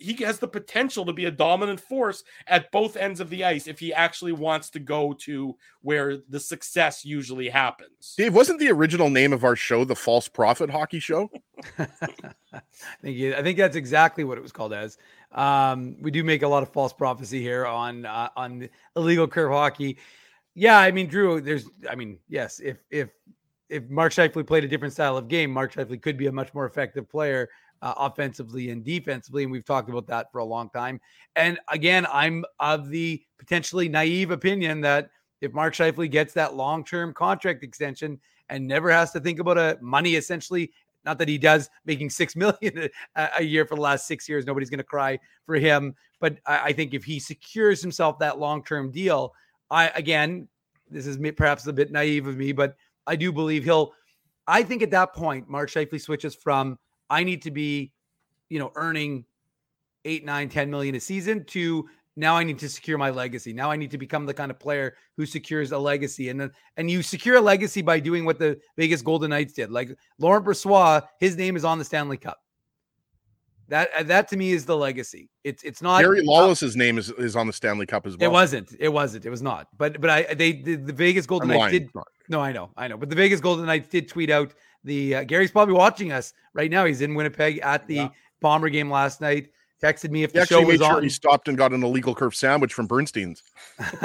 he 0.00 0.14
has 0.24 0.38
the 0.38 0.48
potential 0.48 1.04
to 1.04 1.12
be 1.12 1.26
a 1.26 1.30
dominant 1.30 1.78
force 1.78 2.24
at 2.46 2.72
both 2.72 2.96
ends 2.96 3.20
of 3.20 3.28
the 3.30 3.44
ice 3.44 3.66
if 3.66 3.78
he 3.78 3.92
actually 3.92 4.32
wants 4.32 4.70
to 4.70 4.80
go 4.80 5.12
to 5.12 5.54
where 5.82 6.16
the 6.28 6.40
success 6.40 7.04
usually 7.04 7.48
happens. 7.48 8.14
Dave, 8.16 8.34
wasn't 8.34 8.58
the 8.58 8.70
original 8.70 9.10
name 9.10 9.32
of 9.32 9.44
our 9.44 9.54
show 9.54 9.84
the 9.84 9.94
False 9.94 10.26
Prophet 10.26 10.70
Hockey 10.70 10.98
Show? 11.00 11.30
I 11.78 12.60
think 13.02 13.16
you- 13.16 13.34
I 13.34 13.42
think 13.42 13.58
that's 13.58 13.76
exactly 13.76 14.24
what 14.24 14.38
it 14.38 14.40
was 14.40 14.52
called 14.52 14.72
as. 14.72 14.98
Um, 15.32 15.96
we 16.00 16.10
do 16.10 16.24
make 16.24 16.42
a 16.42 16.48
lot 16.48 16.62
of 16.62 16.72
false 16.72 16.92
prophecy 16.92 17.40
here 17.40 17.66
on 17.66 18.04
uh, 18.06 18.30
on 18.36 18.68
illegal 18.96 19.28
curve 19.28 19.52
hockey. 19.52 19.98
Yeah, 20.54 20.78
I 20.78 20.90
mean, 20.90 21.06
Drew. 21.06 21.40
There's, 21.40 21.68
I 21.88 21.94
mean, 21.94 22.18
yes. 22.28 22.58
If 22.58 22.78
if 22.90 23.10
if 23.68 23.88
Mark 23.88 24.12
Scheifele 24.12 24.44
played 24.44 24.64
a 24.64 24.68
different 24.68 24.92
style 24.92 25.16
of 25.16 25.28
game, 25.28 25.52
Mark 25.52 25.72
Scheifele 25.72 26.02
could 26.02 26.16
be 26.16 26.26
a 26.26 26.32
much 26.32 26.52
more 26.54 26.66
effective 26.66 27.08
player 27.08 27.48
uh, 27.82 27.94
offensively 27.96 28.70
and 28.70 28.84
defensively, 28.84 29.42
and 29.42 29.52
we've 29.52 29.64
talked 29.64 29.88
about 29.88 30.06
that 30.06 30.30
for 30.32 30.38
a 30.38 30.44
long 30.44 30.70
time. 30.70 31.00
And 31.36 31.58
again, 31.68 32.06
I'm 32.12 32.44
of 32.58 32.88
the 32.90 33.22
potentially 33.38 33.88
naive 33.88 34.30
opinion 34.30 34.80
that 34.82 35.10
if 35.40 35.52
Mark 35.52 35.74
Scheifele 35.74 36.10
gets 36.10 36.34
that 36.34 36.54
long 36.54 36.84
term 36.84 37.14
contract 37.14 37.62
extension 37.62 38.20
and 38.48 38.66
never 38.66 38.90
has 38.90 39.12
to 39.12 39.20
think 39.20 39.38
about 39.38 39.58
a 39.58 39.78
money 39.80 40.16
essentially 40.16 40.70
not 41.04 41.18
that 41.18 41.28
he 41.28 41.38
does 41.38 41.70
making 41.84 42.10
six 42.10 42.36
million 42.36 42.88
a, 43.16 43.28
a 43.38 43.42
year 43.42 43.64
for 43.64 43.74
the 43.74 43.80
last 43.80 44.06
six 44.06 44.28
years. 44.28 44.46
Nobody's 44.46 44.70
going 44.70 44.78
to 44.78 44.84
cry 44.84 45.18
for 45.46 45.56
him. 45.56 45.94
But 46.20 46.38
I, 46.46 46.60
I 46.64 46.72
think 46.72 46.94
if 46.94 47.04
he 47.04 47.18
secures 47.18 47.80
himself 47.80 48.18
that 48.18 48.38
long 48.38 48.64
term 48.64 48.90
deal, 48.90 49.32
I 49.70 49.88
again, 49.88 50.48
this 50.90 51.06
is 51.06 51.18
perhaps 51.36 51.66
a 51.66 51.72
bit 51.72 51.92
naive 51.92 52.26
of 52.26 52.36
me, 52.36 52.52
but 52.52 52.76
I 53.06 53.16
do 53.16 53.32
believe 53.32 53.64
he'll. 53.64 53.92
I 54.46 54.62
think 54.62 54.82
at 54.82 54.90
that 54.90 55.14
point, 55.14 55.48
Mark 55.48 55.70
Scheifele 55.70 56.00
switches 56.00 56.34
from 56.34 56.78
I 57.10 57.24
need 57.24 57.42
to 57.42 57.50
be, 57.50 57.92
you 58.48 58.58
know, 58.58 58.72
earning 58.76 59.24
eight, 60.04 60.24
nine, 60.24 60.48
10 60.48 60.70
million 60.70 60.94
a 60.94 61.00
season 61.00 61.44
to 61.46 61.86
now 62.16 62.36
I 62.36 62.44
need 62.44 62.58
to 62.58 62.68
secure 62.68 62.98
my 62.98 63.10
legacy. 63.10 63.52
Now 63.52 63.70
I 63.70 63.76
need 63.76 63.90
to 63.92 63.98
become 63.98 64.26
the 64.26 64.34
kind 64.34 64.50
of 64.50 64.58
player 64.58 64.96
who 65.16 65.26
secures 65.26 65.72
a 65.72 65.78
legacy. 65.78 66.28
And 66.28 66.40
then 66.40 66.50
and 66.76 66.90
you 66.90 67.02
secure 67.02 67.36
a 67.36 67.40
legacy 67.40 67.82
by 67.82 68.00
doing 68.00 68.24
what 68.24 68.38
the 68.38 68.58
Vegas 68.76 69.02
Golden 69.02 69.30
Knights 69.30 69.52
did. 69.52 69.70
Like 69.70 69.96
Laurent 70.18 70.44
Brossoit, 70.44 71.06
his 71.18 71.36
name 71.36 71.56
is 71.56 71.64
on 71.64 71.78
the 71.78 71.84
Stanley 71.84 72.16
Cup. 72.16 72.38
That 73.68 73.88
uh, 73.96 74.02
that 74.02 74.26
to 74.28 74.36
me 74.36 74.50
is 74.50 74.64
the 74.66 74.76
legacy. 74.76 75.30
It's 75.44 75.62
it's 75.62 75.80
not 75.80 76.00
Gary 76.00 76.22
Lawless's 76.22 76.74
name 76.74 76.98
is, 76.98 77.10
is 77.10 77.36
on 77.36 77.46
the 77.46 77.52
Stanley 77.52 77.86
Cup 77.86 78.04
as 78.04 78.16
well. 78.16 78.28
It 78.28 78.32
wasn't. 78.32 78.74
It 78.80 78.88
wasn't. 78.88 79.26
It 79.26 79.30
was 79.30 79.42
not. 79.42 79.68
But 79.78 80.00
but 80.00 80.10
I 80.10 80.34
they 80.34 80.52
the, 80.52 80.74
the 80.74 80.92
Vegas 80.92 81.24
Golden 81.24 81.48
I'm 81.48 81.56
Knights 81.56 81.72
lying. 81.72 81.82
did. 81.84 81.90
No, 82.28 82.40
I 82.40 82.50
know, 82.50 82.70
I 82.76 82.88
know. 82.88 82.96
But 82.96 83.10
the 83.10 83.16
Vegas 83.16 83.40
Golden 83.40 83.66
Knights 83.66 83.88
did 83.88 84.08
tweet 84.08 84.28
out 84.28 84.54
the 84.84 85.16
uh, 85.16 85.24
Gary's 85.24 85.50
probably 85.50 85.74
watching 85.74 86.12
us 86.12 86.32
right 86.54 86.70
now. 86.70 86.84
He's 86.84 87.00
in 87.00 87.14
Winnipeg 87.14 87.58
at 87.58 87.86
the 87.86 88.10
Bomber 88.40 88.68
game 88.68 88.90
last 88.90 89.20
night. 89.20 89.50
Texted 89.82 90.10
me 90.10 90.22
if 90.24 90.32
He 90.32 90.38
the 90.38 90.46
show 90.46 90.62
was 90.62 90.76
sure 90.76 90.96
on. 90.96 91.02
he 91.02 91.08
stopped 91.08 91.48
and 91.48 91.56
got 91.56 91.72
an 91.72 91.82
illegal 91.82 92.14
curve 92.14 92.34
sandwich 92.34 92.74
from 92.74 92.86
Bernstein's. 92.86 93.42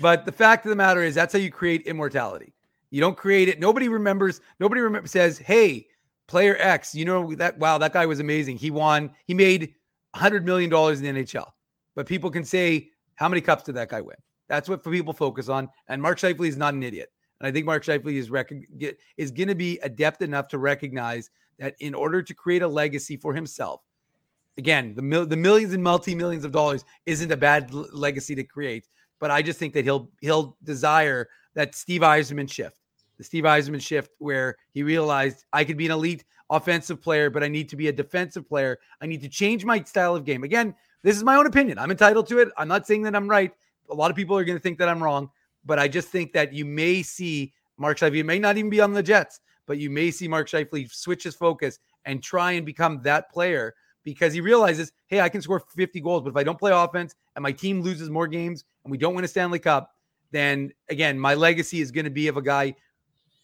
but 0.00 0.24
the 0.24 0.32
fact 0.32 0.64
of 0.64 0.70
the 0.70 0.76
matter 0.76 1.02
is 1.02 1.14
that's 1.14 1.32
how 1.32 1.38
you 1.40 1.50
create 1.50 1.82
immortality. 1.86 2.52
You 2.90 3.00
don't 3.00 3.16
create 3.16 3.48
it. 3.48 3.58
Nobody 3.60 3.88
remembers. 3.88 4.40
Nobody 4.60 4.80
remember 4.80 5.08
says, 5.08 5.38
"Hey, 5.38 5.86
player 6.28 6.56
X, 6.58 6.94
you 6.94 7.04
know 7.04 7.34
that 7.34 7.58
wow, 7.58 7.78
that 7.78 7.92
guy 7.92 8.06
was 8.06 8.20
amazing. 8.20 8.56
He 8.58 8.70
won. 8.70 9.10
He 9.26 9.34
made 9.34 9.74
100 10.12 10.44
million 10.44 10.70
dollars 10.70 11.00
in 11.00 11.14
the 11.14 11.22
NHL." 11.22 11.46
But 11.94 12.06
people 12.06 12.30
can 12.30 12.44
say, 12.44 12.90
"How 13.16 13.28
many 13.28 13.40
cups 13.40 13.64
did 13.64 13.74
that 13.76 13.88
guy 13.88 14.00
win?" 14.00 14.16
That's 14.48 14.68
what 14.68 14.84
people 14.84 15.12
focus 15.12 15.48
on. 15.48 15.68
And 15.88 16.02
Mark 16.02 16.18
Scheifele 16.18 16.48
is 16.48 16.56
not 16.56 16.74
an 16.74 16.82
idiot. 16.82 17.10
And 17.40 17.48
I 17.48 17.52
think 17.52 17.66
Mark 17.66 17.84
Scheifele 17.84 18.14
is 18.14 18.30
rec- 18.30 18.52
get, 18.78 18.98
is 19.16 19.30
going 19.30 19.48
to 19.48 19.54
be 19.54 19.78
adept 19.82 20.22
enough 20.22 20.48
to 20.48 20.58
recognize 20.58 21.30
that 21.58 21.74
in 21.80 21.94
order 21.94 22.22
to 22.22 22.34
create 22.34 22.62
a 22.62 22.68
legacy 22.68 23.16
for 23.16 23.34
himself, 23.34 23.82
again, 24.58 24.94
the 24.94 25.02
mil- 25.02 25.26
the 25.26 25.36
millions 25.36 25.72
and 25.72 25.82
multi 25.82 26.14
millions 26.14 26.44
of 26.44 26.52
dollars 26.52 26.84
isn't 27.06 27.32
a 27.32 27.36
bad 27.36 27.70
l- 27.72 27.86
legacy 27.92 28.34
to 28.34 28.44
create. 28.44 28.86
But 29.18 29.30
I 29.30 29.42
just 29.42 29.58
think 29.58 29.74
that 29.74 29.84
he'll 29.84 30.10
he'll 30.20 30.56
desire 30.64 31.28
that 31.54 31.74
Steve 31.74 32.02
Yzerman 32.02 32.50
shift, 32.50 32.78
the 33.18 33.24
Steve 33.24 33.44
Yzerman 33.44 33.80
shift, 33.80 34.12
where 34.18 34.56
he 34.72 34.82
realized 34.82 35.44
I 35.52 35.64
could 35.64 35.76
be 35.76 35.86
an 35.86 35.92
elite 35.92 36.24
offensive 36.50 37.00
player, 37.00 37.30
but 37.30 37.42
I 37.42 37.48
need 37.48 37.68
to 37.70 37.76
be 37.76 37.88
a 37.88 37.92
defensive 37.92 38.46
player. 38.46 38.78
I 39.00 39.06
need 39.06 39.22
to 39.22 39.28
change 39.28 39.64
my 39.64 39.82
style 39.84 40.16
of 40.16 40.24
game. 40.24 40.42
Again, 40.42 40.74
this 41.02 41.16
is 41.16 41.24
my 41.24 41.36
own 41.36 41.46
opinion. 41.46 41.78
I'm 41.78 41.90
entitled 41.90 42.26
to 42.28 42.38
it. 42.40 42.48
I'm 42.56 42.68
not 42.68 42.86
saying 42.86 43.02
that 43.02 43.16
I'm 43.16 43.28
right. 43.28 43.52
A 43.90 43.94
lot 43.94 44.10
of 44.10 44.16
people 44.16 44.36
are 44.36 44.44
going 44.44 44.58
to 44.58 44.62
think 44.62 44.78
that 44.78 44.88
I'm 44.88 45.02
wrong, 45.02 45.30
but 45.64 45.78
I 45.78 45.88
just 45.88 46.08
think 46.08 46.32
that 46.32 46.52
you 46.52 46.64
may 46.64 47.02
see 47.02 47.52
Mark 47.76 47.98
Scheifele. 47.98 48.18
It 48.18 48.26
may 48.26 48.38
not 48.38 48.56
even 48.56 48.70
be 48.70 48.80
on 48.80 48.92
the 48.92 49.02
Jets, 49.02 49.40
but 49.66 49.78
you 49.78 49.90
may 49.90 50.10
see 50.10 50.28
Mark 50.28 50.48
Scheifele 50.48 50.90
switch 50.90 51.24
his 51.24 51.34
focus 51.34 51.78
and 52.04 52.22
try 52.22 52.52
and 52.52 52.64
become 52.64 53.02
that 53.02 53.30
player 53.30 53.74
because 54.04 54.32
he 54.32 54.40
realizes, 54.40 54.92
hey, 55.06 55.20
I 55.20 55.28
can 55.28 55.42
score 55.42 55.60
50 55.60 56.00
goals, 56.00 56.22
but 56.22 56.30
if 56.30 56.36
I 56.36 56.42
don't 56.42 56.58
play 56.58 56.72
offense 56.72 57.14
and 57.36 57.42
my 57.42 57.52
team 57.52 57.82
loses 57.82 58.08
more 58.10 58.26
games 58.26 58.64
and 58.84 58.90
we 58.90 58.98
don't 58.98 59.14
win 59.14 59.24
a 59.24 59.28
Stanley 59.28 59.58
Cup, 59.58 59.94
then 60.30 60.72
again, 60.88 61.18
my 61.18 61.34
legacy 61.34 61.80
is 61.80 61.90
going 61.90 62.04
to 62.04 62.10
be 62.10 62.28
of 62.28 62.36
a 62.36 62.42
guy 62.42 62.74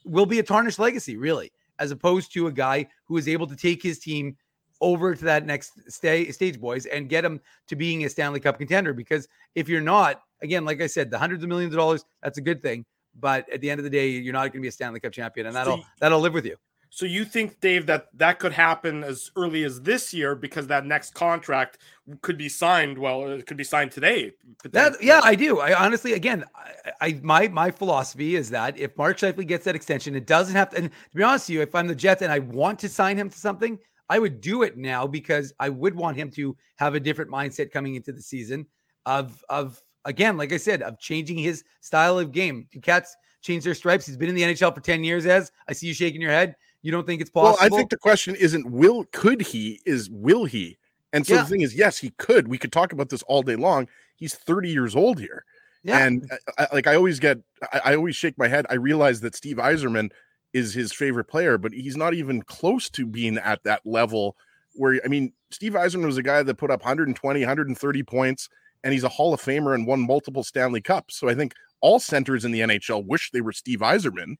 will 0.05 0.27
be 0.27 0.39
a 0.39 0.43
tarnished 0.43 0.79
legacy, 0.79 1.17
really, 1.17 1.53
as 1.79 1.91
opposed 1.91 2.33
to 2.33 2.47
a 2.47 2.53
guy 2.53 2.87
who 3.05 3.17
is 3.17 3.29
able 3.29 3.47
to 3.47 3.57
take 3.57 3.83
his 3.83 3.99
team 3.99 4.37
over 4.81 5.15
to 5.15 5.25
that 5.25 5.47
next 5.47 5.73
stay, 5.91 6.31
stage, 6.31 6.61
boys, 6.61 6.87
and 6.87 7.09
get 7.09 7.23
them 7.23 7.41
to 7.67 7.77
being 7.77 8.05
a 8.05 8.09
Stanley 8.09 8.41
Cup 8.41 8.59
contender. 8.59 8.95
Because 8.95 9.27
if 9.55 9.69
you're 9.69 9.81
not, 9.81 10.23
again, 10.43 10.65
like 10.65 10.81
I 10.81 10.87
said, 10.87 11.11
the 11.11 11.19
hundreds 11.19 11.43
of 11.43 11.49
millions 11.49 11.75
of 11.75 11.79
dollars, 11.79 12.05
that's 12.23 12.39
a 12.39 12.43
good 12.43 12.63
thing. 12.63 12.85
But 13.19 13.51
at 13.51 13.61
the 13.61 13.71
end 13.71 13.81
of 13.81 13.85
the 13.85 13.91
day, 13.91 14.09
you're 14.11 14.33
not 14.33 14.41
going 14.41 14.53
to 14.53 14.61
be 14.61 14.69
a 14.69 14.73
Stanley 14.73 15.01
Cup 15.01 15.13
champion, 15.13 15.47
and 15.47 15.57
that'll 15.57 15.79
See- 15.79 15.87
that'll 16.01 16.21
live 16.21 16.35
with 16.35 16.45
you. 16.45 16.57
So 16.91 17.05
you 17.05 17.27
think, 17.27 17.61
Dave, 17.61 17.85
that 17.87 18.07
that 18.15 18.39
could 18.39 18.53
happen 18.53 19.05
as 19.05 19.31
early 19.37 19.65
as 19.65 19.83
this 19.83 20.15
year 20.15 20.35
because 20.35 20.67
that 20.69 20.87
next 20.87 21.15
contract 21.15 21.79
could 22.23 22.39
be 22.39 22.49
signed? 22.49 22.97
Well, 22.97 23.29
it 23.33 23.47
could 23.47 23.57
be 23.57 23.65
signed 23.65 23.91
today. 23.91 24.33
That 24.71 25.03
yeah, 25.03 25.21
I 25.23 25.35
do. 25.35 25.61
I 25.61 25.75
honestly, 25.75 26.15
again, 26.15 26.45
I, 26.55 26.93
I 27.09 27.21
my 27.23 27.49
my 27.49 27.71
philosophy 27.71 28.37
is 28.37 28.49
that 28.51 28.79
if 28.79 28.97
Mark 28.97 29.19
Scheifele 29.19 29.47
gets 29.47 29.65
that 29.65 29.75
extension, 29.75 30.15
it 30.15 30.27
doesn't 30.27 30.55
have 30.55 30.71
to. 30.71 30.79
And 30.79 30.91
to 30.91 31.17
be 31.17 31.23
honest 31.23 31.49
with 31.49 31.55
you, 31.55 31.61
if 31.63 31.75
I'm 31.75 31.87
the 31.87 31.95
Jets 31.95 32.23
and 32.23 32.33
I 32.33 32.39
want 32.39 32.79
to 32.79 32.89
sign 32.89 33.19
him 33.19 33.29
to 33.29 33.39
something, 33.39 33.79
I 34.09 34.19
would 34.19 34.41
do 34.41 34.63
it 34.63 34.77
now 34.77 35.07
because 35.07 35.53
I 35.61 35.69
would 35.69 35.95
want 35.95 36.17
him 36.17 36.31
to 36.31 36.57
have 36.77 36.95
a 36.95 37.01
different 37.01 37.31
mindset 37.31 37.71
coming 37.73 37.97
into 37.97 38.13
the 38.13 38.23
season. 38.23 38.67
Of 39.05 39.45
of 39.51 39.83
again, 40.07 40.37
like 40.37 40.53
I 40.53 40.57
said, 40.57 40.81
of 40.83 40.99
changing 40.99 41.37
his 41.39 41.63
style 41.81 42.19
of 42.19 42.33
game. 42.33 42.67
Do 42.73 42.81
cats 42.81 43.15
change 43.43 43.65
their 43.65 43.75
stripes? 43.75 44.07
He's 44.07 44.17
been 44.17 44.29
in 44.31 44.35
the 44.35 44.43
NHL 44.43 44.75
for 44.75 44.81
ten 44.81 45.05
years. 45.05 45.27
As 45.27 45.53
I 45.69 45.73
see 45.75 45.87
you 45.89 45.95
shaking 45.95 46.21
your 46.23 46.31
head, 46.31 46.57
you 46.83 46.91
don't 46.93 47.07
think 47.07 47.21
it's 47.21 47.31
possible? 47.31 47.57
Well, 47.59 47.59
I 47.61 47.69
think 47.69 47.91
the 47.91 47.99
question 47.99 48.35
isn't 48.37 48.71
will 48.71 49.05
could 49.13 49.43
he 49.43 49.81
is 49.85 50.09
will 50.11 50.45
he? 50.47 50.79
And 51.13 51.27
so 51.27 51.35
Yeah. 51.35 51.43
the 51.43 51.49
thing 51.49 51.61
is, 51.61 51.75
yes, 51.75 51.99
he 51.99 52.11
could. 52.19 52.49
We 52.49 52.59
could 52.59 52.73
talk 52.73 52.93
about 52.93 53.09
this 53.11 53.23
all 53.25 53.43
day 53.43 53.57
long. 53.57 53.89
He's 54.17 54.35
30 54.35 54.71
years 54.71 54.97
old 54.97 55.19
here. 55.19 55.45
Yeah. 55.83 56.05
And 56.05 56.29
uh, 56.31 56.37
I, 56.59 56.65
I- 56.65 56.75
like 56.75 56.87
I 56.87 56.95
always 56.97 57.21
get 57.21 57.39
I, 57.73 57.81
I 57.87 57.95
always 57.97 58.17
shake 58.17 58.39
my 58.39 58.49
head. 58.49 58.67
I 58.71 58.75
realize 58.75 59.21
that 59.21 59.35
Steve 59.37 59.57
Yzerman 59.59 60.11
is 60.53 60.75
his 60.75 60.93
favorite 60.93 61.27
player, 61.27 61.59
but 61.59 61.73
he's 61.73 61.97
not 61.97 62.15
even 62.15 62.41
close 62.43 62.89
to 62.91 63.07
being 63.07 63.37
at 63.39 63.63
that 63.65 63.83
level 63.85 64.37
where 64.75 65.01
I 65.05 65.09
mean, 65.09 65.33
Steve 65.51 65.73
Yzerman 65.73 66.05
was 66.07 66.19
a 66.19 66.23
guy 66.23 66.43
that 66.43 66.57
put 66.57 66.71
up 66.71 66.81
120, 66.83 67.41
130 67.41 68.03
points, 68.03 68.49
and 68.85 68.93
he's 68.93 69.05
a 69.05 69.09
Hall 69.09 69.35
of 69.35 69.41
Famer 69.43 69.75
and 69.75 69.87
won 69.87 70.01
multiple 70.07 70.43
Stanley 70.43 70.81
Cups. 70.81 71.17
So 71.17 71.29
I 71.29 71.35
think 71.35 71.53
all 71.81 71.99
centers 72.01 72.45
in 72.45 72.53
the 72.53 72.61
NHL 72.61 73.07
wish 73.07 73.31
they 73.31 73.41
were 73.41 73.53
Steve 73.53 73.81
Yzerman. 73.81 74.37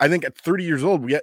I 0.00 0.08
think 0.08 0.24
at 0.24 0.36
30 0.38 0.64
years 0.64 0.84
old, 0.84 1.04
we 1.04 1.18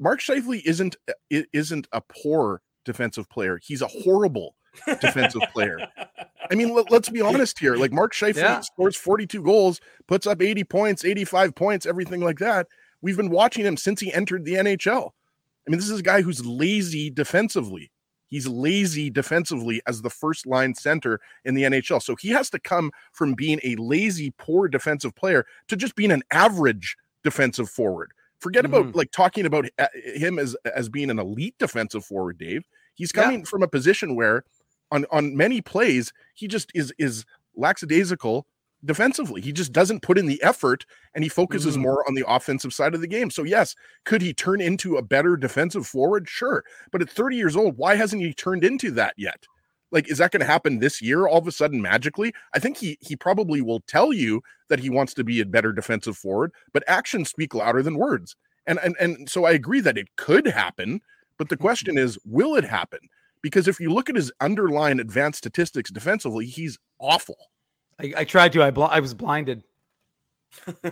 Mark 0.00 0.20
Scheifele 0.20 0.62
isn't 0.64 0.96
isn't 1.30 1.86
a 1.92 2.00
poor 2.00 2.62
defensive 2.84 3.28
player. 3.28 3.60
He's 3.62 3.82
a 3.82 3.86
horrible 3.86 4.56
defensive 5.00 5.42
player. 5.52 5.78
I 6.50 6.54
mean, 6.54 6.74
let, 6.74 6.92
us 6.92 7.08
be 7.08 7.20
honest 7.20 7.58
here. 7.58 7.76
Like 7.76 7.92
Mark 7.92 8.12
Scheifele 8.12 8.36
Yeah. 8.36 8.60
scores 8.60 8.96
42 8.96 9.42
goals, 9.42 9.80
puts 10.06 10.26
up 10.26 10.42
80 10.42 10.64
points, 10.64 11.04
85 11.04 11.54
points, 11.54 11.86
everything 11.86 12.20
like 12.20 12.38
that. 12.38 12.66
We've 13.00 13.16
been 13.16 13.30
watching 13.30 13.64
him 13.64 13.76
since 13.76 14.00
he 14.00 14.12
entered 14.12 14.44
the 14.44 14.54
NHL. 14.54 15.10
I 15.66 15.70
mean, 15.70 15.78
this 15.78 15.88
is 15.88 16.00
a 16.00 16.02
guy 16.02 16.22
who's 16.22 16.44
lazy 16.44 17.10
defensively. 17.10 17.90
He's 18.34 18.48
lazy 18.48 19.10
defensively 19.10 19.80
as 19.86 20.02
the 20.02 20.10
first 20.10 20.44
line 20.44 20.74
center 20.74 21.20
in 21.44 21.54
the 21.54 21.62
NHL. 21.62 22.02
So 22.02 22.16
he 22.16 22.30
has 22.30 22.50
to 22.50 22.58
come 22.58 22.90
from 23.12 23.34
being 23.34 23.60
a 23.62 23.76
lazy, 23.76 24.32
poor 24.38 24.66
defensive 24.66 25.14
player 25.14 25.46
to 25.68 25.76
just 25.76 25.94
being 25.94 26.10
an 26.10 26.24
average 26.32 26.96
defensive 27.22 27.70
forward. 27.70 28.10
Forget 28.40 28.64
about 28.64 28.96
like 28.96 29.12
talking 29.12 29.46
about 29.46 29.66
uh, 29.78 29.86
him 29.94 30.40
as 30.40 30.56
as 30.74 30.88
being 30.88 31.10
an 31.10 31.20
elite 31.20 31.54
defensive 31.60 32.04
forward, 32.04 32.36
Dave. 32.36 32.64
He's 32.96 33.12
Yeah. 33.14 33.22
coming 33.22 33.44
from 33.44 33.62
a 33.62 33.68
position 33.68 34.16
where 34.16 34.42
on 34.90 35.06
on 35.12 35.36
many 35.36 35.60
plays 35.60 36.12
he 36.34 36.48
just 36.48 36.72
is 36.74 36.92
is 36.98 37.24
lackadaisical 37.54 38.48
defensively. 38.84 39.40
He 39.40 39.52
just 39.52 39.72
doesn't 39.72 40.02
put 40.02 40.18
in 40.18 40.26
the 40.26 40.42
effort 40.42 40.84
and 41.14 41.24
he 41.24 41.30
focuses 41.30 41.76
Mhm. 41.76 41.82
more 41.82 42.04
on 42.08 42.14
the 42.14 42.24
offensive 42.28 42.72
side 42.74 42.94
of 42.94 43.00
the 43.00 43.06
game. 43.06 43.30
So 43.30 43.42
yes, 43.44 43.74
could 44.04 44.22
he 44.22 44.32
turn 44.34 44.60
into 44.60 44.96
a 44.96 45.02
better 45.02 45.36
defensive 45.36 45.86
forward? 45.86 46.28
Sure. 46.28 46.64
But 46.92 47.02
at 47.02 47.10
30 47.10 47.36
years 47.36 47.56
old, 47.56 47.76
why 47.78 47.96
hasn't 47.96 48.22
he 48.22 48.34
turned 48.34 48.64
into 48.64 48.90
that 48.92 49.14
yet? 49.16 49.44
Like 49.92 50.10
is 50.10 50.18
that 50.18 50.32
going 50.32 50.40
to 50.40 50.46
happen 50.46 50.78
this 50.80 51.00
year 51.00 51.26
all 51.26 51.38
of 51.38 51.46
a 51.46 51.52
sudden 51.52 51.80
magically? 51.80 52.32
I 52.54 52.58
think 52.58 52.76
he 52.78 52.98
he 53.00 53.16
probably 53.16 53.60
will 53.60 53.80
tell 53.86 54.12
you 54.12 54.42
that 54.68 54.80
he 54.80 54.90
wants 54.90 55.14
to 55.14 55.24
be 55.24 55.40
a 55.40 55.46
better 55.46 55.72
defensive 55.72 56.16
forward, 56.16 56.52
but 56.72 56.82
actions 56.88 57.30
speak 57.30 57.54
louder 57.54 57.82
than 57.82 57.96
words. 57.98 58.36
And 58.66 58.78
and 58.82 58.96
and 59.00 59.28
so 59.30 59.44
I 59.44 59.52
agree 59.52 59.80
that 59.80 59.98
it 59.98 60.08
could 60.16 60.46
happen, 60.46 61.00
but 61.38 61.48
the 61.48 61.56
question 61.56 61.96
is 61.98 62.18
will 62.24 62.56
it 62.56 62.64
happen? 62.64 63.00
because 63.42 63.68
if 63.68 63.78
you 63.78 63.92
look 63.92 64.08
at 64.08 64.16
his 64.16 64.32
underlying 64.40 64.98
advanced 64.98 65.36
statistics 65.36 65.90
defensively, 65.90 66.46
he's 66.46 66.78
awful. 66.98 67.36
I, 68.00 68.12
I 68.18 68.24
tried 68.24 68.52
to. 68.54 68.62
I 68.62 68.70
bl- 68.70 68.84
I 68.84 69.00
was 69.00 69.14
blinded. 69.14 69.64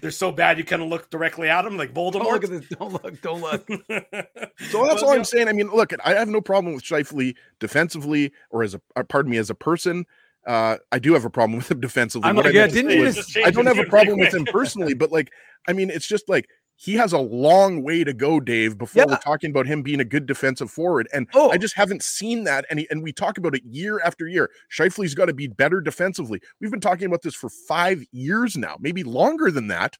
They're 0.00 0.10
so 0.10 0.32
bad 0.32 0.58
you 0.58 0.64
kind 0.64 0.82
of 0.82 0.88
look 0.88 1.10
directly 1.10 1.48
at 1.48 1.62
them 1.62 1.76
like 1.76 1.94
Voldemort. 1.94 2.12
Don't 2.12 2.32
look 2.32 2.44
at 2.44 2.50
this. 2.50 2.68
Don't 2.68 2.92
look. 2.92 3.20
Don't 3.22 3.40
look. 3.40 3.68
So 4.70 4.84
that's 4.86 5.02
all 5.02 5.10
I'm 5.12 5.24
saying. 5.24 5.48
I 5.48 5.52
mean, 5.54 5.68
look, 5.68 5.92
I 6.04 6.12
have 6.12 6.28
no 6.28 6.42
problem 6.42 6.74
with 6.74 6.84
Scheifele 6.84 7.34
defensively 7.60 8.30
or 8.50 8.62
as 8.62 8.74
a 8.74 8.80
uh, 8.94 9.02
pardon 9.02 9.30
me 9.30 9.38
as 9.38 9.48
a 9.48 9.54
person. 9.54 10.04
Uh, 10.46 10.76
I 10.92 10.98
do 10.98 11.14
have 11.14 11.24
a 11.24 11.30
problem 11.30 11.56
with 11.56 11.70
him 11.70 11.80
defensively. 11.80 12.28
I'm 12.28 12.36
What 12.36 12.44
like, 12.44 12.54
I 12.54 12.58
yeah, 12.58 12.62
meant 12.64 12.74
didn't 12.74 12.90
you 12.90 13.02
was, 13.02 13.16
just 13.16 13.36
I 13.38 13.50
don't 13.50 13.66
have 13.66 13.78
a 13.78 13.84
problem 13.84 14.18
with 14.18 14.34
him 14.34 14.44
personally, 14.44 14.92
but 14.94 15.10
like, 15.10 15.32
I 15.66 15.72
mean, 15.72 15.88
it's 15.90 16.06
just 16.06 16.28
like 16.28 16.48
he 16.82 16.94
has 16.94 17.12
a 17.12 17.18
long 17.18 17.82
way 17.82 18.04
to 18.04 18.14
go, 18.14 18.40
Dave, 18.40 18.78
before 18.78 19.04
we're 19.06 19.18
talking 19.18 19.50
about 19.50 19.66
him 19.66 19.82
being 19.82 20.00
a 20.00 20.04
good 20.04 20.24
defensive 20.24 20.70
forward. 20.70 21.06
And 21.12 21.28
Oh. 21.34 21.50
I 21.50 21.58
just 21.58 21.74
haven't 21.74 22.02
seen 22.02 22.44
that. 22.44 22.64
And, 22.70 22.78
he, 22.78 22.86
and 22.90 23.02
we 23.02 23.12
talk 23.12 23.36
about 23.36 23.54
it 23.54 23.62
year 23.66 24.00
after 24.02 24.26
year. 24.26 24.50
Scheifele's 24.74 25.14
got 25.14 25.26
to 25.26 25.34
be 25.34 25.46
better 25.46 25.82
defensively. 25.82 26.40
We've 26.58 26.70
been 26.70 26.80
talking 26.80 27.04
about 27.04 27.20
this 27.20 27.34
for 27.34 27.50
five 27.50 28.02
years 28.12 28.56
now, 28.56 28.76
maybe 28.80 29.04
longer 29.04 29.50
than 29.50 29.66
that. 29.68 29.98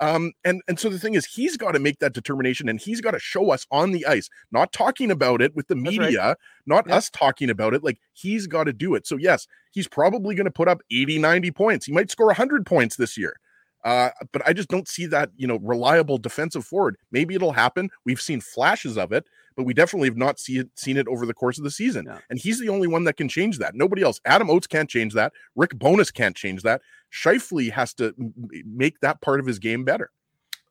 Um, 0.00 0.32
and 0.42 0.62
and 0.66 0.80
so 0.80 0.88
the 0.88 0.98
thing 0.98 1.14
is, 1.14 1.26
he's 1.26 1.56
got 1.58 1.72
to 1.72 1.78
make 1.78 1.98
that 1.98 2.14
determination, 2.14 2.68
and 2.68 2.80
he's 2.80 3.00
got 3.02 3.10
to 3.12 3.20
show 3.20 3.50
us 3.52 3.66
on 3.70 3.92
the 3.92 4.04
ice, 4.06 4.28
not 4.50 4.72
talking 4.72 5.10
about 5.12 5.42
it 5.42 5.54
with 5.54 5.68
the 5.68 5.74
That's 5.74 5.98
right. 5.98 6.06
media, 6.06 6.36
not 6.66 6.86
Yeah. 6.88 6.96
us 6.96 7.10
talking 7.10 7.50
about 7.50 7.72
it. 7.74 7.84
Like 7.84 8.00
he's 8.14 8.46
got 8.48 8.64
to 8.64 8.72
do 8.72 8.94
it. 8.94 9.06
So 9.06 9.16
yes, 9.16 9.46
he's 9.70 9.86
probably 9.86 10.34
going 10.34 10.46
to 10.46 10.50
put 10.50 10.66
up 10.66 10.80
80, 10.90 11.18
90 11.18 11.50
points. 11.52 11.86
He 11.86 11.92
might 11.92 12.10
score 12.10 12.26
100 12.28 12.64
points 12.66 12.96
this 12.96 13.16
year. 13.18 13.36
Uh, 13.84 14.10
but 14.32 14.42
I 14.46 14.52
just 14.52 14.68
don't 14.68 14.88
see 14.88 15.06
that, 15.06 15.30
you 15.36 15.46
know, 15.46 15.58
reliable 15.58 16.18
defensive 16.18 16.64
forward. 16.64 16.96
Maybe 17.10 17.34
it'll 17.34 17.52
happen. 17.52 17.90
We've 18.04 18.20
seen 18.20 18.40
flashes 18.40 18.96
of 18.96 19.12
it, 19.12 19.24
but 19.56 19.64
we 19.64 19.74
definitely 19.74 20.08
have 20.08 20.16
not 20.16 20.38
see 20.38 20.58
it, 20.58 20.70
seen 20.76 20.96
it 20.96 21.08
over 21.08 21.26
the 21.26 21.34
course 21.34 21.58
of 21.58 21.64
the 21.64 21.70
season. 21.70 22.06
Yeah. 22.06 22.18
And 22.30 22.38
he's 22.38 22.60
the 22.60 22.68
only 22.68 22.86
one 22.86 23.04
that 23.04 23.16
can 23.16 23.28
change 23.28 23.58
that. 23.58 23.74
Nobody 23.74 24.02
else. 24.02 24.20
Adam 24.24 24.50
Oates 24.50 24.66
can't 24.66 24.88
change 24.88 25.14
that. 25.14 25.32
Rick 25.56 25.78
Bowness 25.78 26.12
can't 26.12 26.36
change 26.36 26.62
that. 26.62 26.80
Scheifele 27.12 27.72
has 27.72 27.92
to 27.94 28.14
m- 28.18 28.32
m- 28.38 28.50
make 28.64 29.00
that 29.00 29.20
part 29.20 29.40
of 29.40 29.46
his 29.46 29.58
game 29.58 29.84
better. 29.84 30.10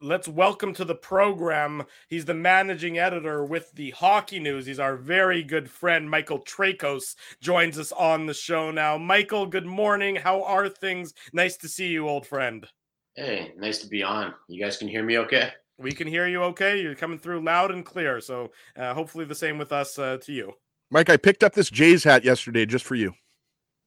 Let's 0.03 0.27
welcome 0.27 0.73
to 0.75 0.85
the 0.85 0.95
program. 0.95 1.83
He's 2.07 2.25
the 2.25 2.33
managing 2.33 2.97
editor 2.97 3.45
with 3.45 3.71
the 3.73 3.91
Hockey 3.91 4.39
News. 4.39 4.65
He's 4.65 4.79
our 4.79 4.95
very 4.95 5.43
good 5.43 5.69
friend, 5.69 6.09
Michael 6.09 6.39
Traikos, 6.39 7.13
joins 7.39 7.77
us 7.77 7.91
on 7.91 8.25
the 8.25 8.33
show 8.33 8.71
now. 8.71 8.97
Michael, 8.97 9.45
good 9.45 9.67
morning. 9.67 10.15
How 10.15 10.41
are 10.41 10.69
things? 10.69 11.13
Nice 11.33 11.55
to 11.57 11.67
see 11.67 11.89
you, 11.89 12.09
old 12.09 12.25
friend. 12.25 12.67
Hey, 13.15 13.53
nice 13.57 13.79
to 13.79 13.87
be 13.87 14.03
on. 14.03 14.33
You 14.47 14.63
guys 14.63 14.77
can 14.77 14.87
hear 14.87 15.03
me 15.03 15.17
okay? 15.19 15.51
We 15.77 15.91
can 15.91 16.07
hear 16.07 16.27
you 16.27 16.43
okay. 16.43 16.81
You're 16.81 16.95
coming 16.95 17.19
through 17.19 17.43
loud 17.43 17.71
and 17.71 17.85
clear. 17.85 18.21
So 18.21 18.51
uh, 18.77 18.93
hopefully 18.93 19.25
the 19.25 19.35
same 19.35 19.57
with 19.57 19.71
us 19.71 19.99
uh, 19.99 20.17
to 20.23 20.31
you. 20.31 20.53
Mike, 20.89 21.09
I 21.09 21.17
picked 21.17 21.43
up 21.43 21.53
this 21.53 21.69
Jays 21.69 22.03
hat 22.03 22.23
yesterday 22.23 22.65
just 22.65 22.85
for 22.85 22.95
you. 22.95 23.13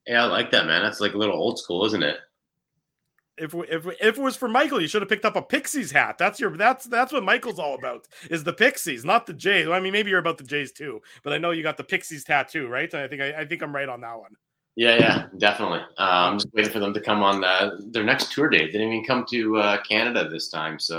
Yeah, 0.07 0.25
I 0.25 0.27
like 0.27 0.51
that, 0.51 0.67
man. 0.67 0.83
That's 0.83 1.01
like 1.01 1.15
a 1.15 1.19
little 1.19 1.37
old 1.37 1.59
school, 1.59 1.85
isn't 1.87 2.03
it? 2.03 2.19
If, 3.37 3.53
if 3.53 3.87
if 4.01 4.17
it 4.17 4.23
was 4.23 4.37
for 4.37 4.49
Michael, 4.49 4.81
you 4.81 4.87
should 4.87 5.03
have 5.03 5.09
picked 5.09 5.25
up 5.25 5.35
a 5.35 5.43
Pixies 5.43 5.91
hat. 5.91 6.19
That's 6.19 6.39
your 6.39 6.57
that's 6.57 6.85
that's 6.85 7.13
what 7.13 7.25
Michael's 7.25 7.59
all 7.59 7.75
about 7.75 8.07
is 8.31 8.45
the 8.45 8.53
Pixies, 8.53 9.05
not 9.05 9.27
the 9.27 9.33
Jays. 9.33 9.67
Well, 9.67 9.77
I 9.77 9.81
mean, 9.81 9.93
maybe 9.93 10.11
you're 10.11 10.21
about 10.21 10.39
the 10.39 10.45
Jays 10.45 10.71
too, 10.71 11.01
but 11.25 11.33
I 11.33 11.39
know 11.39 11.51
you 11.51 11.65
got 11.65 11.77
the 11.77 11.83
Pixies 11.83 12.23
tattoo, 12.23 12.69
right? 12.69 12.93
I 12.95 13.09
think 13.09 13.23
I, 13.23 13.41
I 13.41 13.45
think 13.45 13.63
I'm 13.63 13.75
right 13.75 13.89
on 13.89 14.03
that 14.03 14.19
one. 14.19 14.37
Yeah, 14.77 14.97
yeah, 14.97 15.27
definitely. 15.39 15.81
Uh, 15.99 16.29
I'm 16.31 16.39
just 16.39 16.53
waiting 16.53 16.73
for 16.73 16.81
them 16.81 16.93
to 16.95 17.01
come 17.01 17.23
on 17.23 17.45
uh, 17.45 17.77
their 17.91 18.03
next 18.03 18.33
tour 18.33 18.49
date. 18.49 18.73
They 18.73 18.79
didn't 18.79 18.93
even 18.93 19.05
come 19.05 19.25
to 19.31 19.57
uh, 19.59 19.83
Canada 19.83 20.29
this 20.29 20.49
time, 20.49 20.79
so 20.81 20.97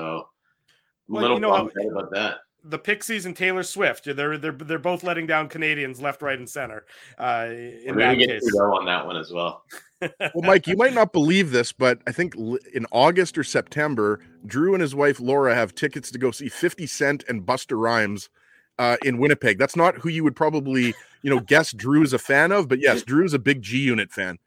I'm 1.10 1.16
a 1.16 1.20
Well, 1.20 1.22
little 1.22 1.38
you 1.38 1.42
know 1.42 1.50
bummed 1.52 1.72
about 1.92 2.12
that. 2.12 2.38
the 2.64 2.80
Pixies 2.80 3.26
and 3.26 3.36
Taylor 3.36 3.64
Swift. 3.64 4.06
They're 4.06 4.38
they're 4.38 4.54
they're 4.54 4.80
both 4.80 5.04
letting 5.04 5.28
down 5.28 5.50
Canadians 5.50 6.00
left, 6.02 6.22
right, 6.22 6.40
and 6.40 6.50
center. 6.50 6.86
Uh, 7.20 7.48
in 7.50 7.82
We're 7.88 7.96
that 7.96 8.00
gonna 8.14 8.18
get 8.18 8.30
case, 8.30 8.42
Trudeau 8.50 8.76
on 8.78 8.86
that 8.86 9.06
one 9.06 9.18
as 9.18 9.32
well. 9.32 9.64
Well, 10.02 10.44
Mike, 10.44 10.68
you 10.68 10.78
might 10.78 10.94
not 10.94 11.12
believe 11.14 11.52
this, 11.52 11.72
but 11.72 12.00
I 12.08 12.12
think 12.12 12.36
in 12.74 12.86
August 12.92 13.38
or 13.38 13.44
September, 13.44 14.20
Drew 14.46 14.74
and 14.74 14.82
his 14.82 14.94
wife 14.96 15.20
Laura 15.20 15.54
have 15.56 15.74
tickets 15.76 16.12
to 16.12 16.20
go 16.20 16.32
see 16.32 16.48
50 16.48 16.86
Cent 16.86 17.24
and 17.28 17.46
Busta 17.46 17.78
Rhymes 17.80 18.30
uh, 18.78 18.98
in 19.04 19.18
Winnipeg. 19.18 19.58
That's 19.58 19.76
not 19.76 19.96
who 19.96 20.10
you 20.10 20.24
would 20.24 20.36
probably, 20.36 20.94
you 21.26 21.32
know, 21.32 21.40
guess 21.40 21.72
Drew 21.72 22.04
is 22.04 22.14
a 22.14 22.20
fan 22.20 22.52
of, 22.52 22.68
but 22.68 22.80
yes, 22.80 23.02
Drew's 23.02 23.34
a 23.34 23.40
big 23.40 23.64
G 23.64 23.80
Unit 23.80 24.12
fan. 24.12 24.38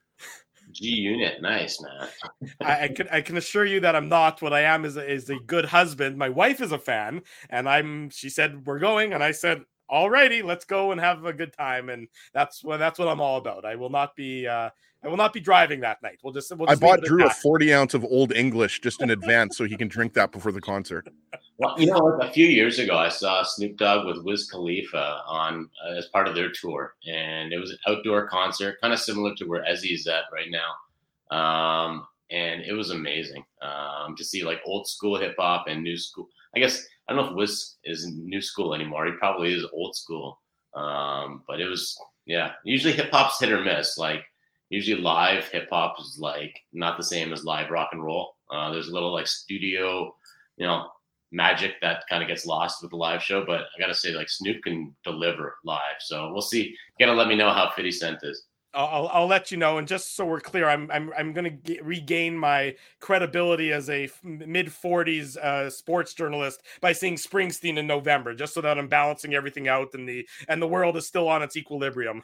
G 0.70 0.86
Unit, 0.86 1.42
nice 1.42 1.82
man. 1.82 2.08
I, 2.60 2.84
I 2.84 2.88
can 2.88 3.08
I 3.10 3.20
can 3.20 3.36
assure 3.36 3.64
you 3.64 3.80
that 3.80 3.96
I'm 3.96 4.08
not. 4.08 4.40
What 4.40 4.52
I 4.52 4.60
am 4.60 4.84
is 4.84 4.96
a, 4.96 5.04
is 5.04 5.28
a 5.28 5.40
good 5.40 5.64
husband. 5.64 6.16
My 6.16 6.28
wife 6.28 6.60
is 6.60 6.70
a 6.70 6.78
fan, 6.78 7.22
and 7.50 7.68
I'm. 7.68 8.10
She 8.10 8.30
said 8.30 8.64
we're 8.64 8.78
going, 8.78 9.12
and 9.12 9.24
I 9.24 9.32
said, 9.32 9.62
"Alrighty, 9.90 10.44
let's 10.44 10.64
go 10.64 10.92
and 10.92 11.00
have 11.00 11.24
a 11.24 11.32
good 11.32 11.52
time." 11.52 11.88
And 11.88 12.06
that's 12.32 12.62
what 12.62 12.76
that's 12.76 12.96
what 12.96 13.08
I'm 13.08 13.20
all 13.20 13.38
about. 13.38 13.64
I 13.64 13.74
will 13.74 13.90
not 13.90 14.14
be. 14.14 14.46
Uh, 14.46 14.70
I 15.04 15.08
will 15.08 15.16
not 15.16 15.32
be 15.32 15.40
driving 15.40 15.80
that 15.80 16.02
night. 16.02 16.18
We'll 16.22 16.32
just. 16.32 16.54
We'll 16.56 16.68
I 16.68 16.72
just 16.72 16.82
leave 16.82 16.90
bought 16.90 17.02
Drew 17.02 17.26
a 17.26 17.30
40 17.30 17.74
ounce 17.74 17.94
of 17.94 18.04
Old 18.04 18.32
English 18.32 18.80
just 18.80 19.00
in 19.00 19.10
advance 19.10 19.56
so 19.56 19.64
he 19.64 19.76
can 19.76 19.88
drink 19.88 20.12
that 20.14 20.32
before 20.32 20.52
the 20.52 20.60
concert. 20.60 21.08
Well, 21.60 21.74
you 21.76 21.86
know, 21.86 21.98
what? 21.98 22.24
a 22.24 22.30
few 22.30 22.46
years 22.46 22.78
ago, 22.78 22.96
I 22.96 23.08
saw 23.08 23.42
Snoop 23.42 23.78
Dogg 23.78 24.06
with 24.06 24.24
Wiz 24.24 24.48
Khalifa 24.48 25.22
on 25.26 25.68
uh, 25.84 25.96
as 25.96 26.06
part 26.06 26.28
of 26.28 26.36
their 26.36 26.52
tour, 26.52 26.94
and 27.04 27.52
it 27.52 27.58
was 27.58 27.72
an 27.72 27.78
outdoor 27.88 28.28
concert, 28.28 28.80
kind 28.80 28.94
of 28.94 29.00
similar 29.00 29.34
to 29.34 29.44
where 29.44 29.64
Ezzy 29.64 29.92
is 29.92 30.06
at 30.06 30.26
right 30.32 30.46
now. 30.52 31.36
Um, 31.36 32.06
and 32.30 32.62
it 32.62 32.74
was 32.74 32.90
amazing 32.90 33.44
um, 33.60 34.14
to 34.14 34.24
see 34.24 34.44
like 34.44 34.60
old 34.64 34.86
school 34.86 35.18
hip 35.18 35.34
hop 35.36 35.66
and 35.66 35.82
new 35.82 35.96
school. 35.96 36.28
I 36.54 36.60
guess 36.60 36.86
I 37.08 37.12
don't 37.12 37.24
know 37.24 37.30
if 37.30 37.36
Wiz 37.36 37.76
is 37.82 38.06
new 38.06 38.40
school 38.40 38.72
anymore. 38.72 39.06
He 39.06 39.12
probably 39.12 39.52
is 39.52 39.66
old 39.72 39.96
school. 39.96 40.40
Um, 40.74 41.42
but 41.48 41.60
it 41.60 41.66
was, 41.66 41.98
yeah. 42.26 42.52
Usually 42.64 42.92
hip 42.92 43.10
hop's 43.10 43.40
hit 43.40 43.50
or 43.50 43.62
miss. 43.62 43.98
Like 43.98 44.24
usually 44.70 45.00
live 45.00 45.48
hip 45.48 45.68
hop 45.70 45.96
is 46.00 46.18
like 46.20 46.58
not 46.72 46.96
the 46.96 47.04
same 47.04 47.32
as 47.32 47.44
live 47.44 47.70
rock 47.70 47.90
and 47.92 48.02
roll. 48.02 48.34
Uh, 48.50 48.70
there's 48.70 48.88
a 48.88 48.92
little 48.92 49.12
like 49.12 49.26
studio, 49.26 50.14
you 50.56 50.66
know, 50.66 50.88
magic 51.32 51.74
that 51.82 52.04
kind 52.08 52.22
of 52.22 52.28
gets 52.28 52.46
lost 52.46 52.82
with 52.82 52.90
the 52.90 52.96
live 52.96 53.22
show. 53.22 53.44
But 53.44 53.60
I 53.60 53.80
gotta 53.80 53.94
say, 53.94 54.12
like 54.12 54.28
Snoop 54.28 54.62
can 54.62 54.94
deliver 55.04 55.56
live. 55.64 55.96
So 56.00 56.32
we'll 56.32 56.42
see. 56.42 56.74
You 56.98 57.06
gotta 57.06 57.16
let 57.16 57.28
me 57.28 57.36
know 57.36 57.50
how 57.50 57.70
50 57.74 57.90
Cent 57.92 58.18
is. 58.22 58.44
I'll, 58.74 58.86
I'll, 58.86 59.08
I'll 59.08 59.26
let 59.26 59.50
you 59.50 59.56
know. 59.56 59.78
And 59.78 59.88
just 59.88 60.14
so 60.14 60.26
we're 60.26 60.40
clear, 60.40 60.68
I'm 60.68 60.90
I'm 60.90 61.10
I'm 61.16 61.32
going 61.32 61.60
to 61.64 61.82
regain 61.82 62.36
my 62.36 62.76
credibility 63.00 63.72
as 63.72 63.88
a 63.88 64.10
mid 64.22 64.66
40s 64.66 65.36
uh, 65.36 65.70
sports 65.70 66.14
journalist 66.14 66.62
by 66.80 66.92
seeing 66.92 67.16
Springsteen 67.16 67.78
in 67.78 67.86
November, 67.86 68.34
just 68.34 68.54
so 68.54 68.60
that 68.60 68.78
I'm 68.78 68.88
balancing 68.88 69.34
everything 69.34 69.68
out 69.68 69.94
and 69.94 70.08
the 70.08 70.28
and 70.48 70.60
the 70.60 70.68
world 70.68 70.96
is 70.96 71.06
still 71.06 71.28
on 71.28 71.42
its 71.42 71.56
equilibrium. 71.56 72.22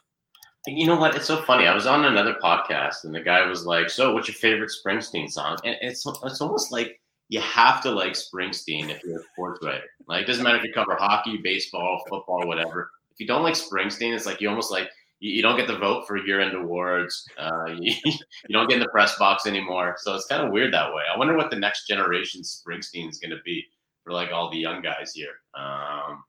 You 0.66 0.86
know 0.86 0.96
what? 0.96 1.14
It's 1.14 1.26
so 1.26 1.42
funny. 1.42 1.66
I 1.66 1.74
was 1.74 1.86
on 1.86 2.06
another 2.06 2.36
podcast, 2.42 3.04
and 3.04 3.14
the 3.14 3.20
guy 3.20 3.46
was 3.46 3.66
like, 3.66 3.90
"So, 3.90 4.14
what's 4.14 4.28
your 4.28 4.34
favorite 4.34 4.70
Springsteen 4.70 5.30
song?" 5.30 5.58
And 5.64 5.76
it's 5.82 6.06
it's 6.06 6.40
almost 6.40 6.72
like 6.72 7.00
you 7.28 7.40
have 7.40 7.82
to 7.82 7.90
like 7.90 8.12
Springsteen 8.12 8.88
if 8.88 9.02
you're 9.04 9.20
a 9.20 9.24
sports 9.32 9.60
writer. 9.62 9.84
Like, 10.06 10.22
it 10.22 10.26
doesn't 10.26 10.42
matter 10.42 10.56
if 10.56 10.64
you 10.64 10.72
cover 10.72 10.96
hockey, 10.96 11.38
baseball, 11.42 12.02
football, 12.08 12.46
whatever. 12.46 12.90
If 13.12 13.20
you 13.20 13.26
don't 13.26 13.42
like 13.42 13.54
Springsteen, 13.54 14.14
it's 14.14 14.26
like 14.26 14.40
you 14.40 14.48
almost 14.48 14.70
like 14.70 14.88
you, 15.20 15.32
you 15.32 15.42
don't 15.42 15.56
get 15.56 15.66
the 15.66 15.78
vote 15.78 16.06
for 16.06 16.16
year-end 16.16 16.54
awards. 16.54 17.26
Uh, 17.38 17.66
you, 17.78 17.94
you 18.04 18.52
don't 18.52 18.68
get 18.68 18.76
in 18.76 18.82
the 18.82 18.88
press 18.88 19.18
box 19.18 19.46
anymore. 19.46 19.96
So 19.98 20.14
it's 20.14 20.26
kind 20.26 20.42
of 20.42 20.52
weird 20.52 20.72
that 20.72 20.94
way. 20.94 21.02
I 21.12 21.18
wonder 21.18 21.36
what 21.36 21.50
the 21.50 21.58
next 21.58 21.86
generation 21.86 22.42
Springsteen 22.42 23.10
is 23.10 23.18
going 23.18 23.30
to 23.30 23.42
be 23.44 23.64
for 24.02 24.12
like 24.12 24.30
all 24.32 24.50
the 24.50 24.58
young 24.58 24.82
guys 24.82 25.12
here. 25.14 25.40
Um, 25.54 26.24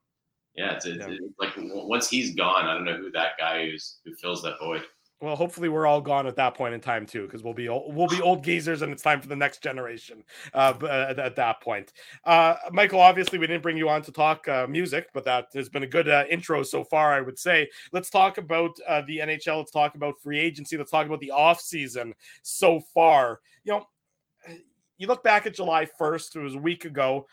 yeah, 0.56 0.73
it's, 0.76 0.86
it's, 0.86 1.06
it's 1.06 1.40
like 1.40 1.52
once 1.57 2.10
he's 2.10 2.34
gone, 2.34 2.65
I 2.65 2.73
don't 2.73 2.86
know 2.86 2.98
who 2.98 3.11
that 3.11 3.32
guy 3.38 3.64
is 3.64 3.98
who 4.06 4.14
fills 4.15 4.41
that 4.44 4.56
void. 4.60 4.84
Well, 5.22 5.36
hopefully 5.36 5.69
we're 5.69 5.88
all 5.88 6.02
gone 6.02 6.27
at 6.27 6.36
that 6.36 6.56
point 6.56 6.73
in 6.73 6.82
time 6.82 7.06
too, 7.06 7.26
because 7.26 7.41
we'll 7.41 7.53
be 7.53 7.69
old, 7.69 7.95
we'll 7.95 8.07
be 8.07 8.22
old 8.22 8.44
geezers, 8.44 8.82
and 8.82 8.91
it's 8.91 9.02
time 9.02 9.22
for 9.22 9.30
the 9.30 9.36
next 9.36 9.64
generation. 9.64 10.23
Uh, 10.53 10.73
at, 10.90 11.19
at 11.19 11.36
that 11.38 11.61
point, 11.61 11.94
uh, 12.26 12.56
Michael. 12.72 12.99
Obviously, 12.99 13.40
we 13.40 13.48
didn't 13.48 13.64
bring 13.64 13.77
you 13.77 13.88
on 13.88 14.02
to 14.03 14.11
talk 14.11 14.48
uh, 14.48 14.68
music, 14.68 15.07
but 15.14 15.23
that 15.23 15.48
has 15.53 15.69
been 15.69 15.84
a 15.84 15.88
good 15.88 16.10
uh, 16.10 16.26
intro 16.30 16.64
so 16.64 16.84
far. 16.84 17.14
I 17.14 17.22
would 17.22 17.40
say. 17.40 17.69
Let's 17.94 18.10
talk 18.10 18.38
about 18.38 18.77
uh, 18.88 19.03
the 19.07 19.19
NHL. 19.19 19.57
Let's 19.57 19.72
talk 19.72 19.95
about 19.95 20.22
free 20.22 20.40
agency. 20.40 20.77
Let's 20.77 20.91
talk 20.91 21.06
about 21.06 21.22
the 21.22 21.32
off 21.32 21.61
season 21.61 22.14
so 22.44 22.82
far. 22.94 23.40
You 23.64 23.73
know, 23.73 23.88
you 24.98 25.07
look 25.07 25.23
back 25.23 25.45
at 25.45 25.56
July 25.56 25.86
first. 25.98 26.36
It 26.36 26.40
was 26.40 26.56
a 26.56 26.60
week 26.60 26.84
ago 26.84 27.26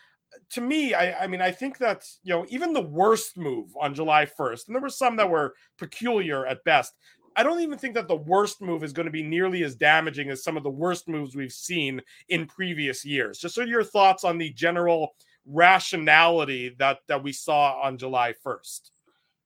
to 0.51 0.61
me, 0.61 0.93
I, 0.93 1.23
I 1.23 1.27
mean, 1.27 1.41
I 1.41 1.51
think 1.51 1.77
that 1.79 2.05
you 2.23 2.33
know, 2.33 2.45
even 2.49 2.73
the 2.73 2.81
worst 2.81 3.37
move 3.37 3.69
on 3.79 3.95
July 3.95 4.25
1st, 4.25 4.67
and 4.67 4.75
there 4.75 4.81
were 4.81 4.89
some 4.89 5.15
that 5.17 5.29
were 5.29 5.55
peculiar 5.77 6.45
at 6.45 6.63
best. 6.63 6.93
I 7.35 7.43
don't 7.43 7.61
even 7.61 7.79
think 7.79 7.95
that 7.95 8.07
the 8.07 8.15
worst 8.15 8.61
move 8.61 8.83
is 8.83 8.93
going 8.93 9.07
to 9.07 9.11
be 9.11 9.23
nearly 9.23 9.63
as 9.63 9.75
damaging 9.75 10.29
as 10.29 10.43
some 10.43 10.55
of 10.55 10.63
the 10.63 10.69
worst 10.69 11.07
moves 11.07 11.35
we've 11.35 11.51
seen 11.51 12.01
in 12.29 12.45
previous 12.45 13.03
years. 13.03 13.39
Just 13.39 13.55
sort 13.55 13.65
of 13.65 13.71
your 13.71 13.83
thoughts 13.83 14.23
on 14.23 14.37
the 14.37 14.51
general 14.51 15.15
rationality 15.45 16.75
that 16.79 16.99
that 17.07 17.23
we 17.23 17.31
saw 17.31 17.81
on 17.81 17.97
July 17.97 18.33
1st. 18.45 18.91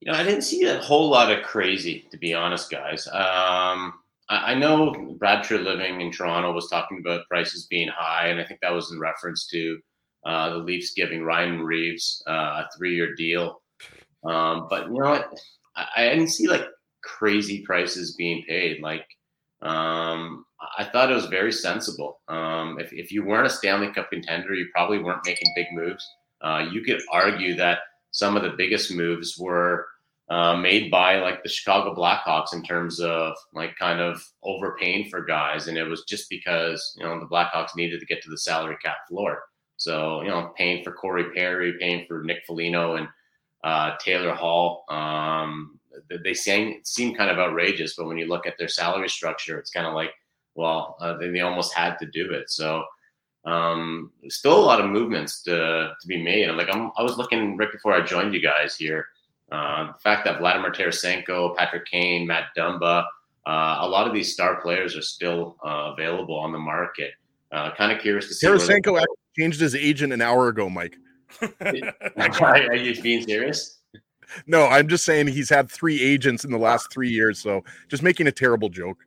You 0.02 0.12
know, 0.12 0.18
I 0.18 0.24
didn't 0.24 0.44
see 0.44 0.64
a 0.66 0.80
whole 0.80 1.10
lot 1.10 1.32
of 1.32 1.44
crazy, 1.44 2.06
to 2.12 2.18
be 2.18 2.34
honest, 2.34 2.70
guys. 2.70 3.08
Um, 3.08 3.94
I, 4.30 4.52
I 4.52 4.54
know 4.54 5.16
Brad 5.18 5.44
Treliving 5.44 6.02
in 6.02 6.12
Toronto 6.12 6.52
was 6.52 6.70
talking 6.70 7.00
about 7.00 7.28
prices 7.28 7.66
being 7.68 7.88
high, 7.88 8.28
and 8.28 8.40
I 8.40 8.46
think 8.46 8.60
that 8.62 8.74
was 8.74 8.92
in 8.92 9.00
reference 9.00 9.48
to 9.48 9.80
uh, 10.26 10.50
the 10.50 10.58
Leafs 10.58 10.94
giving 10.94 11.24
Ryan 11.24 11.62
Reaves 11.62 12.24
uh, 12.28 12.64
a 12.64 12.70
three-year 12.78 13.16
deal. 13.16 13.62
Um, 14.24 14.68
but 14.70 14.88
you 14.88 15.00
know 15.00 15.10
what? 15.10 15.34
I, 15.76 15.86
I 15.96 16.10
didn't 16.10 16.30
see 16.30 16.48
like 16.48 16.66
crazy 17.04 17.62
prices 17.62 18.16
being 18.16 18.44
paid. 18.48 18.82
Like, 18.82 19.06
um, 19.62 20.46
I 20.78 20.84
thought 20.84 21.12
it 21.12 21.16
was 21.16 21.28
very 21.28 21.52
sensible. 21.52 22.20
Um, 22.28 22.80
if, 22.80 22.92
if 22.94 23.12
you 23.12 23.24
weren't 23.24 23.48
a 23.48 23.50
Stanley 23.50 23.92
Cup 23.94 24.10
contender, 24.10 24.54
you 24.54 24.68
probably 24.74 25.00
weren't 25.00 25.26
making 25.26 25.52
big 25.56 25.68
moves. 25.72 26.08
Uh, 26.42 26.68
you 26.72 26.82
could 26.82 27.02
argue 27.12 27.56
that 27.56 27.80
some 28.12 28.36
of 28.36 28.44
the 28.44 28.56
biggest 28.58 28.94
moves 28.94 29.38
were 29.38 29.88
uh, 30.30 30.56
made 30.56 30.92
by 30.92 31.20
like 31.20 31.42
the 31.42 31.50
Chicago 31.50 31.96
Blackhawks 31.96 32.54
in 32.54 32.62
terms 32.64 33.00
of 33.00 33.34
like 33.54 33.76
kind 33.78 34.02
of 34.02 34.22
overpaying 34.44 35.10
for 35.10 35.24
guys, 35.24 35.68
and 35.68 35.78
it 35.78 35.86
was 35.86 36.04
just 36.08 36.30
because 36.30 36.96
you 36.98 37.06
know 37.06 37.20
the 37.20 37.26
Blackhawks 37.26 37.76
needed 37.76 38.00
to 38.00 38.06
get 38.06 38.22
to 38.24 38.30
the 38.30 38.38
salary 38.38 38.78
cap 38.84 38.98
floor. 39.08 39.42
So 39.78 40.22
you 40.22 40.30
know, 40.30 40.52
paying 40.56 40.84
for 40.84 40.92
Corey 40.92 41.32
Perry, 41.34 41.74
paying 41.80 42.06
for 42.08 42.24
Nick 42.24 42.44
Foligno 42.46 42.96
and 42.96 43.08
uh, 43.64 43.96
Taylor 44.00 44.34
Hall, 44.34 44.86
um, 44.90 45.80
they 46.24 46.34
seem 46.34 46.82
seem 46.84 47.16
kind 47.16 47.30
of 47.30 47.38
outrageous. 47.40 47.96
But 47.96 48.08
when 48.08 48.18
you 48.18 48.28
look 48.28 48.46
at 48.46 48.58
their 48.58 48.68
salary 48.68 49.10
structure, 49.10 49.58
it's 49.60 49.72
kind 49.72 49.88
of 49.88 49.94
like, 49.94 50.12
well, 50.56 50.98
uh, 51.00 51.18
they, 51.18 51.30
they 51.30 51.42
almost 51.42 51.74
had 51.74 51.98
to 52.00 52.06
do 52.08 52.32
it. 52.32 52.50
So 52.50 52.84
um, 53.46 54.12
still 54.30 54.60
a 54.60 54.66
lot 54.66 54.82
of 54.82 54.90
movements 54.90 55.42
to, 55.44 55.94
to 56.00 56.08
be 56.08 56.22
made. 56.22 56.50
I'm 56.50 56.58
like, 56.58 56.74
I'm, 56.74 56.92
I 56.98 57.04
was 57.04 57.18
looking 57.18 57.56
right 57.56 57.72
before 57.72 57.94
I 57.94 58.02
joined 58.02 58.34
you 58.34 58.42
guys 58.42 58.76
here. 58.76 59.08
Uh, 59.52 59.94
the 59.94 60.00
fact 60.00 60.26
that 60.26 60.40
Vladimir 60.40 60.72
Tarasenko, 60.72 61.56
Patrick 61.56 61.86
Kane, 61.86 62.28
Matt 62.28 62.48
Dumba, 62.58 63.06
uh, 63.46 63.78
a 63.80 63.88
lot 63.88 64.06
of 64.06 64.14
these 64.14 64.34
star 64.34 64.60
players 64.62 64.98
are 64.98 65.02
still 65.02 65.56
uh, 65.66 65.94
available 65.94 66.36
on 66.36 66.52
the 66.52 66.60
market. 66.60 67.12
Uh, 67.54 67.74
kind 67.76 67.94
of 67.94 68.02
curious 68.02 68.28
to 68.28 68.34
see. 68.34 68.46
Tarasenko 68.46 69.00
actually 69.00 69.16
changed 69.38 69.60
his 69.60 69.76
agent 69.76 70.14
an 70.14 70.22
hour 70.22 70.48
ago, 70.48 70.70
Mike. 70.70 70.98
are 71.62 72.76
you 72.76 73.02
being 73.02 73.22
serious? 73.24 73.80
No, 74.46 74.66
I'm 74.66 74.88
just 74.88 75.06
saying 75.06 75.28
he's 75.28 75.50
had 75.50 75.70
three 75.70 76.02
agents 76.02 76.44
in 76.44 76.52
the 76.52 76.58
last 76.58 76.92
three 76.92 77.10
years. 77.10 77.40
So 77.40 77.64
just 77.88 78.04
making 78.04 78.28
a 78.28 78.32
terrible 78.32 78.70
joke. 78.70 78.98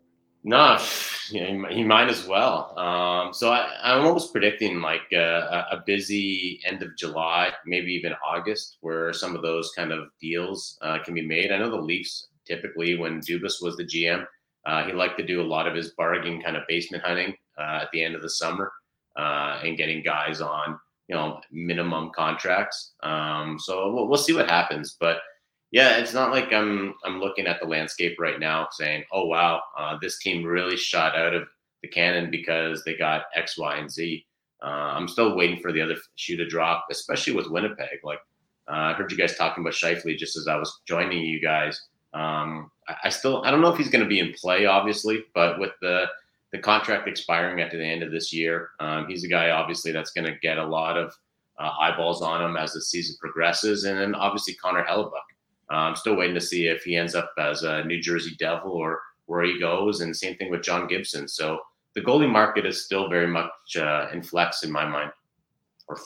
No, 0.42 0.76
he 1.30 1.84
might 1.84 2.08
as 2.08 2.26
well. 2.26 2.78
Um, 2.78 3.34
so 3.34 3.50
I, 3.50 3.98
am 3.98 4.06
almost 4.06 4.32
predicting 4.32 4.80
like 4.80 5.12
a, 5.12 5.66
a, 5.70 5.82
busy 5.84 6.60
end 6.64 6.82
of 6.82 6.96
July, 6.96 7.52
maybe 7.66 7.92
even 7.92 8.14
August, 8.26 8.78
where 8.80 9.12
some 9.12 9.36
of 9.36 9.42
those 9.42 9.70
kind 9.76 9.92
of 9.92 10.08
deals 10.20 10.78
uh, 10.80 10.98
can 11.04 11.14
be 11.14 11.26
made. 11.26 11.52
I 11.52 11.58
know 11.58 11.70
the 11.70 11.76
Leafs 11.76 12.28
typically, 12.46 12.96
when 12.96 13.20
Dubas 13.20 13.60
was 13.60 13.76
the 13.76 13.84
GM, 13.84 14.24
uh, 14.64 14.84
he 14.84 14.92
liked 14.92 15.18
to 15.18 15.26
do 15.26 15.42
a 15.42 15.44
lot 15.46 15.68
of 15.68 15.74
his 15.74 15.90
bargain 15.90 16.40
kind 16.40 16.56
of 16.56 16.62
basement 16.68 17.04
hunting 17.04 17.34
uh, 17.58 17.80
at 17.82 17.90
the 17.92 18.02
end 18.02 18.14
of 18.14 18.22
the 18.22 18.30
summer 18.30 18.72
uh, 19.16 19.60
and 19.64 19.76
getting 19.76 20.02
guys 20.02 20.40
on 20.40 20.78
you 21.08 21.14
know 21.14 21.40
minimum 21.50 22.10
contracts. 22.14 22.92
Um, 23.02 23.58
so 23.58 23.92
we'll, 23.92 24.08
we'll 24.08 24.18
see 24.18 24.32
what 24.32 24.48
happens, 24.48 24.96
but 24.98 25.18
yeah, 25.72 25.98
it's 25.98 26.14
not 26.14 26.32
like 26.32 26.52
I'm 26.52 26.94
I'm 27.04 27.20
looking 27.20 27.46
at 27.46 27.60
the 27.60 27.66
landscape 27.66 28.16
right 28.18 28.40
now 28.40 28.68
saying, 28.72 29.04
"Oh 29.12 29.26
wow, 29.26 29.62
uh, 29.78 29.98
this 30.00 30.18
team 30.18 30.44
really 30.44 30.76
shot 30.76 31.16
out 31.16 31.34
of 31.34 31.48
the 31.82 31.88
cannon 31.88 32.30
because 32.30 32.82
they 32.84 32.96
got 32.96 33.24
X, 33.34 33.56
Y, 33.56 33.76
and 33.76 33.90
Z." 33.90 34.26
Uh, 34.62 34.66
I'm 34.66 35.08
still 35.08 35.36
waiting 35.36 35.60
for 35.60 35.72
the 35.72 35.80
other 35.80 35.96
shoe 36.16 36.36
to 36.36 36.46
drop, 36.46 36.86
especially 36.90 37.34
with 37.34 37.48
Winnipeg. 37.48 38.00
Like 38.02 38.18
uh, 38.68 38.74
I 38.74 38.92
heard 38.94 39.12
you 39.12 39.18
guys 39.18 39.36
talking 39.36 39.62
about 39.62 39.74
Scheifele 39.74 40.18
just 40.18 40.36
as 40.36 40.48
I 40.48 40.56
was 40.56 40.80
joining 40.86 41.24
you 41.24 41.40
guys. 41.40 41.80
Um, 42.12 42.70
I, 42.88 42.96
I, 43.04 43.08
still 43.08 43.42
I 43.44 43.50
don't 43.52 43.60
know 43.60 43.72
if 43.72 43.78
he's 43.78 43.90
going 43.90 44.02
to 44.02 44.08
be 44.08 44.18
in 44.18 44.34
play, 44.34 44.66
obviously, 44.66 45.24
but 45.34 45.60
with 45.60 45.72
the 45.80 46.06
the 46.52 46.58
contract 46.58 47.08
expiring 47.08 47.60
at 47.60 47.70
the 47.70 47.82
end 47.82 48.02
of 48.02 48.10
this 48.10 48.32
year, 48.32 48.70
um, 48.80 49.06
he's 49.08 49.24
a 49.24 49.28
guy 49.28 49.50
obviously 49.50 49.92
that's 49.92 50.10
going 50.10 50.24
to 50.24 50.38
get 50.40 50.58
a 50.58 50.66
lot 50.66 50.96
of 50.96 51.14
uh, 51.58 51.70
eyeballs 51.80 52.22
on 52.22 52.42
him 52.42 52.56
as 52.56 52.72
the 52.72 52.80
season 52.80 53.16
progresses, 53.20 53.84
and 53.84 53.98
then 53.98 54.14
obviously 54.14 54.54
Connor 54.54 54.84
Hellebuyck. 54.84 55.12
Uh, 55.70 55.76
I'm 55.76 55.96
still 55.96 56.16
waiting 56.16 56.34
to 56.34 56.40
see 56.40 56.66
if 56.66 56.82
he 56.82 56.96
ends 56.96 57.14
up 57.14 57.32
as 57.38 57.62
a 57.62 57.84
New 57.84 58.00
Jersey 58.00 58.34
Devil 58.38 58.72
or 58.72 59.00
where 59.26 59.44
he 59.44 59.60
goes. 59.60 60.00
And 60.00 60.16
same 60.16 60.36
thing 60.36 60.50
with 60.50 60.62
John 60.62 60.88
Gibson. 60.88 61.28
So 61.28 61.60
the 61.94 62.00
goalie 62.00 62.30
market 62.30 62.66
is 62.66 62.84
still 62.84 63.08
very 63.08 63.28
much 63.28 63.50
uh, 63.76 64.08
in 64.12 64.22
flex 64.22 64.64
in 64.64 64.72
my 64.72 64.84
mind. 64.84 65.12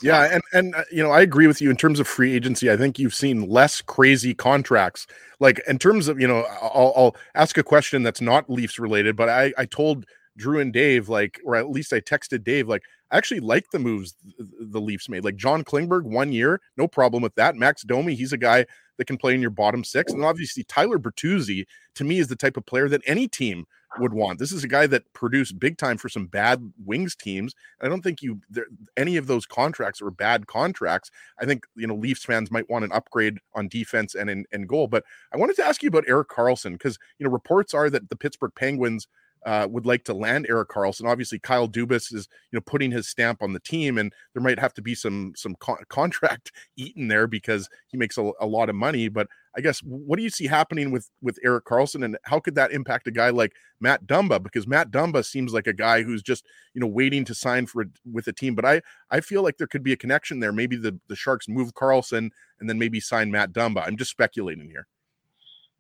Yeah, 0.03 0.25
and 0.33 0.43
and 0.53 0.75
uh, 0.75 0.85
you 0.91 1.03
know 1.03 1.11
I 1.11 1.21
agree 1.21 1.47
with 1.47 1.61
you 1.61 1.71
in 1.71 1.77
terms 1.77 2.01
of 2.01 2.09
free 2.09 2.35
agency. 2.35 2.71
I 2.71 2.77
think 2.77 2.99
you've 2.99 3.15
seen 3.15 3.49
less 3.49 3.83
crazy 3.83 4.35
contracts. 4.35 5.07
Like 5.41 5.61
in 5.69 5.79
terms 5.79 6.09
of 6.09 6.19
you 6.19 6.27
know, 6.27 6.47
I'll, 6.63 6.93
I'll 6.97 7.17
ask 7.35 7.59
a 7.59 7.63
question 7.63 8.03
that's 8.03 8.23
not 8.23 8.49
Leafs 8.49 8.79
related, 8.79 9.15
but 9.15 9.29
I 9.29 9.53
I 9.59 9.67
told 9.67 10.07
Drew 10.37 10.61
and 10.61 10.73
Dave 10.73 11.09
like, 11.09 11.41
or 11.45 11.57
at 11.57 11.71
least 11.71 11.93
I 11.93 12.01
texted 12.01 12.45
Dave 12.45 12.69
like, 12.69 12.83
I 13.11 13.17
actually 13.17 13.41
like 13.41 13.71
the 13.71 13.79
moves 13.79 14.15
the 14.39 14.81
Leafs 14.81 15.09
made. 15.09 15.25
Like 15.25 15.37
John 15.37 15.63
Klingberg, 15.63 16.03
one 16.05 16.33
year, 16.33 16.61
no 16.77 16.89
problem 16.89 17.23
with 17.23 17.35
that. 17.37 17.57
Max 17.57 17.83
Domi, 17.83 18.15
he's 18.15 18.33
a 18.33 18.39
guy 18.39 18.67
that 18.97 19.07
can 19.07 19.17
play 19.17 19.35
in 19.35 19.41
your 19.41 19.51
bottom 19.51 19.85
six. 19.85 20.13
And 20.13 20.25
obviously, 20.25 20.65
Tyler 20.65 20.99
Bertuzzi, 20.99 21.67
to 21.95 22.05
me, 22.05 22.19
is 22.19 22.29
the 22.29 22.37
type 22.37 22.57
of 22.57 22.67
player 22.67 22.89
that 22.89 23.03
any 23.07 23.29
team 23.29 23.67
would 23.99 24.13
want. 24.13 24.39
This 24.39 24.53
is 24.53 24.65
a 24.65 24.69
guy 24.69 24.87
that 24.89 25.13
produced 25.13 25.59
big 25.59 25.79
time 25.79 25.97
for 25.99 26.09
some 26.09 26.27
bad 26.27 26.73
wings 26.85 27.15
teams. 27.15 27.55
I 27.81 27.89
don't 27.89 28.03
think 28.03 28.23
you 28.23 28.41
there, 28.51 28.67
any 28.97 29.17
of 29.17 29.27
those 29.27 29.47
contracts 29.47 30.03
are 30.03 30.11
bad 30.11 30.47
contracts. 30.47 31.11
I 31.41 31.45
think 31.45 31.65
you 31.77 31.87
know 31.87 31.95
Leafs 31.95 32.25
fans 32.25 32.51
might 32.51 32.69
want 32.69 32.85
an 32.85 32.93
upgrade 32.93 33.39
on 33.55 33.69
defense 33.69 34.15
and 34.15 34.29
in, 34.29 34.45
in 34.53 34.67
goal. 34.67 34.89
But 34.89 35.05
I 35.33 35.37
wanted 35.37 35.57
to 35.57 35.65
ask 35.65 35.83
you 35.83 35.89
about 35.89 36.09
Erik 36.09 36.29
Karlsson 36.29 36.73
because 36.73 36.99
you 37.19 37.27
know 37.27 37.33
reports 37.33 37.75
are 37.75 37.91
that 37.91 38.09
the 38.11 38.17
Pittsburgh 38.17 38.53
Penguins 38.57 39.07
uh, 39.45 39.67
would 39.71 39.85
like 39.85 40.05
to 40.05 40.15
land 40.15 40.47
Erik 40.49 40.69
Karlsson. 40.69 41.09
Obviously, 41.09 41.39
Kyle 41.39 41.69
Dubas 41.69 42.13
is 42.15 42.29
you 42.51 42.57
know 42.57 42.63
putting 42.63 42.91
his 42.91 43.09
stamp 43.09 43.43
on 43.43 43.53
the 43.53 43.61
team, 43.61 43.99
and 43.99 44.13
there 44.33 44.43
might 44.43 44.59
have 44.59 44.73
to 44.75 44.83
be 44.83 44.95
some 44.95 45.33
some 45.37 45.55
co- 45.57 45.79
contract 45.89 46.53
eaten 46.77 47.09
there 47.09 47.27
because 47.27 47.69
he 47.89 47.97
makes 47.97 48.17
a, 48.17 48.31
a, 48.41 48.47
lot 48.47 48.71
of 48.71 48.75
money. 48.75 49.09
But 49.09 49.29
I 49.57 49.61
guess 49.61 49.81
what 49.81 50.17
do 50.17 50.23
you 50.23 50.31
see 50.31 50.47
happening 50.47 50.91
with 50.91 51.11
with 51.21 51.39
Erik 51.45 51.67
Karlsson, 51.67 52.05
and 52.05 52.17
how 52.25 52.41
could 52.41 52.55
that 52.55 52.73
impact 52.73 53.07
a 53.07 53.11
guy 53.11 53.31
like 53.31 53.53
Matt 53.81 54.07
Dumba? 54.07 54.43
Because 54.43 54.67
Matt 54.67 54.91
Dumba 54.91 55.25
seems 55.25 55.53
like 55.53 55.67
a 55.67 55.73
guy 55.73 56.03
who's 56.03 56.23
just 56.23 56.47
you 56.73 56.81
know 56.81 56.87
waiting 56.87 57.25
to 57.27 57.35
sign 57.35 57.67
for 57.67 57.85
with 58.11 58.27
a 58.27 58.33
team. 58.33 58.55
But 58.55 58.65
I 58.65 58.83
I 59.11 59.21
feel 59.21 59.43
like 59.43 59.59
there 59.59 59.67
could 59.67 59.83
be 59.83 59.93
a 59.93 59.97
connection 59.97 60.41
there. 60.41 60.53
Maybe 60.53 60.77
the 60.77 60.99
the 61.09 61.17
Sharks 61.17 61.49
move 61.49 61.75
Karlsson 61.75 62.31
and 62.61 62.69
then 62.69 62.79
maybe 62.79 63.01
sign 63.01 63.31
Matt 63.31 63.53
Dumba. 63.53 63.87
I'm 63.87 63.97
just 63.97 64.11
speculating 64.11 64.71
here. 64.71 64.87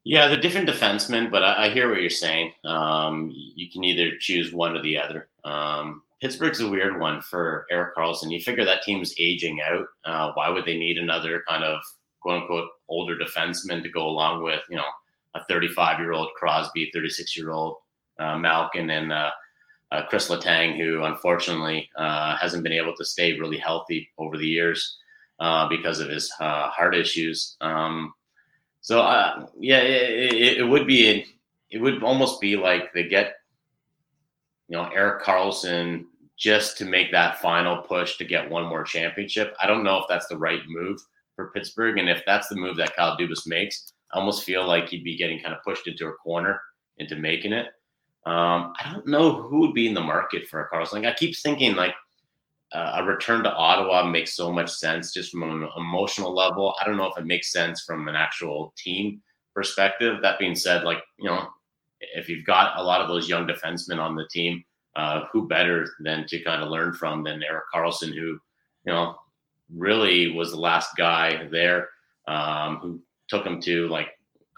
Yeah, 0.04 0.28
the 0.28 0.36
different 0.36 0.68
defensemen, 0.68 1.30
but 1.30 1.42
I, 1.42 1.64
I 1.64 1.68
hear 1.70 1.88
what 1.88 2.00
you're 2.00 2.10
saying. 2.10 2.52
Um, 2.64 3.32
you 3.34 3.70
can 3.70 3.84
either 3.84 4.16
choose 4.20 4.52
one 4.52 4.76
or 4.76 4.82
the 4.82 4.98
other. 4.98 5.28
Um, 5.44 6.02
Pittsburgh's 6.20 6.60
a 6.60 6.68
weird 6.68 7.00
one 7.00 7.22
for 7.22 7.66
Erik 7.70 7.96
Karlsson. 7.96 8.30
You 8.30 8.40
figure 8.40 8.64
that 8.64 8.82
team's 8.82 9.14
aging 9.18 9.60
out. 9.62 9.86
Uh, 10.04 10.32
why 10.34 10.50
would 10.50 10.66
they 10.66 10.76
need 10.76 10.98
another 10.98 11.42
kind 11.48 11.64
of 11.64 11.80
quote 12.20 12.42
unquote 12.42 12.68
older 12.88 13.16
defenseman 13.16 13.82
to 13.82 13.88
go 13.88 14.06
along 14.06 14.42
with, 14.42 14.60
you 14.68 14.76
know, 14.76 14.88
a 15.34 15.44
35 15.44 15.98
year 15.98 16.12
old 16.12 16.28
Crosby, 16.36 16.90
36 16.92 17.36
year 17.36 17.50
old 17.50 17.76
uh, 18.18 18.36
Malkin, 18.36 18.90
and 18.90 19.12
uh, 19.12 19.30
uh, 19.90 20.06
Chris 20.06 20.28
Letang, 20.28 20.76
who 20.76 21.04
unfortunately 21.04 21.88
uh, 21.96 22.36
hasn't 22.36 22.62
been 22.62 22.72
able 22.72 22.94
to 22.96 23.04
stay 23.04 23.38
really 23.38 23.58
healthy 23.58 24.10
over 24.18 24.36
the 24.36 24.46
years 24.46 24.98
uh, 25.40 25.68
because 25.68 26.00
of 26.00 26.08
his 26.08 26.32
uh, 26.40 26.68
heart 26.68 26.94
issues. 26.94 27.56
Um, 27.60 28.14
so 28.84 29.00
uh, 29.00 29.46
yeah, 29.58 29.78
it, 29.78 30.58
it, 30.58 30.62
would 30.62 30.86
be 30.86 31.24
it 31.70 31.78
would 31.78 32.02
almost 32.02 32.38
be 32.38 32.54
like 32.54 32.92
they 32.92 33.08
get 33.08 33.36
you 34.68 34.76
know 34.76 34.90
Erik 34.90 35.24
Karlsson 35.24 36.04
just 36.36 36.76
to 36.78 36.84
make 36.84 37.10
that 37.10 37.40
final 37.40 37.78
push 37.78 38.18
to 38.18 38.26
get 38.26 38.50
one 38.50 38.66
more 38.66 38.84
championship. 38.84 39.56
I 39.58 39.66
don't 39.66 39.84
know 39.84 39.96
if 40.00 40.04
that's 40.10 40.26
the 40.26 40.36
right 40.36 40.60
move 40.68 41.00
for 41.34 41.50
Pittsburgh, 41.52 41.96
and 41.96 42.10
if 42.10 42.22
that's 42.26 42.48
the 42.48 42.56
move 42.56 42.76
that 42.76 42.94
Kyle 42.94 43.16
Dubas 43.16 43.46
makes, 43.46 43.90
I 44.12 44.18
almost 44.18 44.44
feel 44.44 44.66
like 44.66 44.90
he'd 44.90 45.02
be 45.02 45.16
getting 45.16 45.40
kind 45.40 45.54
of 45.54 45.62
pushed 45.62 45.88
into 45.88 46.08
a 46.08 46.12
corner 46.16 46.60
into 46.98 47.16
making 47.16 47.54
it. 47.54 47.68
Um, 48.26 48.74
I 48.78 48.92
don't 48.92 49.06
know 49.06 49.32
who 49.32 49.60
would 49.60 49.72
be 49.72 49.88
in 49.88 49.94
the 49.94 50.02
market 50.02 50.46
for 50.46 50.60
a 50.60 50.68
Karlsson. 50.68 50.92
Like 50.92 51.06
I 51.06 51.14
keep 51.14 51.34
thinking 51.38 51.74
like 51.74 51.94
uh, 52.74 52.96
a 52.96 53.04
return 53.04 53.44
to 53.44 53.54
Ottawa 53.54 54.04
makes 54.04 54.34
so 54.34 54.52
much 54.52 54.70
sense 54.70 55.12
just 55.12 55.30
from 55.30 55.44
an 55.44 55.68
emotional 55.76 56.34
level. 56.34 56.74
I 56.80 56.84
don't 56.84 56.96
know 56.96 57.06
if 57.06 57.16
it 57.16 57.24
makes 57.24 57.52
sense 57.52 57.84
from 57.84 58.08
an 58.08 58.16
actual 58.16 58.74
team 58.76 59.22
perspective. 59.54 60.20
That 60.20 60.40
being 60.40 60.56
said, 60.56 60.82
like, 60.82 60.98
you 61.18 61.30
know, 61.30 61.46
if 62.00 62.28
you've 62.28 62.44
got 62.44 62.76
a 62.76 62.82
lot 62.82 63.00
of 63.00 63.06
those 63.06 63.28
young 63.28 63.46
defensemen 63.46 63.98
on 64.00 64.16
the 64.16 64.26
team, 64.30 64.64
uh, 64.96 65.22
who 65.32 65.46
better 65.46 65.88
than 66.00 66.26
to 66.26 66.42
kind 66.42 66.62
of 66.62 66.68
learn 66.68 66.92
from 66.92 67.22
than 67.22 67.42
Erik 67.42 67.64
Karlsson, 67.72 68.12
who, 68.12 68.38
you 68.84 68.92
know, 68.92 69.16
really 69.72 70.32
was 70.32 70.50
the 70.50 70.60
last 70.60 70.90
guy 70.96 71.48
there 71.50 71.88
um, 72.28 72.78
who 72.78 73.00
took 73.28 73.44
him 73.46 73.60
to 73.62 73.88
like 73.88 74.08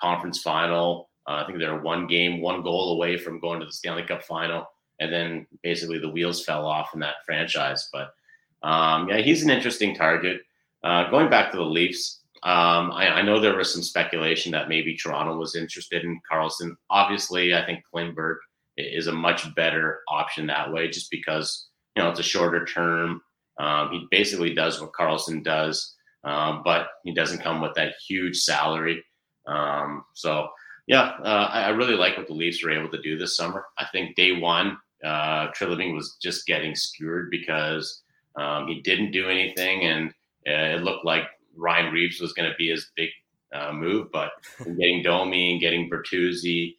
conference 0.01 0.41
final. 0.41 1.11
Uh, 1.27 1.43
I 1.43 1.47
think 1.47 1.59
they're 1.59 1.81
one 1.81 2.07
game, 2.07 2.41
one 2.41 2.63
goal 2.63 2.93
away 2.93 3.19
from 3.19 3.41
going 3.41 3.61
to 3.61 3.67
the 3.67 3.73
Stanley 3.73 4.05
Cup 4.05 4.23
final 4.23 4.67
and 5.01 5.13
then 5.13 5.47
basically 5.63 5.99
the 5.99 6.11
wheels 6.11 6.45
fell 6.45 6.67
off 6.67 6.91
in 6.95 7.01
that 7.01 7.25
franchise. 7.25 7.89
But 7.93 8.15
um, 8.63 9.09
yeah, 9.09 9.19
he's 9.19 9.43
an 9.43 9.51
interesting 9.51 9.95
target. 9.95 10.43
Uh, 10.83 11.11
going 11.11 11.31
back 11.31 11.51
to 11.51 11.57
the 11.57 11.65
Leafs, 11.65 12.21
um, 12.43 12.93
I, 12.93 13.09
I, 13.09 13.23
know 13.23 13.41
there 13.41 13.57
was 13.57 13.73
some 13.73 13.83
speculation 13.83 14.53
that 14.53 14.69
maybe 14.69 14.97
Toronto 14.97 15.37
was 15.37 15.57
interested 15.57 16.05
in 16.05 16.21
Karlsson. 16.31 16.77
Obviously, 16.91 17.55
I 17.55 17.65
think 17.65 17.83
Klingberg 17.93 18.37
is 18.77 19.07
a 19.07 19.13
much 19.13 19.53
better 19.55 20.01
option 20.09 20.47
that 20.47 20.73
way, 20.73 20.89
just 20.89 21.11
because 21.11 21.69
you 21.97 22.03
know 22.03 22.11
it's 22.11 22.21
a 22.21 22.25
shorter 22.25 22.65
term. 22.65 23.21
Um, 23.59 23.91
he 23.91 24.07
basically 24.11 24.55
does 24.55 24.81
what 24.81 24.93
Karlsson 24.93 25.43
does, 25.43 25.97
um, 26.25 26.63
but 26.65 26.89
he 27.05 27.15
doesn't 27.15 27.43
come 27.43 27.61
with 27.61 27.75
that 27.75 27.95
huge 28.07 28.37
salary. 28.37 29.03
Um, 29.47 30.05
so 30.15 30.49
yeah, 30.87 31.17
uh, 31.25 31.49
I, 31.51 31.63
I, 31.63 31.69
really 31.71 31.95
like 31.95 32.17
what 32.17 32.27
the 32.27 32.35
Leafs 32.35 32.63
were 32.63 32.71
able 32.71 32.91
to 32.91 33.03
do 33.03 33.19
this 33.19 33.37
summer. 33.37 33.65
I 33.79 33.87
think 33.91 34.15
day 34.15 34.33
one, 34.33 34.77
uh, 35.05 35.49
Treliving 35.49 35.95
was 35.95 36.17
just 36.21 36.47
getting 36.47 36.75
skewered 36.75 37.31
because 37.31 38.03
um, 38.37 38.67
he 38.69 38.81
didn't 38.81 39.13
do 39.13 39.29
anything, 39.29 39.83
and 39.83 40.11
uh, 40.47 40.77
it 40.77 40.83
looked 40.83 41.05
like 41.05 41.25
Ryan 41.57 41.93
Reaves 41.93 42.21
was 42.21 42.33
going 42.33 42.49
to 42.49 42.57
be 42.57 42.71
his 42.71 42.91
big 42.97 43.11
uh, 43.55 43.73
move. 43.73 44.11
But 44.13 44.33
getting 44.59 45.03
Domi 45.03 45.53
and 45.53 45.61
getting 45.61 45.91
Bertuzzi, 45.91 46.77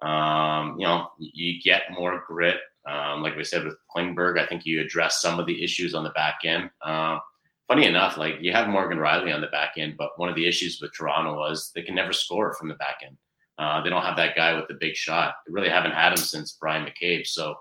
um, 0.00 0.76
you 0.78 0.86
know, 0.86 1.08
you 1.18 1.60
get 1.62 1.82
more 1.90 2.22
grit. 2.26 2.58
Um, 2.86 3.22
like 3.22 3.36
we 3.36 3.44
said 3.44 3.64
with 3.64 3.76
Klingberg, 3.94 4.38
I 4.38 4.46
think 4.46 4.64
you 4.64 4.80
address 4.80 5.20
some 5.20 5.38
of 5.38 5.46
the 5.46 5.62
issues 5.62 5.94
on 5.94 6.04
the 6.04 6.10
back 6.10 6.38
end. 6.44 6.70
Uh, 6.82 7.18
funny 7.66 7.86
enough, 7.86 8.16
like 8.16 8.36
you 8.40 8.52
have 8.52 8.68
Morgan 8.68 8.98
Rielly 8.98 9.34
on 9.34 9.42
the 9.42 9.48
back 9.48 9.74
end, 9.76 9.96
but 9.98 10.18
one 10.18 10.30
of 10.30 10.34
the 10.34 10.48
issues 10.48 10.80
with 10.80 10.92
Toronto 10.94 11.34
was 11.34 11.70
they 11.74 11.82
can 11.82 11.94
never 11.94 12.12
score 12.12 12.54
from 12.54 12.68
the 12.68 12.74
back 12.74 13.00
end. 13.04 13.16
Uh, 13.58 13.82
they 13.82 13.90
don't 13.90 14.04
have 14.04 14.16
that 14.16 14.36
guy 14.36 14.54
with 14.54 14.68
the 14.68 14.76
big 14.80 14.94
shot. 14.94 15.34
They 15.46 15.52
really 15.52 15.68
haven't 15.68 15.92
had 15.92 16.12
him 16.12 16.18
since 16.18 16.52
Bryan 16.52 16.86
McCabe. 16.86 17.26
So 17.26 17.56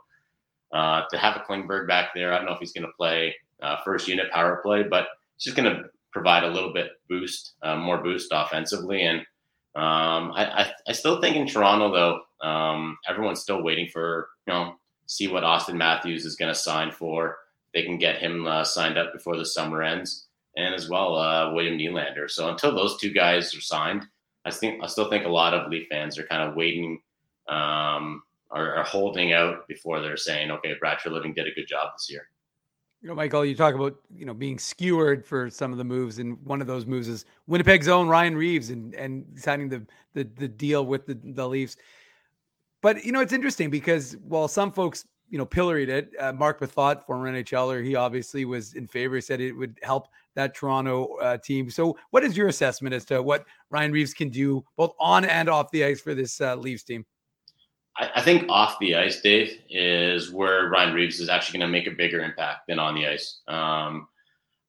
uh, 0.72 1.04
to 1.10 1.18
have 1.18 1.36
a 1.36 1.40
Klingberg 1.40 1.88
back 1.88 2.10
there, 2.14 2.34
I 2.34 2.38
don't 2.38 2.46
know 2.46 2.54
if 2.54 2.60
he's 2.60 2.74
going 2.74 2.86
to 2.86 2.94
play 2.98 3.36
uh, 3.62 3.78
first 3.84 4.08
unit 4.08 4.32
power 4.32 4.60
play, 4.64 4.84
but 4.84 5.08
it's 5.36 5.46
just 5.46 5.58
going 5.58 5.74
to 5.74 5.86
provide 6.12 6.44
a 6.44 6.50
little 6.50 6.74
bit 6.74 6.92
boost, 7.10 7.54
uh, 7.64 7.76
more 7.76 7.98
boost 7.98 8.30
offensively. 8.32 9.04
And 9.04 9.20
um, 9.76 10.32
I, 10.34 10.64
I, 10.64 10.72
I, 10.88 10.92
still 10.92 11.22
think 11.22 11.36
in 11.36 11.46
Toronto 11.46 11.92
though, 11.92 12.48
um, 12.48 12.98
everyone's 13.08 13.42
still 13.42 13.62
waiting 13.62 13.88
for 13.88 14.30
you 14.48 14.54
know 14.54 14.76
see 15.06 15.28
what 15.28 15.44
Auston 15.44 15.76
Matthews 15.76 16.26
is 16.26 16.36
going 16.36 16.52
to 16.52 16.60
sign 16.60 16.92
for. 16.92 17.38
They 17.74 17.84
can 17.84 18.00
get 18.00 18.18
him 18.18 18.48
uh, 18.48 18.64
signed 18.64 18.98
up 18.98 19.14
before 19.14 19.38
the 19.38 19.46
summer 19.46 19.84
ends, 19.84 20.28
and 20.56 20.74
as 20.74 20.90
well 20.90 21.16
uh, 21.16 21.54
William 21.54 21.78
Nylander. 21.78 22.30
So 22.30 22.50
until 22.50 22.74
those 22.74 22.98
two 22.98 23.12
guys 23.12 23.54
are 23.56 23.62
signed, 23.62 24.08
I 24.48 24.52
think 24.52 24.82
I 24.82 24.88
still 24.88 25.10
think 25.10 25.26
a 25.26 25.30
lot 25.30 25.54
of 25.54 25.70
Leaf 25.70 25.88
fans 25.90 26.18
are 26.18 26.24
kind 26.24 26.50
of 26.50 26.56
waiting 26.56 27.02
um, 27.50 28.24
holding 28.50 29.34
out 29.34 29.68
before 29.68 30.02
they're 30.02 30.18
saying, 30.18 30.52
okay, 30.52 30.74
Brad 30.80 31.00
Treliving 31.00 31.36
did 31.36 31.48
a 31.48 31.52
good 31.52 31.68
job 31.68 31.90
this 31.96 32.10
year. 32.10 32.30
You 33.02 33.10
know, 33.10 33.16
Michael, 33.16 33.46
you 33.46 33.56
talk 33.56 33.76
about 33.76 33.98
you 34.16 34.26
know 34.26 34.34
being 34.34 34.58
skewered 34.58 35.26
for 35.26 35.50
some 35.50 35.72
of 35.72 35.78
the 35.78 35.84
moves, 35.84 36.20
and 36.20 36.38
one 36.46 36.62
of 36.62 36.68
those 36.68 36.86
moves 36.86 37.10
is 37.10 37.26
Winnipeg's 37.48 37.88
own 37.88 38.08
Ryan 38.08 38.36
Reaves 38.36 38.70
and 38.70 38.96
and 38.96 39.26
signing 39.36 39.70
the 39.70 39.86
the, 40.14 40.24
the 40.24 40.48
deal 40.48 40.86
with 40.86 41.06
the, 41.06 41.20
the 41.24 41.48
Leafs. 41.48 41.76
But 42.82 43.04
you 43.04 43.12
know, 43.12 43.20
it's 43.20 43.34
interesting 43.34 43.70
because 43.70 44.16
while 44.24 44.48
some 44.48 44.72
folks 44.72 45.06
you 45.30 45.38
know 45.38 45.46
pilloried 45.46 45.90
it, 45.90 46.12
uh, 46.20 46.32
Marc 46.32 46.62
Methot, 46.62 47.06
former 47.06 47.32
NHLer, 47.32 47.86
he 47.86 47.96
obviously 47.96 48.46
was 48.46 48.74
in 48.74 48.88
favor. 48.88 49.16
He 49.16 49.22
said 49.22 49.42
it 49.42 49.52
would 49.52 49.78
help 49.84 50.08
that 50.38 50.54
Toronto 50.54 51.18
uh, 51.18 51.38
team. 51.38 51.70
So, 51.70 51.98
what 52.12 52.24
is 52.24 52.38
your 52.38 52.48
assessment 52.48 52.94
as 52.94 53.04
to 53.06 53.22
what 53.22 53.46
Ryan 53.72 53.92
Reaves 53.92 54.14
can 54.14 54.30
do 54.30 54.64
both 54.78 54.94
on 55.00 55.26
and 55.26 55.50
off 55.50 55.72
the 55.72 55.84
ice 55.84 56.00
for 56.00 56.14
this 56.14 56.40
uh, 56.40 56.56
Leafs 56.56 56.84
team? 56.84 57.06
I, 57.98 58.12
I 58.16 58.22
think 58.22 58.46
off 58.48 58.78
the 58.80 58.96
ice, 58.96 59.20
Dave, 59.20 59.52
is 59.70 60.32
where 60.32 60.70
Ryan 60.70 60.94
Reaves 60.94 61.20
is 61.20 61.28
actually 61.28 61.60
going 61.60 61.70
to 61.70 61.78
make 61.78 61.88
a 61.88 61.98
bigger 61.98 62.22
impact 62.22 62.68
than 62.68 62.78
on 62.80 62.94
the 62.94 63.08
ice. 63.08 63.42
Um, 63.48 64.08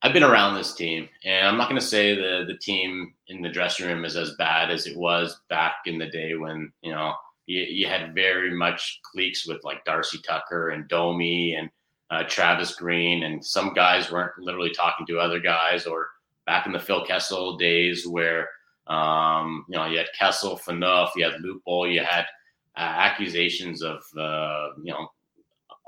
I've 0.00 0.14
been 0.14 0.24
around 0.24 0.54
this 0.54 0.74
team, 0.74 1.06
and 1.24 1.46
I'm 1.46 1.58
not 1.58 1.68
going 1.68 1.80
to 1.80 1.86
say 1.86 2.14
the 2.14 2.44
the 2.46 2.58
team 2.58 3.12
in 3.28 3.42
the 3.42 3.50
dressing 3.50 3.86
room 3.86 4.06
is 4.06 4.16
as 4.16 4.34
bad 4.38 4.70
as 4.70 4.86
it 4.86 4.96
was 4.96 5.42
back 5.50 5.76
in 5.84 5.98
the 5.98 6.06
day 6.06 6.34
when 6.34 6.72
you 6.82 6.92
know 6.92 7.12
you, 7.44 7.60
you 7.60 7.86
had 7.86 8.14
very 8.14 8.54
much 8.54 9.00
cliques 9.04 9.46
with 9.46 9.62
like 9.64 9.84
Darcy 9.84 10.18
Tucker 10.26 10.70
and 10.70 10.88
Domi 10.88 11.54
and 11.54 11.68
uh, 12.10 12.24
Travis 12.24 12.74
Green, 12.74 13.24
and 13.24 13.44
some 13.44 13.74
guys 13.74 14.10
weren't 14.10 14.32
literally 14.38 14.70
talking 14.70 15.06
to 15.06 15.18
other 15.18 15.40
guys, 15.40 15.86
or 15.86 16.08
back 16.46 16.66
in 16.66 16.72
the 16.72 16.78
Phil 16.78 17.04
Kessel 17.04 17.56
days 17.56 18.06
where 18.06 18.48
um, 18.86 19.64
you 19.68 19.76
know 19.76 19.86
you 19.86 19.98
had 19.98 20.08
Kessel, 20.18 20.58
Phaneuf, 20.58 21.10
you 21.16 21.24
had 21.24 21.40
Lupul, 21.42 21.92
you 21.92 22.02
had 22.02 22.26
uh, 22.76 22.80
accusations 22.80 23.82
of 23.82 24.02
uh, 24.18 24.70
you 24.82 24.92
know 24.92 25.08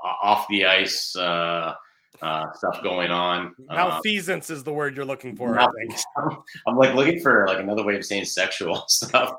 off 0.03 0.47
the 0.49 0.65
ice 0.65 1.15
uh, 1.15 1.73
uh, 2.21 2.53
stuff 2.53 2.81
going 2.83 3.11
on. 3.11 3.53
Malfeasance 3.69 4.49
is 4.49 4.63
the 4.63 4.73
word 4.73 4.95
you're 4.95 5.05
looking 5.05 5.35
for. 5.35 5.59
I 5.59 5.67
think. 5.77 5.99
I'm 6.67 6.77
like 6.77 6.95
looking 6.95 7.19
for 7.19 7.45
like 7.47 7.59
another 7.59 7.83
way 7.83 7.95
of 7.95 8.05
saying 8.05 8.25
sexual 8.25 8.83
stuff. 8.87 9.33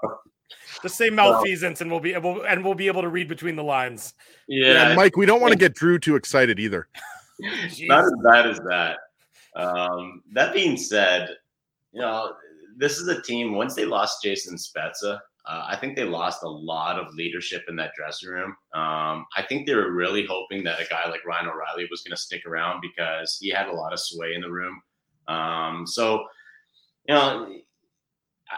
Just 0.83 0.97
say 0.97 1.11
malfeasance, 1.11 1.81
and 1.81 1.91
we'll 1.91 2.01
be 2.01 2.15
able 2.15 2.43
and 2.43 2.65
we'll 2.65 2.75
be 2.75 2.89
able 2.89 3.03
to 3.03 3.09
read 3.09 3.29
between 3.29 3.57
the 3.57 3.65
lines. 3.65 4.15
Yeah, 4.49 4.89
yeah 4.89 4.95
Mike, 4.95 5.17
we 5.17 5.27
don't 5.27 5.41
want 5.41 5.53
to 5.53 5.59
get 5.59 5.75
Drew 5.75 5.99
too 5.99 6.17
excited 6.17 6.59
either. 6.59 6.89
Not 7.81 8.05
as 8.05 8.13
bad 8.25 8.47
as 8.47 8.59
that. 8.69 8.99
Um, 9.55 10.23
that 10.33 10.53
being 10.53 10.77
said, 10.77 11.29
you 11.93 12.01
know 12.01 12.33
this 12.77 12.99
is 12.99 13.09
a 13.09 13.21
team. 13.23 13.55
Once 13.55 13.75
they 13.75 13.85
lost 13.85 14.23
Jason 14.23 14.57
Spezza, 14.57 15.19
uh, 15.47 15.65
I 15.69 15.77
think 15.77 15.97
they 15.97 16.05
lost 16.05 16.43
a 16.43 16.49
lot 16.49 16.99
of 16.99 17.15
leadership 17.15 17.65
in 17.69 17.77
that 17.77 17.93
dressing 17.97 18.31
room. 18.31 18.51
Um, 18.75 19.27
I 19.37 19.45
think 19.49 19.67
they 19.67 19.75
were 19.75 19.93
really 19.93 20.25
hoping 20.27 20.63
that 20.65 20.81
a 20.81 20.87
guy 20.89 21.09
like 21.09 21.27
Ryan 21.27 21.47
O'Reilly 21.47 21.89
was 21.91 22.03
going 22.03 22.15
to 22.15 22.21
stick 22.21 22.47
around 22.47 22.81
because 22.81 23.39
he 23.41 23.51
had 23.51 23.69
a 23.69 23.73
lot 23.73 23.93
of 23.93 23.99
sway 23.99 24.35
in 24.35 24.41
the 24.41 24.51
room. 24.51 24.81
Um, 25.29 25.85
so, 25.87 26.25
you 27.09 27.15
know, 27.15 27.53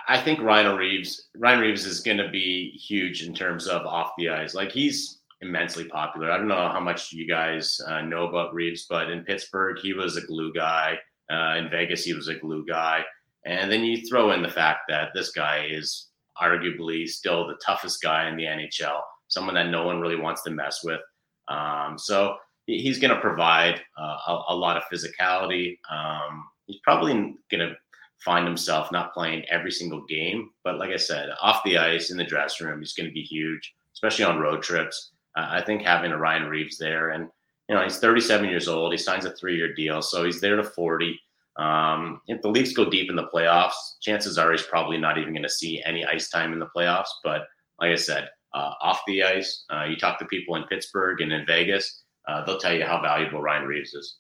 I 0.09 0.21
think 0.21 0.41
Ryan 0.41 0.77
Reaves, 0.77 1.29
Ryan 1.37 1.61
Reaves 1.61 1.85
is 1.87 2.01
going 2.01 2.19
to 2.19 2.29
be 2.29 2.71
huge 2.71 3.23
in 3.23 3.35
terms 3.35 3.67
of 3.67 3.87
off 3.87 4.13
the 4.19 4.29
ice. 4.29 4.55
Like 4.55 4.73
he's 4.73 5.21
immensely 5.41 5.85
popular. 5.85 6.31
I 6.31 6.39
don't 6.39 6.49
know 6.49 6.69
how 6.69 6.81
much 6.81 7.13
you 7.13 7.29
guys 7.29 7.81
uh, 7.87 8.03
know 8.03 8.27
about 8.27 8.55
Reaves, 8.55 8.87
but 8.89 9.11
in 9.11 9.25
Pittsburgh, 9.25 9.79
he 9.81 9.93
was 9.93 10.17
a 10.17 10.27
glue 10.27 10.53
guy. 10.53 10.99
Uh, 11.31 11.57
in 11.57 11.71
Vegas, 11.71 12.05
he 12.05 12.15
was 12.15 12.29
a 12.29 12.35
glue 12.35 12.65
guy. 12.67 13.03
And 13.47 13.71
then 13.71 13.85
you 13.85 14.07
throw 14.09 14.33
in 14.33 14.43
the 14.43 14.49
fact 14.49 14.81
that 14.89 15.11
this 15.15 15.31
guy 15.33 15.67
is 15.71 16.09
arguably 16.41 17.07
still 17.07 17.47
the 17.47 17.59
toughest 17.65 18.03
guy 18.03 18.29
in 18.29 18.37
the 18.37 18.45
NHL, 18.45 19.01
someone 19.29 19.55
that 19.55 19.69
no 19.69 19.85
one 19.85 20.01
really 20.01 20.17
wants 20.17 20.43
to 20.43 20.51
mess 20.51 20.83
with. 20.83 21.01
Um, 21.49 21.99
so 21.99 22.37
he's 22.67 22.99
going 22.99 23.15
to 23.15 23.21
provide 23.21 23.81
uh, 24.01 24.17
a, 24.27 24.43
a, 24.49 24.57
lot 24.57 24.79
of 24.79 24.83
physicality. 24.93 25.77
Um, 25.91 26.45
he's 26.67 26.81
probably 26.83 27.13
going 27.51 27.69
to 27.69 27.75
find 28.25 28.47
himself 28.47 28.91
not 28.91 29.13
playing 29.13 29.45
every 29.51 29.71
single 29.71 30.05
game. 30.07 30.51
But 30.65 30.79
like 30.79 30.91
I 30.91 30.97
said, 30.97 31.29
off 31.41 31.63
the 31.65 31.79
ice 31.79 32.11
in 32.11 32.17
the 32.17 32.25
dressing 32.25 32.67
room, 32.67 32.81
he's 32.81 32.95
going 32.95 33.09
to 33.09 33.13
be 33.13 33.23
huge, 33.23 33.75
especially 33.93 34.25
on 34.25 34.41
road 34.41 34.63
trips. 34.63 35.13
Uh, 35.37 35.49
I 35.51 35.61
think 35.63 35.83
having 35.83 36.13
a 36.13 36.19
Ryan 36.19 36.49
Reaves 36.49 36.79
there, 36.79 37.11
and 37.11 37.29
you 37.69 37.75
know 37.75 37.83
he's 37.83 37.99
37 37.99 38.49
years 38.49 38.69
old. 38.69 38.93
He 38.93 38.99
signs 38.99 39.25
a 39.25 39.33
three-year 39.33 39.75
deal, 39.75 40.01
so 40.01 40.25
he's 40.25 40.41
there 40.41 40.57
to 40.57 40.65
40. 40.65 41.21
Um, 41.57 42.21
if 42.27 42.43
the 42.43 42.49
Leafs 42.49 42.73
go 42.73 42.89
deep 42.89 43.11
in 43.11 43.17
the 43.17 43.29
playoffs, 43.33 43.99
chances 44.01 44.39
are 44.39 44.51
he's 44.51 44.63
probably 44.63 44.99
not 44.99 45.19
even 45.19 45.33
going 45.33 45.43
to 45.43 45.49
see 45.49 45.83
any 45.85 46.05
ice 46.05 46.29
time 46.29 46.53
in 46.53 46.59
the 46.59 46.69
playoffs. 46.77 47.11
But 47.23 47.43
like 47.81 47.91
I 47.91 47.97
said, 47.97 48.29
uh, 48.55 48.73
off 48.81 49.01
the 49.07 49.23
ice, 49.23 49.65
uh, 49.73 49.85
you 49.85 49.97
talk 49.97 50.19
to 50.19 50.25
people 50.27 50.57
in 50.57 50.65
Pittsburgh 50.65 51.21
and 51.21 51.33
in 51.33 51.47
Vegas, 51.47 52.03
uh, 52.29 52.45
they'll 52.45 52.59
tell 52.59 52.75
you 52.75 52.85
how 52.85 53.01
valuable 53.01 53.43
Ryan 53.43 53.67
Reaves 53.67 53.95
is. 53.95 54.17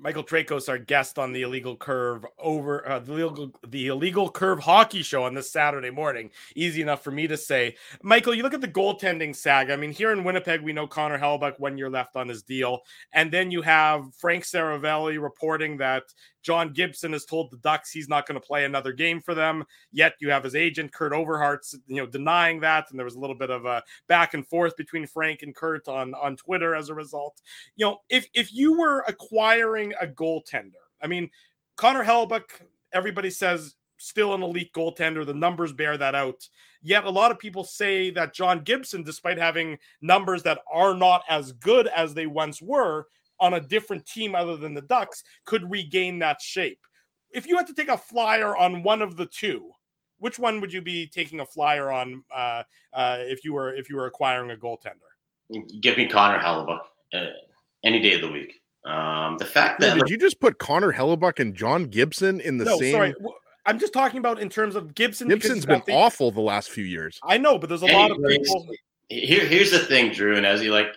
Michael 0.00 0.22
Traikos, 0.22 0.68
our 0.68 0.78
guest 0.78 1.18
on 1.18 1.32
the 1.32 1.42
Illegal 1.42 1.76
Curve 1.76 2.24
over 2.38 2.88
uh, 2.88 3.00
the 3.00 3.14
illegal 3.14 3.50
the 3.66 3.88
Illegal 3.88 4.30
Curve 4.30 4.60
Hockey 4.60 5.02
Show 5.02 5.24
on 5.24 5.34
this 5.34 5.50
Saturday 5.50 5.90
morning. 5.90 6.30
Easy 6.54 6.82
enough 6.82 7.02
for 7.02 7.10
me 7.10 7.26
to 7.26 7.36
say, 7.36 7.76
Michael. 8.02 8.34
You 8.34 8.44
look 8.44 8.54
at 8.54 8.60
the 8.60 8.68
goaltending 8.68 9.34
saga. 9.34 9.72
I 9.72 9.76
mean, 9.76 9.90
here 9.90 10.12
in 10.12 10.22
Winnipeg, 10.22 10.62
we 10.62 10.72
know 10.72 10.86
Connor 10.86 11.18
Hellebuyck 11.18 11.58
one 11.58 11.76
year 11.76 11.90
left 11.90 12.14
on 12.14 12.28
his 12.28 12.42
deal, 12.44 12.80
and 13.12 13.32
then 13.32 13.50
you 13.50 13.60
have 13.62 14.14
Frank 14.16 14.44
Seravalli 14.44 15.20
reporting 15.20 15.76
that 15.78 16.04
John 16.42 16.72
Gibson 16.72 17.12
has 17.12 17.24
told 17.24 17.50
the 17.50 17.58
Ducks 17.58 17.90
he's 17.90 18.08
not 18.08 18.26
going 18.26 18.40
to 18.40 18.46
play 18.46 18.64
another 18.64 18.92
game 18.92 19.20
for 19.20 19.34
them. 19.34 19.64
Yet 19.92 20.14
you 20.20 20.30
have 20.30 20.44
his 20.44 20.54
agent 20.54 20.92
Kurt 20.92 21.12
Overhardt's, 21.12 21.76
you 21.86 21.96
know, 21.96 22.06
denying 22.06 22.60
that, 22.60 22.86
and 22.90 22.98
there 22.98 23.04
was 23.04 23.16
a 23.16 23.20
little 23.20 23.36
bit 23.36 23.50
of 23.50 23.66
a 23.66 23.82
back 24.06 24.34
and 24.34 24.46
forth 24.46 24.76
between 24.76 25.06
Frank 25.06 25.42
and 25.42 25.54
Kurt 25.54 25.88
on 25.88 26.14
on 26.14 26.36
Twitter 26.36 26.74
as 26.74 26.88
a 26.88 26.94
result. 26.94 27.40
You 27.76 27.86
know, 27.86 27.98
if 28.08 28.28
if 28.32 28.52
you 28.52 28.78
were 28.78 29.04
acquiring 29.08 29.87
a 30.00 30.06
goaltender, 30.06 30.82
I 31.02 31.06
mean, 31.06 31.30
Connor 31.76 32.04
Hellebuyck, 32.04 32.50
everybody 32.92 33.30
says 33.30 33.76
still 33.98 34.34
an 34.34 34.42
elite 34.42 34.72
goaltender. 34.72 35.24
The 35.26 35.34
numbers 35.34 35.72
bear 35.72 35.96
that 35.96 36.14
out. 36.14 36.48
Yet 36.82 37.04
a 37.04 37.10
lot 37.10 37.30
of 37.30 37.38
people 37.38 37.64
say 37.64 38.10
that 38.10 38.34
John 38.34 38.62
Gibson, 38.62 39.02
despite 39.02 39.38
having 39.38 39.78
numbers 40.00 40.42
that 40.44 40.60
are 40.72 40.94
not 40.94 41.22
as 41.28 41.52
good 41.52 41.88
as 41.88 42.14
they 42.14 42.26
once 42.26 42.62
were, 42.62 43.06
on 43.40 43.54
a 43.54 43.60
different 43.60 44.04
team 44.06 44.34
other 44.34 44.56
than 44.56 44.74
the 44.74 44.82
Ducks 44.82 45.22
could 45.44 45.70
regain 45.70 46.18
that 46.18 46.40
shape. 46.40 46.80
If 47.30 47.46
you 47.46 47.56
had 47.56 47.66
to 47.68 47.74
take 47.74 47.88
a 47.88 47.96
flyer 47.96 48.56
on 48.56 48.82
one 48.82 49.02
of 49.02 49.16
the 49.16 49.26
two, 49.26 49.70
which 50.18 50.38
one 50.38 50.60
would 50.60 50.72
you 50.72 50.82
be 50.82 51.06
taking 51.06 51.40
a 51.40 51.46
flyer 51.46 51.92
on 51.92 52.24
uh, 52.34 52.64
uh, 52.92 53.18
if 53.20 53.44
you 53.44 53.52
were 53.52 53.72
if 53.74 53.88
you 53.88 53.96
were 53.96 54.06
acquiring 54.06 54.50
a 54.50 54.56
goaltender? 54.56 55.06
Give 55.80 55.96
me 55.96 56.08
Connor 56.08 56.40
Hellebuyck 56.40 56.80
uh, 57.14 57.26
any 57.84 58.00
day 58.00 58.14
of 58.14 58.22
the 58.22 58.32
week. 58.32 58.60
Um, 58.88 59.36
the 59.36 59.44
fact 59.44 59.80
that 59.80 59.94
did 59.94 60.02
like, 60.02 60.10
you 60.10 60.16
just 60.16 60.40
put 60.40 60.58
Connor 60.58 60.92
Hellebuyck 60.92 61.38
and 61.40 61.54
John 61.54 61.84
Gibson 61.84 62.40
in 62.40 62.56
the 62.56 62.64
no, 62.64 62.78
same? 62.78 62.92
Sorry. 62.92 63.14
I'm 63.66 63.78
just 63.78 63.92
talking 63.92 64.18
about 64.18 64.40
in 64.40 64.48
terms 64.48 64.76
of 64.76 64.94
Gibson. 64.94 65.28
Gibson's 65.28 65.66
been 65.66 65.82
the... 65.86 65.92
awful 65.92 66.30
the 66.30 66.40
last 66.40 66.70
few 66.70 66.84
years. 66.84 67.20
I 67.22 67.36
know, 67.36 67.58
but 67.58 67.68
there's 67.68 67.82
a 67.82 67.86
lot 67.86 68.10
of 68.10 68.16
people. 68.26 68.66
Here, 69.10 69.44
here's 69.44 69.70
the 69.70 69.78
thing, 69.78 70.12
Drew, 70.12 70.36
and 70.36 70.46
as 70.46 70.62
you 70.62 70.72
like, 70.72 70.88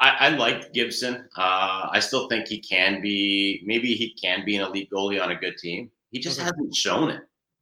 I, 0.00 0.16
I 0.20 0.28
liked 0.30 0.72
Gibson. 0.72 1.28
Uh, 1.36 1.88
I 1.92 2.00
still 2.00 2.26
think 2.28 2.48
he 2.48 2.58
can 2.58 3.02
be. 3.02 3.62
Maybe 3.66 3.92
he 3.94 4.14
can 4.14 4.46
be 4.46 4.56
an 4.56 4.62
elite 4.62 4.88
goalie 4.90 5.22
on 5.22 5.30
a 5.30 5.36
good 5.36 5.58
team. 5.58 5.90
He 6.10 6.20
just 6.20 6.40
hasn't 6.40 6.74
shown 6.74 7.10
it. 7.10 7.20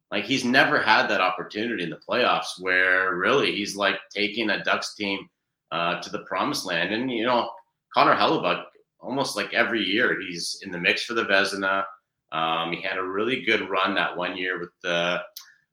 Like 0.09 0.23
he's 0.23 0.45
never 0.45 0.81
had 0.81 1.07
that 1.07 1.19
opportunity 1.19 1.83
in 1.83 1.89
the 1.89 1.99
playoffs 2.09 2.59
where 2.59 3.15
really 3.15 3.53
he's 3.53 3.75
like 3.75 3.95
taking 4.09 4.51
a 4.51 4.63
Ducks 4.63 4.95
team 4.95 5.27
uh, 5.73 5.99
to 6.01 6.09
the 6.09 6.19
promised 6.19 6.65
land. 6.65 6.93
And 6.93 7.11
you 7.11 7.25
know, 7.25 7.49
Connor 7.93 8.15
Hellebuyck, 8.15 8.63
almost 9.07 9.37
like 9.37 9.53
every 9.53 9.81
year, 9.81 10.19
he's 10.19 10.59
in 10.63 10.71
the 10.71 10.77
mix 10.77 11.05
for 11.05 11.13
the 11.13 11.23
Vezina. 11.23 11.85
Um, 12.33 12.73
he 12.73 12.81
had 12.81 12.97
a 12.97 13.03
really 13.03 13.43
good 13.43 13.69
run 13.69 13.95
that 13.95 14.15
one 14.15 14.35
year 14.35 14.59
with 14.59 14.71
the 14.83 15.21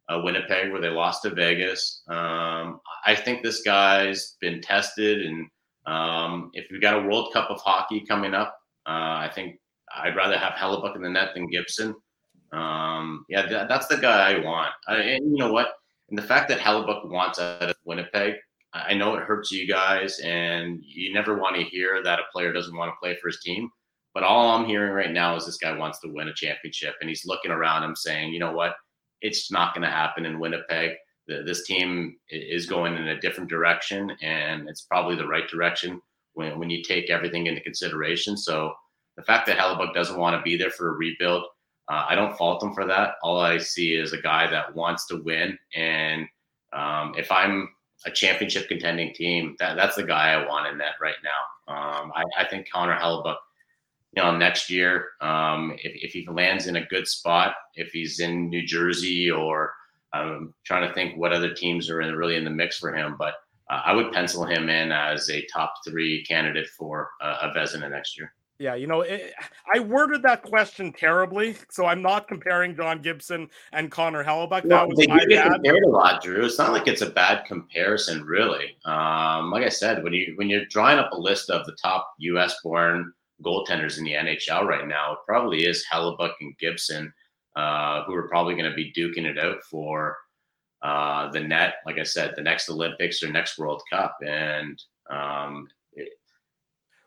uh, 0.08 0.20
Winnipeg 0.22 0.70
where 0.70 0.80
they 0.80 0.88
lost 0.88 1.22
to 1.22 1.30
Vegas. 1.30 2.02
Um, 2.08 2.80
I 3.04 3.16
think 3.16 3.42
this 3.42 3.62
guy's 3.62 4.36
been 4.40 4.60
tested, 4.60 5.26
and 5.26 5.48
um, 5.86 6.50
if 6.52 6.66
we've 6.70 6.80
got 6.80 7.02
a 7.02 7.06
World 7.08 7.32
Cup 7.32 7.50
of 7.50 7.60
hockey 7.60 8.04
coming 8.06 8.34
up, 8.34 8.56
uh, 8.86 9.26
I 9.26 9.30
think 9.34 9.58
I'd 9.96 10.16
rather 10.16 10.38
have 10.38 10.52
Hellebuyck 10.52 10.94
in 10.94 11.02
the 11.02 11.10
net 11.10 11.30
than 11.34 11.50
Gibson. 11.50 11.94
Um, 12.52 13.24
yeah, 13.28 13.46
that, 13.46 13.68
that's 13.68 13.88
the 13.88 13.96
guy 13.96 14.32
I 14.32 14.44
want. 14.44 14.72
I, 14.86 14.96
and 14.96 15.32
you 15.32 15.38
know 15.38 15.52
what? 15.52 15.72
And 16.08 16.16
the 16.16 16.22
fact 16.22 16.48
that 16.50 16.60
Hellebuyck 16.60 17.10
wants 17.10 17.40
out 17.40 17.62
of 17.62 17.76
Winnipeg, 17.84 18.34
I 18.74 18.92
know 18.92 19.14
it 19.14 19.22
hurts 19.22 19.52
you 19.52 19.68
guys, 19.68 20.18
and 20.18 20.80
you 20.82 21.14
never 21.14 21.38
want 21.38 21.54
to 21.56 21.62
hear 21.62 22.02
that 22.02 22.18
a 22.18 22.24
player 22.32 22.52
doesn't 22.52 22.76
want 22.76 22.90
to 22.90 22.96
play 23.00 23.16
for 23.20 23.28
his 23.28 23.40
team. 23.40 23.70
But 24.14 24.24
all 24.24 24.50
I'm 24.50 24.66
hearing 24.66 24.92
right 24.92 25.12
now 25.12 25.36
is 25.36 25.46
this 25.46 25.58
guy 25.58 25.76
wants 25.76 26.00
to 26.00 26.08
win 26.08 26.28
a 26.28 26.34
championship, 26.34 26.94
and 27.00 27.08
he's 27.08 27.24
looking 27.24 27.52
around 27.52 27.84
him 27.84 27.94
saying, 27.94 28.32
you 28.32 28.40
know 28.40 28.52
what? 28.52 28.74
It's 29.22 29.50
not 29.50 29.74
going 29.74 29.84
to 29.84 29.90
happen 29.90 30.26
in 30.26 30.40
Winnipeg. 30.40 30.92
This 31.26 31.64
team 31.64 32.16
is 32.28 32.66
going 32.66 32.96
in 32.96 33.08
a 33.08 33.20
different 33.20 33.48
direction, 33.48 34.10
and 34.22 34.68
it's 34.68 34.82
probably 34.82 35.16
the 35.16 35.26
right 35.26 35.48
direction 35.48 36.00
when, 36.34 36.58
when 36.58 36.68
you 36.68 36.82
take 36.82 37.10
everything 37.10 37.46
into 37.46 37.60
consideration. 37.62 38.36
So 38.36 38.74
the 39.16 39.22
fact 39.22 39.46
that 39.46 39.56
Hellebuyck 39.56 39.94
doesn't 39.94 40.18
want 40.18 40.36
to 40.36 40.42
be 40.42 40.56
there 40.56 40.70
for 40.70 40.88
a 40.88 40.96
rebuild, 40.96 41.44
uh, 41.90 42.06
I 42.08 42.14
don't 42.14 42.36
fault 42.36 42.62
him 42.62 42.74
for 42.74 42.86
that. 42.86 43.14
All 43.22 43.38
I 43.40 43.58
see 43.58 43.94
is 43.94 44.12
a 44.12 44.20
guy 44.20 44.50
that 44.50 44.74
wants 44.74 45.06
to 45.08 45.22
win, 45.22 45.58
and 45.74 46.26
um, 46.72 47.14
if 47.16 47.30
I'm 47.32 47.68
a 48.06 48.10
championship 48.10 48.68
contending 48.68 49.14
team, 49.14 49.56
that, 49.58 49.76
that's 49.76 49.96
the 49.96 50.02
guy 50.02 50.32
I 50.32 50.46
want 50.46 50.66
in 50.68 50.78
that 50.78 50.94
right 51.00 51.14
now. 51.22 51.74
Um, 51.74 52.12
I, 52.14 52.24
I, 52.38 52.44
think 52.46 52.68
Connor 52.70 52.96
Hellebuyck, 52.96 53.36
you 54.14 54.22
know, 54.22 54.36
next 54.36 54.68
year, 54.68 55.08
um, 55.20 55.72
if, 55.82 55.92
if, 55.94 56.12
he 56.12 56.26
lands 56.28 56.66
in 56.66 56.76
a 56.76 56.84
good 56.86 57.08
spot, 57.08 57.54
if 57.74 57.90
he's 57.92 58.20
in 58.20 58.50
New 58.50 58.66
Jersey 58.66 59.30
or 59.30 59.72
I'm 60.12 60.54
trying 60.64 60.86
to 60.86 60.94
think 60.94 61.16
what 61.16 61.32
other 61.32 61.54
teams 61.54 61.88
are 61.88 62.02
in, 62.02 62.14
really 62.14 62.36
in 62.36 62.44
the 62.44 62.50
mix 62.50 62.78
for 62.78 62.94
him, 62.94 63.16
but 63.18 63.34
uh, 63.70 63.80
I 63.84 63.94
would 63.94 64.12
pencil 64.12 64.44
him 64.44 64.68
in 64.68 64.92
as 64.92 65.30
a 65.30 65.46
top 65.46 65.74
three 65.86 66.24
candidate 66.24 66.68
for 66.68 67.10
uh, 67.22 67.38
a 67.42 67.58
Vezina 67.58 67.90
next 67.90 68.18
year. 68.18 68.32
Yeah, 68.58 68.76
you 68.76 68.86
know, 68.86 69.00
it, 69.00 69.32
I 69.74 69.80
worded 69.80 70.22
that 70.22 70.42
question 70.42 70.92
terribly, 70.92 71.56
so 71.70 71.86
I'm 71.86 72.02
not 72.02 72.28
comparing 72.28 72.76
John 72.76 73.02
Gibson 73.02 73.48
and 73.72 73.90
Connor 73.90 74.22
Hellebuyck. 74.22 74.68
That 74.68 74.88
was 74.88 74.96
they 74.96 75.08
my 75.08 75.18
get 75.18 75.28
bad. 75.28 75.52
compared 75.54 75.82
a 75.82 75.88
lot, 75.88 76.22
Drew. 76.22 76.44
It's 76.44 76.58
not 76.58 76.72
like 76.72 76.86
it's 76.86 77.02
a 77.02 77.10
bad 77.10 77.44
comparison, 77.46 78.22
really. 78.22 78.76
Um, 78.84 79.50
like 79.50 79.64
I 79.64 79.68
said, 79.68 80.04
when 80.04 80.12
you 80.12 80.34
when 80.36 80.48
you're 80.48 80.66
drawing 80.66 81.00
up 81.00 81.10
a 81.12 81.18
list 81.18 81.50
of 81.50 81.66
the 81.66 81.76
top 81.82 82.14
U.S. 82.18 82.54
born 82.62 83.12
goaltenders 83.42 83.98
in 83.98 84.04
the 84.04 84.12
NHL 84.12 84.62
right 84.64 84.86
now, 84.86 85.14
it 85.14 85.18
probably 85.26 85.64
is 85.66 85.84
Hellebuyck 85.92 86.34
and 86.40 86.56
Gibson, 86.58 87.12
uh, 87.56 88.04
who 88.04 88.14
are 88.14 88.28
probably 88.28 88.54
going 88.54 88.70
to 88.70 88.76
be 88.76 88.92
duking 88.96 89.26
it 89.26 89.36
out 89.36 89.64
for 89.64 90.16
uh, 90.82 91.28
the 91.32 91.40
net. 91.40 91.76
Like 91.86 91.98
I 91.98 92.04
said, 92.04 92.34
the 92.36 92.42
next 92.42 92.70
Olympics 92.70 93.20
or 93.20 93.32
next 93.32 93.58
World 93.58 93.82
Cup, 93.90 94.16
and 94.24 94.80
um, 95.10 95.66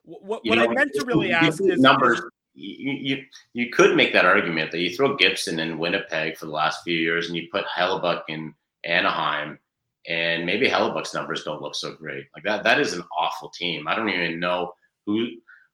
what, 0.07 0.45
what 0.45 0.59
I 0.59 0.67
meant 0.67 0.93
to 0.93 1.05
really 1.05 1.31
ask 1.31 1.61
is 1.61 1.79
numbers. 1.79 2.21
You, 2.53 2.91
you 2.93 3.23
you 3.53 3.69
could 3.69 3.95
make 3.95 4.13
that 4.13 4.25
argument 4.25 4.71
that 4.71 4.79
you 4.79 4.95
throw 4.95 5.15
Gibson 5.15 5.59
in 5.59 5.77
Winnipeg 5.77 6.37
for 6.37 6.45
the 6.45 6.51
last 6.51 6.83
few 6.83 6.97
years, 6.97 7.27
and 7.27 7.35
you 7.35 7.47
put 7.51 7.65
Hellebuyck 7.65 8.21
in 8.29 8.53
Anaheim, 8.83 9.59
and 10.07 10.45
maybe 10.45 10.67
Hellebuyck's 10.67 11.13
numbers 11.13 11.43
don't 11.43 11.61
look 11.61 11.75
so 11.75 11.93
great. 11.93 12.25
Like 12.33 12.45
that, 12.45 12.63
that 12.63 12.79
is 12.79 12.93
an 12.93 13.03
awful 13.17 13.49
team. 13.49 13.87
I 13.87 13.95
don't 13.95 14.09
even 14.09 14.39
know 14.39 14.73
who 15.05 15.27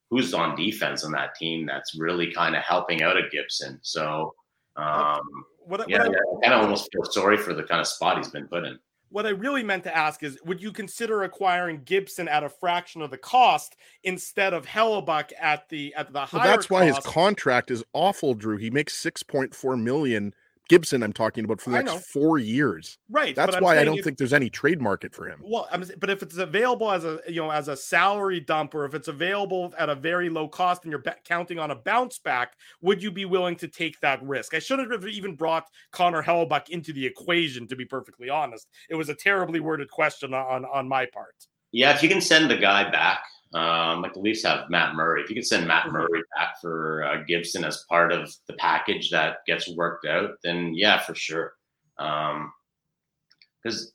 who's 0.09 0.33
on 0.33 0.55
defense 0.55 1.03
on 1.03 1.11
that 1.13 1.35
team 1.35 1.65
that's 1.65 1.95
really 1.95 2.31
kind 2.33 2.55
of 2.55 2.63
helping 2.63 3.01
out 3.01 3.17
a 3.17 3.29
Gibson. 3.31 3.79
So, 3.81 4.33
um, 4.75 5.21
what, 5.59 5.87
yeah, 5.87 5.99
what 5.99 6.07
I, 6.07 6.11
yeah, 6.11 6.37
I 6.37 6.41
kind 6.41 6.53
of 6.55 6.61
almost 6.63 6.89
feel 6.91 7.05
sorry 7.05 7.37
for 7.37 7.53
the 7.53 7.63
kind 7.63 7.81
of 7.81 7.87
spot 7.87 8.17
he's 8.17 8.29
been 8.29 8.47
put 8.47 8.65
in 8.65 8.77
what 9.13 9.27
I 9.27 9.29
really 9.29 9.61
meant 9.61 9.83
to 9.83 9.95
ask 9.95 10.23
is 10.23 10.39
would 10.43 10.59
you 10.59 10.71
consider 10.71 11.21
acquiring 11.21 11.83
Gibson 11.85 12.27
at 12.27 12.43
a 12.43 12.49
fraction 12.49 13.03
of 13.03 13.11
the 13.11 13.17
cost 13.17 13.75
instead 14.03 14.53
of 14.53 14.65
Hellebuyck 14.65 15.31
at 15.39 15.69
the 15.69 15.93
at 15.93 16.07
the 16.07 16.13
well, 16.13 16.25
higher 16.25 16.49
that's 16.49 16.67
why 16.67 16.89
cost? 16.89 17.05
his 17.05 17.13
contract 17.13 17.69
is 17.69 17.83
awful, 17.93 18.33
Drew. 18.33 18.57
He 18.57 18.71
makes 18.71 18.99
6.4 18.99 19.79
million 19.79 20.33
Gibson, 20.69 21.03
I'm 21.03 21.13
talking 21.13 21.43
about 21.45 21.59
for 21.61 21.71
the 21.71 21.83
next 21.83 22.07
four 22.07 22.39
years. 22.39 22.97
Right, 23.09 23.35
That's 23.35 23.59
why 23.59 23.77
I 23.79 23.83
don't 23.83 23.97
if- 23.99 24.05
think 24.05 24.17
there's 24.17 24.33
any 24.33 24.49
trade 24.49 24.81
market 24.81 25.13
for 25.13 25.27
him. 25.27 25.41
Well, 25.43 25.67
I'm, 25.71 25.83
but 25.99 26.09
if 26.09 26.23
it's 26.23 26.37
available 26.37 26.91
as 26.91 27.03
a 27.03 27.19
you 27.27 27.41
know 27.41 27.51
as 27.51 27.67
a 27.67 27.75
salary 27.75 28.39
dump, 28.39 28.73
or 28.73 28.85
if 28.85 28.93
it's 28.93 29.07
available 29.07 29.73
at 29.77 29.89
a 29.89 29.95
very 29.95 30.29
low 30.29 30.47
cost, 30.47 30.83
and 30.83 30.91
you're 30.91 31.03
counting 31.25 31.59
on 31.59 31.71
a 31.71 31.75
bounce 31.75 32.19
back, 32.19 32.53
would 32.81 33.03
you 33.03 33.11
be 33.11 33.25
willing 33.25 33.55
to 33.57 33.67
take 33.67 33.99
that 33.99 34.23
risk? 34.23 34.53
I 34.53 34.59
shouldn't 34.59 34.91
have 34.91 35.05
even 35.07 35.35
brought 35.35 35.67
Connor 35.91 36.23
Hellebuyck 36.23 36.69
into 36.69 36.93
the 36.93 37.05
equation. 37.05 37.67
To 37.67 37.75
be 37.75 37.85
perfectly 37.85 38.29
honest, 38.29 38.67
it 38.89 38.95
was 38.95 39.09
a 39.09 39.15
terribly 39.15 39.59
worded 39.59 39.89
question 39.89 40.33
on 40.33 40.65
on 40.65 40.87
my 40.87 41.05
part. 41.07 41.35
Yeah, 41.73 41.93
if 41.93 42.01
you 42.03 42.07
can 42.09 42.21
send 42.21 42.49
the 42.49 42.57
guy 42.57 42.89
back, 42.89 43.19
um, 43.53 44.01
like 44.01 44.13
the 44.13 44.19
Leafs 44.19 44.43
have 44.43 44.69
Matt 44.69 44.95
Murray. 44.95 45.21
If 45.23 45.29
you 45.29 45.35
can 45.35 45.43
send 45.43 45.67
Matt 45.67 45.91
Murray 45.91 46.21
back 46.35 46.61
for 46.61 47.03
uh, 47.03 47.23
Gibson 47.27 47.65
as 47.65 47.83
part 47.89 48.11
of 48.13 48.31
the 48.47 48.53
package 48.53 49.09
that 49.11 49.37
gets 49.47 49.67
worked 49.75 50.05
out, 50.05 50.31
then 50.43 50.73
yeah, 50.73 50.99
for 50.99 51.13
sure. 51.15 51.53
Because 51.97 53.93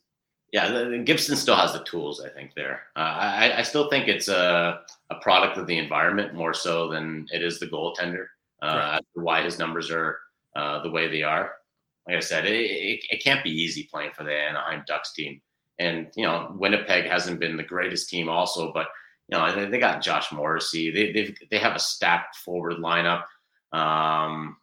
yeah, 0.53 0.71
the, 0.71 0.85
the 0.91 0.99
Gibson 0.99 1.37
still 1.37 1.57
has 1.57 1.73
the 1.73 1.85
tools. 1.85 2.21
I 2.25 2.29
think 2.31 2.53
there. 2.55 2.83
Uh, 2.97 3.01
I, 3.01 3.59
I 3.59 3.63
still 3.63 3.89
think 3.91 4.09
it's 4.09 4.29
a 4.29 4.81
a 5.11 5.15
product 5.21 5.57
of 5.59 5.67
the 5.67 5.79
environment 5.79 6.35
more 6.35 6.55
so 6.55 6.89
than 6.89 7.27
it 7.33 7.43
is 7.43 7.59
the 7.59 7.67
goaltender. 7.67 8.27
Uh, 8.63 8.99
Right. 8.99 9.01
why 9.15 9.43
his 9.43 9.59
numbers 9.59 9.89
are 9.91 10.19
uh, 10.57 10.83
the 10.83 10.91
way 10.91 11.07
they 11.09 11.23
are. 11.23 11.53
Like 12.09 12.17
I 12.17 12.21
said, 12.21 12.45
it, 12.47 12.55
it, 12.55 13.05
it 13.11 13.23
can't 13.23 13.45
be 13.45 13.51
easy 13.51 13.89
playing 13.93 14.11
for 14.17 14.25
the 14.25 14.33
Anaheim 14.33 14.83
Ducks 14.87 15.13
team. 15.13 15.41
And 15.79 16.09
you 16.17 16.25
know, 16.25 16.55
Winnipeg 16.59 17.07
hasn't 17.07 17.41
been 17.41 17.57
the 17.57 17.63
greatest 17.63 18.09
team, 18.09 18.29
also, 18.29 18.73
but 18.73 18.89
you 19.29 19.39
know, 19.39 19.71
they, 19.71 19.79
got 19.79 20.03
Josh 20.03 20.33
Morrissey. 20.33 20.91
They 20.91 21.13
they 21.13 21.35
they 21.51 21.59
have 21.59 21.77
a 21.77 21.81
stacked 21.81 22.37
forward 22.37 22.79
lineup. 22.79 23.25
Um, 23.73 24.57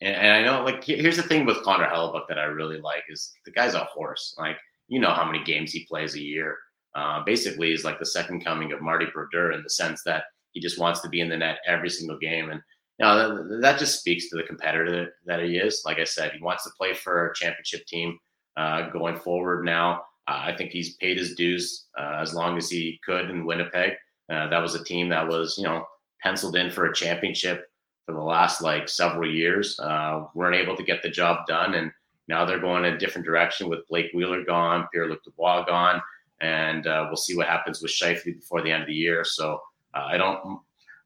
and, 0.00 0.14
and 0.14 0.32
I 0.32 0.42
know, 0.42 0.64
like, 0.64 0.84
here's 0.84 1.16
the 1.16 1.22
thing 1.22 1.44
with 1.44 1.62
Connor 1.62 1.88
Hellebuyck 1.88 2.28
that 2.28 2.38
I 2.38 2.44
really 2.44 2.80
like 2.80 3.02
is 3.08 3.32
the 3.44 3.50
guy's 3.50 3.74
a 3.74 3.84
horse. 3.84 4.34
Like, 4.38 4.56
you 4.88 5.00
know 5.00 5.10
how 5.10 5.24
many 5.24 5.44
games 5.44 5.72
he 5.72 5.84
plays 5.86 6.14
a 6.14 6.22
year. 6.22 6.56
Uh, 6.94 7.22
basically, 7.24 7.70
he's 7.70 7.84
like 7.84 7.98
the 7.98 8.06
second 8.06 8.44
coming 8.44 8.72
of 8.72 8.80
Marty 8.80 9.06
Brodeur 9.12 9.52
in 9.52 9.62
the 9.62 9.70
sense 9.70 10.02
that 10.04 10.24
he 10.52 10.60
just 10.60 10.78
wants 10.78 11.00
to 11.00 11.08
be 11.08 11.20
in 11.20 11.28
the 11.28 11.36
net 11.36 11.58
every 11.66 11.90
single 11.90 12.18
game. 12.18 12.50
And 12.50 12.60
you 12.98 13.06
know, 13.06 13.48
that, 13.48 13.60
that 13.60 13.78
just 13.78 14.00
speaks 14.00 14.28
to 14.28 14.36
the 14.36 14.42
competitor 14.42 15.14
that 15.26 15.42
he 15.42 15.56
is. 15.56 15.82
Like 15.84 15.98
I 15.98 16.04
said, 16.04 16.32
he 16.32 16.42
wants 16.42 16.64
to 16.64 16.70
play 16.76 16.94
for 16.94 17.28
a 17.28 17.34
championship 17.34 17.86
team 17.86 18.18
uh, 18.56 18.90
going 18.90 19.16
forward 19.16 19.64
now. 19.64 20.02
Uh, 20.30 20.42
I 20.44 20.56
think 20.56 20.70
he's 20.70 20.94
paid 20.96 21.18
his 21.18 21.34
dues 21.34 21.86
uh, 21.98 22.18
as 22.20 22.34
long 22.34 22.56
as 22.56 22.70
he 22.70 23.00
could 23.04 23.30
in 23.30 23.44
Winnipeg. 23.44 23.94
Uh, 24.30 24.48
that 24.48 24.62
was 24.62 24.76
a 24.76 24.84
team 24.84 25.08
that 25.08 25.26
was, 25.26 25.58
you 25.58 25.64
know, 25.64 25.84
penciled 26.22 26.54
in 26.54 26.70
for 26.70 26.86
a 26.86 26.94
championship 26.94 27.66
for 28.06 28.14
the 28.14 28.20
last 28.20 28.62
like 28.62 28.88
several 28.88 29.28
years. 29.28 29.78
Uh, 29.80 30.26
weren't 30.34 30.54
able 30.54 30.76
to 30.76 30.84
get 30.84 31.02
the 31.02 31.08
job 31.08 31.46
done, 31.48 31.74
and 31.74 31.90
now 32.28 32.44
they're 32.44 32.60
going 32.60 32.84
in 32.84 32.94
a 32.94 32.98
different 32.98 33.26
direction 33.26 33.68
with 33.68 33.88
Blake 33.88 34.12
Wheeler 34.14 34.44
gone, 34.44 34.86
Pierre 34.92 35.08
Luc 35.08 35.24
Dubois 35.24 35.64
gone, 35.64 36.00
and 36.40 36.86
uh, 36.86 37.06
we'll 37.08 37.16
see 37.16 37.36
what 37.36 37.48
happens 37.48 37.82
with 37.82 37.90
Scheifele 37.90 38.36
before 38.36 38.62
the 38.62 38.70
end 38.70 38.82
of 38.82 38.88
the 38.88 38.94
year. 38.94 39.24
So 39.24 39.60
uh, 39.94 40.04
I 40.06 40.16
don't, 40.16 40.60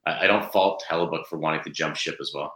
I 0.04 0.26
don't 0.26 0.52
fault 0.52 0.84
Hellebuyck 0.90 1.26
for 1.26 1.38
wanting 1.38 1.62
to 1.64 1.70
jump 1.70 1.96
ship 1.96 2.18
as 2.20 2.32
well. 2.34 2.52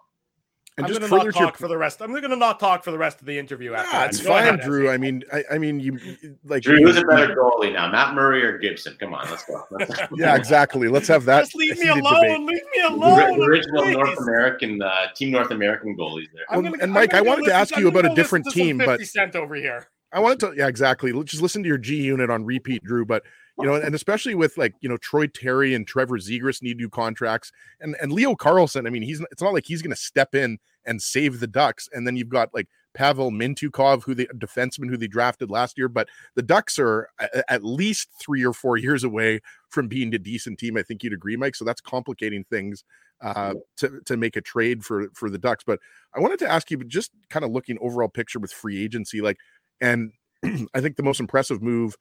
And 0.78 0.86
I'm 0.86 0.92
just 0.92 1.00
going 1.00 1.10
to 1.10 1.16
not 1.16 1.20
further 1.24 1.32
to 1.32 1.38
your 1.38 1.46
talk 1.48 1.59
for 1.59 1.68
the 1.68 1.76
rest. 1.76 2.00
I'm 2.00 2.10
going 2.10 2.22
to 2.22 2.36
not 2.36 2.60
talk 2.60 2.84
for 2.84 2.90
the 2.92 2.98
rest 2.98 3.20
of 3.20 3.26
the 3.26 3.38
interview. 3.38 3.74
After 3.74 3.88
Yeah, 3.92 3.98
that. 4.00 4.09
it's 4.10 4.20
Go 4.22 4.28
fine, 4.30 4.46
ahead, 4.48 4.60
Drew. 4.60 4.90
I 4.90 4.96
mean, 4.96 5.24
I, 5.32 5.44
I 5.50 5.59
mean, 5.59 5.80
you 5.80 5.98
like 6.44 6.62
Drew, 6.62 6.78
who's 6.82 6.96
a 6.96 7.02
better 7.05 7.34
goalie 7.34 7.72
now, 7.72 7.90
Matt 7.90 8.14
Murray 8.14 8.42
or 8.44 8.56
Gibson? 8.59 8.96
Come 9.00 9.12
on, 9.12 9.28
let's 9.30 9.44
go. 9.44 9.62
Yeah, 10.16 10.36
exactly. 10.36 10.88
Let's 10.88 11.09
have 11.09 11.24
that. 11.26 11.40
Just 11.40 11.56
leave 11.56 11.78
me 11.78 11.88
alone. 11.88 12.14
debate. 12.14 12.40
Leave 12.40 12.48
me 12.48 12.82
The 12.82 12.88
alone. 12.88 13.42
original 13.42 13.82
please. 13.82 13.94
North 13.96 14.18
American 14.20 14.80
uh, 14.80 15.06
team, 15.14 15.32
North 15.32 15.50
American 15.50 15.96
goalies 15.96 16.28
there. 16.32 16.44
Well, 16.50 16.62
gonna- 16.62 16.78
and 16.80 16.92
Mike, 16.92 17.12
I 17.12 17.20
wanted 17.20 17.44
to 17.46 17.52
ask 17.55 17.76
you 17.76 17.88
about 17.88 18.06
a 18.06 18.14
different 18.14 18.46
team, 18.50 18.78
50 18.78 18.86
but 18.86 19.06
Cent 19.06 19.36
over 19.36 19.55
here. 19.56 19.88
I 20.12 20.20
wanted 20.20 20.40
to, 20.40 20.52
yeah, 20.56 20.68
exactly. 20.68 21.12
Let's 21.12 21.30
just 21.32 21.42
listen 21.42 21.62
to 21.64 21.68
your 21.68 21.76
G 21.78 21.96
unit 22.00 22.30
on 22.30 22.44
repeat, 22.44 22.82
Drew. 22.84 23.05
But 23.05 23.24
you 23.60 23.66
know, 23.66 23.74
and 23.74 23.94
especially 23.94 24.35
with 24.35 24.56
like 24.56 24.74
you 24.80 24.89
know 24.89 24.97
Troy 24.97 25.26
Terry 25.26 25.74
and 25.74 25.86
Trevor 25.86 26.18
Zegras 26.18 26.62
need 26.62 26.76
new 26.76 26.89
contracts, 26.89 27.52
and 27.80 27.97
and 28.01 28.12
Leo 28.12 28.35
Carlsson. 28.35 28.86
I 28.86 28.90
mean, 28.90 29.02
he's 29.02 29.20
it's 29.32 29.43
not 29.43 29.52
like 29.52 29.66
he's 29.66 29.82
going 29.82 29.94
to 29.94 30.01
step 30.01 30.35
in 30.35 30.59
and 30.85 31.02
save 31.02 31.40
the 31.40 31.47
Ducks, 31.47 31.89
and 31.93 32.06
then 32.06 32.16
you've 32.16 32.28
got 32.28 32.55
like 32.55 32.68
Pavel 32.94 33.30
Mintyukov, 33.30 34.05
who 34.05 34.14
the 34.14 34.28
defenseman 34.36 34.89
who 34.89 34.97
they 34.97 35.06
drafted 35.06 35.51
last 35.51 35.76
year. 35.76 35.89
But 35.89 36.09
the 36.35 36.43
Ducks 36.43 36.78
are 36.78 37.09
at 37.48 37.64
least 37.64 38.09
three 38.20 38.44
or 38.44 38.52
four 38.52 38.76
years 38.76 39.05
away 39.05 39.40
from 39.68 39.89
being 39.89 40.14
a 40.14 40.18
decent 40.18 40.59
team. 40.59 40.76
I 40.76 40.82
think 40.82 41.02
you'd 41.02 41.12
agree, 41.12 41.36
Mike. 41.36 41.55
So 41.55 41.64
that's 41.64 41.80
complicating 41.80 42.44
things 42.44 42.85
uh, 43.20 43.55
to 43.76 44.01
to 44.06 44.16
make 44.16 44.36
a 44.36 44.40
trade 44.40 44.85
for 44.85 45.09
for 45.14 45.30
the 45.30 45.39
Ducks. 45.39 45.64
But 45.64 45.80
I 46.14 46.20
wanted 46.20 46.39
to 46.40 46.48
ask 46.48 46.70
you, 46.70 46.78
but 46.78 46.89
just 46.89 47.10
kind 47.28 47.44
of 47.44 47.51
looking 47.51 47.78
overall 47.80 48.09
picture 48.09 48.39
with 48.39 48.52
free 48.52 48.82
agency, 48.82 49.20
like, 49.20 49.39
and 49.80 50.12
I 50.74 50.80
think 50.80 50.97
the 50.97 51.02
most 51.02 51.20
impressive 51.20 51.62
move 51.62 51.97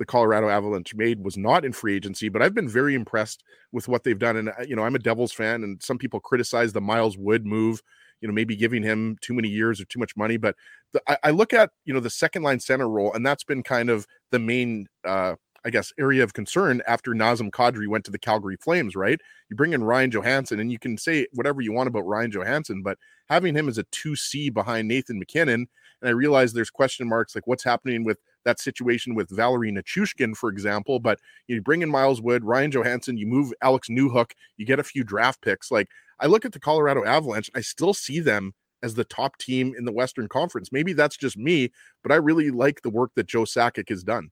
the 0.00 0.06
Colorado 0.06 0.48
Avalanche 0.48 0.94
made 0.94 1.22
was 1.22 1.36
not 1.36 1.62
in 1.62 1.74
free 1.74 1.94
agency, 1.94 2.30
but 2.30 2.40
I've 2.40 2.54
been 2.54 2.70
very 2.70 2.94
impressed 2.94 3.44
with 3.70 3.86
what 3.86 4.02
they've 4.02 4.18
done. 4.18 4.34
And 4.34 4.48
uh, 4.48 4.64
you 4.66 4.74
know, 4.74 4.82
I'm 4.82 4.94
a 4.94 4.98
Devils 4.98 5.30
fan, 5.30 5.62
and 5.62 5.80
some 5.82 5.98
people 5.98 6.20
criticize 6.20 6.72
the 6.72 6.80
Miles 6.80 7.18
Wood 7.18 7.44
move. 7.44 7.82
You 8.22 8.28
know, 8.28 8.32
maybe 8.32 8.56
giving 8.56 8.82
him 8.82 9.18
too 9.20 9.34
many 9.34 9.48
years 9.48 9.78
or 9.78 9.84
too 9.84 9.98
much 9.98 10.16
money. 10.16 10.38
But 10.38 10.56
the, 10.92 11.02
I, 11.06 11.16
I, 11.24 11.30
look 11.30 11.52
at 11.52 11.70
you 11.84 11.92
know 11.92 12.00
the 12.00 12.08
second 12.08 12.42
line 12.42 12.60
center 12.60 12.88
role, 12.88 13.12
and 13.12 13.26
that's 13.26 13.44
been 13.44 13.62
kind 13.62 13.90
of 13.90 14.06
the 14.30 14.38
main, 14.38 14.86
uh, 15.06 15.34
I 15.66 15.70
guess, 15.70 15.92
area 15.98 16.24
of 16.24 16.32
concern 16.32 16.80
after 16.86 17.10
Nazem 17.12 17.50
Kadri 17.50 17.86
went 17.86 18.06
to 18.06 18.10
the 18.10 18.18
Calgary 18.18 18.56
Flames. 18.56 18.96
Right? 18.96 19.20
You 19.50 19.56
bring 19.56 19.74
in 19.74 19.84
Ryan 19.84 20.10
Johansen, 20.10 20.60
and 20.60 20.72
you 20.72 20.78
can 20.78 20.96
say 20.96 21.26
whatever 21.34 21.60
you 21.60 21.74
want 21.74 21.88
about 21.88 22.06
Ryan 22.06 22.32
Johansen, 22.32 22.82
but 22.82 22.96
having 23.28 23.54
him 23.54 23.68
as 23.68 23.76
a 23.76 23.84
two 23.92 24.16
C 24.16 24.48
behind 24.48 24.88
Nathan 24.88 25.18
MacKinnon, 25.18 25.68
and 26.00 26.08
I 26.08 26.12
realize 26.12 26.54
there's 26.54 26.70
question 26.70 27.06
marks 27.06 27.34
like 27.34 27.46
what's 27.46 27.64
happening 27.64 28.02
with 28.02 28.18
that 28.44 28.60
situation 28.60 29.14
with 29.14 29.28
Valeri 29.30 29.72
Nichushkin, 29.72 30.36
for 30.36 30.48
example. 30.48 30.98
But 30.98 31.18
you 31.46 31.60
bring 31.62 31.82
in 31.82 31.90
Miles 31.90 32.22
Wood, 32.22 32.44
Ryan 32.44 32.70
Johansen, 32.70 33.18
you 33.18 33.26
move 33.26 33.52
Alex 33.62 33.88
Newhook, 33.88 34.32
you 34.56 34.66
get 34.66 34.78
a 34.78 34.84
few 34.84 35.04
draft 35.04 35.42
picks. 35.42 35.70
Like 35.70 35.88
I 36.20 36.26
look 36.26 36.44
at 36.44 36.52
the 36.52 36.60
Colorado 36.60 37.04
Avalanche, 37.04 37.50
I 37.54 37.60
still 37.60 37.94
see 37.94 38.20
them 38.20 38.54
as 38.82 38.94
the 38.94 39.04
top 39.04 39.36
team 39.38 39.74
in 39.76 39.84
the 39.84 39.92
Western 39.92 40.28
Conference. 40.28 40.72
Maybe 40.72 40.92
that's 40.92 41.16
just 41.16 41.36
me, 41.36 41.70
but 42.02 42.12
I 42.12 42.16
really 42.16 42.50
like 42.50 42.82
the 42.82 42.90
work 42.90 43.10
that 43.16 43.26
Joe 43.26 43.42
Sakic 43.42 43.88
has 43.90 44.02
done. 44.02 44.30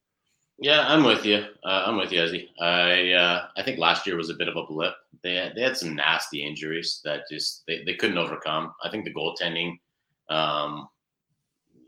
Yeah, 0.60 0.84
I'm 0.88 1.04
with 1.04 1.24
you. 1.24 1.44
Uh, 1.64 1.84
I'm 1.86 1.96
with 1.96 2.10
you, 2.10 2.20
Ezzy. 2.20 2.48
I 2.60 3.12
uh, 3.12 3.46
I 3.56 3.62
think 3.62 3.78
last 3.78 4.06
year 4.06 4.16
was 4.16 4.30
a 4.30 4.34
bit 4.34 4.48
of 4.48 4.56
a 4.56 4.66
blip. 4.66 4.94
They 5.22 5.34
had, 5.34 5.54
they 5.54 5.62
had 5.62 5.76
some 5.76 5.94
nasty 5.94 6.44
injuries 6.44 7.00
that 7.04 7.22
just 7.30 7.62
they, 7.68 7.84
they 7.84 7.94
couldn't 7.94 8.18
overcome. 8.18 8.72
I 8.82 8.90
think 8.90 9.04
the 9.04 9.14
goaltending 9.14 9.78
um, 10.28 10.88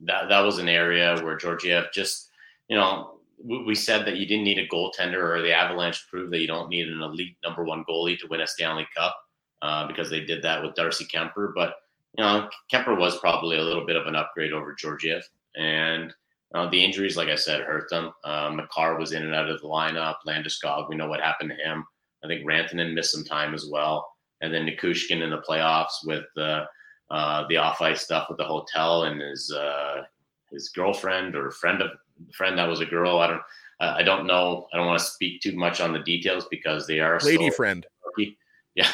that 0.04 0.28
that 0.28 0.40
was 0.40 0.58
an 0.58 0.68
area 0.68 1.18
where 1.22 1.36
Georgiev 1.36 1.86
just, 1.92 2.30
you 2.68 2.76
know, 2.76 3.18
we, 3.42 3.62
we 3.64 3.74
said 3.74 4.06
that 4.06 4.16
you 4.16 4.26
didn't 4.26 4.44
need 4.44 4.58
a 4.58 4.68
goaltender, 4.68 5.36
or 5.36 5.42
the 5.42 5.52
Avalanche 5.52 6.06
proved 6.10 6.32
that 6.32 6.40
you 6.40 6.46
don't 6.46 6.68
need 6.68 6.88
an 6.88 7.02
elite 7.02 7.36
number 7.44 7.64
one 7.64 7.84
goalie 7.88 8.18
to 8.18 8.26
win 8.28 8.40
a 8.40 8.46
Stanley 8.46 8.86
Cup 8.96 9.16
uh, 9.62 9.86
because 9.86 10.10
they 10.10 10.20
did 10.20 10.42
that 10.42 10.62
with 10.62 10.74
Darcy 10.74 11.06
Kuemper. 11.06 11.52
But 11.54 11.74
you 12.16 12.24
know, 12.24 12.48
Kuemper 12.72 12.98
was 12.98 13.18
probably 13.18 13.58
a 13.58 13.62
little 13.62 13.86
bit 13.86 13.96
of 13.96 14.06
an 14.06 14.16
upgrade 14.16 14.52
over 14.52 14.74
Georgiev, 14.74 15.22
and 15.56 16.12
uh, 16.54 16.68
the 16.70 16.84
injuries, 16.84 17.16
like 17.16 17.28
I 17.28 17.36
said, 17.36 17.60
hurt 17.60 17.88
them. 17.90 18.10
Uh, 18.24 18.50
Makar 18.52 18.98
was 18.98 19.12
in 19.12 19.22
and 19.22 19.34
out 19.34 19.48
of 19.48 19.60
the 19.60 19.68
lineup. 19.68 20.16
Landeskog, 20.26 20.88
we 20.88 20.96
know 20.96 21.08
what 21.08 21.20
happened 21.20 21.50
to 21.50 21.68
him. 21.68 21.84
I 22.24 22.26
think 22.26 22.46
Rantanen 22.46 22.92
missed 22.92 23.12
some 23.12 23.24
time 23.24 23.54
as 23.54 23.68
well. 23.70 24.06
And 24.40 24.52
then 24.52 24.66
Nichushkin 24.66 25.22
in 25.22 25.30
the 25.30 25.42
playoffs 25.48 26.04
with 26.04 26.24
uh, 26.36 26.64
uh, 27.10 27.46
the 27.48 27.56
off 27.56 27.80
ice 27.80 28.02
stuff 28.02 28.28
with 28.28 28.38
the 28.38 28.44
hotel 28.44 29.04
and 29.04 29.20
his 29.20 29.52
uh, 29.52 30.02
his 30.50 30.68
girlfriend 30.68 31.34
or 31.34 31.50
friend 31.50 31.82
of 31.82 31.90
friend 32.32 32.58
that 32.58 32.68
was 32.68 32.80
a 32.80 32.86
girl. 32.86 33.18
I 33.18 33.26
don't 33.26 33.42
I 33.80 34.02
don't 34.02 34.26
know. 34.26 34.66
I 34.72 34.76
don't 34.76 34.86
want 34.86 34.98
to 34.98 35.04
speak 35.04 35.40
too 35.40 35.56
much 35.56 35.80
on 35.80 35.92
the 35.92 36.00
details 36.00 36.46
because 36.50 36.86
they 36.86 37.00
are 37.00 37.18
lady 37.20 37.50
friend. 37.50 37.86
Rookie. 38.04 38.36
Yeah, 38.76 38.86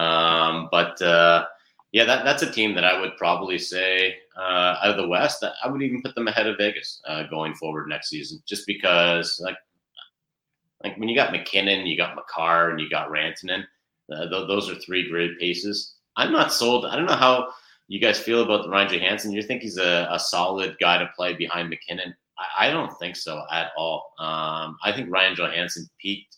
um, 0.00 0.68
but 0.72 1.00
uh, 1.00 1.46
yeah, 1.92 2.04
that 2.04 2.24
that's 2.24 2.42
a 2.42 2.50
team 2.50 2.74
that 2.74 2.84
I 2.84 3.00
would 3.00 3.16
probably 3.16 3.58
say 3.58 4.16
uh, 4.36 4.76
out 4.82 4.90
of 4.90 4.96
the 4.96 5.06
West. 5.06 5.44
I 5.44 5.68
would 5.68 5.82
even 5.82 6.02
put 6.02 6.16
them 6.16 6.26
ahead 6.26 6.48
of 6.48 6.56
Vegas 6.58 7.00
uh, 7.06 7.22
going 7.30 7.54
forward 7.54 7.88
next 7.88 8.08
season, 8.08 8.42
just 8.44 8.66
because 8.66 9.40
like 9.40 9.56
like 10.82 10.98
when 10.98 11.08
you 11.08 11.14
got 11.14 11.30
MacKinnon, 11.30 11.86
you 11.86 11.96
got 11.96 12.16
Makar, 12.16 12.70
and 12.70 12.80
you 12.80 12.90
got 12.90 13.08
Rantanen. 13.08 13.62
Uh, 14.12 14.28
th- 14.28 14.48
those 14.48 14.68
are 14.68 14.74
three 14.74 15.08
great 15.08 15.38
paces. 15.38 15.94
I'm 16.16 16.32
not 16.32 16.52
sold. 16.52 16.84
I 16.84 16.96
don't 16.96 17.06
know 17.06 17.14
how 17.14 17.48
you 17.88 18.00
guys 18.00 18.18
feel 18.18 18.42
about 18.42 18.68
Ryan 18.68 18.88
Johansen. 18.88 19.32
You 19.32 19.42
think 19.42 19.62
he's 19.62 19.78
a, 19.78 20.08
a 20.10 20.18
solid 20.18 20.76
guy 20.80 20.98
to 20.98 21.10
play 21.16 21.34
behind 21.34 21.68
MacKinnon? 21.68 22.14
I, 22.38 22.68
I 22.68 22.70
don't 22.70 22.92
think 22.98 23.16
so 23.16 23.42
at 23.50 23.70
all. 23.76 24.12
Um, 24.18 24.76
I 24.84 24.92
think 24.94 25.10
Ryan 25.10 25.34
Johansen 25.36 25.88
peaked 26.00 26.36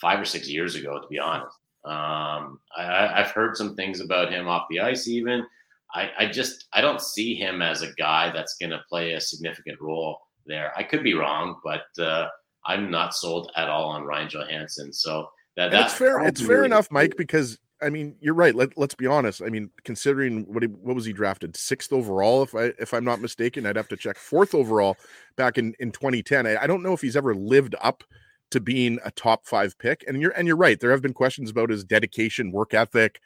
five 0.00 0.20
or 0.20 0.24
six 0.24 0.48
years 0.48 0.74
ago, 0.74 1.00
to 1.00 1.08
be 1.08 1.18
honest. 1.18 1.56
Um, 1.84 2.58
I, 2.76 3.12
have 3.14 3.30
heard 3.30 3.56
some 3.56 3.76
things 3.76 4.00
about 4.00 4.32
him 4.32 4.48
off 4.48 4.66
the 4.68 4.80
ice, 4.80 5.06
even. 5.06 5.46
I, 5.94 6.10
I 6.18 6.26
just 6.26 6.66
I 6.72 6.80
don't 6.80 7.00
see 7.00 7.36
him 7.36 7.62
as 7.62 7.82
a 7.82 7.92
guy 7.92 8.30
that's 8.32 8.56
going 8.56 8.70
to 8.70 8.82
play 8.88 9.12
a 9.12 9.20
significant 9.20 9.80
role 9.80 10.18
there. 10.46 10.72
I 10.76 10.82
could 10.82 11.04
be 11.04 11.14
wrong, 11.14 11.60
but 11.62 11.84
uh, 11.98 12.26
I'm 12.64 12.90
not 12.90 13.14
sold 13.14 13.52
at 13.56 13.68
all 13.68 13.90
on 13.90 14.04
Ryan 14.04 14.28
Johansen. 14.28 14.92
So 14.92 15.28
that, 15.56 15.70
that's 15.70 15.94
fair. 15.94 16.20
It's 16.26 16.40
fair 16.40 16.64
enough, 16.64 16.90
Mike, 16.90 17.16
because 17.16 17.58
I 17.82 17.90
mean, 17.90 18.16
you're 18.20 18.34
right. 18.34 18.54
Let, 18.54 18.76
let's 18.78 18.94
be 18.94 19.06
honest. 19.06 19.42
I 19.42 19.48
mean, 19.48 19.70
considering 19.84 20.44
what 20.52 20.62
he, 20.62 20.68
what 20.68 20.94
was 20.94 21.04
he 21.04 21.12
drafted 21.12 21.56
sixth 21.56 21.92
overall, 21.92 22.42
if 22.42 22.54
I 22.54 22.72
if 22.78 22.94
I'm 22.94 23.04
not 23.04 23.20
mistaken, 23.20 23.66
I'd 23.66 23.76
have 23.76 23.88
to 23.88 23.96
check 23.96 24.16
fourth 24.16 24.54
overall 24.54 24.96
back 25.36 25.58
in 25.58 25.74
in 25.78 25.92
2010. 25.92 26.46
I, 26.46 26.62
I 26.62 26.66
don't 26.66 26.82
know 26.82 26.94
if 26.94 27.02
he's 27.02 27.16
ever 27.16 27.34
lived 27.34 27.74
up 27.82 28.02
to 28.50 28.60
being 28.60 28.98
a 29.04 29.10
top 29.10 29.46
five 29.46 29.78
pick. 29.78 30.04
And 30.06 30.20
you're 30.20 30.30
and 30.32 30.46
you're 30.46 30.56
right. 30.56 30.78
There 30.78 30.90
have 30.90 31.02
been 31.02 31.12
questions 31.12 31.50
about 31.50 31.70
his 31.70 31.84
dedication, 31.84 32.52
work 32.52 32.74
ethic, 32.74 33.20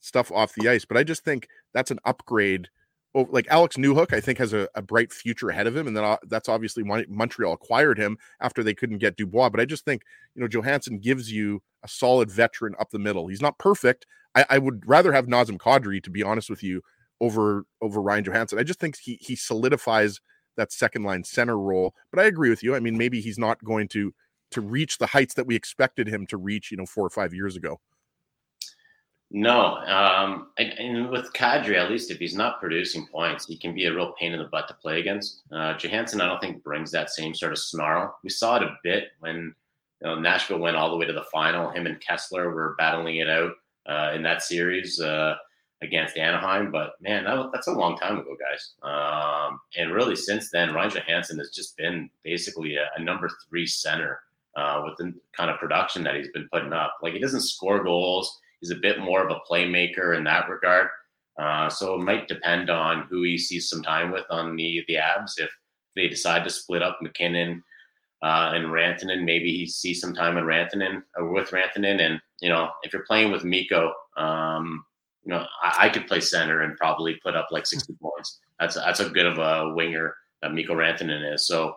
stuff 0.00 0.32
off 0.32 0.54
the 0.54 0.68
ice, 0.68 0.84
but 0.84 0.96
I 0.96 1.04
just 1.04 1.24
think 1.24 1.48
that's 1.72 1.90
an 1.90 1.98
upgrade. 2.04 2.68
Like 3.14 3.46
Alex 3.50 3.76
Newhook, 3.76 4.14
I 4.14 4.20
think 4.20 4.38
has 4.38 4.54
a, 4.54 4.68
a 4.74 4.80
bright 4.80 5.12
future 5.12 5.50
ahead 5.50 5.66
of 5.66 5.76
him, 5.76 5.86
and 5.86 5.94
then 5.94 6.04
uh, 6.04 6.16
that's 6.28 6.48
obviously 6.48 6.82
why 6.82 7.04
Montreal 7.08 7.52
acquired 7.52 7.98
him 7.98 8.16
after 8.40 8.62
they 8.62 8.72
couldn't 8.72 8.98
get 8.98 9.16
Dubois. 9.16 9.50
But 9.50 9.60
I 9.60 9.66
just 9.66 9.84
think 9.84 10.02
you 10.34 10.40
know 10.40 10.48
Johansen 10.48 10.98
gives 10.98 11.30
you 11.30 11.62
a 11.82 11.88
solid 11.88 12.30
veteran 12.30 12.74
up 12.80 12.90
the 12.90 12.98
middle. 12.98 13.26
He's 13.26 13.42
not 13.42 13.58
perfect. 13.58 14.06
I, 14.34 14.46
I 14.48 14.58
would 14.58 14.84
rather 14.86 15.12
have 15.12 15.26
Nazem 15.26 15.58
Kadri, 15.58 16.02
to 16.02 16.10
be 16.10 16.22
honest 16.22 16.48
with 16.48 16.62
you, 16.62 16.80
over 17.20 17.64
over 17.82 18.00
Ryan 18.00 18.24
Johansen. 18.24 18.58
I 18.58 18.62
just 18.62 18.80
think 18.80 18.96
he 18.98 19.18
he 19.20 19.36
solidifies 19.36 20.20
that 20.56 20.72
second 20.72 21.02
line 21.02 21.24
center 21.24 21.58
role. 21.58 21.94
But 22.10 22.20
I 22.20 22.24
agree 22.24 22.50
with 22.50 22.62
you. 22.62 22.74
I 22.74 22.80
mean, 22.80 22.96
maybe 22.96 23.20
he's 23.20 23.38
not 23.38 23.62
going 23.62 23.88
to 23.88 24.14
to 24.52 24.60
reach 24.60 24.98
the 24.98 25.08
heights 25.08 25.34
that 25.34 25.46
we 25.46 25.56
expected 25.56 26.08
him 26.08 26.26
to 26.26 26.36
reach, 26.36 26.70
you 26.70 26.76
know, 26.76 26.86
four 26.86 27.04
or 27.04 27.10
five 27.10 27.34
years 27.34 27.56
ago. 27.56 27.80
No, 29.34 29.76
um, 29.86 30.48
and, 30.58 30.72
and, 30.78 31.08
with 31.08 31.32
Kadri, 31.32 31.76
at 31.76 31.90
least 31.90 32.10
if 32.10 32.18
he's 32.18 32.34
not 32.34 32.60
producing 32.60 33.06
points, 33.06 33.46
he 33.46 33.56
can 33.56 33.74
be 33.74 33.86
a 33.86 33.94
real 33.94 34.12
pain 34.20 34.32
in 34.32 34.38
the 34.38 34.44
butt 34.44 34.68
to 34.68 34.74
play 34.74 35.00
against. 35.00 35.40
Uh, 35.50 35.72
Johansen, 35.72 36.20
I 36.20 36.26
don't 36.26 36.38
think 36.38 36.62
brings 36.62 36.90
that 36.90 37.08
same 37.08 37.34
sort 37.34 37.52
of 37.52 37.58
snarl. 37.58 38.14
We 38.22 38.28
saw 38.28 38.56
it 38.56 38.62
a 38.62 38.76
bit 38.84 39.04
when 39.20 39.54
you 40.02 40.06
know, 40.06 40.20
Nashville 40.20 40.58
went 40.58 40.76
all 40.76 40.90
the 40.90 40.98
way 40.98 41.06
to 41.06 41.14
the 41.14 41.24
final. 41.32 41.70
Him 41.70 41.86
and 41.86 41.98
Kesler 41.98 42.52
were 42.52 42.74
battling 42.76 43.16
it 43.16 43.30
out 43.30 43.52
uh, 43.86 44.12
in 44.14 44.22
that 44.22 44.42
series 44.42 45.00
uh, 45.00 45.36
against 45.80 46.18
Anaheim. 46.18 46.70
But 46.70 47.00
man, 47.00 47.24
that, 47.24 47.50
that's 47.54 47.68
a 47.68 47.72
long 47.72 47.96
time 47.96 48.18
ago, 48.18 48.36
guys. 48.38 48.72
Um, 48.82 49.60
and 49.78 49.94
really, 49.94 50.14
since 50.14 50.50
then, 50.50 50.74
Ryan 50.74 50.90
Johansen 50.90 51.38
has 51.38 51.52
just 51.54 51.74
been 51.78 52.10
basically 52.22 52.76
a, 52.76 52.86
a 52.98 53.02
number 53.02 53.30
three 53.48 53.66
center 53.66 54.20
uh, 54.56 54.82
with 54.84 54.98
the 54.98 55.14
kind 55.34 55.50
of 55.50 55.58
production 55.58 56.04
that 56.04 56.16
he's 56.16 56.30
been 56.32 56.50
putting 56.52 56.74
up. 56.74 56.98
Like 57.02 57.14
he 57.14 57.18
doesn't 57.18 57.40
score 57.40 57.82
goals. 57.82 58.40
He's 58.62 58.70
a 58.70 58.76
bit 58.76 59.00
more 59.00 59.22
of 59.22 59.30
a 59.30 59.40
playmaker 59.50 60.16
in 60.16 60.24
that 60.24 60.48
regard. 60.48 60.88
Uh, 61.38 61.68
so 61.68 61.94
it 61.94 62.04
might 62.04 62.28
depend 62.28 62.70
on 62.70 63.06
who 63.10 63.22
he 63.22 63.36
sees 63.36 63.68
some 63.68 63.82
time 63.82 64.10
with 64.10 64.24
on 64.30 64.56
the 64.56 64.82
the 64.88 64.96
Abs. 64.96 65.34
If 65.36 65.50
they 65.94 66.08
decide 66.08 66.44
to 66.44 66.50
split 66.50 66.82
up 66.82 66.98
MacKinnon 67.02 67.62
uh, 68.22 68.52
and 68.54 68.66
Rantanen. 68.66 69.24
Maybe 69.24 69.56
he 69.56 69.66
sees 69.66 70.00
some 70.00 70.14
time 70.14 70.38
in 70.38 70.44
Rantanen 70.44 71.02
or 71.16 71.32
with 71.32 71.50
Rantanen. 71.50 72.00
And, 72.00 72.20
you 72.40 72.48
know, 72.48 72.70
if 72.82 72.92
you're 72.92 73.04
playing 73.04 73.32
with 73.32 73.44
Mikko, 73.44 73.92
um, 74.16 74.84
you 75.24 75.30
know, 75.30 75.44
I, 75.62 75.86
I, 75.86 75.88
could 75.88 76.06
play 76.06 76.20
center 76.20 76.62
and 76.62 76.76
probably 76.76 77.14
put 77.22 77.36
up 77.36 77.48
like 77.50 77.66
60 77.66 77.94
points. 78.00 78.40
That's, 78.58 78.74
that's 78.74 79.00
a 79.00 79.08
good 79.08 79.26
of 79.26 79.38
a 79.38 79.72
winger 79.74 80.16
that 80.40 80.52
Mikko 80.52 80.74
Rantanen 80.74 81.34
is. 81.34 81.46
So, 81.46 81.76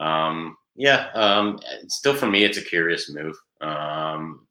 um, 0.00 0.56
yeah, 0.76 1.08
um, 1.14 1.58
still 1.88 2.14
for 2.14 2.26
me, 2.26 2.44
it's 2.44 2.58
a 2.58 2.62
curious 2.62 3.10
move. 3.10 3.36
Um, 3.60 4.46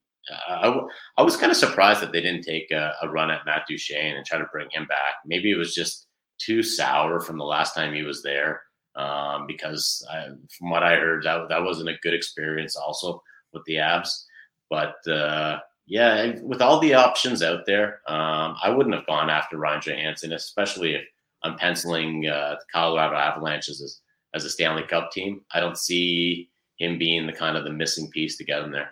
I, 0.48 0.80
I 1.18 1.22
was 1.22 1.38
kind 1.38 1.52
of 1.52 1.58
surprised 1.58 2.02
that 2.02 2.12
they 2.12 2.22
didn't 2.22 2.44
take 2.44 2.72
a, 2.72 2.94
a 3.02 3.10
run 3.10 3.32
at 3.32 3.46
Matt 3.46 3.64
Duchene 3.68 4.16
and 4.16 4.26
try 4.26 4.38
to 4.38 4.46
bring 4.52 4.70
him 4.72 4.86
back. 4.86 5.16
Maybe 5.26 5.52
it 5.52 5.58
was 5.58 5.74
just 5.74 6.08
too 6.38 6.64
sour 6.64 7.20
from 7.20 7.38
the 7.38 7.46
last 7.46 7.74
time 7.74 7.94
he 7.94 8.04
was 8.04 8.24
there 8.24 8.62
um, 8.96 9.46
because 9.48 10.06
I, 10.12 10.28
from 10.58 10.70
what 10.70 10.84
I 10.84 10.96
heard, 10.96 11.24
that 11.24 11.50
that 11.50 11.64
wasn't 11.64 11.90
a 11.90 12.00
good 12.02 12.14
experience 12.14 12.76
also 12.76 13.22
with 13.54 13.64
the 13.66 13.80
Abs. 13.80 14.28
But 14.70 14.96
uh, 15.08 15.60
yeah, 15.86 16.34
with 16.42 16.62
all 16.62 16.80
the 16.80 16.94
options 16.94 17.44
out 17.44 17.66
there, 17.66 18.00
um, 18.08 18.56
I 18.64 18.70
wouldn't 18.70 18.96
have 18.96 19.08
gone 19.08 19.30
after 19.30 19.58
Ryan 19.58 19.82
Johansen, 19.82 20.34
especially 20.34 20.96
if 20.96 21.02
I'm 21.44 21.58
penciling 21.58 22.28
uh, 22.28 22.56
the 22.60 22.66
Colorado 22.72 23.16
Avalanche 23.16 23.70
as 23.70 24.02
as 24.34 24.46
a 24.46 24.50
Stanley 24.50 24.84
Cup 24.84 25.12
team. 25.12 25.42
I 25.54 25.60
don't 25.60 25.78
see 25.78 26.50
him 26.78 26.98
being 26.98 27.28
the 27.28 27.34
kind 27.34 27.58
of 27.58 27.64
the 27.64 27.72
missing 27.72 28.10
piece 28.10 28.38
to 28.38 28.46
get 28.46 28.64
him 28.64 28.72
there. 28.72 28.92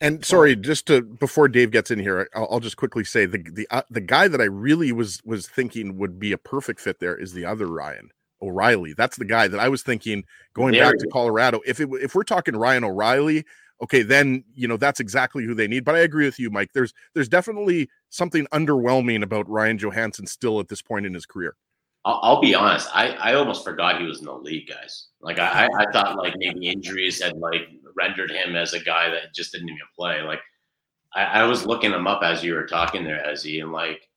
And 0.00 0.24
sorry, 0.24 0.56
just 0.56 0.86
to 0.86 1.02
before 1.02 1.48
Dave 1.48 1.70
gets 1.70 1.90
in 1.90 1.98
here, 1.98 2.28
I'll, 2.34 2.48
I'll 2.50 2.60
just 2.60 2.76
quickly 2.76 3.02
say 3.02 3.24
the 3.24 3.38
the 3.38 3.66
uh, 3.70 3.82
the 3.88 4.00
guy 4.00 4.28
that 4.28 4.40
I 4.40 4.44
really 4.44 4.92
was 4.92 5.22
was 5.24 5.48
thinking 5.48 5.96
would 5.96 6.18
be 6.18 6.32
a 6.32 6.38
perfect 6.38 6.80
fit 6.80 7.00
there 7.00 7.16
is 7.16 7.32
the 7.32 7.46
other 7.46 7.66
Ryan 7.66 8.10
O'Reilly. 8.42 8.92
That's 8.92 9.16
the 9.16 9.24
guy 9.24 9.48
that 9.48 9.60
I 9.60 9.68
was 9.68 9.82
thinking 9.82 10.24
going 10.54 10.74
back 10.74 10.98
to. 10.98 11.06
Colorado. 11.10 11.60
If 11.66 11.80
it 11.80 11.88
if 11.94 12.14
we're 12.14 12.24
talking 12.24 12.56
Ryan 12.56 12.84
O'Reilly, 12.84 13.46
okay, 13.82 14.02
then 14.02 14.44
you 14.54 14.68
know 14.68 14.76
that's 14.76 15.00
exactly 15.00 15.44
who 15.44 15.54
they 15.54 15.66
need. 15.66 15.84
But 15.84 15.94
I 15.94 16.00
agree 16.00 16.26
with 16.26 16.38
you, 16.38 16.50
Mike. 16.50 16.72
There's 16.74 16.92
there's 17.14 17.28
definitely 17.28 17.88
something 18.10 18.46
underwhelming 18.52 19.22
about 19.22 19.48
Ryan 19.48 19.78
Johansen 19.78 20.26
still 20.26 20.60
at 20.60 20.68
this 20.68 20.82
point 20.82 21.06
in 21.06 21.14
his 21.14 21.24
career. 21.24 21.56
I'll, 22.06 22.20
I'll 22.22 22.40
be 22.40 22.54
honest. 22.54 22.88
I, 22.94 23.08
I 23.14 23.34
almost 23.34 23.64
forgot 23.64 24.00
he 24.00 24.06
was 24.06 24.20
in 24.20 24.26
the 24.26 24.32
league, 24.32 24.68
guys. 24.68 25.08
Like 25.20 25.40
I, 25.40 25.66
I 25.66 25.90
thought 25.92 26.16
like 26.16 26.34
maybe 26.38 26.68
injuries 26.68 27.20
had 27.20 27.36
like 27.36 27.68
rendered 27.96 28.30
him 28.30 28.54
as 28.54 28.72
a 28.74 28.80
guy 28.80 29.10
that 29.10 29.34
just 29.34 29.52
didn't 29.52 29.68
even 29.68 29.80
play. 29.94 30.22
Like 30.22 30.40
I, 31.14 31.24
I 31.24 31.42
was 31.42 31.66
looking 31.66 31.90
him 31.90 32.06
up 32.06 32.22
as 32.22 32.44
you 32.44 32.54
were 32.54 32.66
talking 32.66 33.02
there, 33.02 33.24
Ezzy, 33.26 33.60
and 33.60 33.72
like 33.72 34.08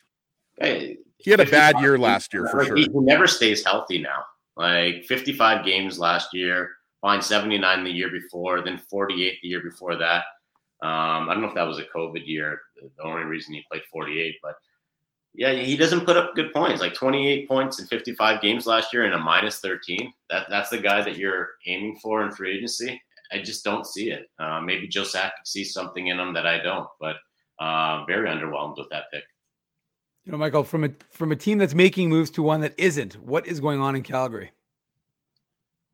hey, 0.60 0.98
He 1.18 1.32
had 1.32 1.40
a 1.40 1.46
bad 1.46 1.80
year 1.80 1.98
last 1.98 2.32
year 2.32 2.48
for 2.48 2.64
sure. 2.64 2.76
He, 2.76 2.84
he 2.84 2.90
never 2.94 3.26
stays 3.26 3.66
healthy 3.66 3.98
now. 3.98 4.24
Like 4.56 5.06
55 5.06 5.66
games 5.66 5.98
last 5.98 6.32
year, 6.32 6.70
fine 7.02 7.24
79 7.24 7.84
the 7.84 7.92
year 7.92 8.12
before, 8.12 8.62
then 8.62 8.78
48 8.78 9.40
the 9.42 9.48
year 9.48 9.64
before 9.64 9.96
that. 9.96 10.26
Um, 10.82 11.28
I 11.28 11.34
don't 11.34 11.42
know 11.42 11.50
if 11.50 11.56
that 11.56 11.68
was 11.68 11.80
a 11.80 11.86
COVID 11.96 12.26
year, 12.26 12.62
the 12.76 13.04
only 13.04 13.24
reason 13.24 13.56
he 13.56 13.64
played 13.70 13.82
48, 13.92 14.36
but 14.44 14.56
yeah, 15.34 15.54
he 15.54 15.78
doesn't 15.78 16.06
put 16.06 16.18
up 16.18 16.36
good 16.36 16.52
points. 16.54 16.82
Like 16.82 16.94
28 16.94 17.48
points 17.48 17.80
in 17.80 17.86
55 17.86 18.42
games 18.42 18.66
last 18.66 18.94
year 18.94 19.06
and 19.06 19.14
a 19.14 19.20
minus 19.20 19.60
13. 19.60 20.12
That 20.30 20.48
that's 20.50 20.70
the 20.70 20.80
guy 20.80 21.02
that 21.02 21.18
you're 21.18 21.50
aiming 21.66 21.98
for 22.02 22.24
in 22.24 22.32
free 22.32 22.58
agency. 22.58 23.02
I 23.32 23.42
just 23.42 23.64
don't 23.64 23.86
see 23.86 24.12
it. 24.12 24.30
Uh, 24.40 24.60
maybe 24.60 24.88
Joe 24.88 25.04
Sakic 25.04 25.32
sees 25.46 25.74
something 25.74 26.08
in 26.08 26.20
him 26.20 26.34
that 26.34 26.48
I 26.48 26.62
don't, 26.62 26.88
but 27.00 27.18
uh, 27.60 28.06
very 28.06 28.28
underwhelmed 28.28 28.78
with 28.78 28.90
that 28.90 29.06
pick. 29.14 29.24
You 30.26 30.32
know, 30.32 30.38
Michael, 30.38 30.64
from 30.64 30.84
a 30.84 30.90
from 31.12 31.32
a 31.32 31.36
team 31.36 31.58
that's 31.58 31.76
making 31.76 32.10
moves 32.10 32.32
to 32.32 32.44
one 32.44 32.62
that 32.62 32.74
isn't, 32.78 33.14
what 33.24 33.48
is 33.48 33.60
going 33.60 33.80
on 33.80 33.96
in 33.96 34.04
Calgary? 34.04 34.52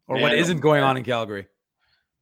Or 0.07 0.15
what 0.17 0.31
Man, 0.31 0.37
isn't 0.37 0.59
going 0.59 0.83
on 0.83 0.97
in 0.97 1.03
Calgary? 1.03 1.47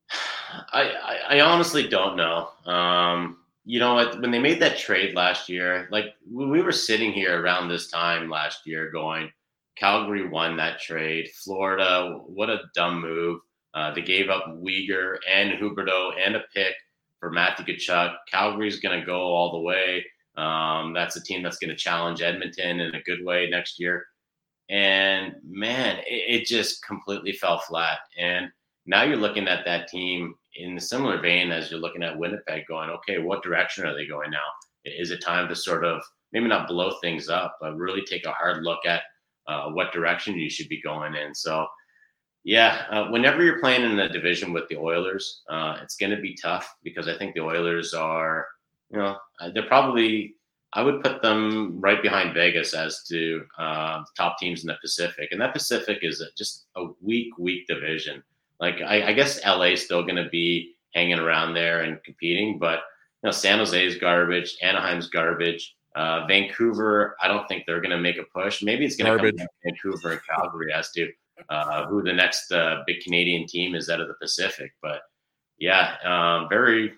I, 0.73 0.83
I, 0.83 1.37
I 1.37 1.41
honestly 1.41 1.87
don't 1.87 2.15
know. 2.15 2.49
Um, 2.65 3.37
you 3.65 3.79
know? 3.79 3.95
When 4.19 4.31
they 4.31 4.39
made 4.39 4.61
that 4.61 4.77
trade 4.77 5.15
last 5.15 5.49
year, 5.49 5.87
like 5.91 6.13
we 6.31 6.45
we 6.45 6.61
were 6.61 6.71
sitting 6.71 7.11
here 7.11 7.41
around 7.41 7.69
this 7.69 7.89
time 7.89 8.29
last 8.29 8.65
year 8.65 8.91
going, 8.91 9.31
Calgary 9.75 10.27
won 10.27 10.57
that 10.57 10.79
trade. 10.79 11.29
Florida, 11.43 12.19
what 12.27 12.49
a 12.49 12.61
dumb 12.75 13.01
move. 13.01 13.39
Uh, 13.73 13.93
they 13.93 14.01
gave 14.01 14.29
up 14.29 14.45
Weegar 14.47 15.17
and 15.31 15.53
Huberdeau 15.53 16.11
and 16.23 16.35
a 16.35 16.43
pick 16.53 16.75
for 17.19 17.31
Matthew 17.31 17.65
Tkachuk. 17.65 18.15
Calgary's 18.29 18.79
going 18.79 18.99
to 18.99 19.05
go 19.05 19.19
all 19.19 19.51
the 19.53 19.61
way. 19.61 20.05
Um, 20.35 20.93
that's 20.93 21.15
a 21.15 21.23
team 21.23 21.41
that's 21.41 21.57
going 21.57 21.69
to 21.69 21.75
challenge 21.75 22.21
Edmonton 22.21 22.79
in 22.81 22.95
a 22.95 23.03
good 23.03 23.23
way 23.23 23.49
next 23.49 23.79
year. 23.79 24.05
And 24.69 25.35
man, 25.43 25.99
it, 25.99 26.41
it 26.41 26.45
just 26.45 26.85
completely 26.85 27.31
fell 27.31 27.59
flat. 27.59 27.99
And 28.19 28.51
now 28.85 29.03
you're 29.03 29.17
looking 29.17 29.47
at 29.47 29.65
that 29.65 29.87
team 29.87 30.35
in 30.55 30.77
a 30.77 30.81
similar 30.81 31.19
vein 31.19 31.51
as 31.51 31.71
you're 31.71 31.79
looking 31.79 32.03
at 32.03 32.17
Winnipeg 32.17 32.65
going, 32.67 32.89
okay, 32.89 33.19
what 33.19 33.43
direction 33.43 33.85
are 33.85 33.95
they 33.95 34.05
going 34.05 34.31
now? 34.31 34.39
Is 34.85 35.11
it 35.11 35.21
time 35.21 35.47
to 35.47 35.55
sort 35.55 35.85
of 35.85 36.01
maybe 36.31 36.47
not 36.47 36.67
blow 36.67 36.97
things 36.99 37.29
up, 37.29 37.57
but 37.61 37.77
really 37.77 38.03
take 38.03 38.25
a 38.25 38.31
hard 38.31 38.63
look 38.63 38.85
at 38.85 39.03
uh, 39.47 39.69
what 39.69 39.93
direction 39.93 40.37
you 40.37 40.49
should 40.49 40.67
be 40.69 40.81
going 40.81 41.15
in? 41.15 41.33
So, 41.33 41.65
yeah, 42.43 42.85
uh, 42.89 43.07
whenever 43.09 43.41
you're 43.41 43.61
playing 43.61 43.83
in 43.83 43.97
a 43.99 44.09
division 44.11 44.51
with 44.51 44.67
the 44.67 44.77
Oilers, 44.77 45.43
uh, 45.49 45.77
it's 45.81 45.95
going 45.95 46.11
to 46.11 46.21
be 46.21 46.37
tough 46.41 46.75
because 46.83 47.07
I 47.07 47.17
think 47.17 47.33
the 47.33 47.41
Oilers 47.41 47.93
are, 47.93 48.47
you 48.89 48.97
know, 48.97 49.17
uh, 49.39 49.49
they're 49.53 49.67
probably, 49.67 50.35
I 50.73 50.83
would 50.83 51.01
put 51.01 51.21
them 51.21 51.79
right 51.79 52.01
behind 52.01 52.33
Vegas 52.33 52.73
as 52.73 53.03
to 53.07 53.45
uh, 53.57 54.03
top 54.17 54.37
teams 54.39 54.61
in 54.61 54.67
the 54.67 54.77
Pacific. 54.81 55.29
And 55.31 55.39
that 55.39 55.53
Pacific 55.53 55.99
is 56.01 56.21
just 56.37 56.65
a 56.75 56.87
weak, 56.99 57.37
weak 57.37 57.65
division. 57.67 58.21
Like, 58.59 58.81
I, 58.81 59.09
I 59.09 59.13
guess 59.13 59.43
LA 59.45 59.73
is 59.73 59.83
still 59.83 60.03
going 60.03 60.23
to 60.23 60.29
be 60.29 60.75
hanging 60.93 61.19
around 61.19 61.53
there 61.53 61.81
and 61.81 62.03
competing, 62.03 62.59
but, 62.59 62.79
you 63.21 63.27
know, 63.27 63.31
San 63.31 63.57
Jose 63.57 63.85
is 63.85 63.97
garbage, 63.97 64.55
Anaheim's 64.61 65.09
garbage. 65.09 65.75
Uh, 65.95 66.25
Vancouver, 66.27 67.15
I 67.21 67.27
don't 67.27 67.47
think 67.47 67.63
they're 67.65 67.81
going 67.81 67.91
to 67.91 67.99
make 67.99 68.17
a 68.17 68.23
push. 68.33 68.63
Maybe 68.63 68.85
it's 68.85 68.95
going 68.95 69.11
to 69.11 69.23
come 69.23 69.37
to 69.37 69.47
Vancouver 69.63 70.13
and 70.13 70.21
Calgary 70.27 70.73
as 70.73 70.89
to 70.91 71.11
uh, 71.49 71.85
who 71.85 72.01
the 72.03 72.13
next 72.13 72.51
uh, 72.51 72.77
big 72.87 73.01
Canadian 73.01 73.45
team 73.47 73.75
is 73.75 73.89
out 73.89 74.01
of 74.01 74.07
the 74.07 74.15
Pacific. 74.19 74.71
But 74.81 75.01
yeah, 75.59 75.95
um, 76.03 76.47
very, 76.49 76.93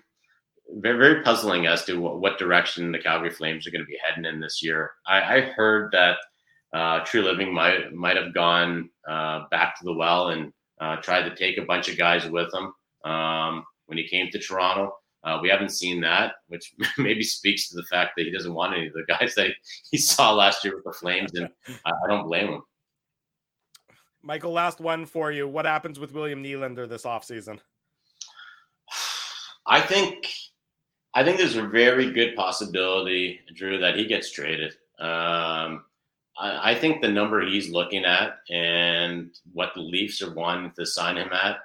very, 0.78 0.98
very 0.98 1.22
puzzling 1.22 1.66
as 1.66 1.84
to 1.84 2.00
what, 2.00 2.20
what 2.20 2.38
direction 2.38 2.92
the 2.92 2.98
Calgary 2.98 3.30
Flames 3.30 3.66
are 3.66 3.70
going 3.70 3.84
to 3.84 3.86
be 3.86 3.98
heading 4.02 4.24
in 4.24 4.40
this 4.40 4.62
year. 4.62 4.92
I, 5.06 5.36
I 5.36 5.40
heard 5.40 5.92
that 5.92 6.16
uh, 6.72 7.00
Treliving 7.04 7.52
might 7.52 7.92
might 7.94 8.16
have 8.16 8.34
gone 8.34 8.90
uh, 9.08 9.44
back 9.50 9.78
to 9.78 9.84
the 9.84 9.94
well 9.94 10.28
and 10.28 10.52
uh, 10.80 10.96
tried 10.96 11.28
to 11.28 11.34
take 11.34 11.58
a 11.58 11.64
bunch 11.64 11.88
of 11.88 11.98
guys 11.98 12.28
with 12.28 12.48
him 12.52 13.10
um, 13.10 13.64
when 13.86 13.98
he 13.98 14.06
came 14.06 14.30
to 14.30 14.38
Toronto. 14.38 14.94
Uh, 15.24 15.38
we 15.42 15.48
haven't 15.48 15.70
seen 15.70 16.00
that, 16.00 16.34
which 16.48 16.72
maybe 16.98 17.22
speaks 17.22 17.68
to 17.68 17.76
the 17.76 17.82
fact 17.84 18.12
that 18.16 18.26
he 18.26 18.32
doesn't 18.32 18.54
want 18.54 18.74
any 18.74 18.86
of 18.86 18.92
the 18.92 19.04
guys 19.08 19.34
that 19.34 19.50
he 19.90 19.98
saw 19.98 20.32
last 20.32 20.64
year 20.64 20.74
with 20.74 20.84
the 20.84 20.92
Flames, 20.92 21.32
and 21.34 21.48
I, 21.84 21.90
I 21.90 22.08
don't 22.08 22.26
blame 22.26 22.48
him. 22.48 22.62
Michael, 24.22 24.52
last 24.52 24.80
one 24.80 25.06
for 25.06 25.30
you. 25.30 25.46
What 25.46 25.66
happens 25.66 26.00
with 26.00 26.12
William 26.12 26.42
Nylander 26.42 26.88
this 26.88 27.04
offseason? 27.04 27.60
I 29.66 29.80
think 29.80 30.32
I 31.14 31.24
think 31.24 31.38
there's 31.38 31.56
a 31.56 31.66
very 31.66 32.10
good 32.10 32.36
possibility, 32.36 33.40
Drew, 33.54 33.78
that 33.78 33.96
he 33.96 34.04
gets 34.04 34.30
traded. 34.30 34.74
Um, 34.98 35.84
I, 36.38 36.72
I 36.72 36.74
think 36.74 37.00
the 37.00 37.08
number 37.08 37.44
he's 37.44 37.70
looking 37.70 38.04
at 38.04 38.38
and 38.50 39.30
what 39.52 39.72
the 39.74 39.80
Leafs 39.80 40.22
are 40.22 40.34
wanting 40.34 40.72
to 40.72 40.86
sign 40.86 41.16
him 41.16 41.32
at 41.32 41.58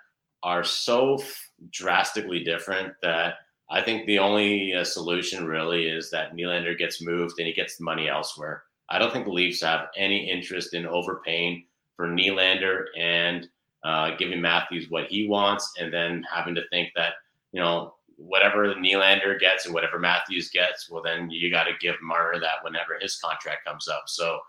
are 0.44 0.64
so 0.64 1.16
f- 1.16 1.50
drastically 1.72 2.44
different 2.44 2.94
that 3.02 3.36
I 3.70 3.82
think 3.82 4.06
the 4.06 4.20
only 4.20 4.74
uh, 4.74 4.84
solution 4.84 5.46
really 5.46 5.88
is 5.88 6.10
that 6.12 6.36
Nylander 6.36 6.78
gets 6.78 7.02
moved 7.02 7.36
and 7.40 7.48
he 7.48 7.54
gets 7.54 7.78
the 7.78 7.84
money 7.84 8.10
elsewhere. 8.10 8.64
I 8.90 9.00
don't 9.00 9.14
think 9.14 9.26
the 9.26 9.32
Leafs 9.32 9.62
have 9.62 9.88
any 9.96 10.30
interest 10.30 10.74
in 10.74 10.86
overpaying 10.86 11.66
for 11.96 12.08
Nylander 12.08 12.86
and 12.98 13.48
uh, 13.84 14.16
giving 14.18 14.42
Matthews 14.42 14.90
what 14.90 15.08
he 15.08 15.28
wants, 15.28 15.74
and 15.80 15.92
then 15.92 16.24
having 16.32 16.54
to 16.56 16.68
think 16.70 16.90
that 16.96 17.14
you 17.52 17.62
know 17.62 17.96
whatever 18.18 18.76
Nylander 18.76 19.40
gets 19.40 19.66
and 19.66 19.74
whatever 19.74 19.98
Matthews 19.98 20.50
gets, 20.50 20.90
well 20.90 21.02
then 21.02 21.32
you 21.32 21.50
got 21.50 21.64
to 21.64 21.72
give 21.80 21.96
Marner 22.02 22.40
that 22.40 22.64
whenever 22.64 23.00
his 23.00 23.18
contract 23.18 23.66
comes 23.66 23.88
up. 23.88 24.04
So 24.08 24.40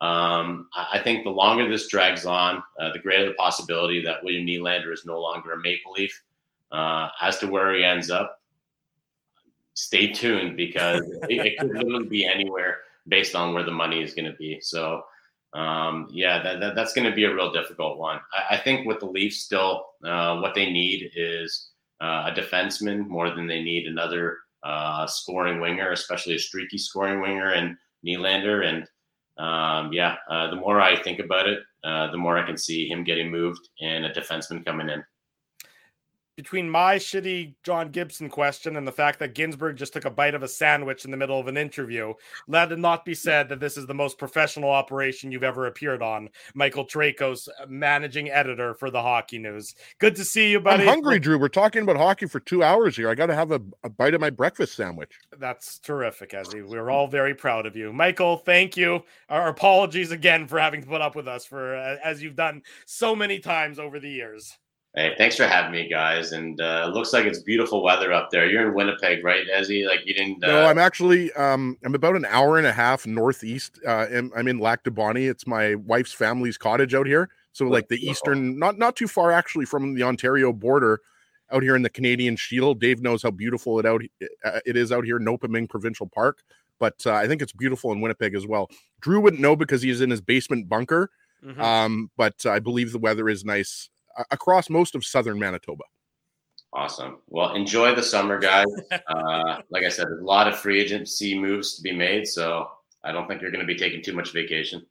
um, 0.00 0.68
I 0.76 1.00
think 1.02 1.24
the 1.24 1.30
longer 1.30 1.68
this 1.68 1.88
drags 1.88 2.26
on, 2.26 2.62
uh, 2.80 2.92
the 2.92 2.98
greater 2.98 3.26
the 3.26 3.34
possibility 3.34 4.02
that 4.04 4.22
William 4.22 4.46
Nylander 4.46 4.92
is 4.92 5.04
no 5.06 5.20
longer 5.20 5.52
a 5.52 5.58
Maple 5.58 5.92
Leaf. 5.92 6.22
Uh, 6.72 7.08
as 7.22 7.38
to 7.38 7.46
where 7.46 7.72
he 7.74 7.84
ends 7.84 8.10
up, 8.10 8.40
stay 9.74 10.12
tuned 10.12 10.56
because 10.56 11.00
it, 11.28 11.46
it 11.46 11.58
could 11.58 11.72
literally 11.72 12.08
be 12.08 12.26
anywhere 12.26 12.78
based 13.06 13.36
on 13.36 13.54
where 13.54 13.62
the 13.62 13.70
money 13.70 14.02
is 14.02 14.14
going 14.14 14.24
to 14.30 14.36
be. 14.36 14.58
So, 14.60 15.02
um, 15.54 16.08
yeah, 16.10 16.42
that, 16.42 16.58
that, 16.60 16.74
that's 16.74 16.92
going 16.92 17.08
to 17.08 17.14
be 17.14 17.24
a 17.24 17.32
real 17.32 17.52
difficult 17.52 17.98
one. 17.98 18.18
I, 18.32 18.56
I 18.56 18.58
think 18.58 18.86
with 18.86 18.98
the 18.98 19.06
Leafs, 19.06 19.42
still, 19.42 19.86
uh, 20.04 20.40
what 20.40 20.54
they 20.54 20.70
need 20.72 21.12
is 21.14 21.68
uh, 22.00 22.30
a 22.30 22.34
defenseman 22.34 23.06
more 23.06 23.30
than 23.30 23.46
they 23.46 23.62
need 23.62 23.86
another 23.86 24.38
uh, 24.64 25.06
scoring 25.06 25.60
winger, 25.60 25.92
especially 25.92 26.34
a 26.34 26.38
streaky 26.38 26.78
scoring 26.78 27.20
winger 27.20 27.52
and 27.52 27.76
Nylander. 28.04 28.66
And 28.66 28.88
um, 29.38 29.92
yeah, 29.92 30.16
uh, 30.30 30.50
the 30.50 30.56
more 30.56 30.80
I 30.80 31.00
think 31.02 31.18
about 31.18 31.48
it, 31.48 31.60
uh, 31.84 32.10
the 32.10 32.16
more 32.16 32.38
I 32.38 32.46
can 32.46 32.56
see 32.56 32.88
him 32.88 33.04
getting 33.04 33.30
moved 33.30 33.68
and 33.80 34.06
a 34.06 34.12
defenseman 34.12 34.64
coming 34.64 34.88
in. 34.88 35.04
Between 36.36 36.68
my 36.68 36.96
shitty 36.96 37.54
John 37.62 37.90
Gibson 37.90 38.28
question 38.28 38.76
and 38.76 38.86
the 38.86 38.92
fact 38.92 39.18
that 39.20 39.34
Ginsburg 39.34 39.76
just 39.76 39.94
took 39.94 40.04
a 40.04 40.10
bite 40.10 40.34
of 40.34 40.42
a 40.42 40.48
sandwich 40.48 41.06
in 41.06 41.10
the 41.10 41.16
middle 41.16 41.40
of 41.40 41.48
an 41.48 41.56
interview, 41.56 42.12
let 42.46 42.70
it 42.70 42.78
not 42.78 43.06
be 43.06 43.14
said 43.14 43.48
that 43.48 43.58
this 43.58 43.78
is 43.78 43.86
the 43.86 43.94
most 43.94 44.18
professional 44.18 44.68
operation 44.68 45.32
you've 45.32 45.42
ever 45.42 45.66
appeared 45.66 46.02
on. 46.02 46.28
Michael 46.54 46.84
Traikos, 46.84 47.48
managing 47.68 48.28
editor 48.28 48.74
for 48.74 48.90
the 48.90 49.00
Hockey 49.00 49.38
News. 49.38 49.74
Good 49.98 50.14
to 50.16 50.24
see 50.24 50.50
you, 50.50 50.60
buddy. 50.60 50.82
I'm 50.82 50.88
hungry, 50.90 51.18
Drew. 51.18 51.38
We're 51.38 51.48
talking 51.48 51.82
about 51.82 51.96
hockey 51.96 52.26
for 52.26 52.40
two 52.40 52.62
hours 52.62 52.94
here. 52.96 53.08
I 53.08 53.14
got 53.14 53.26
to 53.26 53.34
have 53.34 53.52
a, 53.52 53.62
a 53.82 53.88
bite 53.88 54.12
of 54.12 54.20
my 54.20 54.28
breakfast 54.28 54.76
sandwich. 54.76 55.12
That's 55.38 55.78
terrific, 55.78 56.32
Ezzy. 56.32 56.62
We're 56.68 56.90
all 56.90 57.08
very 57.08 57.34
proud 57.34 57.64
of 57.64 57.76
you, 57.76 57.94
Michael. 57.94 58.36
Thank 58.36 58.76
you. 58.76 59.02
Our 59.30 59.48
apologies 59.48 60.10
again 60.10 60.46
for 60.46 60.58
having 60.58 60.82
to 60.82 60.86
put 60.86 61.00
up 61.00 61.16
with 61.16 61.28
us 61.28 61.46
for 61.46 61.76
uh, 61.76 61.96
as 62.04 62.22
you've 62.22 62.36
done 62.36 62.60
so 62.84 63.16
many 63.16 63.38
times 63.38 63.78
over 63.78 63.98
the 63.98 64.10
years. 64.10 64.54
Hey, 64.96 65.14
thanks 65.18 65.36
for 65.36 65.46
having 65.46 65.72
me, 65.72 65.88
guys. 65.88 66.32
And 66.32 66.58
uh, 66.58 66.86
it 66.88 66.94
looks 66.94 67.12
like 67.12 67.26
it's 67.26 67.40
beautiful 67.40 67.82
weather 67.82 68.14
up 68.14 68.30
there. 68.30 68.48
You're 68.48 68.66
in 68.68 68.74
Winnipeg, 68.74 69.22
right, 69.22 69.44
Ezzy? 69.54 69.86
Like 69.86 70.06
you 70.06 70.14
didn't. 70.14 70.42
Uh, 70.42 70.46
No, 70.46 70.66
I'm 70.66 70.78
actually 70.78 71.30
um 71.34 71.76
I'm 71.84 71.94
about 71.94 72.16
an 72.16 72.24
hour 72.24 72.56
and 72.56 72.66
a 72.66 72.72
half 72.72 73.06
northeast. 73.06 73.78
Uh 73.86 74.06
and 74.10 74.32
I'm 74.34 74.48
in 74.48 74.58
Lac 74.58 74.84
du 74.84 74.90
Bonnet. 74.90 75.28
It's 75.28 75.46
my 75.46 75.74
wife's 75.74 76.12
family's 76.14 76.56
cottage 76.56 76.94
out 76.94 77.06
here. 77.06 77.28
So 77.52 77.66
like 77.66 77.88
the 77.88 77.96
eastern, 78.06 78.58
not 78.58 78.78
not 78.78 78.96
too 78.96 79.06
far 79.06 79.32
actually 79.32 79.66
from 79.66 79.94
the 79.94 80.02
Ontario 80.02 80.52
border. 80.52 81.00
out 81.52 81.62
here 81.62 81.76
in 81.76 81.82
the 81.82 81.90
Canadian 81.90 82.34
Shield. 82.36 82.80
Dave 82.80 83.00
knows 83.02 83.22
how 83.22 83.30
beautiful 83.30 83.78
it 83.78 83.86
out 83.86 84.02
uh, 84.44 84.60
it 84.64 84.76
is 84.76 84.90
out 84.92 85.04
here 85.04 85.18
in 85.18 85.24
Nopiming 85.24 85.68
Provincial 85.68 86.06
Park, 86.08 86.42
but 86.80 86.94
uh, 87.06 87.12
I 87.12 87.28
think 87.28 87.40
it's 87.42 87.52
beautiful 87.52 87.92
in 87.92 88.00
Winnipeg 88.00 88.34
as 88.34 88.46
well. 88.46 88.68
Drew 89.00 89.20
wouldn't 89.20 89.40
know 89.42 89.54
because 89.56 89.82
he's 89.82 90.00
in 90.00 90.10
his 90.10 90.20
basement 90.22 90.68
bunker, 90.68 91.10
Mhm. 91.44 91.60
um, 91.60 92.10
but 92.16 92.44
I 92.46 92.58
believe 92.58 92.90
the 92.92 92.98
weather 92.98 93.28
is 93.28 93.44
nice 93.44 93.90
uh, 93.94 93.95
across 94.30 94.70
most 94.70 94.94
of 94.94 95.04
southern 95.04 95.38
Manitoba. 95.38 95.84
Awesome. 96.72 97.18
Well, 97.28 97.54
enjoy 97.54 97.94
the 97.94 98.02
summer, 98.02 98.38
guys. 98.38 98.66
uh, 99.08 99.60
like 99.70 99.84
I 99.84 99.88
said, 99.88 100.06
there's 100.08 100.20
a 100.20 100.24
lot 100.24 100.46
of 100.46 100.58
free 100.58 100.80
agency 100.80 101.38
moves 101.38 101.76
to 101.76 101.82
be 101.82 101.92
made, 101.92 102.26
so 102.26 102.68
I 103.02 103.12
don't 103.12 103.26
think 103.26 103.40
you're 103.40 103.50
going 103.50 103.66
to 103.66 103.72
be 103.72 103.78
taking 103.78 104.02
too 104.02 104.12
much 104.12 104.32
vacation. 104.32 104.84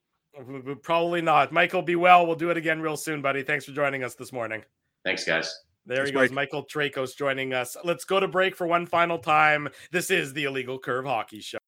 Probably 0.81 1.21
not. 1.21 1.51
Michael, 1.51 1.81
be 1.81 1.95
well. 1.95 2.25
We'll 2.25 2.35
do 2.35 2.49
it 2.49 2.57
again 2.57 2.81
real 2.81 2.97
soon, 2.97 3.21
buddy. 3.21 3.43
Thanks 3.43 3.65
for 3.65 3.71
joining 3.71 4.03
us 4.03 4.15
this 4.15 4.33
morning. 4.33 4.63
Thanks, 5.03 5.23
guys. 5.23 5.55
There 5.85 5.97
Thanks, 5.97 6.09
he 6.09 6.13
goes, 6.13 6.31
Mike. 6.31 6.51
Michael 6.51 6.65
Traikos 6.65 7.15
joining 7.15 7.53
us. 7.53 7.77
Let's 7.83 8.03
go 8.03 8.19
to 8.19 8.27
break 8.27 8.55
for 8.55 8.65
one 8.65 8.85
final 8.85 9.19
time. 9.19 9.69
This 9.91 10.09
is 10.09 10.33
the 10.33 10.45
Illegal 10.45 10.79
Curve 10.79 11.05
Hockey 11.05 11.39
Show. 11.39 11.59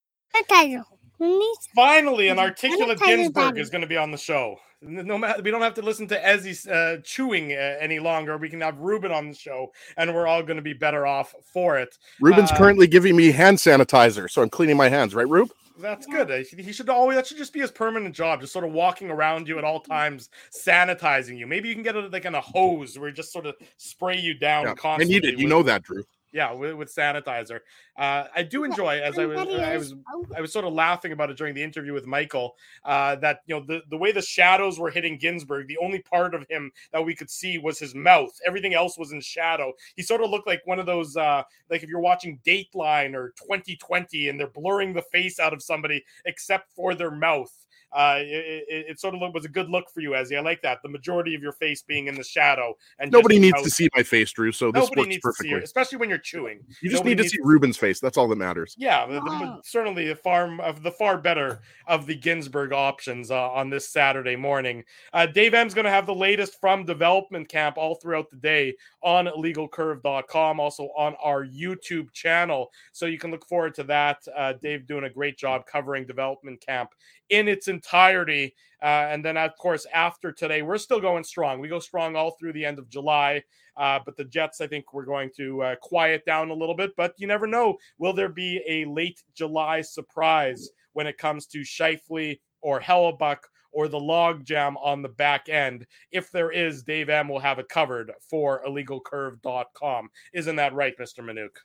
Finally, 1.76 2.30
an 2.30 2.40
articulate 2.40 3.00
Ginsburg 3.00 3.58
is 3.58 3.70
going 3.70 3.82
to 3.82 3.88
be 3.88 3.98
on 3.98 4.12
the 4.12 4.18
show. 4.18 4.58
No 4.82 5.18
matter, 5.18 5.42
we 5.42 5.50
don't 5.50 5.62
have 5.62 5.74
to 5.76 5.82
listen 5.82 6.08
to 6.10 6.22
Ezzy 6.22 6.70
uh, 6.72 7.02
chewing 7.04 7.52
uh, 7.52 7.78
any 7.80 7.98
longer. 8.00 8.38
We 8.38 8.50
can 8.50 8.62
have 8.62 8.78
Ruben 8.78 9.12
on 9.12 9.30
the 9.30 9.36
show, 9.36 9.72
and 9.98 10.14
we're 10.14 10.28
all 10.28 10.44
going 10.44 10.58
to 10.58 10.62
be 10.62 10.74
better 10.74 11.08
off 11.08 11.34
for 11.52 11.80
it. 11.80 11.98
Ruben's 12.22 12.52
Uh, 12.52 12.58
currently 12.58 12.86
giving 12.86 13.16
me 13.16 13.32
hand 13.32 13.58
sanitizer, 13.58 14.30
so 14.30 14.44
I'm 14.44 14.50
cleaning 14.50 14.78
my 14.78 14.90
hands, 14.90 15.16
right, 15.16 15.28
Rube? 15.28 15.52
That's 15.80 16.06
good. 16.08 16.46
He 16.48 16.72
should 16.72 16.90
always 16.90 17.18
that 17.18 17.28
should 17.28 17.38
just 17.38 17.54
be 17.54 17.60
his 17.60 17.72
permanent 17.72 18.16
job, 18.16 18.42
just 18.42 18.54
sort 18.54 18.66
of 18.66 18.72
walking 18.72 19.12
around 19.12 19.48
you 19.48 19.58
at 19.58 19.64
all 19.64 19.80
times, 19.80 20.30
sanitizing 20.52 21.38
you. 21.38 21.46
Maybe 21.46 21.70
you 21.70 21.76
can 21.76 21.84
get 21.84 21.96
it 21.96 22.12
like 22.12 22.26
in 22.26 22.36
a 22.36 22.42
hose 22.42 22.98
where 22.98 23.10
he 23.10 23.14
just 23.14 23.32
sort 23.32 23.46
of 23.46 23.56
spray 23.78 24.18
you 24.18 24.34
down 24.34 24.66
Yeah, 24.66 24.74
I 24.84 25.04
need 25.04 25.26
it. 25.26 25.38
You 25.38 25.48
know 25.48 25.64
that, 25.64 25.84
Drew. 25.84 26.04
Yeah, 26.32 26.52
with, 26.52 26.76
with 26.76 26.94
sanitizer. 26.94 27.60
Uh, 27.98 28.26
I 28.36 28.44
do 28.44 28.64
enjoy 28.64 29.00
as 29.00 29.18
I 29.18 29.26
was 29.26 29.40
I 29.40 29.78
was 29.78 29.96
I 30.36 30.42
was 30.42 30.52
sort 30.52 30.66
of 30.66 30.74
laughing 30.74 31.12
about 31.12 31.30
it 31.30 31.38
during 31.38 31.56
the 31.56 31.64
interview 31.64 31.94
with 31.94 32.06
Michael 32.06 32.56
uh, 32.86 33.16
that 33.18 33.40
you 33.46 33.56
know 33.56 33.66
the 33.66 33.82
the 33.90 33.98
way 33.98 34.12
the 34.12 34.22
shadows 34.22 34.80
were 34.80 34.90
hitting 34.90 35.18
Ginsburg, 35.18 35.68
the 35.68 35.78
only 35.78 36.00
part 36.00 36.36
of 36.36 36.46
him 36.50 36.72
that 36.92 37.04
we 37.04 37.16
could 37.16 37.30
see 37.30 37.58
was 37.58 37.80
his 37.80 37.96
mouth. 37.96 38.38
Everything 38.46 38.74
else 38.74 38.98
was 38.98 39.12
in 39.12 39.22
shadow. 39.22 39.72
He 39.96 40.04
sort 40.04 40.22
of 40.22 40.30
looked 40.30 40.48
like 40.48 40.62
one 40.66 40.80
of 40.80 40.86
those 40.86 41.16
uh, 41.16 41.44
like 41.70 41.84
if 41.84 41.90
you're 41.90 42.00
watching 42.00 42.40
Dateline 42.46 43.16
or 43.16 43.34
2020 43.42 44.30
and 44.30 44.40
they're 44.40 44.48
blurring 44.48 44.94
the 44.94 45.02
face 45.02 45.40
out 45.40 45.54
of 45.54 45.64
somebody 45.64 46.04
except 46.26 46.72
for 46.74 46.94
their 46.94 47.12
mouth. 47.12 47.52
Uh, 47.98 48.18
it, 48.20 48.64
it, 48.70 48.86
it 48.90 49.00
sort 49.00 49.16
of 49.16 49.34
was 49.34 49.44
a 49.46 49.50
good 49.50 49.70
look 49.70 49.90
for 49.90 50.02
you, 50.02 50.12
Ezzy. 50.12 50.38
I 50.38 50.42
like 50.42 50.62
that. 50.62 50.84
The 50.84 50.90
majority 50.90 51.34
of 51.34 51.42
your 51.42 51.52
face 51.54 51.82
being 51.82 52.06
in 52.08 52.14
the 52.14 52.24
shadow, 52.24 52.76
and 53.00 53.12
Nobody 53.12 53.40
needs 53.40 53.56
mouth- 53.56 53.64
to 53.64 53.72
see 53.72 53.90
my 53.96 54.04
face, 54.04 54.32
Drew. 54.32 54.52
So 54.52 54.72
this 54.72 54.84
Nobody 54.84 55.02
works 55.02 55.10
needs 55.10 55.22
to 55.22 55.22
see 55.22 55.44
perfectly. 55.44 55.58
it, 55.58 55.64
especially 55.64 55.98
when 55.98 56.10
you're 56.10 56.20
chewing. 56.20 56.60
You 56.82 56.90
just 56.92 57.00
Nobody 57.02 57.10
need 57.10 57.18
to 57.18 57.24
needs 57.24 57.34
see 57.34 57.40
Ruben's 57.44 57.78
face. 57.78 58.00
That's 58.00 58.16
all 58.18 58.28
that 58.28 58.36
matters. 58.38 58.76
yeah, 58.78 59.08
the, 59.08 59.20
the- 59.20 59.62
certainly 59.64 60.08
the 60.08 60.16
far 60.16 60.62
of 60.62 60.84
the 60.84 60.92
far 60.92 61.18
better 61.18 61.62
of 61.88 62.06
the 62.06 62.16
Ginsburg 62.16 62.72
options 62.72 63.32
uh, 63.32 63.50
on 63.52 63.72
this 63.72 63.90
Saturday 63.90 64.36
morning. 64.36 64.84
Uh, 65.14 65.26
Dave 65.26 65.56
M's 65.56 65.74
going 65.74 65.86
to 65.86 65.92
have 65.92 66.06
the 66.06 66.14
latest 66.14 66.60
from 66.62 66.86
development 66.86 67.50
camp 67.50 67.78
all 67.78 67.96
throughout 67.96 68.30
the 68.30 68.36
day 68.38 68.76
on 69.02 69.26
legalcurve.com, 69.26 70.60
also 70.60 70.90
on 70.98 71.16
our 71.24 71.46
YouTube 71.46 72.12
channel. 72.14 72.72
So 72.92 73.06
you 73.06 73.18
can 73.18 73.32
look 73.32 73.48
forward 73.48 73.74
to 73.76 73.84
that. 73.86 74.20
Uh, 74.36 74.54
Dave 74.62 74.86
doing 74.88 75.06
a 75.06 75.10
great 75.10 75.38
job 75.38 75.66
covering 75.66 76.06
development 76.06 76.62
camp 76.66 76.92
in 77.30 77.48
its 77.48 77.68
entirety. 77.68 77.87
Uh, 78.82 79.10
and 79.10 79.26
then, 79.26 79.38
of 79.38 79.56
course, 79.58 79.86
after 79.94 80.32
today, 80.32 80.62
we're 80.62 80.78
still 80.78 81.02
going 81.02 81.24
strong. 81.24 81.60
We 81.60 81.68
go 81.68 81.80
strong 81.80 82.16
all 82.16 82.32
through 82.32 82.54
the 82.54 82.66
end 82.66 82.80
of 82.80 82.90
July. 82.90 83.44
Uh, 83.76 84.00
but 84.04 84.18
the 84.18 84.26
Jets, 84.26 84.62
I 84.62 84.68
think 84.68 84.94
we're 84.94 85.06
going 85.06 85.30
to 85.38 85.62
uh, 85.64 85.76
quiet 85.82 86.26
down 86.26 86.50
a 86.50 86.54
little 86.54 86.76
bit. 86.76 86.92
But 86.96 87.14
you 87.18 87.28
never 87.28 87.48
know. 87.48 87.78
Will 87.98 88.14
there 88.14 88.30
be 88.30 88.62
a 88.68 88.86
late 88.86 89.22
July 89.36 89.82
surprise 89.82 90.70
when 90.94 91.08
it 91.08 91.18
comes 91.18 91.46
to 91.48 91.62
Scheifele 91.62 92.40
or 92.62 92.80
Hellebuyck 92.80 93.40
or 93.72 93.88
the 93.88 94.00
logjam 94.00 94.76
on 94.82 95.02
the 95.02 95.10
back 95.10 95.50
end? 95.50 95.86
If 96.12 96.32
there 96.32 96.52
is, 96.52 96.84
Dave 96.84 97.10
M 97.10 97.30
will 97.30 97.40
have 97.40 97.60
it 97.60 97.70
covered 97.70 98.12
for 98.30 98.64
illegalcurve.com. 98.68 100.10
Isn't 100.34 100.56
that 100.56 100.74
right, 100.74 100.98
Mr. 101.00 101.20
Minuk? 101.20 101.58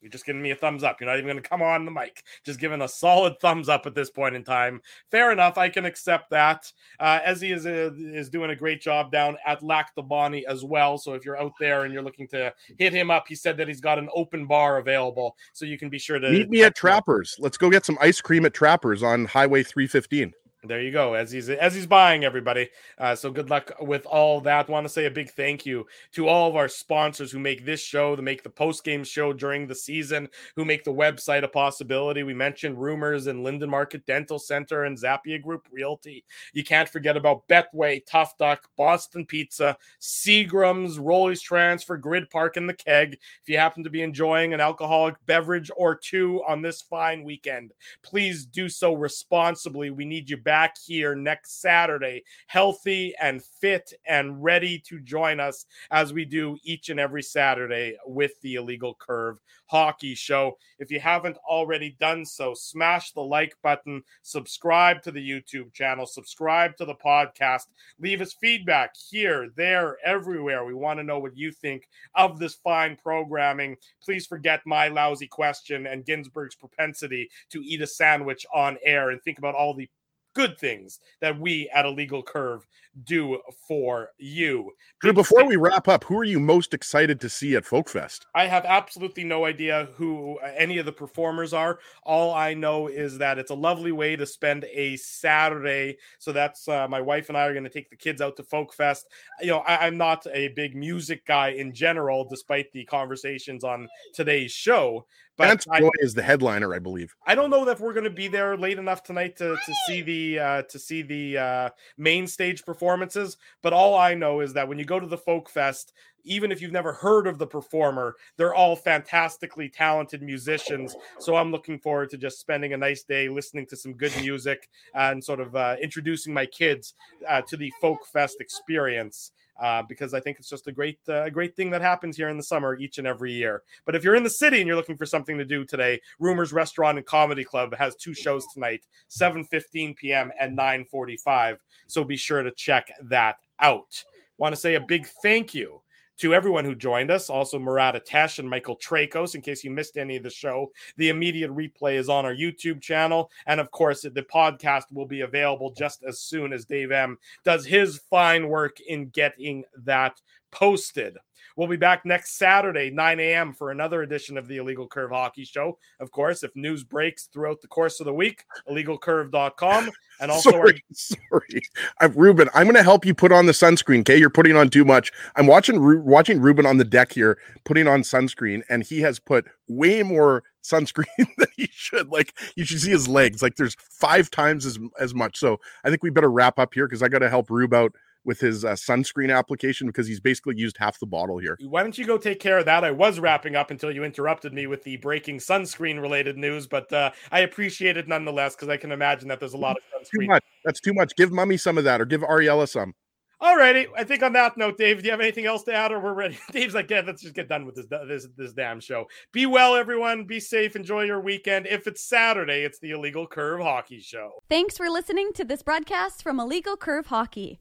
You're 0.00 0.10
just 0.10 0.24
giving 0.24 0.42
me 0.42 0.50
a 0.50 0.56
thumbs 0.56 0.82
up. 0.82 1.00
You're 1.00 1.08
not 1.08 1.18
even 1.18 1.26
going 1.26 1.42
to 1.42 1.48
come 1.48 1.62
on 1.62 1.84
the 1.84 1.90
mic. 1.90 2.24
Just 2.44 2.58
giving 2.58 2.80
a 2.80 2.88
solid 2.88 3.38
thumbs 3.40 3.68
up 3.68 3.86
at 3.86 3.94
this 3.94 4.10
point 4.10 4.34
in 4.34 4.44
time. 4.44 4.80
Fair 5.10 5.30
enough. 5.30 5.58
I 5.58 5.68
can 5.68 5.84
accept 5.84 6.30
that. 6.30 6.72
Uh, 6.98 7.20
Ezzy 7.20 7.54
is 7.54 7.66
uh, 7.66 7.90
is 7.96 8.30
doing 8.30 8.50
a 8.50 8.56
great 8.56 8.80
job 8.80 9.12
down 9.12 9.36
at 9.46 9.62
Lac 9.62 9.94
du 9.94 10.02
Bonnet 10.02 10.44
as 10.48 10.64
well. 10.64 10.96
So 10.98 11.14
if 11.14 11.24
you're 11.24 11.40
out 11.40 11.52
there 11.60 11.84
and 11.84 11.92
you're 11.92 12.02
looking 12.02 12.28
to 12.28 12.52
hit 12.78 12.92
him 12.92 13.10
up, 13.10 13.28
he 13.28 13.34
said 13.34 13.56
that 13.58 13.68
he's 13.68 13.80
got 13.80 13.98
an 13.98 14.08
open 14.14 14.46
bar 14.46 14.78
available, 14.78 15.36
so 15.52 15.64
you 15.64 15.78
can 15.78 15.90
be 15.90 15.98
sure 15.98 16.18
to 16.18 16.30
Meet 16.30 16.50
me 16.50 16.62
at 16.62 16.74
Trappers. 16.74 17.36
Let's 17.38 17.58
go 17.58 17.70
get 17.70 17.84
some 17.84 17.98
ice 18.00 18.20
cream 18.20 18.46
at 18.46 18.54
Trappers 18.54 19.02
on 19.02 19.26
Highway 19.26 19.62
315. 19.62 20.32
There 20.62 20.82
you 20.82 20.92
go. 20.92 21.14
As 21.14 21.32
he's 21.32 21.48
as 21.48 21.74
he's 21.74 21.86
buying 21.86 22.22
everybody. 22.22 22.68
Uh, 22.98 23.14
so 23.14 23.30
good 23.30 23.48
luck 23.48 23.72
with 23.80 24.04
all 24.04 24.42
that. 24.42 24.68
Want 24.68 24.84
to 24.84 24.92
say 24.92 25.06
a 25.06 25.10
big 25.10 25.30
thank 25.30 25.64
you 25.64 25.86
to 26.12 26.28
all 26.28 26.50
of 26.50 26.56
our 26.56 26.68
sponsors 26.68 27.32
who 27.32 27.38
make 27.38 27.64
this 27.64 27.80
show, 27.80 28.14
to 28.14 28.20
make 28.20 28.42
the 28.42 28.50
post 28.50 28.84
game 28.84 29.02
show 29.02 29.32
during 29.32 29.66
the 29.66 29.74
season, 29.74 30.28
who 30.56 30.66
make 30.66 30.84
the 30.84 30.92
website 30.92 31.44
a 31.44 31.48
possibility. 31.48 32.24
We 32.24 32.34
mentioned 32.34 32.78
rumors 32.78 33.26
and 33.26 33.42
Linden 33.42 33.70
Market 33.70 34.04
Dental 34.04 34.38
Center 34.38 34.84
and 34.84 34.98
Zappia 34.98 35.40
Group 35.40 35.66
Realty. 35.72 36.24
You 36.52 36.62
can't 36.62 36.90
forget 36.90 37.16
about 37.16 37.48
Betway, 37.48 38.04
Tough 38.04 38.36
Duck, 38.36 38.68
Boston 38.76 39.24
Pizza, 39.24 39.78
Seagram's, 39.98 40.98
Rolly's 40.98 41.40
Transfer, 41.40 41.96
Grid 41.96 42.28
Park, 42.28 42.58
and 42.58 42.68
the 42.68 42.74
Keg. 42.74 43.14
If 43.14 43.48
you 43.48 43.56
happen 43.56 43.82
to 43.84 43.90
be 43.90 44.02
enjoying 44.02 44.52
an 44.52 44.60
alcoholic 44.60 45.14
beverage 45.24 45.70
or 45.74 45.94
two 45.94 46.42
on 46.46 46.60
this 46.60 46.82
fine 46.82 47.24
weekend, 47.24 47.72
please 48.02 48.44
do 48.44 48.68
so 48.68 48.92
responsibly. 48.92 49.88
We 49.88 50.04
need 50.04 50.28
you 50.28 50.36
back 50.36 50.49
here 50.84 51.14
next 51.14 51.60
Saturday, 51.60 52.24
healthy 52.46 53.14
and 53.20 53.42
fit 53.42 53.92
and 54.06 54.42
ready 54.42 54.78
to 54.80 55.00
join 55.00 55.40
us 55.40 55.66
as 55.90 56.12
we 56.12 56.24
do 56.24 56.56
each 56.62 56.88
and 56.88 56.98
every 56.98 57.22
Saturday 57.22 57.96
with 58.06 58.32
the 58.42 58.56
Illegal 58.56 58.96
Curve 58.98 59.38
Hockey 59.66 60.14
Show. 60.14 60.58
If 60.78 60.90
you 60.90 60.98
haven't 60.98 61.36
already 61.48 61.96
done 62.00 62.24
so, 62.24 62.54
smash 62.54 63.12
the 63.12 63.20
like 63.20 63.54
button, 63.62 64.02
subscribe 64.22 65.02
to 65.02 65.12
the 65.12 65.20
YouTube 65.20 65.72
channel, 65.72 66.06
subscribe 66.06 66.76
to 66.78 66.84
the 66.84 66.94
podcast, 66.94 67.66
leave 68.00 68.20
us 68.20 68.32
feedback 68.32 68.94
here, 69.10 69.50
there, 69.56 69.96
everywhere. 70.04 70.64
We 70.64 70.74
want 70.74 70.98
to 70.98 71.04
know 71.04 71.20
what 71.20 71.36
you 71.36 71.52
think 71.52 71.88
of 72.14 72.38
this 72.38 72.54
fine 72.54 72.96
programming. 72.96 73.76
Please 74.02 74.26
forget 74.26 74.60
my 74.66 74.88
lousy 74.88 75.28
question 75.28 75.86
and 75.86 76.04
Ginsburg's 76.04 76.56
propensity 76.56 77.30
to 77.50 77.62
eat 77.62 77.80
a 77.80 77.86
sandwich 77.86 78.44
on 78.52 78.76
air 78.84 79.10
and 79.10 79.22
think 79.22 79.38
about 79.38 79.54
all 79.54 79.74
the 79.74 79.88
good 80.34 80.58
things 80.58 81.00
that 81.20 81.38
we 81.38 81.68
at 81.74 81.84
Illegal 81.84 82.22
Curve 82.22 82.66
do 83.04 83.40
for 83.66 84.10
you. 84.18 84.72
Drew, 85.00 85.12
before 85.12 85.44
we 85.46 85.56
wrap 85.56 85.88
up, 85.88 86.04
who 86.04 86.18
are 86.18 86.24
you 86.24 86.40
most 86.40 86.74
excited 86.74 87.20
to 87.20 87.28
see 87.28 87.54
at 87.54 87.64
Folkfest? 87.64 88.20
I 88.34 88.46
have 88.46 88.64
absolutely 88.64 89.24
no 89.24 89.44
idea 89.44 89.88
who 89.94 90.38
any 90.56 90.78
of 90.78 90.86
the 90.86 90.92
performers 90.92 91.52
are. 91.52 91.78
All 92.02 92.34
I 92.34 92.54
know 92.54 92.88
is 92.88 93.18
that 93.18 93.38
it's 93.38 93.50
a 93.50 93.54
lovely 93.54 93.92
way 93.92 94.16
to 94.16 94.26
spend 94.26 94.64
a 94.64 94.96
Saturday. 94.96 95.98
So 96.18 96.32
that's 96.32 96.68
uh, 96.68 96.88
my 96.88 97.00
wife 97.00 97.28
and 97.28 97.38
I 97.38 97.46
are 97.46 97.52
going 97.52 97.64
to 97.64 97.70
take 97.70 97.90
the 97.90 97.96
kids 97.96 98.20
out 98.20 98.36
to 98.36 98.42
Folk 98.42 98.74
Fest. 98.74 99.06
You 99.40 99.48
know, 99.48 99.58
I, 99.60 99.86
I'm 99.86 99.96
not 99.96 100.26
a 100.32 100.48
big 100.48 100.74
music 100.74 101.26
guy 101.26 101.50
in 101.50 101.72
general, 101.72 102.26
despite 102.28 102.72
the 102.72 102.84
conversations 102.84 103.64
on 103.64 103.88
today's 104.14 104.52
show. 104.52 105.06
But 105.36 105.48
Vance 105.48 105.66
I, 105.70 105.80
Joy 105.80 105.90
is 106.00 106.12
the 106.14 106.22
headliner, 106.22 106.74
I 106.74 106.78
believe. 106.78 107.14
I 107.26 107.34
don't 107.34 107.50
know 107.50 107.64
that 107.64 107.80
we're 107.80 107.94
going 107.94 108.04
to 108.04 108.10
be 108.10 108.28
there 108.28 108.56
late 108.56 108.78
enough 108.78 109.02
tonight 109.02 109.36
to, 109.38 109.56
to 109.56 109.74
see 109.86 110.02
the 110.02 110.38
uh, 110.38 110.62
to 110.62 110.78
see 110.78 111.02
the 111.02 111.38
uh, 111.38 111.70
main 111.96 112.26
stage 112.26 112.64
performances. 112.64 113.36
But 113.62 113.72
all 113.72 113.96
I 113.96 114.14
know 114.14 114.40
is 114.40 114.52
that 114.54 114.68
when 114.68 114.78
you 114.78 114.84
go 114.84 115.00
to 115.00 115.06
the 115.06 115.16
Folk 115.16 115.48
Fest, 115.48 115.92
even 116.24 116.52
if 116.52 116.60
you've 116.60 116.72
never 116.72 116.92
heard 116.92 117.26
of 117.26 117.38
the 117.38 117.46
performer, 117.46 118.16
they're 118.36 118.54
all 118.54 118.76
fantastically 118.76 119.68
talented 119.68 120.22
musicians. 120.22 120.94
So 121.18 121.36
I'm 121.36 121.50
looking 121.50 121.78
forward 121.78 122.10
to 122.10 122.18
just 122.18 122.40
spending 122.40 122.72
a 122.72 122.76
nice 122.76 123.02
day 123.02 123.28
listening 123.28 123.66
to 123.66 123.76
some 123.76 123.94
good 123.94 124.12
music 124.20 124.68
and 124.94 125.22
sort 125.22 125.40
of 125.40 125.56
uh, 125.56 125.76
introducing 125.82 126.34
my 126.34 126.46
kids 126.46 126.94
uh, 127.28 127.42
to 127.42 127.56
the 127.56 127.72
Folk 127.80 128.06
Fest 128.12 128.36
experience. 128.40 129.32
Uh, 129.60 129.82
because 129.82 130.14
I 130.14 130.20
think 130.20 130.38
it's 130.38 130.48
just 130.48 130.68
a 130.68 130.72
great, 130.72 130.98
uh, 131.08 131.28
great 131.28 131.54
thing 131.54 131.68
that 131.70 131.82
happens 131.82 132.16
here 132.16 132.30
in 132.30 132.38
the 132.38 132.42
summer 132.42 132.76
each 132.78 132.96
and 132.96 133.06
every 133.06 133.32
year. 133.32 133.62
But 133.84 133.94
if 133.94 134.02
you're 134.02 134.14
in 134.14 134.22
the 134.22 134.30
city 134.30 134.58
and 134.58 134.66
you're 134.66 134.76
looking 134.76 134.96
for 134.96 135.04
something 135.04 135.36
to 135.36 135.44
do 135.44 135.66
today, 135.66 136.00
Rumors 136.18 136.52
Restaurant 136.52 136.96
and 136.96 137.06
Comedy 137.06 137.44
Club 137.44 137.74
has 137.76 137.94
two 137.96 138.14
shows 138.14 138.46
tonight, 138.54 138.86
7:15 139.10 139.96
p.m. 139.96 140.32
and 140.40 140.56
9:45. 140.56 141.58
So 141.88 142.04
be 142.04 142.16
sure 142.16 142.42
to 142.42 142.50
check 142.52 142.90
that 143.02 143.36
out. 143.58 144.02
Want 144.38 144.54
to 144.54 144.60
say 144.60 144.76
a 144.76 144.80
big 144.80 145.06
thank 145.22 145.54
you 145.54 145.82
to 146.20 146.34
everyone 146.34 146.64
who 146.64 146.74
joined 146.74 147.10
us. 147.10 147.30
Also, 147.30 147.58
Murat 147.58 147.96
Ates 147.96 148.38
and 148.38 148.48
Michael 148.48 148.76
Traikos, 148.76 149.34
in 149.34 149.40
case 149.40 149.64
you 149.64 149.70
missed 149.70 149.96
any 149.96 150.16
of 150.16 150.22
the 150.22 150.30
show. 150.30 150.70
The 150.96 151.08
immediate 151.08 151.50
replay 151.50 151.94
is 151.94 152.08
on 152.08 152.24
our 152.24 152.34
YouTube 152.34 152.80
channel. 152.80 153.30
And 153.46 153.60
of 153.60 153.70
course, 153.70 154.02
the 154.02 154.10
podcast 154.22 154.92
will 154.92 155.06
be 155.06 155.22
available 155.22 155.72
just 155.72 156.02
as 156.04 156.20
soon 156.20 156.52
as 156.52 156.64
Dave 156.64 156.92
M 156.92 157.18
does 157.44 157.64
his 157.64 157.98
fine 158.10 158.48
work 158.48 158.80
in 158.80 159.08
getting 159.08 159.64
that 159.84 160.20
posted. 160.50 161.16
We'll 161.56 161.68
be 161.68 161.76
back 161.76 162.04
next 162.04 162.38
Saturday, 162.38 162.90
9 162.90 163.20
a.m., 163.20 163.52
for 163.52 163.70
another 163.70 164.02
edition 164.02 164.38
of 164.38 164.46
the 164.48 164.58
Illegal 164.58 164.86
Curve 164.86 165.10
Hockey 165.10 165.44
Show. 165.44 165.78
Of 165.98 166.10
course, 166.10 166.42
if 166.42 166.54
news 166.54 166.84
breaks 166.84 167.26
throughout 167.26 167.60
the 167.60 167.68
course 167.68 168.00
of 168.00 168.06
the 168.06 168.14
week, 168.14 168.44
illegalcurve.com. 168.68 169.90
And 170.20 170.30
also, 170.30 170.50
sorry, 170.50 170.72
our- 170.72 170.78
sorry, 170.92 171.62
uh, 172.00 172.08
Ruben. 172.14 172.48
I'm 172.54 172.64
going 172.64 172.76
to 172.76 172.82
help 172.82 173.04
you 173.04 173.14
put 173.14 173.32
on 173.32 173.46
the 173.46 173.52
sunscreen. 173.52 174.00
Okay, 174.00 174.16
you're 174.16 174.30
putting 174.30 174.56
on 174.56 174.68
too 174.70 174.84
much. 174.84 175.10
I'm 175.36 175.46
watching 175.46 175.78
Ru- 175.78 176.02
watching 176.02 176.40
Ruben 176.40 176.66
on 176.66 176.78
the 176.78 176.84
deck 176.84 177.12
here, 177.12 177.38
putting 177.64 177.86
on 177.88 178.02
sunscreen, 178.02 178.62
and 178.68 178.82
he 178.82 179.00
has 179.00 179.18
put 179.18 179.46
way 179.68 180.02
more 180.02 180.42
sunscreen 180.62 181.04
than 181.38 181.48
he 181.56 181.68
should. 181.72 182.08
Like 182.08 182.34
you 182.56 182.64
should 182.64 182.80
see 182.80 182.90
his 182.90 183.08
legs. 183.08 183.42
Like 183.42 183.56
there's 183.56 183.76
five 183.80 184.30
times 184.30 184.66
as 184.66 184.78
as 184.98 185.14
much. 185.14 185.38
So 185.38 185.58
I 185.84 185.90
think 185.90 186.02
we 186.02 186.10
better 186.10 186.30
wrap 186.30 186.58
up 186.58 186.74
here 186.74 186.86
because 186.86 187.02
I 187.02 187.08
got 187.08 187.20
to 187.20 187.30
help 187.30 187.50
Rube 187.50 187.74
out 187.74 187.94
with 188.24 188.40
his 188.40 188.64
uh, 188.64 188.72
sunscreen 188.72 189.34
application 189.34 189.86
because 189.86 190.06
he's 190.06 190.20
basically 190.20 190.56
used 190.56 190.76
half 190.76 190.98
the 191.00 191.06
bottle 191.06 191.38
here. 191.38 191.56
Why 191.62 191.82
don't 191.82 191.96
you 191.96 192.06
go 192.06 192.18
take 192.18 192.40
care 192.40 192.58
of 192.58 192.66
that? 192.66 192.84
I 192.84 192.90
was 192.90 193.18
wrapping 193.18 193.56
up 193.56 193.70
until 193.70 193.90
you 193.90 194.04
interrupted 194.04 194.52
me 194.52 194.66
with 194.66 194.82
the 194.82 194.96
breaking 194.96 195.38
sunscreen 195.38 196.00
related 196.00 196.36
news, 196.36 196.66
but 196.66 196.92
uh, 196.92 197.10
I 197.32 197.40
appreciate 197.40 197.96
it 197.96 198.08
nonetheless 198.08 198.54
because 198.54 198.68
I 198.68 198.76
can 198.76 198.92
imagine 198.92 199.28
that 199.28 199.40
there's 199.40 199.54
a 199.54 199.58
lot 199.58 199.76
of 199.76 199.82
sunscreen. 200.00 200.20
Too 200.20 200.26
much. 200.26 200.44
That's 200.64 200.80
too 200.80 200.94
much. 200.94 201.16
Give 201.16 201.32
Mummy 201.32 201.56
some 201.56 201.78
of 201.78 201.84
that, 201.84 202.00
or 202.00 202.04
give 202.04 202.20
Ariella 202.20 202.68
some. 202.68 202.94
Alrighty, 203.42 203.86
I 203.96 204.04
think 204.04 204.22
on 204.22 204.34
that 204.34 204.58
note, 204.58 204.76
Dave, 204.76 204.98
do 204.98 205.06
you 205.06 205.12
have 205.12 205.20
anything 205.20 205.46
else 205.46 205.62
to 205.62 205.72
add, 205.72 205.92
or 205.92 205.98
we're 205.98 206.12
ready? 206.12 206.38
Dave's 206.52 206.74
like, 206.74 206.90
yeah, 206.90 207.00
let's 207.06 207.22
just 207.22 207.34
get 207.34 207.48
done 207.48 207.64
with 207.64 207.74
this 207.74 207.86
this 208.06 208.28
this 208.36 208.52
damn 208.52 208.80
show. 208.80 209.06
Be 209.32 209.46
well, 209.46 209.76
everyone. 209.76 210.24
Be 210.24 210.40
safe. 210.40 210.76
Enjoy 210.76 211.04
your 211.04 211.20
weekend. 211.20 211.66
If 211.66 211.86
it's 211.86 212.04
Saturday, 212.04 212.64
it's 212.64 212.78
the 212.80 212.90
Illegal 212.90 213.26
Curve 213.26 213.60
Hockey 213.60 214.00
Show. 214.00 214.42
Thanks 214.50 214.76
for 214.76 214.90
listening 214.90 215.32
to 215.36 215.44
this 215.44 215.62
broadcast 215.62 216.22
from 216.22 216.38
Illegal 216.38 216.76
Curve 216.76 217.06
Hockey. 217.06 217.60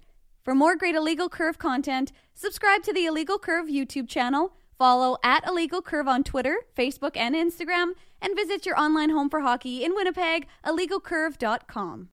For 0.50 0.56
more 0.56 0.76
great 0.76 0.96
Illegal 0.96 1.30
Curve 1.30 1.60
content, 1.60 2.12
subscribe 2.34 2.82
to 2.82 2.92
the 2.92 3.06
Illegal 3.06 3.38
Curve 3.38 3.68
YouTube 3.68 4.10
channel, 4.10 4.56
follow 4.80 5.20
at 5.24 5.48
Illegal 5.48 5.80
Curve 5.80 6.08
on 6.08 6.24
Twitter, 6.24 6.58
Facebook, 6.76 7.16
and 7.16 7.36
Instagram, 7.36 7.92
and 8.20 8.36
visit 8.36 8.66
your 8.66 8.76
online 8.76 9.12
home 9.12 9.30
for 9.30 9.42
hockey 9.42 9.84
in 9.84 9.94
Winnipeg, 9.94 10.48
illegalcurve.com. 10.66 12.08